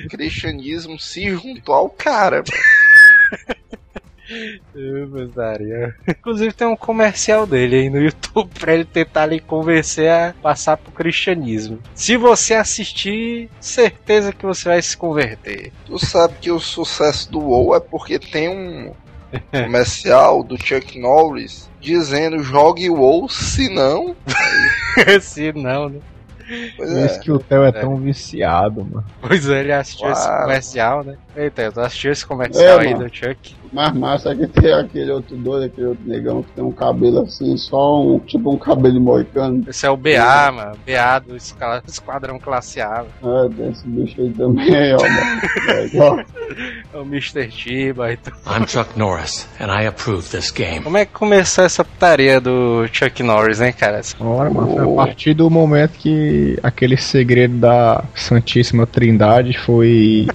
O 0.07 0.09
cristianismo 0.09 0.99
se 0.99 1.31
juntou 1.31 1.75
ao 1.75 1.91
cara, 1.91 2.37
mano. 2.39 3.55
Eu. 4.75 5.93
Inclusive 6.09 6.53
tem 6.53 6.67
um 6.67 6.77
comercial 6.77 7.47
dele 7.47 7.77
aí 7.77 7.91
no 7.91 8.01
YouTube 8.01 8.51
pra 8.59 8.75
ele 8.75 8.85
tentar 8.85 9.27
lhe 9.27 9.41
convencer 9.41 10.11
a 10.11 10.35
passar 10.43 10.77
pro 10.77 10.93
cristianismo. 10.93 11.79
Se 11.95 12.17
você 12.17 12.55
assistir, 12.55 13.49
certeza 13.61 14.33
que 14.33 14.45
você 14.45 14.69
vai 14.69 14.83
se 14.83 14.97
converter. 14.97 15.73
Tu 15.87 15.99
sabe 15.99 16.35
que 16.41 16.51
o 16.51 16.59
sucesso 16.59 17.31
do 17.31 17.39
WoW 17.41 17.77
é 17.77 17.81
porque 17.81 18.19
tem 18.19 18.49
um 18.49 18.93
comercial 19.51 20.43
do 20.43 20.57
Chuck 20.57 20.99
Norris 20.99 21.69
dizendo 21.81 22.43
jogue 22.43 22.89
WoW, 22.89 23.29
se 23.29 23.69
não. 23.69 24.17
Se 25.21 25.53
não, 25.53 25.89
né? 25.89 26.01
Pois 26.77 26.91
Por 26.91 26.99
isso 26.99 27.15
é. 27.17 27.19
que 27.19 27.33
o 27.33 27.39
Theo 27.39 27.65
é 27.65 27.73
tão 27.73 27.97
viciado, 27.97 28.85
mano. 28.85 29.05
Pois 29.21 29.49
é, 29.49 29.61
ele 29.61 29.73
assistiu 29.73 30.11
esse 30.13 30.25
Claro. 30.27 30.43
comercial, 30.43 31.05
né? 31.05 31.17
Eita, 31.37 31.73
tu 31.73 31.81
assistiu 31.81 32.13
esse 32.13 32.25
comercial 32.27 32.81
É, 32.81 32.87
aí 32.87 32.95
mano. 32.95 33.09
do 33.09 33.15
Chuck? 33.15 33.57
Mais 33.75 33.93
massa 33.93 34.31
é 34.31 34.37
que 34.37 34.47
tem 34.47 34.73
aquele 34.73 35.11
outro 35.11 35.37
doido, 35.37 35.65
aquele 35.65 35.89
outro 35.89 36.05
negão 36.07 36.43
que 36.45 36.53
tem 36.53 36.63
um 36.63 36.71
cabelo 36.71 37.23
assim, 37.23 37.57
só 37.57 38.01
um 38.01 38.21
tipo 38.21 38.55
um 38.55 38.57
cabelo 38.57 39.01
moicano. 39.01 39.65
Esse 39.69 39.85
é 39.85 39.91
o 39.91 39.97
BA, 39.97 40.53
mano. 40.53 40.77
BA 40.87 41.19
do 41.27 41.37
Esquadrão 41.89 42.39
Classe 42.39 42.81
A. 42.81 43.05
mano. 43.21 43.47
É, 43.47 43.57
tem 43.57 43.71
esse 43.71 43.87
bicho 43.89 44.21
aí 44.21 44.31
também, 44.31 44.95
ó, 44.95 45.01
mano. 45.03 45.43
É 45.69 45.87
igual. 45.87 46.21
É 46.21 46.97
o 46.97 47.03
Mr. 47.03 47.49
Tiba 47.49 48.13
e 48.13 48.17
tudo. 48.17 48.37
I'm 48.47 48.67
Chuck 48.69 48.97
Norris, 48.97 49.49
and 49.61 49.73
I 49.73 49.87
approve 49.87 50.29
this 50.29 50.53
game. 50.53 50.83
Como 50.85 50.97
é 50.97 51.05
que 51.05 51.13
começou 51.13 51.65
essa 51.65 51.85
putaria 51.85 52.41
do 52.41 52.87
Chuck 52.93 53.23
Norris, 53.25 53.61
hein, 53.61 53.73
cara? 53.73 54.01
Ora, 54.21 54.51
mano, 54.51 54.73
foi 54.73 54.93
a 54.93 55.07
partir 55.07 55.35
do 55.35 55.51
momento 55.51 55.93
que 55.99 56.57
aquele 56.63 56.97
segredo 56.97 57.57
da 57.57 58.05
Santíssima 58.15 58.87
Trindade 58.87 59.59
foi 59.59 60.29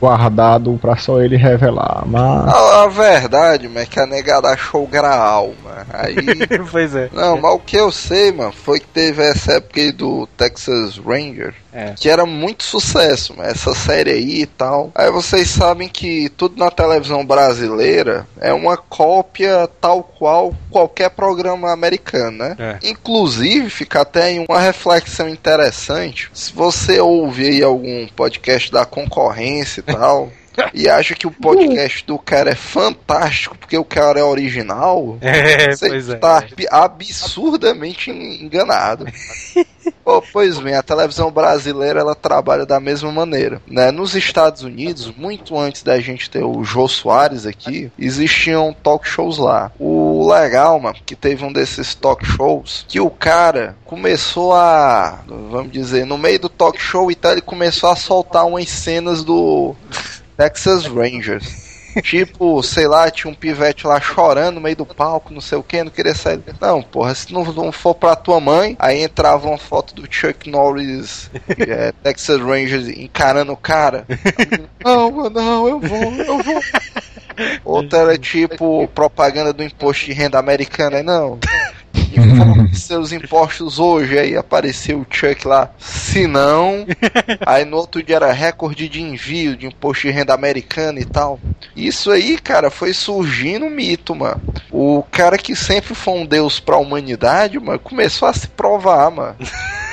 guardado 0.00 0.78
pra 0.80 0.96
só 0.96 1.20
ele 1.20 1.36
revelar. 1.36 2.04
Mas 2.06 2.54
A, 2.54 2.82
a 2.84 2.88
verdade, 2.88 3.68
mano, 3.68 3.80
é 3.80 3.86
que 3.86 4.00
a 4.00 4.06
negada 4.06 4.48
achou 4.48 4.84
o 4.84 4.86
Graal, 4.86 5.54
mano. 5.62 5.86
Aí. 5.92 6.16
pois 6.70 6.94
é. 6.94 7.08
Não, 7.12 7.40
mas 7.40 7.54
o 7.54 7.58
que 7.58 7.76
eu 7.76 7.90
sei, 7.90 8.32
mano, 8.32 8.52
foi 8.52 8.80
que 8.80 8.86
teve 8.86 9.22
essa 9.22 9.54
época 9.54 9.80
aí 9.80 9.92
do 9.92 10.26
Texas 10.36 10.98
Ranger. 10.98 11.54
É. 11.72 11.92
Que 11.94 12.08
era 12.08 12.24
muito 12.24 12.64
sucesso, 12.64 13.36
mano, 13.36 13.50
essa 13.50 13.74
série 13.74 14.10
aí 14.10 14.42
e 14.42 14.46
tal. 14.46 14.90
Aí 14.94 15.10
vocês 15.10 15.50
sabem 15.50 15.88
que 15.88 16.30
tudo 16.30 16.56
na 16.58 16.70
televisão 16.70 17.24
brasileira 17.24 18.26
é 18.40 18.50
uma 18.50 18.78
cópia 18.78 19.68
tal 19.78 20.02
qual 20.02 20.54
qualquer 20.70 21.10
programa 21.10 21.70
americano, 21.70 22.38
né? 22.38 22.56
É. 22.58 22.78
Inclusive, 22.82 23.68
fica 23.68 24.00
até 24.00 24.24
aí 24.24 24.38
uma 24.48 24.58
reflexão 24.58 25.28
interessante. 25.28 26.30
Se 26.32 26.50
você 26.50 26.98
ouve 26.98 27.46
aí 27.46 27.62
algum 27.62 28.06
podcast 28.08 28.72
da 28.72 28.86
concorrência 28.86 29.65
e 29.80 29.82
tal. 29.82 30.32
e 30.72 30.88
acha 30.88 31.14
que 31.14 31.26
o 31.26 31.30
podcast 31.30 32.04
do 32.06 32.18
cara 32.18 32.50
é 32.50 32.54
fantástico 32.54 33.56
porque 33.58 33.76
o 33.76 33.84
cara 33.84 34.20
é 34.20 34.22
original, 34.22 35.18
É, 35.20 35.70
você 35.74 35.88
pois 35.88 36.08
é. 36.08 36.14
está 36.14 36.42
absurdamente 36.70 38.10
enganado. 38.10 39.06
Pô, 40.04 40.22
pois 40.32 40.58
bem, 40.58 40.74
a 40.74 40.82
televisão 40.82 41.30
brasileira 41.30 42.00
ela 42.00 42.14
trabalha 42.14 42.64
da 42.64 42.80
mesma 42.80 43.10
maneira. 43.10 43.60
Né? 43.66 43.90
Nos 43.90 44.14
Estados 44.14 44.62
Unidos, 44.62 45.12
muito 45.16 45.58
antes 45.58 45.82
da 45.82 45.98
gente 46.00 46.30
ter 46.30 46.44
o 46.44 46.64
Jô 46.64 46.88
Soares 46.88 47.46
aqui, 47.46 47.90
existiam 47.98 48.72
talk 48.72 49.06
shows 49.08 49.38
lá. 49.38 49.70
O 49.78 50.28
legal, 50.28 50.78
mano, 50.80 50.96
que 51.04 51.14
teve 51.14 51.44
um 51.44 51.52
desses 51.52 51.94
talk 51.94 52.24
shows 52.24 52.84
que 52.88 53.00
o 53.00 53.10
cara 53.10 53.76
começou 53.84 54.54
a, 54.54 55.20
vamos 55.26 55.72
dizer, 55.72 56.06
no 56.06 56.18
meio 56.18 56.38
do 56.38 56.48
talk 56.48 56.80
show 56.80 57.10
e 57.10 57.14
tal, 57.14 57.32
ele 57.32 57.40
começou 57.40 57.90
a 57.90 57.96
soltar 57.96 58.46
umas 58.46 58.68
cenas 58.68 59.24
do 59.24 59.74
Texas 60.36 60.86
Rangers. 60.86 61.65
Tipo, 62.02 62.62
sei 62.62 62.86
lá, 62.86 63.10
tinha 63.10 63.30
um 63.30 63.34
pivete 63.34 63.86
lá 63.86 64.00
chorando 64.00 64.56
no 64.56 64.60
meio 64.60 64.76
do 64.76 64.86
palco, 64.86 65.32
não 65.32 65.40
sei 65.40 65.58
o 65.58 65.62
que, 65.62 65.82
não 65.82 65.90
queria 65.90 66.14
sair. 66.14 66.40
Não, 66.60 66.82
porra, 66.82 67.14
se 67.14 67.32
não, 67.32 67.44
não 67.44 67.72
for 67.72 67.94
pra 67.94 68.16
tua 68.16 68.40
mãe, 68.40 68.76
aí 68.78 69.02
entrava 69.02 69.48
uma 69.48 69.58
foto 69.58 69.94
do 69.94 70.06
Chuck 70.10 70.50
Norris, 70.50 71.30
é, 71.58 71.92
Texas 72.02 72.40
Rangers, 72.40 72.88
encarando 72.88 73.52
o 73.52 73.56
cara. 73.56 74.06
Não, 74.84 75.10
mano, 75.10 75.30
não, 75.30 75.68
eu 75.68 75.80
vou, 75.80 76.12
eu 76.12 76.42
vou. 76.42 76.62
Outra 77.64 77.98
era 78.00 78.18
tipo 78.18 78.88
propaganda 78.88 79.52
do 79.52 79.62
imposto 79.62 80.06
de 80.06 80.12
renda 80.12 80.38
americana, 80.38 81.02
não. 81.02 81.38
Informe 82.12 82.74
seus 82.76 83.12
impostos 83.12 83.78
hoje, 83.78 84.18
aí 84.18 84.36
apareceu 84.36 85.00
o 85.00 85.06
Chuck 85.08 85.46
lá. 85.46 85.70
Se 85.78 86.26
não, 86.26 86.86
aí 87.44 87.64
no 87.64 87.76
outro 87.76 88.02
dia 88.02 88.16
era 88.16 88.32
recorde 88.32 88.88
de 88.88 89.02
envio 89.02 89.56
de 89.56 89.66
imposto 89.66 90.06
de 90.06 90.12
renda 90.12 90.34
americana 90.34 91.00
e 91.00 91.04
tal. 91.04 91.40
Isso 91.74 92.10
aí, 92.10 92.38
cara, 92.38 92.70
foi 92.70 92.92
surgindo 92.92 93.66
um 93.66 93.70
mito, 93.70 94.14
mano. 94.14 94.40
O 94.70 95.02
cara 95.10 95.38
que 95.38 95.54
sempre 95.54 95.94
foi 95.94 96.14
um 96.14 96.26
deus 96.26 96.60
pra 96.60 96.76
humanidade, 96.76 97.58
mano, 97.58 97.78
começou 97.78 98.28
a 98.28 98.32
se 98.32 98.48
provar, 98.48 99.10
mano. 99.10 99.36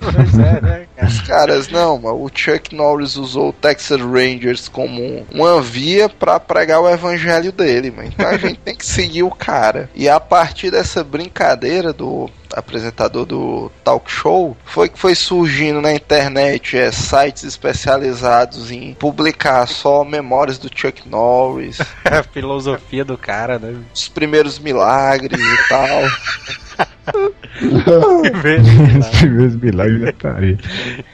Pois 0.00 0.38
é, 0.38 0.60
né, 0.60 0.86
cara? 0.96 1.08
Os 1.08 1.20
caras, 1.22 1.68
não, 1.68 1.98
mano, 1.98 2.24
o 2.24 2.30
Chuck 2.32 2.74
Norris 2.74 3.16
usou 3.16 3.50
o 3.50 3.52
Texas 3.52 4.00
Rangers 4.00 4.68
como 4.68 5.26
uma 5.32 5.60
via 5.60 6.08
pra 6.08 6.40
pregar 6.40 6.80
o 6.80 6.88
evangelho 6.88 7.52
dele, 7.52 7.90
mano. 7.90 8.08
Então 8.08 8.26
a 8.26 8.36
gente 8.38 8.58
tem 8.60 8.74
que 8.74 8.86
seguir 8.86 9.22
o 9.22 9.30
cara. 9.30 9.90
E 9.94 10.08
a 10.08 10.18
partir 10.18 10.70
dessa 10.70 11.04
brincadeira 11.04 11.92
do 11.92 12.30
apresentador 12.54 13.26
do 13.26 13.70
talk 13.84 14.10
show, 14.10 14.56
foi 14.64 14.88
que 14.88 14.98
foi 14.98 15.14
surgindo 15.14 15.82
na 15.82 15.92
internet 15.92 16.78
é, 16.78 16.90
sites 16.90 17.44
especializados 17.44 18.70
em 18.70 18.94
publicar 18.94 19.66
só 19.66 20.02
memórias 20.02 20.58
do 20.58 20.70
Chuck 20.74 21.06
Norris, 21.08 21.78
A 22.04 22.22
filosofia 22.22 23.04
do 23.04 23.18
cara, 23.18 23.58
né? 23.58 23.76
os 23.94 24.08
primeiros 24.08 24.58
milagres 24.58 25.40
e 25.40 25.68
tal. 25.68 27.28
Os 27.60 29.08
primeiros 29.18 29.56
milagres 29.56 30.00
da 30.00 30.12
tarefa. 30.12 30.62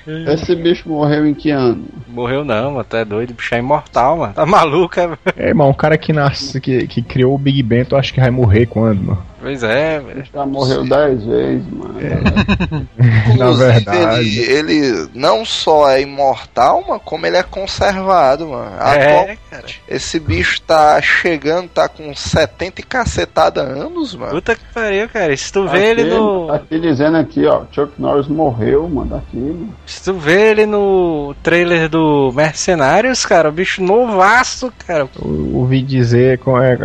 Esse 0.06 0.54
bicho 0.54 0.88
morreu 0.88 1.26
em 1.26 1.34
que 1.34 1.50
ano? 1.50 1.84
Morreu 2.08 2.44
não, 2.44 2.72
mano. 2.72 2.84
Tu 2.84 2.96
é 2.96 3.04
doido. 3.04 3.30
O 3.30 3.34
bicho 3.34 3.54
é 3.54 3.58
imortal, 3.58 4.18
mano. 4.18 4.34
Tá 4.34 4.44
maluco, 4.44 4.98
é? 5.00 5.18
É, 5.36 5.48
irmão, 5.48 5.70
um 5.70 5.74
cara 5.74 5.96
que 5.96 6.12
nasce, 6.12 6.60
que, 6.60 6.86
que 6.86 7.02
criou 7.02 7.34
o 7.34 7.38
Big 7.38 7.62
Ben, 7.62 7.84
tu 7.84 7.96
acha 7.96 8.12
que 8.12 8.20
vai 8.20 8.30
morrer 8.30 8.66
quando, 8.66 9.02
mano? 9.02 9.33
Pois 9.44 9.62
é, 9.62 10.00
velho. 10.00 10.24
Já 10.32 10.46
morreu 10.46 10.84
dez 10.88 11.22
vezes, 11.22 11.66
mano. 11.70 11.94
Na 13.28 13.34
Inclusive, 13.34 13.72
verdade. 13.72 14.40
Ele, 14.40 14.72
ele 14.72 15.08
não 15.14 15.44
só 15.44 15.90
é 15.90 16.00
imortal, 16.00 16.82
mano, 16.88 16.98
como 17.04 17.26
ele 17.26 17.36
é 17.36 17.42
conservado, 17.42 18.48
mano. 18.48 18.70
É, 18.80 19.36
cara. 19.50 19.64
Esse 19.86 20.18
bicho 20.18 20.62
tá 20.62 20.98
chegando, 21.02 21.68
tá 21.68 21.90
com 21.90 22.14
70 22.14 22.80
e 22.80 22.84
cacetada 22.84 23.60
anos, 23.60 24.14
mano. 24.14 24.32
Puta 24.32 24.54
que 24.54 24.64
pariu, 24.72 25.08
cara. 25.10 25.36
Se 25.36 25.52
tu 25.52 25.68
vê 25.68 25.90
ele 25.90 26.00
Aqui, 26.04 26.10
no. 26.10 26.46
Tá 26.46 26.54
aqui 26.54 26.80
dizendo 26.80 27.16
aqui, 27.18 27.46
ó. 27.46 27.64
Chuck 27.70 27.92
Norris 28.00 28.28
morreu, 28.28 28.88
mano, 28.88 29.10
daqui. 29.10 29.36
Mano. 29.36 29.74
Se 29.84 30.02
tu 30.04 30.14
vê 30.14 30.52
ele 30.52 30.64
no 30.64 31.34
trailer 31.42 31.90
do 31.90 32.32
Mercenários, 32.34 33.26
cara, 33.26 33.50
o 33.50 33.52
bicho 33.52 33.82
novaço, 33.82 34.72
cara. 34.86 35.06
Eu 35.22 35.50
ouvi 35.54 35.82
dizer 35.82 36.38
co- 36.38 36.58
é, 36.62 36.72
é, 36.72 36.76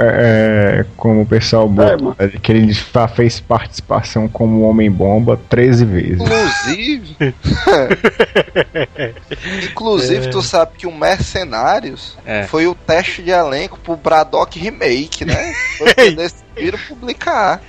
é, 0.81 0.85
como 0.97 1.21
o 1.21 1.25
pessoal 1.25 1.69
bota, 1.69 1.97
mano. 2.03 2.15
É, 2.49 2.49
que 2.49 2.51
ele 2.51 2.73
já 2.73 3.07
fez 3.07 3.39
participação 3.39 4.27
como 4.27 4.61
Homem-Bomba 4.61 5.39
13 5.49 5.85
vezes. 5.85 6.19
Inclusive. 6.21 7.15
Inclusive, 9.71 10.29
tu 10.29 10.41
sabe 10.41 10.71
que 10.77 10.87
o 10.87 10.91
Mercenários 10.91 12.17
É. 12.25 12.43
foi 12.43 12.67
o 12.67 12.75
teste 12.75 13.21
de 13.21 13.31
elenco 13.31 13.79
pro 13.79 13.95
Braddock 13.95 14.59
Remake, 14.59 15.25
né? 15.25 15.53
Foi 15.77 15.93
que 15.93 16.15
decidiram 16.59 16.79
publicar. 16.87 17.61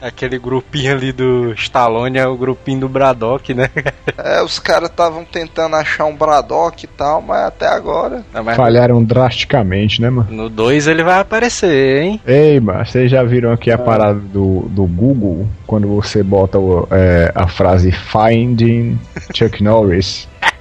Aquele 0.00 0.38
grupinho 0.38 0.92
ali 0.92 1.12
do 1.12 1.52
Stallone 1.54 2.18
é 2.18 2.26
o 2.26 2.36
grupinho 2.36 2.80
do 2.80 2.88
Braddock, 2.88 3.52
né? 3.52 3.68
É, 4.16 4.42
os 4.42 4.58
caras 4.58 4.88
estavam 4.90 5.24
tentando 5.24 5.76
achar 5.76 6.04
um 6.06 6.16
Braddock 6.16 6.84
e 6.84 6.86
tal, 6.86 7.20
mas 7.20 7.44
até 7.44 7.66
agora. 7.66 8.24
Não, 8.32 8.42
mas 8.44 8.56
Falharam 8.56 9.02
drasticamente, 9.02 10.00
né, 10.00 10.08
mano? 10.10 10.28
no 10.30 10.48
2 10.48 10.86
ele 10.86 11.02
vai 11.02 11.18
aparecer, 11.20 12.02
hein? 12.02 12.20
Ei, 12.26 12.58
mano, 12.60 12.84
vocês 12.86 13.10
já 13.10 13.22
viram 13.22 13.52
aqui 13.52 13.70
a 13.70 13.78
parada 13.78 14.18
do, 14.18 14.60
do 14.70 14.84
Google? 14.86 15.46
Quando 15.66 15.88
você 15.88 16.22
bota 16.22 16.58
o- 16.58 16.86
é, 16.90 17.30
a 17.34 17.46
frase 17.46 17.92
Finding 17.92 18.98
Chuck 19.34 19.62
Norris. 19.62 20.28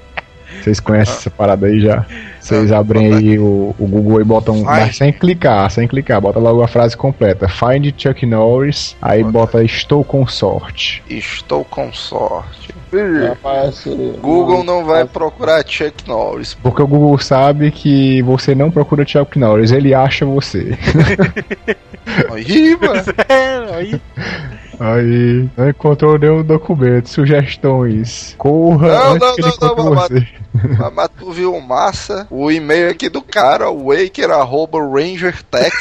Vocês 0.69 0.79
conhecem 0.79 1.15
essa 1.15 1.29
parada 1.31 1.65
aí 1.65 1.79
já? 1.79 2.05
Vocês 2.39 2.71
abrem 2.71 3.11
aí 3.11 3.39
o, 3.39 3.73
o 3.77 3.87
Google 3.87 4.21
e 4.21 4.23
botam. 4.23 4.61
Mas 4.61 4.97
sem 4.97 5.11
clicar, 5.11 5.69
sem 5.71 5.87
clicar. 5.87 6.21
Bota 6.21 6.37
logo 6.37 6.61
a 6.61 6.67
frase 6.67 6.95
completa. 6.95 7.47
Find 7.47 7.91
Chuck 7.97 8.23
Norris. 8.25 8.95
Aí 9.01 9.23
bota 9.23 9.63
Estou 9.63 10.03
com 10.03 10.27
sorte. 10.27 11.01
Estou 11.09 11.65
com 11.65 11.91
sorte. 11.91 12.69
Google 14.21 14.63
não 14.63 14.85
vai 14.85 15.05
procurar 15.05 15.63
Chuck 15.65 16.07
Norris. 16.07 16.53
Porque 16.53 16.81
o 16.83 16.87
Google 16.87 17.17
sabe 17.17 17.71
que 17.71 18.21
você 18.21 18.53
não 18.53 18.69
procura 18.69 19.07
Chuck 19.07 19.39
Norris, 19.39 19.71
ele 19.71 19.93
acha 19.93 20.23
você. 20.25 20.77
Ih, 22.47 22.75
mano. 22.75 23.03
É, 23.29 23.75
aí. 23.75 24.01
Aí, 24.79 25.49
não 25.57 25.69
encontrou 25.69 26.17
nenhum 26.17 26.41
documento, 26.41 27.09
sugestões. 27.09 28.33
Corra 28.37 28.87
Não, 28.87 29.11
antes 29.11 29.27
não, 29.27 29.35
que 29.35 29.41
ele 29.41 29.53
não, 29.61 29.75
não, 29.75 29.95
você. 29.95 30.27
Mas, 30.79 30.93
mas 30.93 31.09
tu 31.19 31.31
viu 31.31 31.59
massa? 31.59 32.25
O 32.29 32.49
e-mail 32.49 32.89
aqui 32.89 33.09
do 33.09 33.21
cara, 33.21 33.69
waker 33.71 34.31
arroba 34.31 34.79
rangertex. 34.79 35.75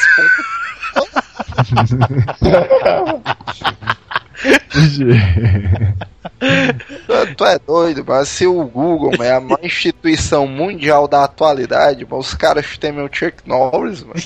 Tu, 7.06 7.34
tu 7.36 7.44
é 7.44 7.58
doido, 7.58 8.04
mas 8.06 8.28
se 8.28 8.46
o 8.46 8.64
Google 8.64 9.22
é 9.22 9.32
a 9.32 9.40
maior 9.40 9.58
instituição 9.62 10.46
mundial 10.46 11.08
da 11.08 11.24
atualidade, 11.24 12.04
mano, 12.04 12.18
os 12.18 12.34
caras 12.34 12.78
temem 12.78 13.04
o 13.04 13.10
Chuck 13.12 13.36
Norris, 13.46 14.02
mano. 14.02 14.20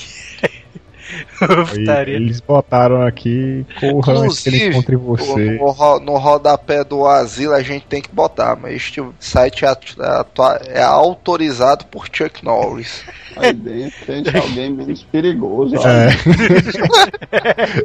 Aí, 1.89 2.11
eles 2.15 2.41
botaram 2.41 3.03
aqui, 3.03 3.65
corra 3.79 4.15
antes 4.21 4.41
que 4.41 4.49
ele 4.49 4.57
Inclusive, 4.69 4.71
encontre 4.71 4.97
No, 4.97 5.03
você. 5.03 5.51
no, 5.53 5.71
ro- 5.71 6.01
no 6.01 6.17
rodapé 6.19 6.85
do 6.85 7.07
asilo 7.07 7.53
a 7.55 7.63
gente 7.63 7.87
tem 7.87 8.01
que 8.03 8.11
botar, 8.13 8.57
mas 8.57 8.75
este 8.75 9.03
site 9.19 9.65
é, 9.65 9.69
é 9.71 10.79
é 10.79 10.83
autorizado 10.83 11.85
por 11.87 12.07
Chuck 12.13 12.45
Norris. 12.45 13.03
Aí 13.37 13.53
dentro 13.53 13.97
tem 14.07 14.23
alguém 14.41 14.71
menos 14.71 15.03
perigoso. 15.05 15.77
É, 15.77 16.09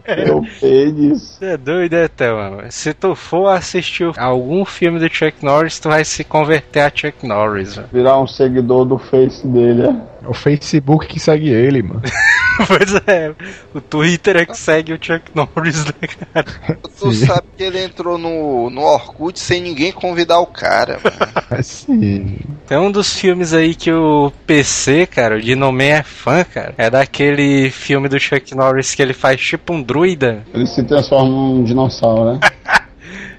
Eu 0.27 0.43
peides. 0.59 1.37
Você 1.37 1.45
é 1.45 1.57
doido, 1.57 1.95
é, 1.95 2.09
mano. 2.31 2.63
Se 2.69 2.93
tu 2.93 3.15
for 3.15 3.47
assistir 3.47 4.11
algum 4.17 4.65
filme 4.65 4.99
do 4.99 5.13
Chuck 5.13 5.43
Norris, 5.43 5.79
tu 5.79 5.89
vai 5.89 6.03
se 6.03 6.23
converter 6.23 6.81
a 6.81 6.91
Chuck 6.93 7.25
Norris, 7.25 7.77
mano. 7.77 7.89
Virar 7.91 8.19
um 8.19 8.27
seguidor 8.27 8.85
do 8.85 8.97
Face 8.97 9.45
dele, 9.47 9.83
é. 9.83 10.25
é 10.25 10.27
o 10.27 10.33
Facebook 10.33 11.07
que 11.07 11.19
segue 11.19 11.49
ele, 11.49 11.81
mano. 11.81 12.01
pois 12.67 12.93
é, 13.07 13.33
o 13.73 13.81
Twitter 13.81 14.37
é 14.37 14.45
que 14.45 14.57
segue 14.57 14.93
o 14.93 14.99
Chuck 15.01 15.23
Norris, 15.33 15.85
né, 15.85 16.07
cara? 16.33 16.77
Tu 16.99 17.11
Sim. 17.13 17.25
sabe 17.25 17.43
que 17.55 17.63
ele 17.63 17.83
entrou 17.83 18.17
no, 18.17 18.69
no 18.69 18.81
Orkut 18.81 19.39
sem 19.39 19.61
ninguém 19.61 19.91
convidar 19.91 20.39
o 20.39 20.47
cara, 20.47 20.99
mano. 21.03 21.17
Assim. 21.49 22.37
Tem 22.67 22.77
um 22.77 22.91
dos 22.91 23.17
filmes 23.17 23.53
aí 23.53 23.73
que 23.73 23.91
o 23.91 24.31
PC, 24.45 25.07
cara, 25.07 25.37
o 25.37 25.41
Dinoman 25.41 25.85
é 25.85 26.03
fã, 26.03 26.43
cara. 26.43 26.73
É 26.77 26.89
daquele 26.89 27.69
filme 27.69 28.09
do 28.09 28.19
Chuck 28.19 28.53
Norris 28.55 28.93
que 28.93 29.01
ele 29.01 29.13
faz 29.13 29.39
tipo 29.39 29.73
um 29.73 29.81
druida. 29.81 30.43
Ele 30.53 30.65
se 30.65 30.83
transforma 30.83 31.29
num 31.29 31.63
dinossauro, 31.63 32.33
né? 32.33 32.39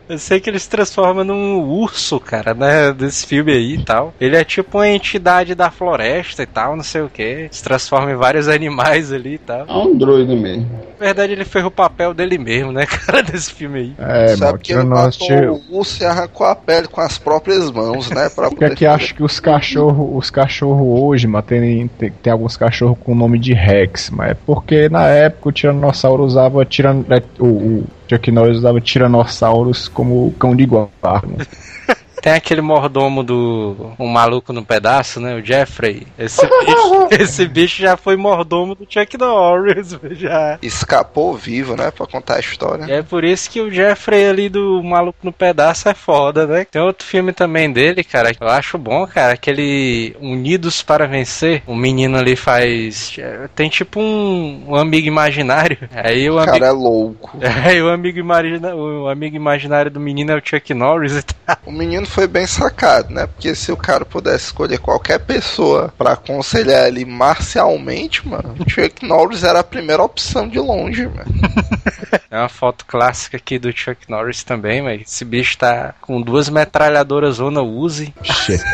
Eu 0.08 0.18
sei 0.18 0.40
que 0.40 0.48
ele 0.48 0.58
se 0.58 0.68
transforma 0.68 1.22
num 1.22 1.60
urso, 1.60 2.18
cara, 2.18 2.54
né? 2.54 2.92
Desse 2.92 3.26
filme 3.26 3.52
aí 3.52 3.74
e 3.74 3.84
tal. 3.84 4.14
Ele 4.20 4.36
é 4.36 4.44
tipo 4.44 4.78
uma 4.78 4.88
entidade 4.88 5.54
da 5.54 5.70
floresta 5.70 6.42
e 6.42 6.46
tal, 6.46 6.76
não 6.76 6.82
sei 6.82 7.02
o 7.02 7.08
que. 7.08 7.48
Se 7.50 7.62
transforma 7.62 8.10
em 8.10 8.16
vários 8.16 8.48
animais 8.48 9.12
ali 9.12 9.34
e 9.34 9.38
tal. 9.38 9.66
É 9.68 9.72
um 9.72 9.96
droide 9.96 10.34
mesmo. 10.34 10.66
Na 10.98 11.06
verdade, 11.06 11.32
ele 11.32 11.44
fez 11.44 11.64
o 11.64 11.70
papel 11.70 12.12
dele 12.12 12.38
mesmo, 12.38 12.72
né, 12.72 12.84
cara, 13.06 13.22
desse 13.22 13.52
filme 13.52 13.78
aí. 13.78 13.92
É, 13.98 14.36
Sabe 14.36 14.58
que 14.58 14.72
ele 14.72 14.84
matou 14.84 15.26
tio. 15.26 15.62
o 15.70 15.78
urso 15.78 16.02
e 16.02 16.06
arrancou 16.06 16.46
a 16.46 16.56
pele 16.56 16.88
com 16.88 17.00
as 17.00 17.18
próprias 17.18 17.70
mãos, 17.70 18.10
né? 18.10 18.28
Pra 18.28 18.48
Porque 18.48 18.64
aqui 18.64 18.86
acho 18.86 19.14
que 19.14 19.22
os 19.22 19.38
cachorros, 19.38 20.08
os 20.12 20.30
cachorros 20.30 21.00
hoje, 21.00 21.26
mano, 21.26 21.42
tem, 21.46 21.88
tem, 21.98 22.10
tem 22.10 22.32
alguns 22.32 22.56
cachorros 22.56 22.98
com 22.98 23.12
o 23.12 23.14
nome 23.14 23.38
de 23.38 23.52
Rex, 23.52 24.10
mas 24.10 24.30
é 24.30 24.34
porque 24.34 24.88
na 24.88 25.06
época 25.06 25.48
o 25.48 25.52
Tiranossauro 25.52 26.24
usava 26.24 26.64
tiran, 26.64 27.04
é, 27.10 27.22
o, 27.38 27.46
o 27.46 27.84
Chuck 28.08 28.28
Norris 28.32 28.58
usava 28.58 28.80
Tiranossauros 28.80 29.88
como 29.88 30.32
cão 30.38 30.56
de 30.56 30.64
guarda. 30.64 31.46
Tem 32.28 32.34
aquele 32.34 32.60
mordomo 32.60 33.22
do 33.22 33.94
um 33.98 34.06
maluco 34.06 34.52
no 34.52 34.62
pedaço, 34.62 35.18
né? 35.18 35.34
O 35.34 35.42
Jeffrey. 35.42 36.06
Esse 36.18 36.42
bicho, 36.42 37.08
esse 37.22 37.48
bicho 37.48 37.80
já 37.80 37.96
foi 37.96 38.18
mordomo 38.18 38.74
do 38.74 38.86
Chuck 38.86 39.16
Norris, 39.16 39.98
já. 40.12 40.58
Escapou 40.60 41.34
vivo, 41.34 41.74
né? 41.74 41.90
Pra 41.90 42.06
contar 42.06 42.36
a 42.36 42.40
história. 42.40 42.84
E 42.84 42.92
é 42.92 43.02
por 43.02 43.24
isso 43.24 43.50
que 43.50 43.62
o 43.62 43.70
Jeffrey 43.70 44.28
ali 44.28 44.50
do 44.50 44.82
Maluco 44.84 45.20
no 45.22 45.32
Pedaço 45.32 45.88
é 45.88 45.94
foda, 45.94 46.46
né? 46.46 46.66
Tem 46.70 46.82
outro 46.82 47.06
filme 47.06 47.32
também 47.32 47.72
dele, 47.72 48.04
cara, 48.04 48.34
que 48.34 48.42
eu 48.42 48.48
acho 48.48 48.76
bom, 48.76 49.06
cara, 49.06 49.32
aquele 49.32 50.14
Unidos 50.20 50.82
para 50.82 51.06
Vencer. 51.06 51.62
O 51.66 51.74
menino 51.74 52.18
ali 52.18 52.36
faz. 52.36 53.16
Tem 53.54 53.70
tipo 53.70 54.00
um, 54.00 54.64
um 54.68 54.76
amigo 54.76 55.08
imaginário. 55.08 55.78
Aí 55.96 56.28
o 56.28 56.38
amigo. 56.38 56.52
cara 56.52 56.66
é 56.66 56.72
louco. 56.72 57.38
Aí 57.64 57.80
o 57.80 57.88
amigo, 57.88 58.18
imagina, 58.18 58.74
o 58.74 59.08
amigo 59.08 59.34
imaginário 59.34 59.90
do 59.90 59.98
menino 59.98 60.32
é 60.32 60.36
o 60.36 60.42
Chuck 60.44 60.74
Norris 60.74 61.16
e 61.16 61.22
tal. 61.22 61.56
O 61.64 61.72
menino 61.72 62.06
foi 62.18 62.26
bem 62.26 62.48
sacado, 62.48 63.14
né? 63.14 63.28
Porque 63.28 63.54
se 63.54 63.70
o 63.70 63.76
cara 63.76 64.04
pudesse 64.04 64.46
escolher 64.46 64.80
qualquer 64.80 65.20
pessoa 65.20 65.94
pra 65.96 66.14
aconselhar 66.14 66.88
ele 66.88 67.04
marcialmente, 67.04 68.26
mano, 68.26 68.56
o 68.58 68.68
Chuck 68.68 69.06
Norris 69.06 69.44
era 69.44 69.60
a 69.60 69.64
primeira 69.64 70.02
opção 70.02 70.48
de 70.48 70.58
longe, 70.58 71.06
mano. 71.06 71.30
É 72.30 72.38
uma 72.38 72.48
foto 72.48 72.84
clássica 72.84 73.38
aqui 73.38 73.58
do 73.58 73.74
Chuck 73.74 74.08
Norris 74.08 74.44
também, 74.44 74.82
mas 74.82 75.00
esse 75.00 75.24
bicho 75.24 75.56
tá 75.56 75.94
com 76.00 76.20
duas 76.20 76.50
metralhadoras 76.50 77.36
Zona 77.36 77.62
Uzi. 77.62 78.12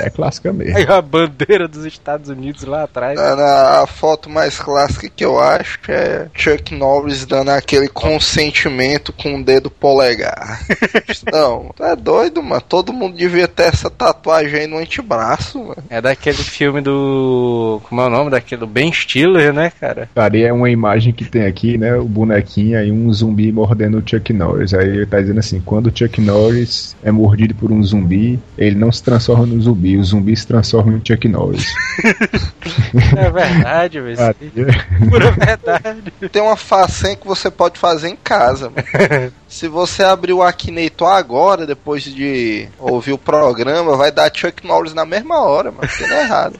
É 0.00 0.10
clássica 0.10 0.52
mesmo. 0.52 0.76
Aí 0.76 0.84
a 0.84 1.00
bandeira 1.00 1.68
dos 1.68 1.84
Estados 1.84 2.28
Unidos 2.28 2.64
lá 2.64 2.82
atrás. 2.82 3.18
A 3.18 3.86
foto 3.86 4.28
mais 4.28 4.58
clássica 4.58 5.08
que 5.08 5.24
eu 5.24 5.38
acho 5.38 5.78
é 5.88 6.28
Chuck 6.34 6.74
Norris 6.74 7.24
dando 7.24 7.50
aquele 7.50 7.86
consentimento 7.88 9.12
com 9.12 9.36
o 9.36 9.44
dedo 9.44 9.70
polegar. 9.70 10.60
Não, 11.32 11.72
tá 11.76 11.94
doido, 11.94 12.42
mano. 12.42 12.60
Todo 12.60 12.92
mundo 12.92 13.16
devia 13.24 13.48
ter 13.48 13.64
essa 13.64 13.88
tatuagem 13.90 14.60
aí 14.60 14.66
no 14.66 14.78
antebraço, 14.78 15.58
mano. 15.58 15.82
É 15.88 16.00
daquele 16.00 16.36
filme 16.36 16.80
do. 16.80 17.80
Como 17.88 18.00
é 18.00 18.06
o 18.06 18.10
nome? 18.10 18.30
Daquele 18.30 18.60
do 18.60 18.66
Ben 18.66 18.92
Stiller, 18.92 19.52
né, 19.52 19.72
cara? 19.80 20.08
Cara, 20.14 20.36
e 20.36 20.42
é 20.42 20.52
uma 20.52 20.70
imagem 20.70 21.12
que 21.12 21.24
tem 21.24 21.44
aqui, 21.44 21.78
né? 21.78 21.96
O 21.96 22.04
bonequinho 22.04 22.82
e 22.82 22.92
um 22.92 23.12
zumbi 23.12 23.50
mordendo 23.50 23.98
o 23.98 24.02
Chuck 24.08 24.32
Norris. 24.32 24.74
Aí 24.74 24.88
ele 24.88 25.06
tá 25.06 25.20
dizendo 25.20 25.40
assim: 25.40 25.60
quando 25.60 25.86
o 25.86 25.96
Chuck 25.96 26.20
Norris 26.20 26.96
é 27.02 27.10
mordido 27.10 27.54
por 27.54 27.72
um 27.72 27.82
zumbi, 27.82 28.38
ele 28.58 28.76
não 28.76 28.92
se 28.92 29.02
transforma 29.02 29.46
no 29.46 29.60
zumbi, 29.60 29.96
o 29.96 30.04
zumbi 30.04 30.36
se 30.36 30.46
transforma 30.46 30.92
em 30.92 31.02
Chuck 31.04 31.28
Norris. 31.28 31.72
É 33.16 33.30
verdade, 33.30 34.00
velho. 34.00 34.20
É 34.20 35.08
Pura 35.08 35.30
verdade. 35.30 36.12
Tem 36.30 36.42
uma 36.42 36.56
façanha 36.56 37.16
que 37.16 37.26
você 37.26 37.50
pode 37.50 37.78
fazer 37.78 38.08
em 38.08 38.16
casa, 38.16 38.70
mano. 38.70 39.32
Se 39.54 39.68
você 39.68 40.02
abrir 40.02 40.32
o 40.32 40.42
Akinator 40.42 41.12
agora, 41.12 41.64
depois 41.64 42.02
de 42.02 42.68
ouvir 42.76 43.12
o 43.12 43.18
programa, 43.18 43.96
vai 43.96 44.10
dar 44.10 44.28
Chuck 44.34 44.66
Norris 44.66 44.92
na 44.92 45.04
mesma 45.04 45.38
hora, 45.42 45.70
mano. 45.70 45.88
Não 46.00 46.08
tem 46.08 46.18
errado. 46.18 46.58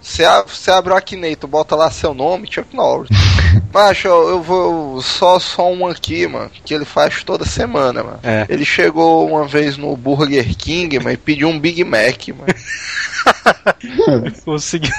Você, 0.00 0.24
você 0.48 0.72
abre 0.72 0.92
o 0.92 0.96
Akinator, 0.96 1.48
bota 1.48 1.76
lá 1.76 1.88
seu 1.88 2.12
nome, 2.12 2.48
Chuck 2.50 2.74
Norris. 2.74 3.10
Macho, 3.72 4.08
eu, 4.08 4.28
eu 4.30 4.42
vou 4.42 5.00
só, 5.00 5.38
só 5.38 5.70
um 5.70 5.86
aqui, 5.86 6.26
mano, 6.26 6.50
que 6.64 6.74
ele 6.74 6.84
faz 6.84 7.22
toda 7.22 7.44
semana, 7.44 8.02
mano. 8.02 8.18
É. 8.24 8.44
Ele 8.48 8.64
chegou 8.64 9.24
uma 9.28 9.46
vez 9.46 9.76
no 9.76 9.96
Burger 9.96 10.56
King, 10.56 10.98
mano, 10.98 11.12
e 11.12 11.16
pediu 11.16 11.46
um 11.46 11.60
Big 11.60 11.84
Mac, 11.84 12.26
mano. 12.30 12.52
Consegui. 14.44 14.90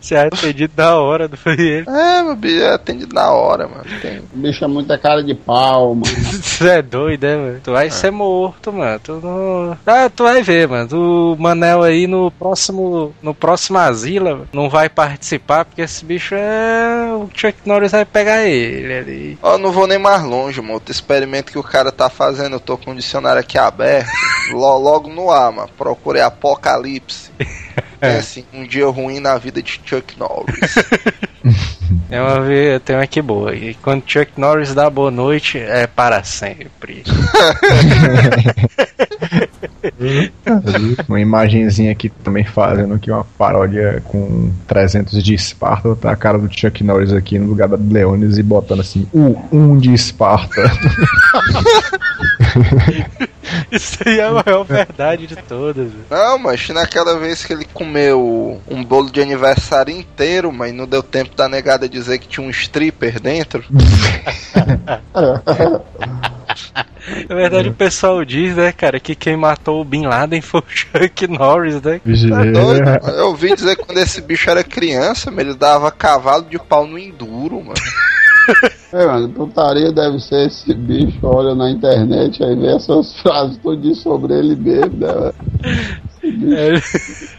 Você 0.00 0.14
é 0.14 0.26
atendido 0.26 0.72
da 0.74 0.96
hora 0.96 1.28
do 1.28 1.36
foi 1.36 1.54
ele. 1.58 1.86
É, 1.88 2.22
meu 2.22 2.36
bicho, 2.36 2.62
é 2.62 2.74
atendido 2.74 3.14
na 3.14 3.30
hora, 3.30 3.66
mano. 3.68 3.84
Tem... 4.00 4.18
O 4.18 4.36
bicho 4.38 4.64
é 4.64 4.68
muita 4.68 4.98
cara 4.98 5.22
de 5.22 5.34
pau, 5.34 5.94
mano. 5.94 6.10
Tu 6.58 6.66
é 6.66 6.82
doido, 6.82 7.22
né, 7.26 7.36
mano? 7.36 7.60
Tu 7.62 7.72
vai 7.72 7.90
ser 7.90 8.10
morto, 8.10 8.72
mano. 8.72 9.00
Tu 9.02 9.12
não. 9.22 9.78
Ah, 9.86 10.10
tu 10.14 10.24
vai 10.24 10.42
ver, 10.42 10.68
mano. 10.68 10.88
O 11.32 11.36
Manel 11.38 11.82
aí 11.82 12.06
no 12.06 12.30
próximo. 12.30 13.14
No 13.22 13.34
próximo 13.34 13.78
Asila 13.78 14.32
mano, 14.32 14.48
não 14.52 14.68
vai 14.68 14.88
participar, 14.88 15.64
porque 15.64 15.82
esse 15.82 16.04
bicho 16.04 16.34
é. 16.34 17.12
O 17.14 17.28
Chuck 17.34 17.56
Norris 17.64 17.92
vai 17.92 18.04
pegar 18.04 18.42
ele 18.46 18.92
ali. 18.92 19.38
Ó, 19.42 19.56
não 19.58 19.72
vou 19.72 19.86
nem 19.86 19.98
mais 19.98 20.22
longe, 20.22 20.60
mano. 20.60 20.74
Outro 20.74 20.92
experimento 20.92 21.50
que 21.52 21.58
o 21.58 21.62
cara 21.62 21.90
tá 21.90 22.08
fazendo, 22.10 22.56
eu 22.56 22.60
tô 22.60 22.76
com 22.76 22.90
o 22.92 22.94
dicionário 22.94 23.40
aqui 23.40 23.56
aberto. 23.58 24.10
Lo- 24.52 24.78
logo 24.78 25.08
no 25.08 25.30
ar, 25.30 25.50
mano. 25.52 25.70
Procurei 25.76 26.22
Apocalipse. 26.22 27.30
É 28.02 28.16
assim, 28.16 28.46
um 28.54 28.66
dia 28.66 28.86
ruim 28.86 29.20
na 29.20 29.36
vida 29.36 29.62
de 29.62 29.69
Chuck 29.84 30.18
Norris. 30.18 30.74
Tem 32.08 32.20
uma, 32.20 32.80
tem 32.84 32.96
uma 32.96 33.02
aqui 33.02 33.20
boa. 33.20 33.54
E 33.54 33.74
quando 33.74 34.04
Chuck 34.06 34.32
Norris 34.36 34.74
dá 34.74 34.88
boa 34.88 35.10
noite, 35.10 35.58
é 35.58 35.86
para 35.86 36.22
sempre. 36.22 37.02
Uma 41.08 41.20
imagenzinha 41.20 41.92
aqui 41.92 42.08
também 42.08 42.44
fazendo 42.44 42.94
aqui 42.94 43.10
uma 43.10 43.24
paródia 43.24 44.02
com 44.06 44.50
300 44.66 45.22
de 45.22 45.34
Esparta, 45.34 45.94
tá 45.96 46.10
a 46.10 46.16
cara 46.16 46.38
do 46.38 46.52
Chuck 46.52 46.82
Norris 46.84 47.12
aqui 47.12 47.38
no 47.38 47.46
lugar 47.46 47.68
da 47.68 47.76
Leones 47.76 48.38
e 48.38 48.42
botando 48.42 48.80
assim, 48.80 49.06
o 49.12 49.36
1 49.52 49.78
de 49.78 49.94
Esparta. 49.94 50.62
Isso 53.70 53.98
aí 54.04 54.18
é 54.18 54.24
a 54.24 54.30
maior 54.32 54.64
verdade 54.64 55.26
de 55.26 55.36
todas. 55.36 55.90
velho. 55.90 56.04
Não, 56.10 56.38
mas 56.38 56.68
naquela 56.68 57.18
vez 57.18 57.44
que 57.44 57.52
ele 57.52 57.64
comeu 57.64 58.60
um 58.68 58.84
bolo 58.84 59.10
de 59.10 59.20
aniversário 59.20 59.94
inteiro, 59.94 60.52
mas 60.52 60.72
não 60.74 60.86
deu 60.86 61.02
tempo 61.02 61.34
da 61.34 61.48
negada 61.48 61.88
dizer 61.88 62.18
que 62.18 62.28
tinha 62.28 62.46
um 62.46 62.50
stripper 62.50 63.20
dentro. 63.20 63.64
Na 67.28 67.34
verdade, 67.34 67.68
o 67.68 67.74
pessoal 67.74 68.24
diz, 68.24 68.56
né, 68.56 68.72
cara, 68.72 69.00
que 69.00 69.14
quem 69.14 69.36
matou 69.36 69.80
o 69.80 69.84
Bin 69.84 70.06
Laden 70.06 70.40
foi 70.40 70.60
o 70.60 70.64
Chuck 70.68 71.26
Norris, 71.26 71.80
né? 71.80 72.00
Tá 72.28 72.44
doido? 72.44 72.84
mano? 72.84 73.16
Eu 73.16 73.28
ouvi 73.28 73.54
dizer 73.54 73.76
que 73.76 73.84
quando 73.84 73.98
esse 73.98 74.20
bicho 74.20 74.50
era 74.50 74.62
criança, 74.62 75.32
ele 75.36 75.54
dava 75.54 75.90
cavalo 75.90 76.44
de 76.44 76.58
pau 76.58 76.86
no 76.86 76.98
enduro, 76.98 77.62
mano. 77.62 77.74
É, 78.92 79.06
mano, 79.06 79.28
putaria 79.28 79.92
deve 79.92 80.18
ser 80.18 80.48
esse 80.48 80.74
bicho, 80.74 81.18
olha 81.22 81.54
na 81.54 81.70
internet, 81.70 82.42
aí 82.42 82.56
vê 82.56 82.74
essas 82.74 83.14
frases 83.22 83.56
tudinho 83.58 83.94
sobre 83.94 84.34
ele 84.34 84.56
mesmo, 84.56 84.96
né? 84.96 85.12
mano? 85.12 85.34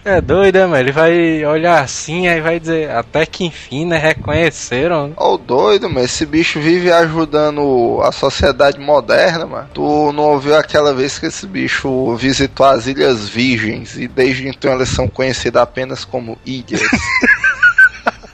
É, 0.04 0.16
é 0.18 0.22
doido, 0.22 0.56
né, 0.56 0.66
mano? 0.66 0.78
Ele 0.78 0.92
vai 0.92 1.46
olhar 1.46 1.84
assim, 1.84 2.28
aí 2.28 2.42
vai 2.42 2.60
dizer, 2.60 2.90
até 2.90 3.26
que 3.26 3.46
enfim, 3.46 3.86
né, 3.86 3.98
reconheceram. 3.98 5.14
Ó, 5.16 5.36
o 5.36 5.38
doido, 5.38 5.90
mas 5.90 6.06
esse 6.06 6.26
bicho 6.26 6.60
vive 6.60 6.92
ajudando 6.92 8.00
a 8.02 8.12
sociedade 8.12 8.80
moderna, 8.80 9.46
mano. 9.46 9.70
Tu 9.74 10.12
não 10.14 10.32
ouviu 10.32 10.56
aquela 10.56 10.94
vez 10.94 11.20
que 11.20 11.28
esse 11.28 11.46
bicho 11.46 12.16
visitou 12.16 12.66
as 12.66 12.88
Ilhas 12.88 13.30
Virgens 13.30 13.98
e 13.98 14.08
desde 14.08 14.48
então 14.48 14.72
elas 14.72 14.90
são 14.90 15.08
conhecidas 15.08 15.62
apenas 15.62 16.04
como 16.04 16.38
ilhas. 16.46 16.82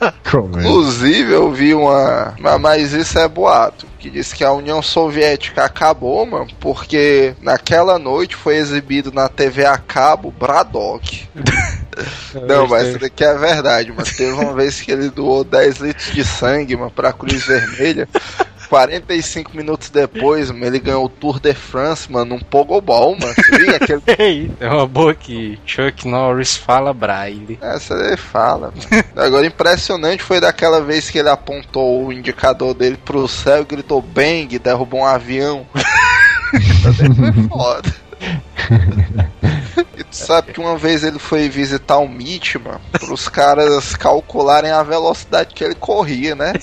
É? 0.59 0.61
Inclusive, 0.61 1.33
eu 1.33 1.51
vi 1.51 1.73
uma. 1.73 2.35
ma- 2.39 2.57
Mas 2.59 2.93
isso 2.93 3.17
é 3.17 3.27
boato. 3.27 3.87
Que 3.97 4.09
diz 4.11 4.31
que 4.31 4.43
a 4.43 4.51
União 4.51 4.81
Soviética 4.81 5.63
acabou, 5.63 6.23
mano, 6.25 6.47
porque 6.59 7.33
naquela 7.41 7.97
noite 7.97 8.35
foi 8.35 8.57
exibido 8.57 9.11
na 9.11 9.27
TV 9.27 9.65
a 9.65 9.77
cabo 9.77 10.31
Braddock. 10.31 11.27
Não, 12.47 12.67
mas 12.67 12.89
isso 12.89 12.99
daqui 12.99 13.23
é 13.23 13.33
verdade, 13.33 13.91
mas 13.95 14.15
teve 14.15 14.31
uma 14.33 14.53
vez 14.53 14.79
que 14.79 14.91
ele 14.91 15.09
doou 15.09 15.43
10 15.43 15.77
litros 15.77 16.13
de 16.13 16.23
sangue, 16.23 16.75
mano, 16.75 16.91
pra 16.91 17.11
Cruz 17.11 17.43
Vermelha. 17.43 18.07
45 18.67 19.55
minutos 19.55 19.89
depois, 19.89 20.51
mano, 20.51 20.65
ele 20.65 20.79
ganhou 20.79 21.05
o 21.05 21.09
Tour 21.09 21.39
de 21.39 21.53
France, 21.53 22.11
mano, 22.11 22.35
num 22.35 22.39
pogobol, 22.39 23.17
mano. 23.19 23.33
Você 23.33 23.57
viu 23.57 23.75
aquele 23.75 24.01
Ei, 24.19 24.51
é 24.59 24.67
uma 24.69 24.87
boa 24.87 25.13
que 25.13 25.59
Chuck 25.65 26.07
Norris 26.07 26.55
fala 26.55 26.93
braille. 26.93 27.57
Essa 27.61 27.93
ele 27.93 28.17
fala. 28.17 28.71
mano. 28.71 29.05
Agora, 29.15 29.45
impressionante 29.45 30.23
foi 30.23 30.39
daquela 30.39 30.81
vez 30.81 31.09
que 31.09 31.19
ele 31.19 31.29
apontou 31.29 32.05
o 32.05 32.13
indicador 32.13 32.73
dele 32.73 32.97
pro 33.03 33.27
céu 33.27 33.61
e 33.61 33.65
gritou 33.65 34.01
bang, 34.01 34.59
derrubou 34.59 35.01
um 35.01 35.05
avião. 35.05 35.65
Também 36.83 37.13
foi 37.13 37.47
foda. 37.47 37.95
E 39.97 40.03
tu 40.03 40.15
sabe 40.15 40.53
que 40.53 40.59
uma 40.59 40.77
vez 40.77 41.03
ele 41.03 41.17
foi 41.17 41.49
visitar 41.49 41.97
o 41.97 42.07
Mitch, 42.07 42.55
mano, 42.55 42.79
pros 42.91 43.27
caras 43.27 43.95
calcularem 43.95 44.69
a 44.69 44.83
velocidade 44.83 45.55
que 45.55 45.63
ele 45.63 45.73
corria, 45.73 46.35
né? 46.35 46.53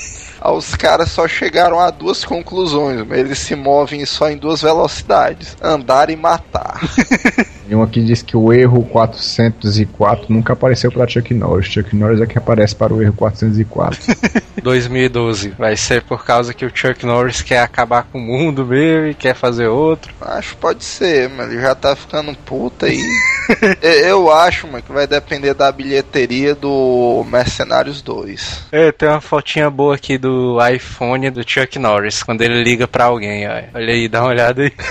Os 0.41 0.77
caras 0.77 1.11
só 1.11 1.27
chegaram 1.27 1.81
a 1.81 1.91
duas 1.91 2.25
conclusões. 2.25 3.05
Eles 3.11 3.41
se 3.41 3.57
movem 3.57 4.07
só 4.07 4.31
em 4.31 4.37
duas 4.37 4.63
velocidades: 4.63 5.57
andar 5.61 6.11
e 6.11 6.17
matar. 6.17 6.81
E 7.67 7.75
um 7.75 7.83
aqui 7.83 8.03
diz 8.03 8.21
que 8.21 8.37
o 8.37 8.53
erro 8.53 8.83
404 8.85 10.27
nunca 10.29 10.53
apareceu 10.53 10.93
para 10.93 11.09
Chuck 11.09 11.33
Norris. 11.33 11.67
Chuck 11.67 11.97
Norris 11.97 12.21
é 12.21 12.27
que 12.27 12.37
aparece 12.37 12.77
para 12.77 12.93
o 12.93 13.01
erro 13.01 13.15
404. 13.15 13.99
2012. 14.63 15.51
Vai 15.57 15.75
ser 15.75 16.03
por 16.03 16.25
causa 16.25 16.53
que 16.53 16.67
o 16.67 16.71
Chuck 16.73 17.07
Norris 17.07 17.41
quer 17.41 17.61
acabar 17.61 18.03
com 18.03 18.19
o 18.19 18.21
mundo 18.21 18.67
mesmo 18.67 19.07
e 19.07 19.15
quer 19.15 19.35
fazer 19.35 19.69
outro. 19.69 20.13
Acho 20.21 20.51
que 20.51 20.61
pode 20.61 20.85
ser, 20.85 21.31
mas 21.31 21.51
ele 21.51 21.63
já 21.63 21.75
tá 21.75 21.97
ficando 21.97 22.37
puta 22.45 22.85
aí. 22.85 23.01
Eu 23.83 24.33
acho, 24.33 24.67
mano, 24.67 24.83
que 24.83 24.93
vai 24.93 25.07
depender 25.07 25.55
da 25.55 25.71
bilheteria 25.71 26.55
do 26.55 27.25
Mercenários 27.29 28.01
2. 28.03 28.67
É, 28.73 28.91
tem 28.93 29.09
uma 29.09 29.21
fotinha 29.21 29.71
boa 29.71 29.95
aqui 29.95 30.17
do 30.19 30.59
iPhone 30.67 31.31
do 31.31 31.49
Chuck 31.49 31.79
Norris, 31.79 32.23
quando 32.23 32.43
ele 32.43 32.63
liga 32.63 32.89
pra 32.89 33.05
alguém, 33.05 33.47
ó. 33.49 33.63
Olha 33.75 33.93
aí, 33.93 34.09
dá 34.09 34.23
uma 34.23 34.31
olhada 34.31 34.63
aí. 34.63 34.73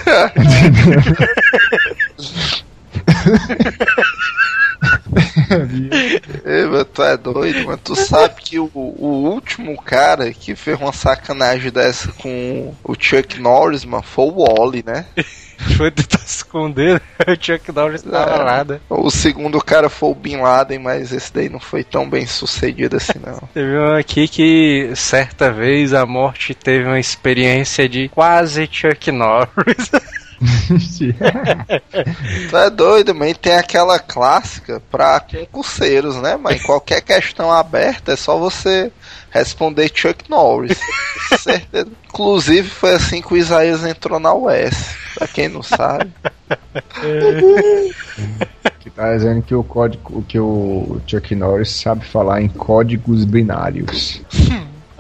Ei, 6.46 6.86
tu 6.94 7.04
é 7.04 7.18
doido, 7.18 7.66
mas 7.66 7.80
tu 7.84 7.96
sabe 7.96 8.42
que 8.42 8.60
o, 8.60 8.70
o 8.74 9.30
último 9.32 9.82
cara 9.82 10.32
que 10.34 10.56
fez 10.56 10.80
uma 10.80 10.92
sacanagem 10.92 11.72
dessa 11.72 12.12
com 12.12 12.74
o 12.84 12.96
Chuck 12.98 13.40
Norris, 13.40 13.86
mano, 13.86 14.04
foi 14.04 14.26
o 14.26 14.44
Wally, 14.44 14.84
né? 14.86 15.06
Foi 15.78 15.90
tentar 15.92 16.20
esconder, 16.26 17.02
o 17.28 17.32
Chuck 17.40 17.72
Norris 17.72 18.02
tava 18.04 18.32
É. 18.32 18.44
lá, 18.44 18.64
né? 18.64 18.80
O 18.90 19.10
segundo 19.10 19.60
cara 19.62 19.90
foi 19.90 20.10
o 20.10 20.16
Bin 20.16 20.38
Laden, 20.38 20.80
mas 20.80 21.12
esse 21.12 21.34
daí 21.34 21.50
não 21.50 21.60
foi 21.60 21.84
tão 21.84 22.10
bem 22.10 22.26
sucedido 22.26 22.98
assim, 22.98 23.20
não. 23.26 23.38
Teve 23.54 23.78
um 23.78 23.96
aqui 23.96 24.28
que 24.28 24.92
certa 24.96 25.52
vez 25.52 25.94
a 25.94 26.06
morte 26.06 26.54
teve 26.54 26.86
uma 26.86 27.00
experiência 27.00 27.88
de 27.90 28.08
quase 28.10 28.68
Chuck 28.72 29.12
Norris. 29.12 29.90
Tu 32.50 32.58
é 32.58 32.70
doido, 32.70 33.16
man. 33.16 33.34
Tem 33.34 33.56
aquela 33.56 33.98
clássica 34.00 34.82
pra 34.92 35.20
concurseiros, 35.20 36.18
né, 36.18 36.38
mas 36.38 36.62
qualquer 36.62 37.02
questão 37.02 37.52
aberta 37.52 38.14
é 38.14 38.16
só 38.16 38.38
você 38.38 38.92
responder 39.34 39.92
Chuck 39.94 40.30
Norris. 40.30 40.80
Certeza. 41.40 41.90
Inclusive 42.08 42.70
foi 42.70 42.94
assim 42.94 43.22
que 43.22 43.34
o 43.34 43.38
Isaías 43.38 43.84
entrou 43.84 44.20
na 44.20 44.34
US. 44.34 44.96
Pra 45.16 45.28
quem 45.28 45.50
não 45.50 45.64
sabe. 45.64 46.12
que 48.80 48.90
tá 48.90 49.14
dizendo 49.16 49.42
que 49.42 49.56
o 49.56 49.64
código 49.64 50.24
que 50.24 50.40
o 50.40 51.02
Chuck 51.08 51.34
Norris 51.36 51.72
sabe 51.72 52.06
falar 52.06 52.42
em 52.42 52.48
códigos 52.48 53.26
binários. 53.26 54.22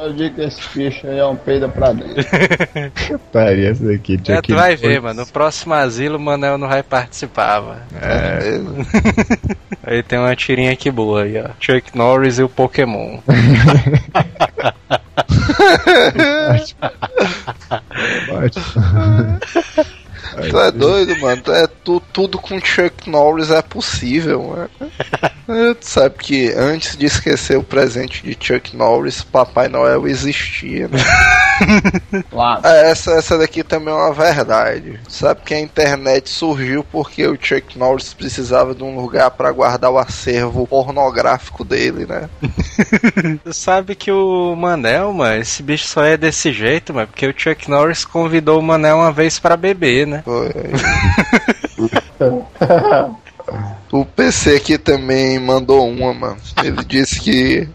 Eu 0.04 0.12
digo 0.12 0.36
que 0.36 0.42
esse 0.42 0.60
bicho 0.74 1.08
aí 1.08 1.18
é 1.18 1.26
um 1.26 1.38
peida 1.38 1.70
pra 1.70 1.94
dentro. 1.94 2.14
Daqui, 3.32 4.18
Chuck 4.18 4.32
É, 4.32 4.42
tu 4.42 4.54
vai 4.54 4.76
ver, 4.76 5.02
mano. 5.02 5.22
No 5.22 5.28
próximo 5.28 5.74
asilo 5.74 6.18
o 6.18 6.20
Manel 6.20 6.58
não 6.58 6.68
vai 6.68 6.84
participar, 6.84 7.62
mano. 7.62 7.82
É, 8.02 8.60
Aí 9.82 10.04
tem 10.04 10.20
uma 10.20 10.36
tirinha 10.36 10.74
aqui 10.74 10.92
boa 10.92 11.24
aí, 11.24 11.42
ó. 11.42 11.52
Chuck 11.58 11.98
Norris 11.98 12.38
e 12.38 12.44
o 12.44 12.50
Pokémon. 12.50 13.20
ótimo. 18.30 18.84
Tu 20.34 20.60
é 20.60 20.72
doido, 20.72 21.20
mano. 21.20 21.42
Tu 21.42 21.52
É, 21.52 21.68
tu, 21.68 22.02
tudo 22.12 22.40
com 22.40 22.60
Chuck 22.60 23.10
Norris 23.10 23.52
é 23.52 23.62
possível, 23.62 24.44
mano. 24.44 24.70
É, 25.48 25.74
Tu 25.74 25.86
sabe 25.88 26.16
que 26.18 26.54
antes 26.56 26.96
de 26.98 27.06
esquecer 27.06 27.58
o 27.58 27.64
presente 27.64 28.24
de 28.24 28.38
Chuck 28.40 28.76
Norris, 28.76 29.22
Papai 29.22 29.68
Noel 29.68 30.08
existia, 30.08 30.88
né? 30.88 31.00
Claro. 32.30 32.66
É, 32.66 32.90
Essa, 32.92 33.14
essa 33.14 33.38
daqui 33.38 33.64
também 33.64 33.94
é 33.94 33.98
uma 33.98 34.14
verdade. 34.14 35.00
Sabe 35.08 35.42
que 35.46 35.54
a 35.54 35.60
internet 35.60 36.30
surgiu 36.30 36.84
porque 36.84 37.26
o 37.28 37.38
Chuck 37.40 37.78
Norris 37.78 38.14
precisava 38.14 38.74
de 38.74 38.84
um 38.84 38.96
lugar 39.00 39.32
pra 39.32 39.52
guardar 39.52 39.92
o 39.92 39.98
acervo 39.98 40.68
pornográfico 40.68 41.64
dele, 41.64 42.06
né? 42.06 42.30
Tu 43.44 43.54
sabe 43.54 43.96
que 43.96 44.12
o 44.12 44.56
Manel, 44.56 45.14
mano, 45.14 45.42
esse 45.42 45.62
bicho 45.64 45.88
só 45.88 46.04
é 46.04 46.18
desse 46.18 46.52
jeito, 46.52 46.94
mano, 46.94 47.08
porque 47.08 47.28
o 47.28 47.34
Chuck 47.36 47.70
Norris 47.70 48.04
convidou 48.06 48.60
o 48.60 48.64
Manel 48.64 48.98
uma 48.98 49.12
vez 49.12 49.40
pra 49.40 49.56
beber, 49.56 50.08
né? 50.08 50.23
O 53.92 54.06
PC 54.06 54.56
aqui 54.56 54.78
também 54.78 55.38
mandou 55.40 55.88
uma, 55.88 56.14
mano. 56.14 56.38
Ele 56.64 56.84
disse 56.86 57.20
que 57.20 57.68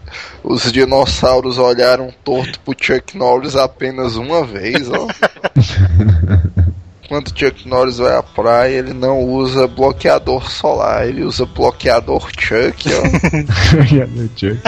os 0.43 0.71
dinossauros 0.71 1.57
olharam 1.57 2.13
torto 2.23 2.59
pro 2.61 2.75
Chuck 2.77 3.17
Norris 3.17 3.55
apenas 3.55 4.15
uma 4.15 4.43
vez, 4.43 4.89
ó. 4.89 5.07
Quando 7.07 7.29
Chuck 7.29 7.67
Norris 7.67 7.97
vai 7.97 8.15
à 8.15 8.21
praia, 8.21 8.77
ele 8.77 8.93
não 8.93 9.23
usa 9.23 9.67
bloqueador 9.67 10.49
solar, 10.51 11.07
ele 11.07 11.23
usa 11.23 11.45
bloqueador 11.45 12.29
Chuck, 12.37 12.89
ó. 12.93 13.01
Olha 13.79 14.05
no 14.07 14.29
Chuck. 14.35 14.61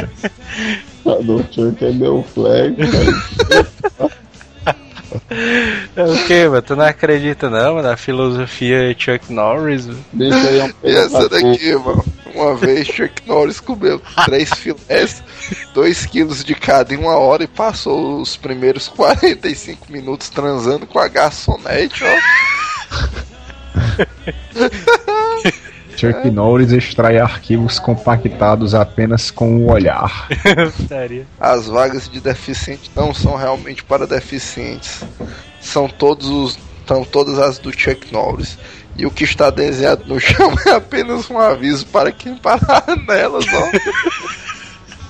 A 1.06 1.16
do 1.22 1.46
Chuck 1.52 1.86
é 1.86 1.92
meu 1.92 2.24
flag, 2.34 2.76
cara. 2.78 4.12
É 5.96 6.04
o 6.04 6.26
que, 6.26 6.48
mano? 6.48 6.62
Tu 6.62 6.76
não 6.76 6.86
acredita 6.86 7.50
não, 7.50 7.76
mano, 7.76 7.88
na 7.88 7.98
filosofia 7.98 8.96
Chuck 8.98 9.32
Norris? 9.32 9.88
mano? 9.88 10.06
Bicho 10.14 10.48
aí 10.48 10.60
é 10.60 10.64
um 10.64 10.74
E 10.84 10.96
essa 10.96 11.30
daqui, 11.30 11.76
mano. 11.76 12.04
Uma 12.34 12.56
vez 12.56 12.88
Chuck 12.88 13.28
Norris 13.28 13.60
comeu 13.60 14.02
três 14.26 14.50
filés, 14.52 15.22
2 15.74 16.06
quilos 16.06 16.46
de 16.46 16.56
cada 16.56 16.94
em 16.94 16.98
uma 16.98 17.18
hora 17.18 17.44
e 17.44 17.48
passou 17.48 18.22
os 18.22 18.38
primeiros 18.38 18.88
45 18.88 19.92
minutos 19.92 20.30
transando 20.30 20.88
com 20.88 20.98
a 20.98 21.10
garçonete, 21.10 22.04
ó. 22.04 22.08
Chuck 26.02 26.32
Norris 26.32 26.72
extrai 26.72 27.20
arquivos 27.20 27.78
compactados 27.78 28.74
apenas 28.74 29.30
com 29.30 29.58
o 29.58 29.72
olhar. 29.72 30.28
Sério. 30.90 31.28
As 31.40 31.68
vagas 31.68 32.10
de 32.10 32.20
deficiente 32.20 32.90
não 32.96 33.14
são 33.14 33.36
realmente 33.36 33.84
para 33.84 34.08
deficientes. 34.08 35.04
São 35.60 35.88
todos 35.88 36.28
os. 36.28 36.58
São 36.88 37.04
todas 37.04 37.38
as 37.38 37.60
do 37.60 37.72
Chuck 37.72 38.12
Norris. 38.12 38.58
E 38.98 39.06
o 39.06 39.12
que 39.12 39.24
está 39.24 39.52
desenhado 39.52 40.04
no 40.08 40.20
chão 40.20 40.52
é 40.66 40.72
apenas 40.72 41.30
um 41.30 41.38
aviso 41.38 41.86
para 41.86 42.12
quem 42.12 42.36
parar 42.36 42.84
nelas, 43.08 43.46
ó. 43.54 43.70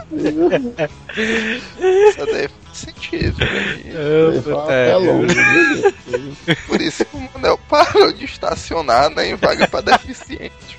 Isso 2.09 2.27
daí 2.27 2.49
sentido. 2.79 3.39
né? 3.39 4.55
Até 4.65 4.97
longe, 4.97 5.35
viu? 5.35 6.57
Por 6.67 6.81
isso 6.81 7.05
que 7.05 7.17
o 7.17 7.31
Manel 7.35 7.59
parou 7.69 8.13
de 8.13 8.25
estacionar 8.25 9.11
né, 9.11 9.29
em 9.31 9.35
vaga 9.35 9.67
pra 9.69 9.81
deficiente. 9.81 10.79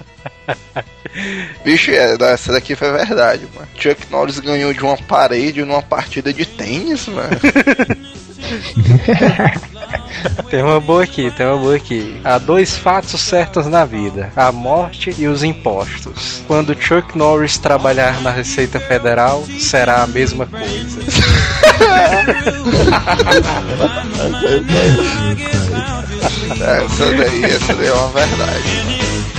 Bicho, 1.64 1.92
é, 1.92 2.16
essa 2.34 2.52
daqui 2.52 2.76
foi 2.76 2.92
verdade, 2.92 3.48
mano. 3.54 3.68
Chuck 3.76 4.10
Norris 4.10 4.40
ganhou 4.40 4.74
de 4.74 4.82
uma 4.82 4.98
parede 4.98 5.64
numa 5.64 5.82
partida 5.82 6.34
de 6.34 6.46
tênis, 6.46 7.08
mano. 7.08 7.30
Tem 10.50 10.64
uma 10.64 10.80
boa 10.80 11.04
aqui, 11.04 11.32
tem 11.32 11.46
uma 11.46 11.58
boa 11.58 11.76
aqui. 11.76 12.20
Há 12.24 12.38
dois 12.38 12.76
fatos 12.76 13.22
certos 13.22 13.68
na 13.68 13.86
vida: 13.86 14.32
a 14.36 14.52
morte 14.52 15.14
e 15.18 15.28
os 15.28 15.44
impostos. 15.44 16.44
Quando 16.48 16.80
Chuck 16.80 17.18
Norris 17.18 17.58
trabalhar 17.58 18.22
na 18.22 18.32
Receita 18.32 18.80
Federal, 18.80 19.44
será 19.60 20.04
a 20.04 20.08
mesma 20.08 20.46
coisa. 20.46 21.00
Essa 26.60 27.06
daí, 27.16 27.44
essa 27.46 27.76
daí 27.76 27.88
é 27.88 27.94
uma 27.94 28.10
verdade. 28.10 29.39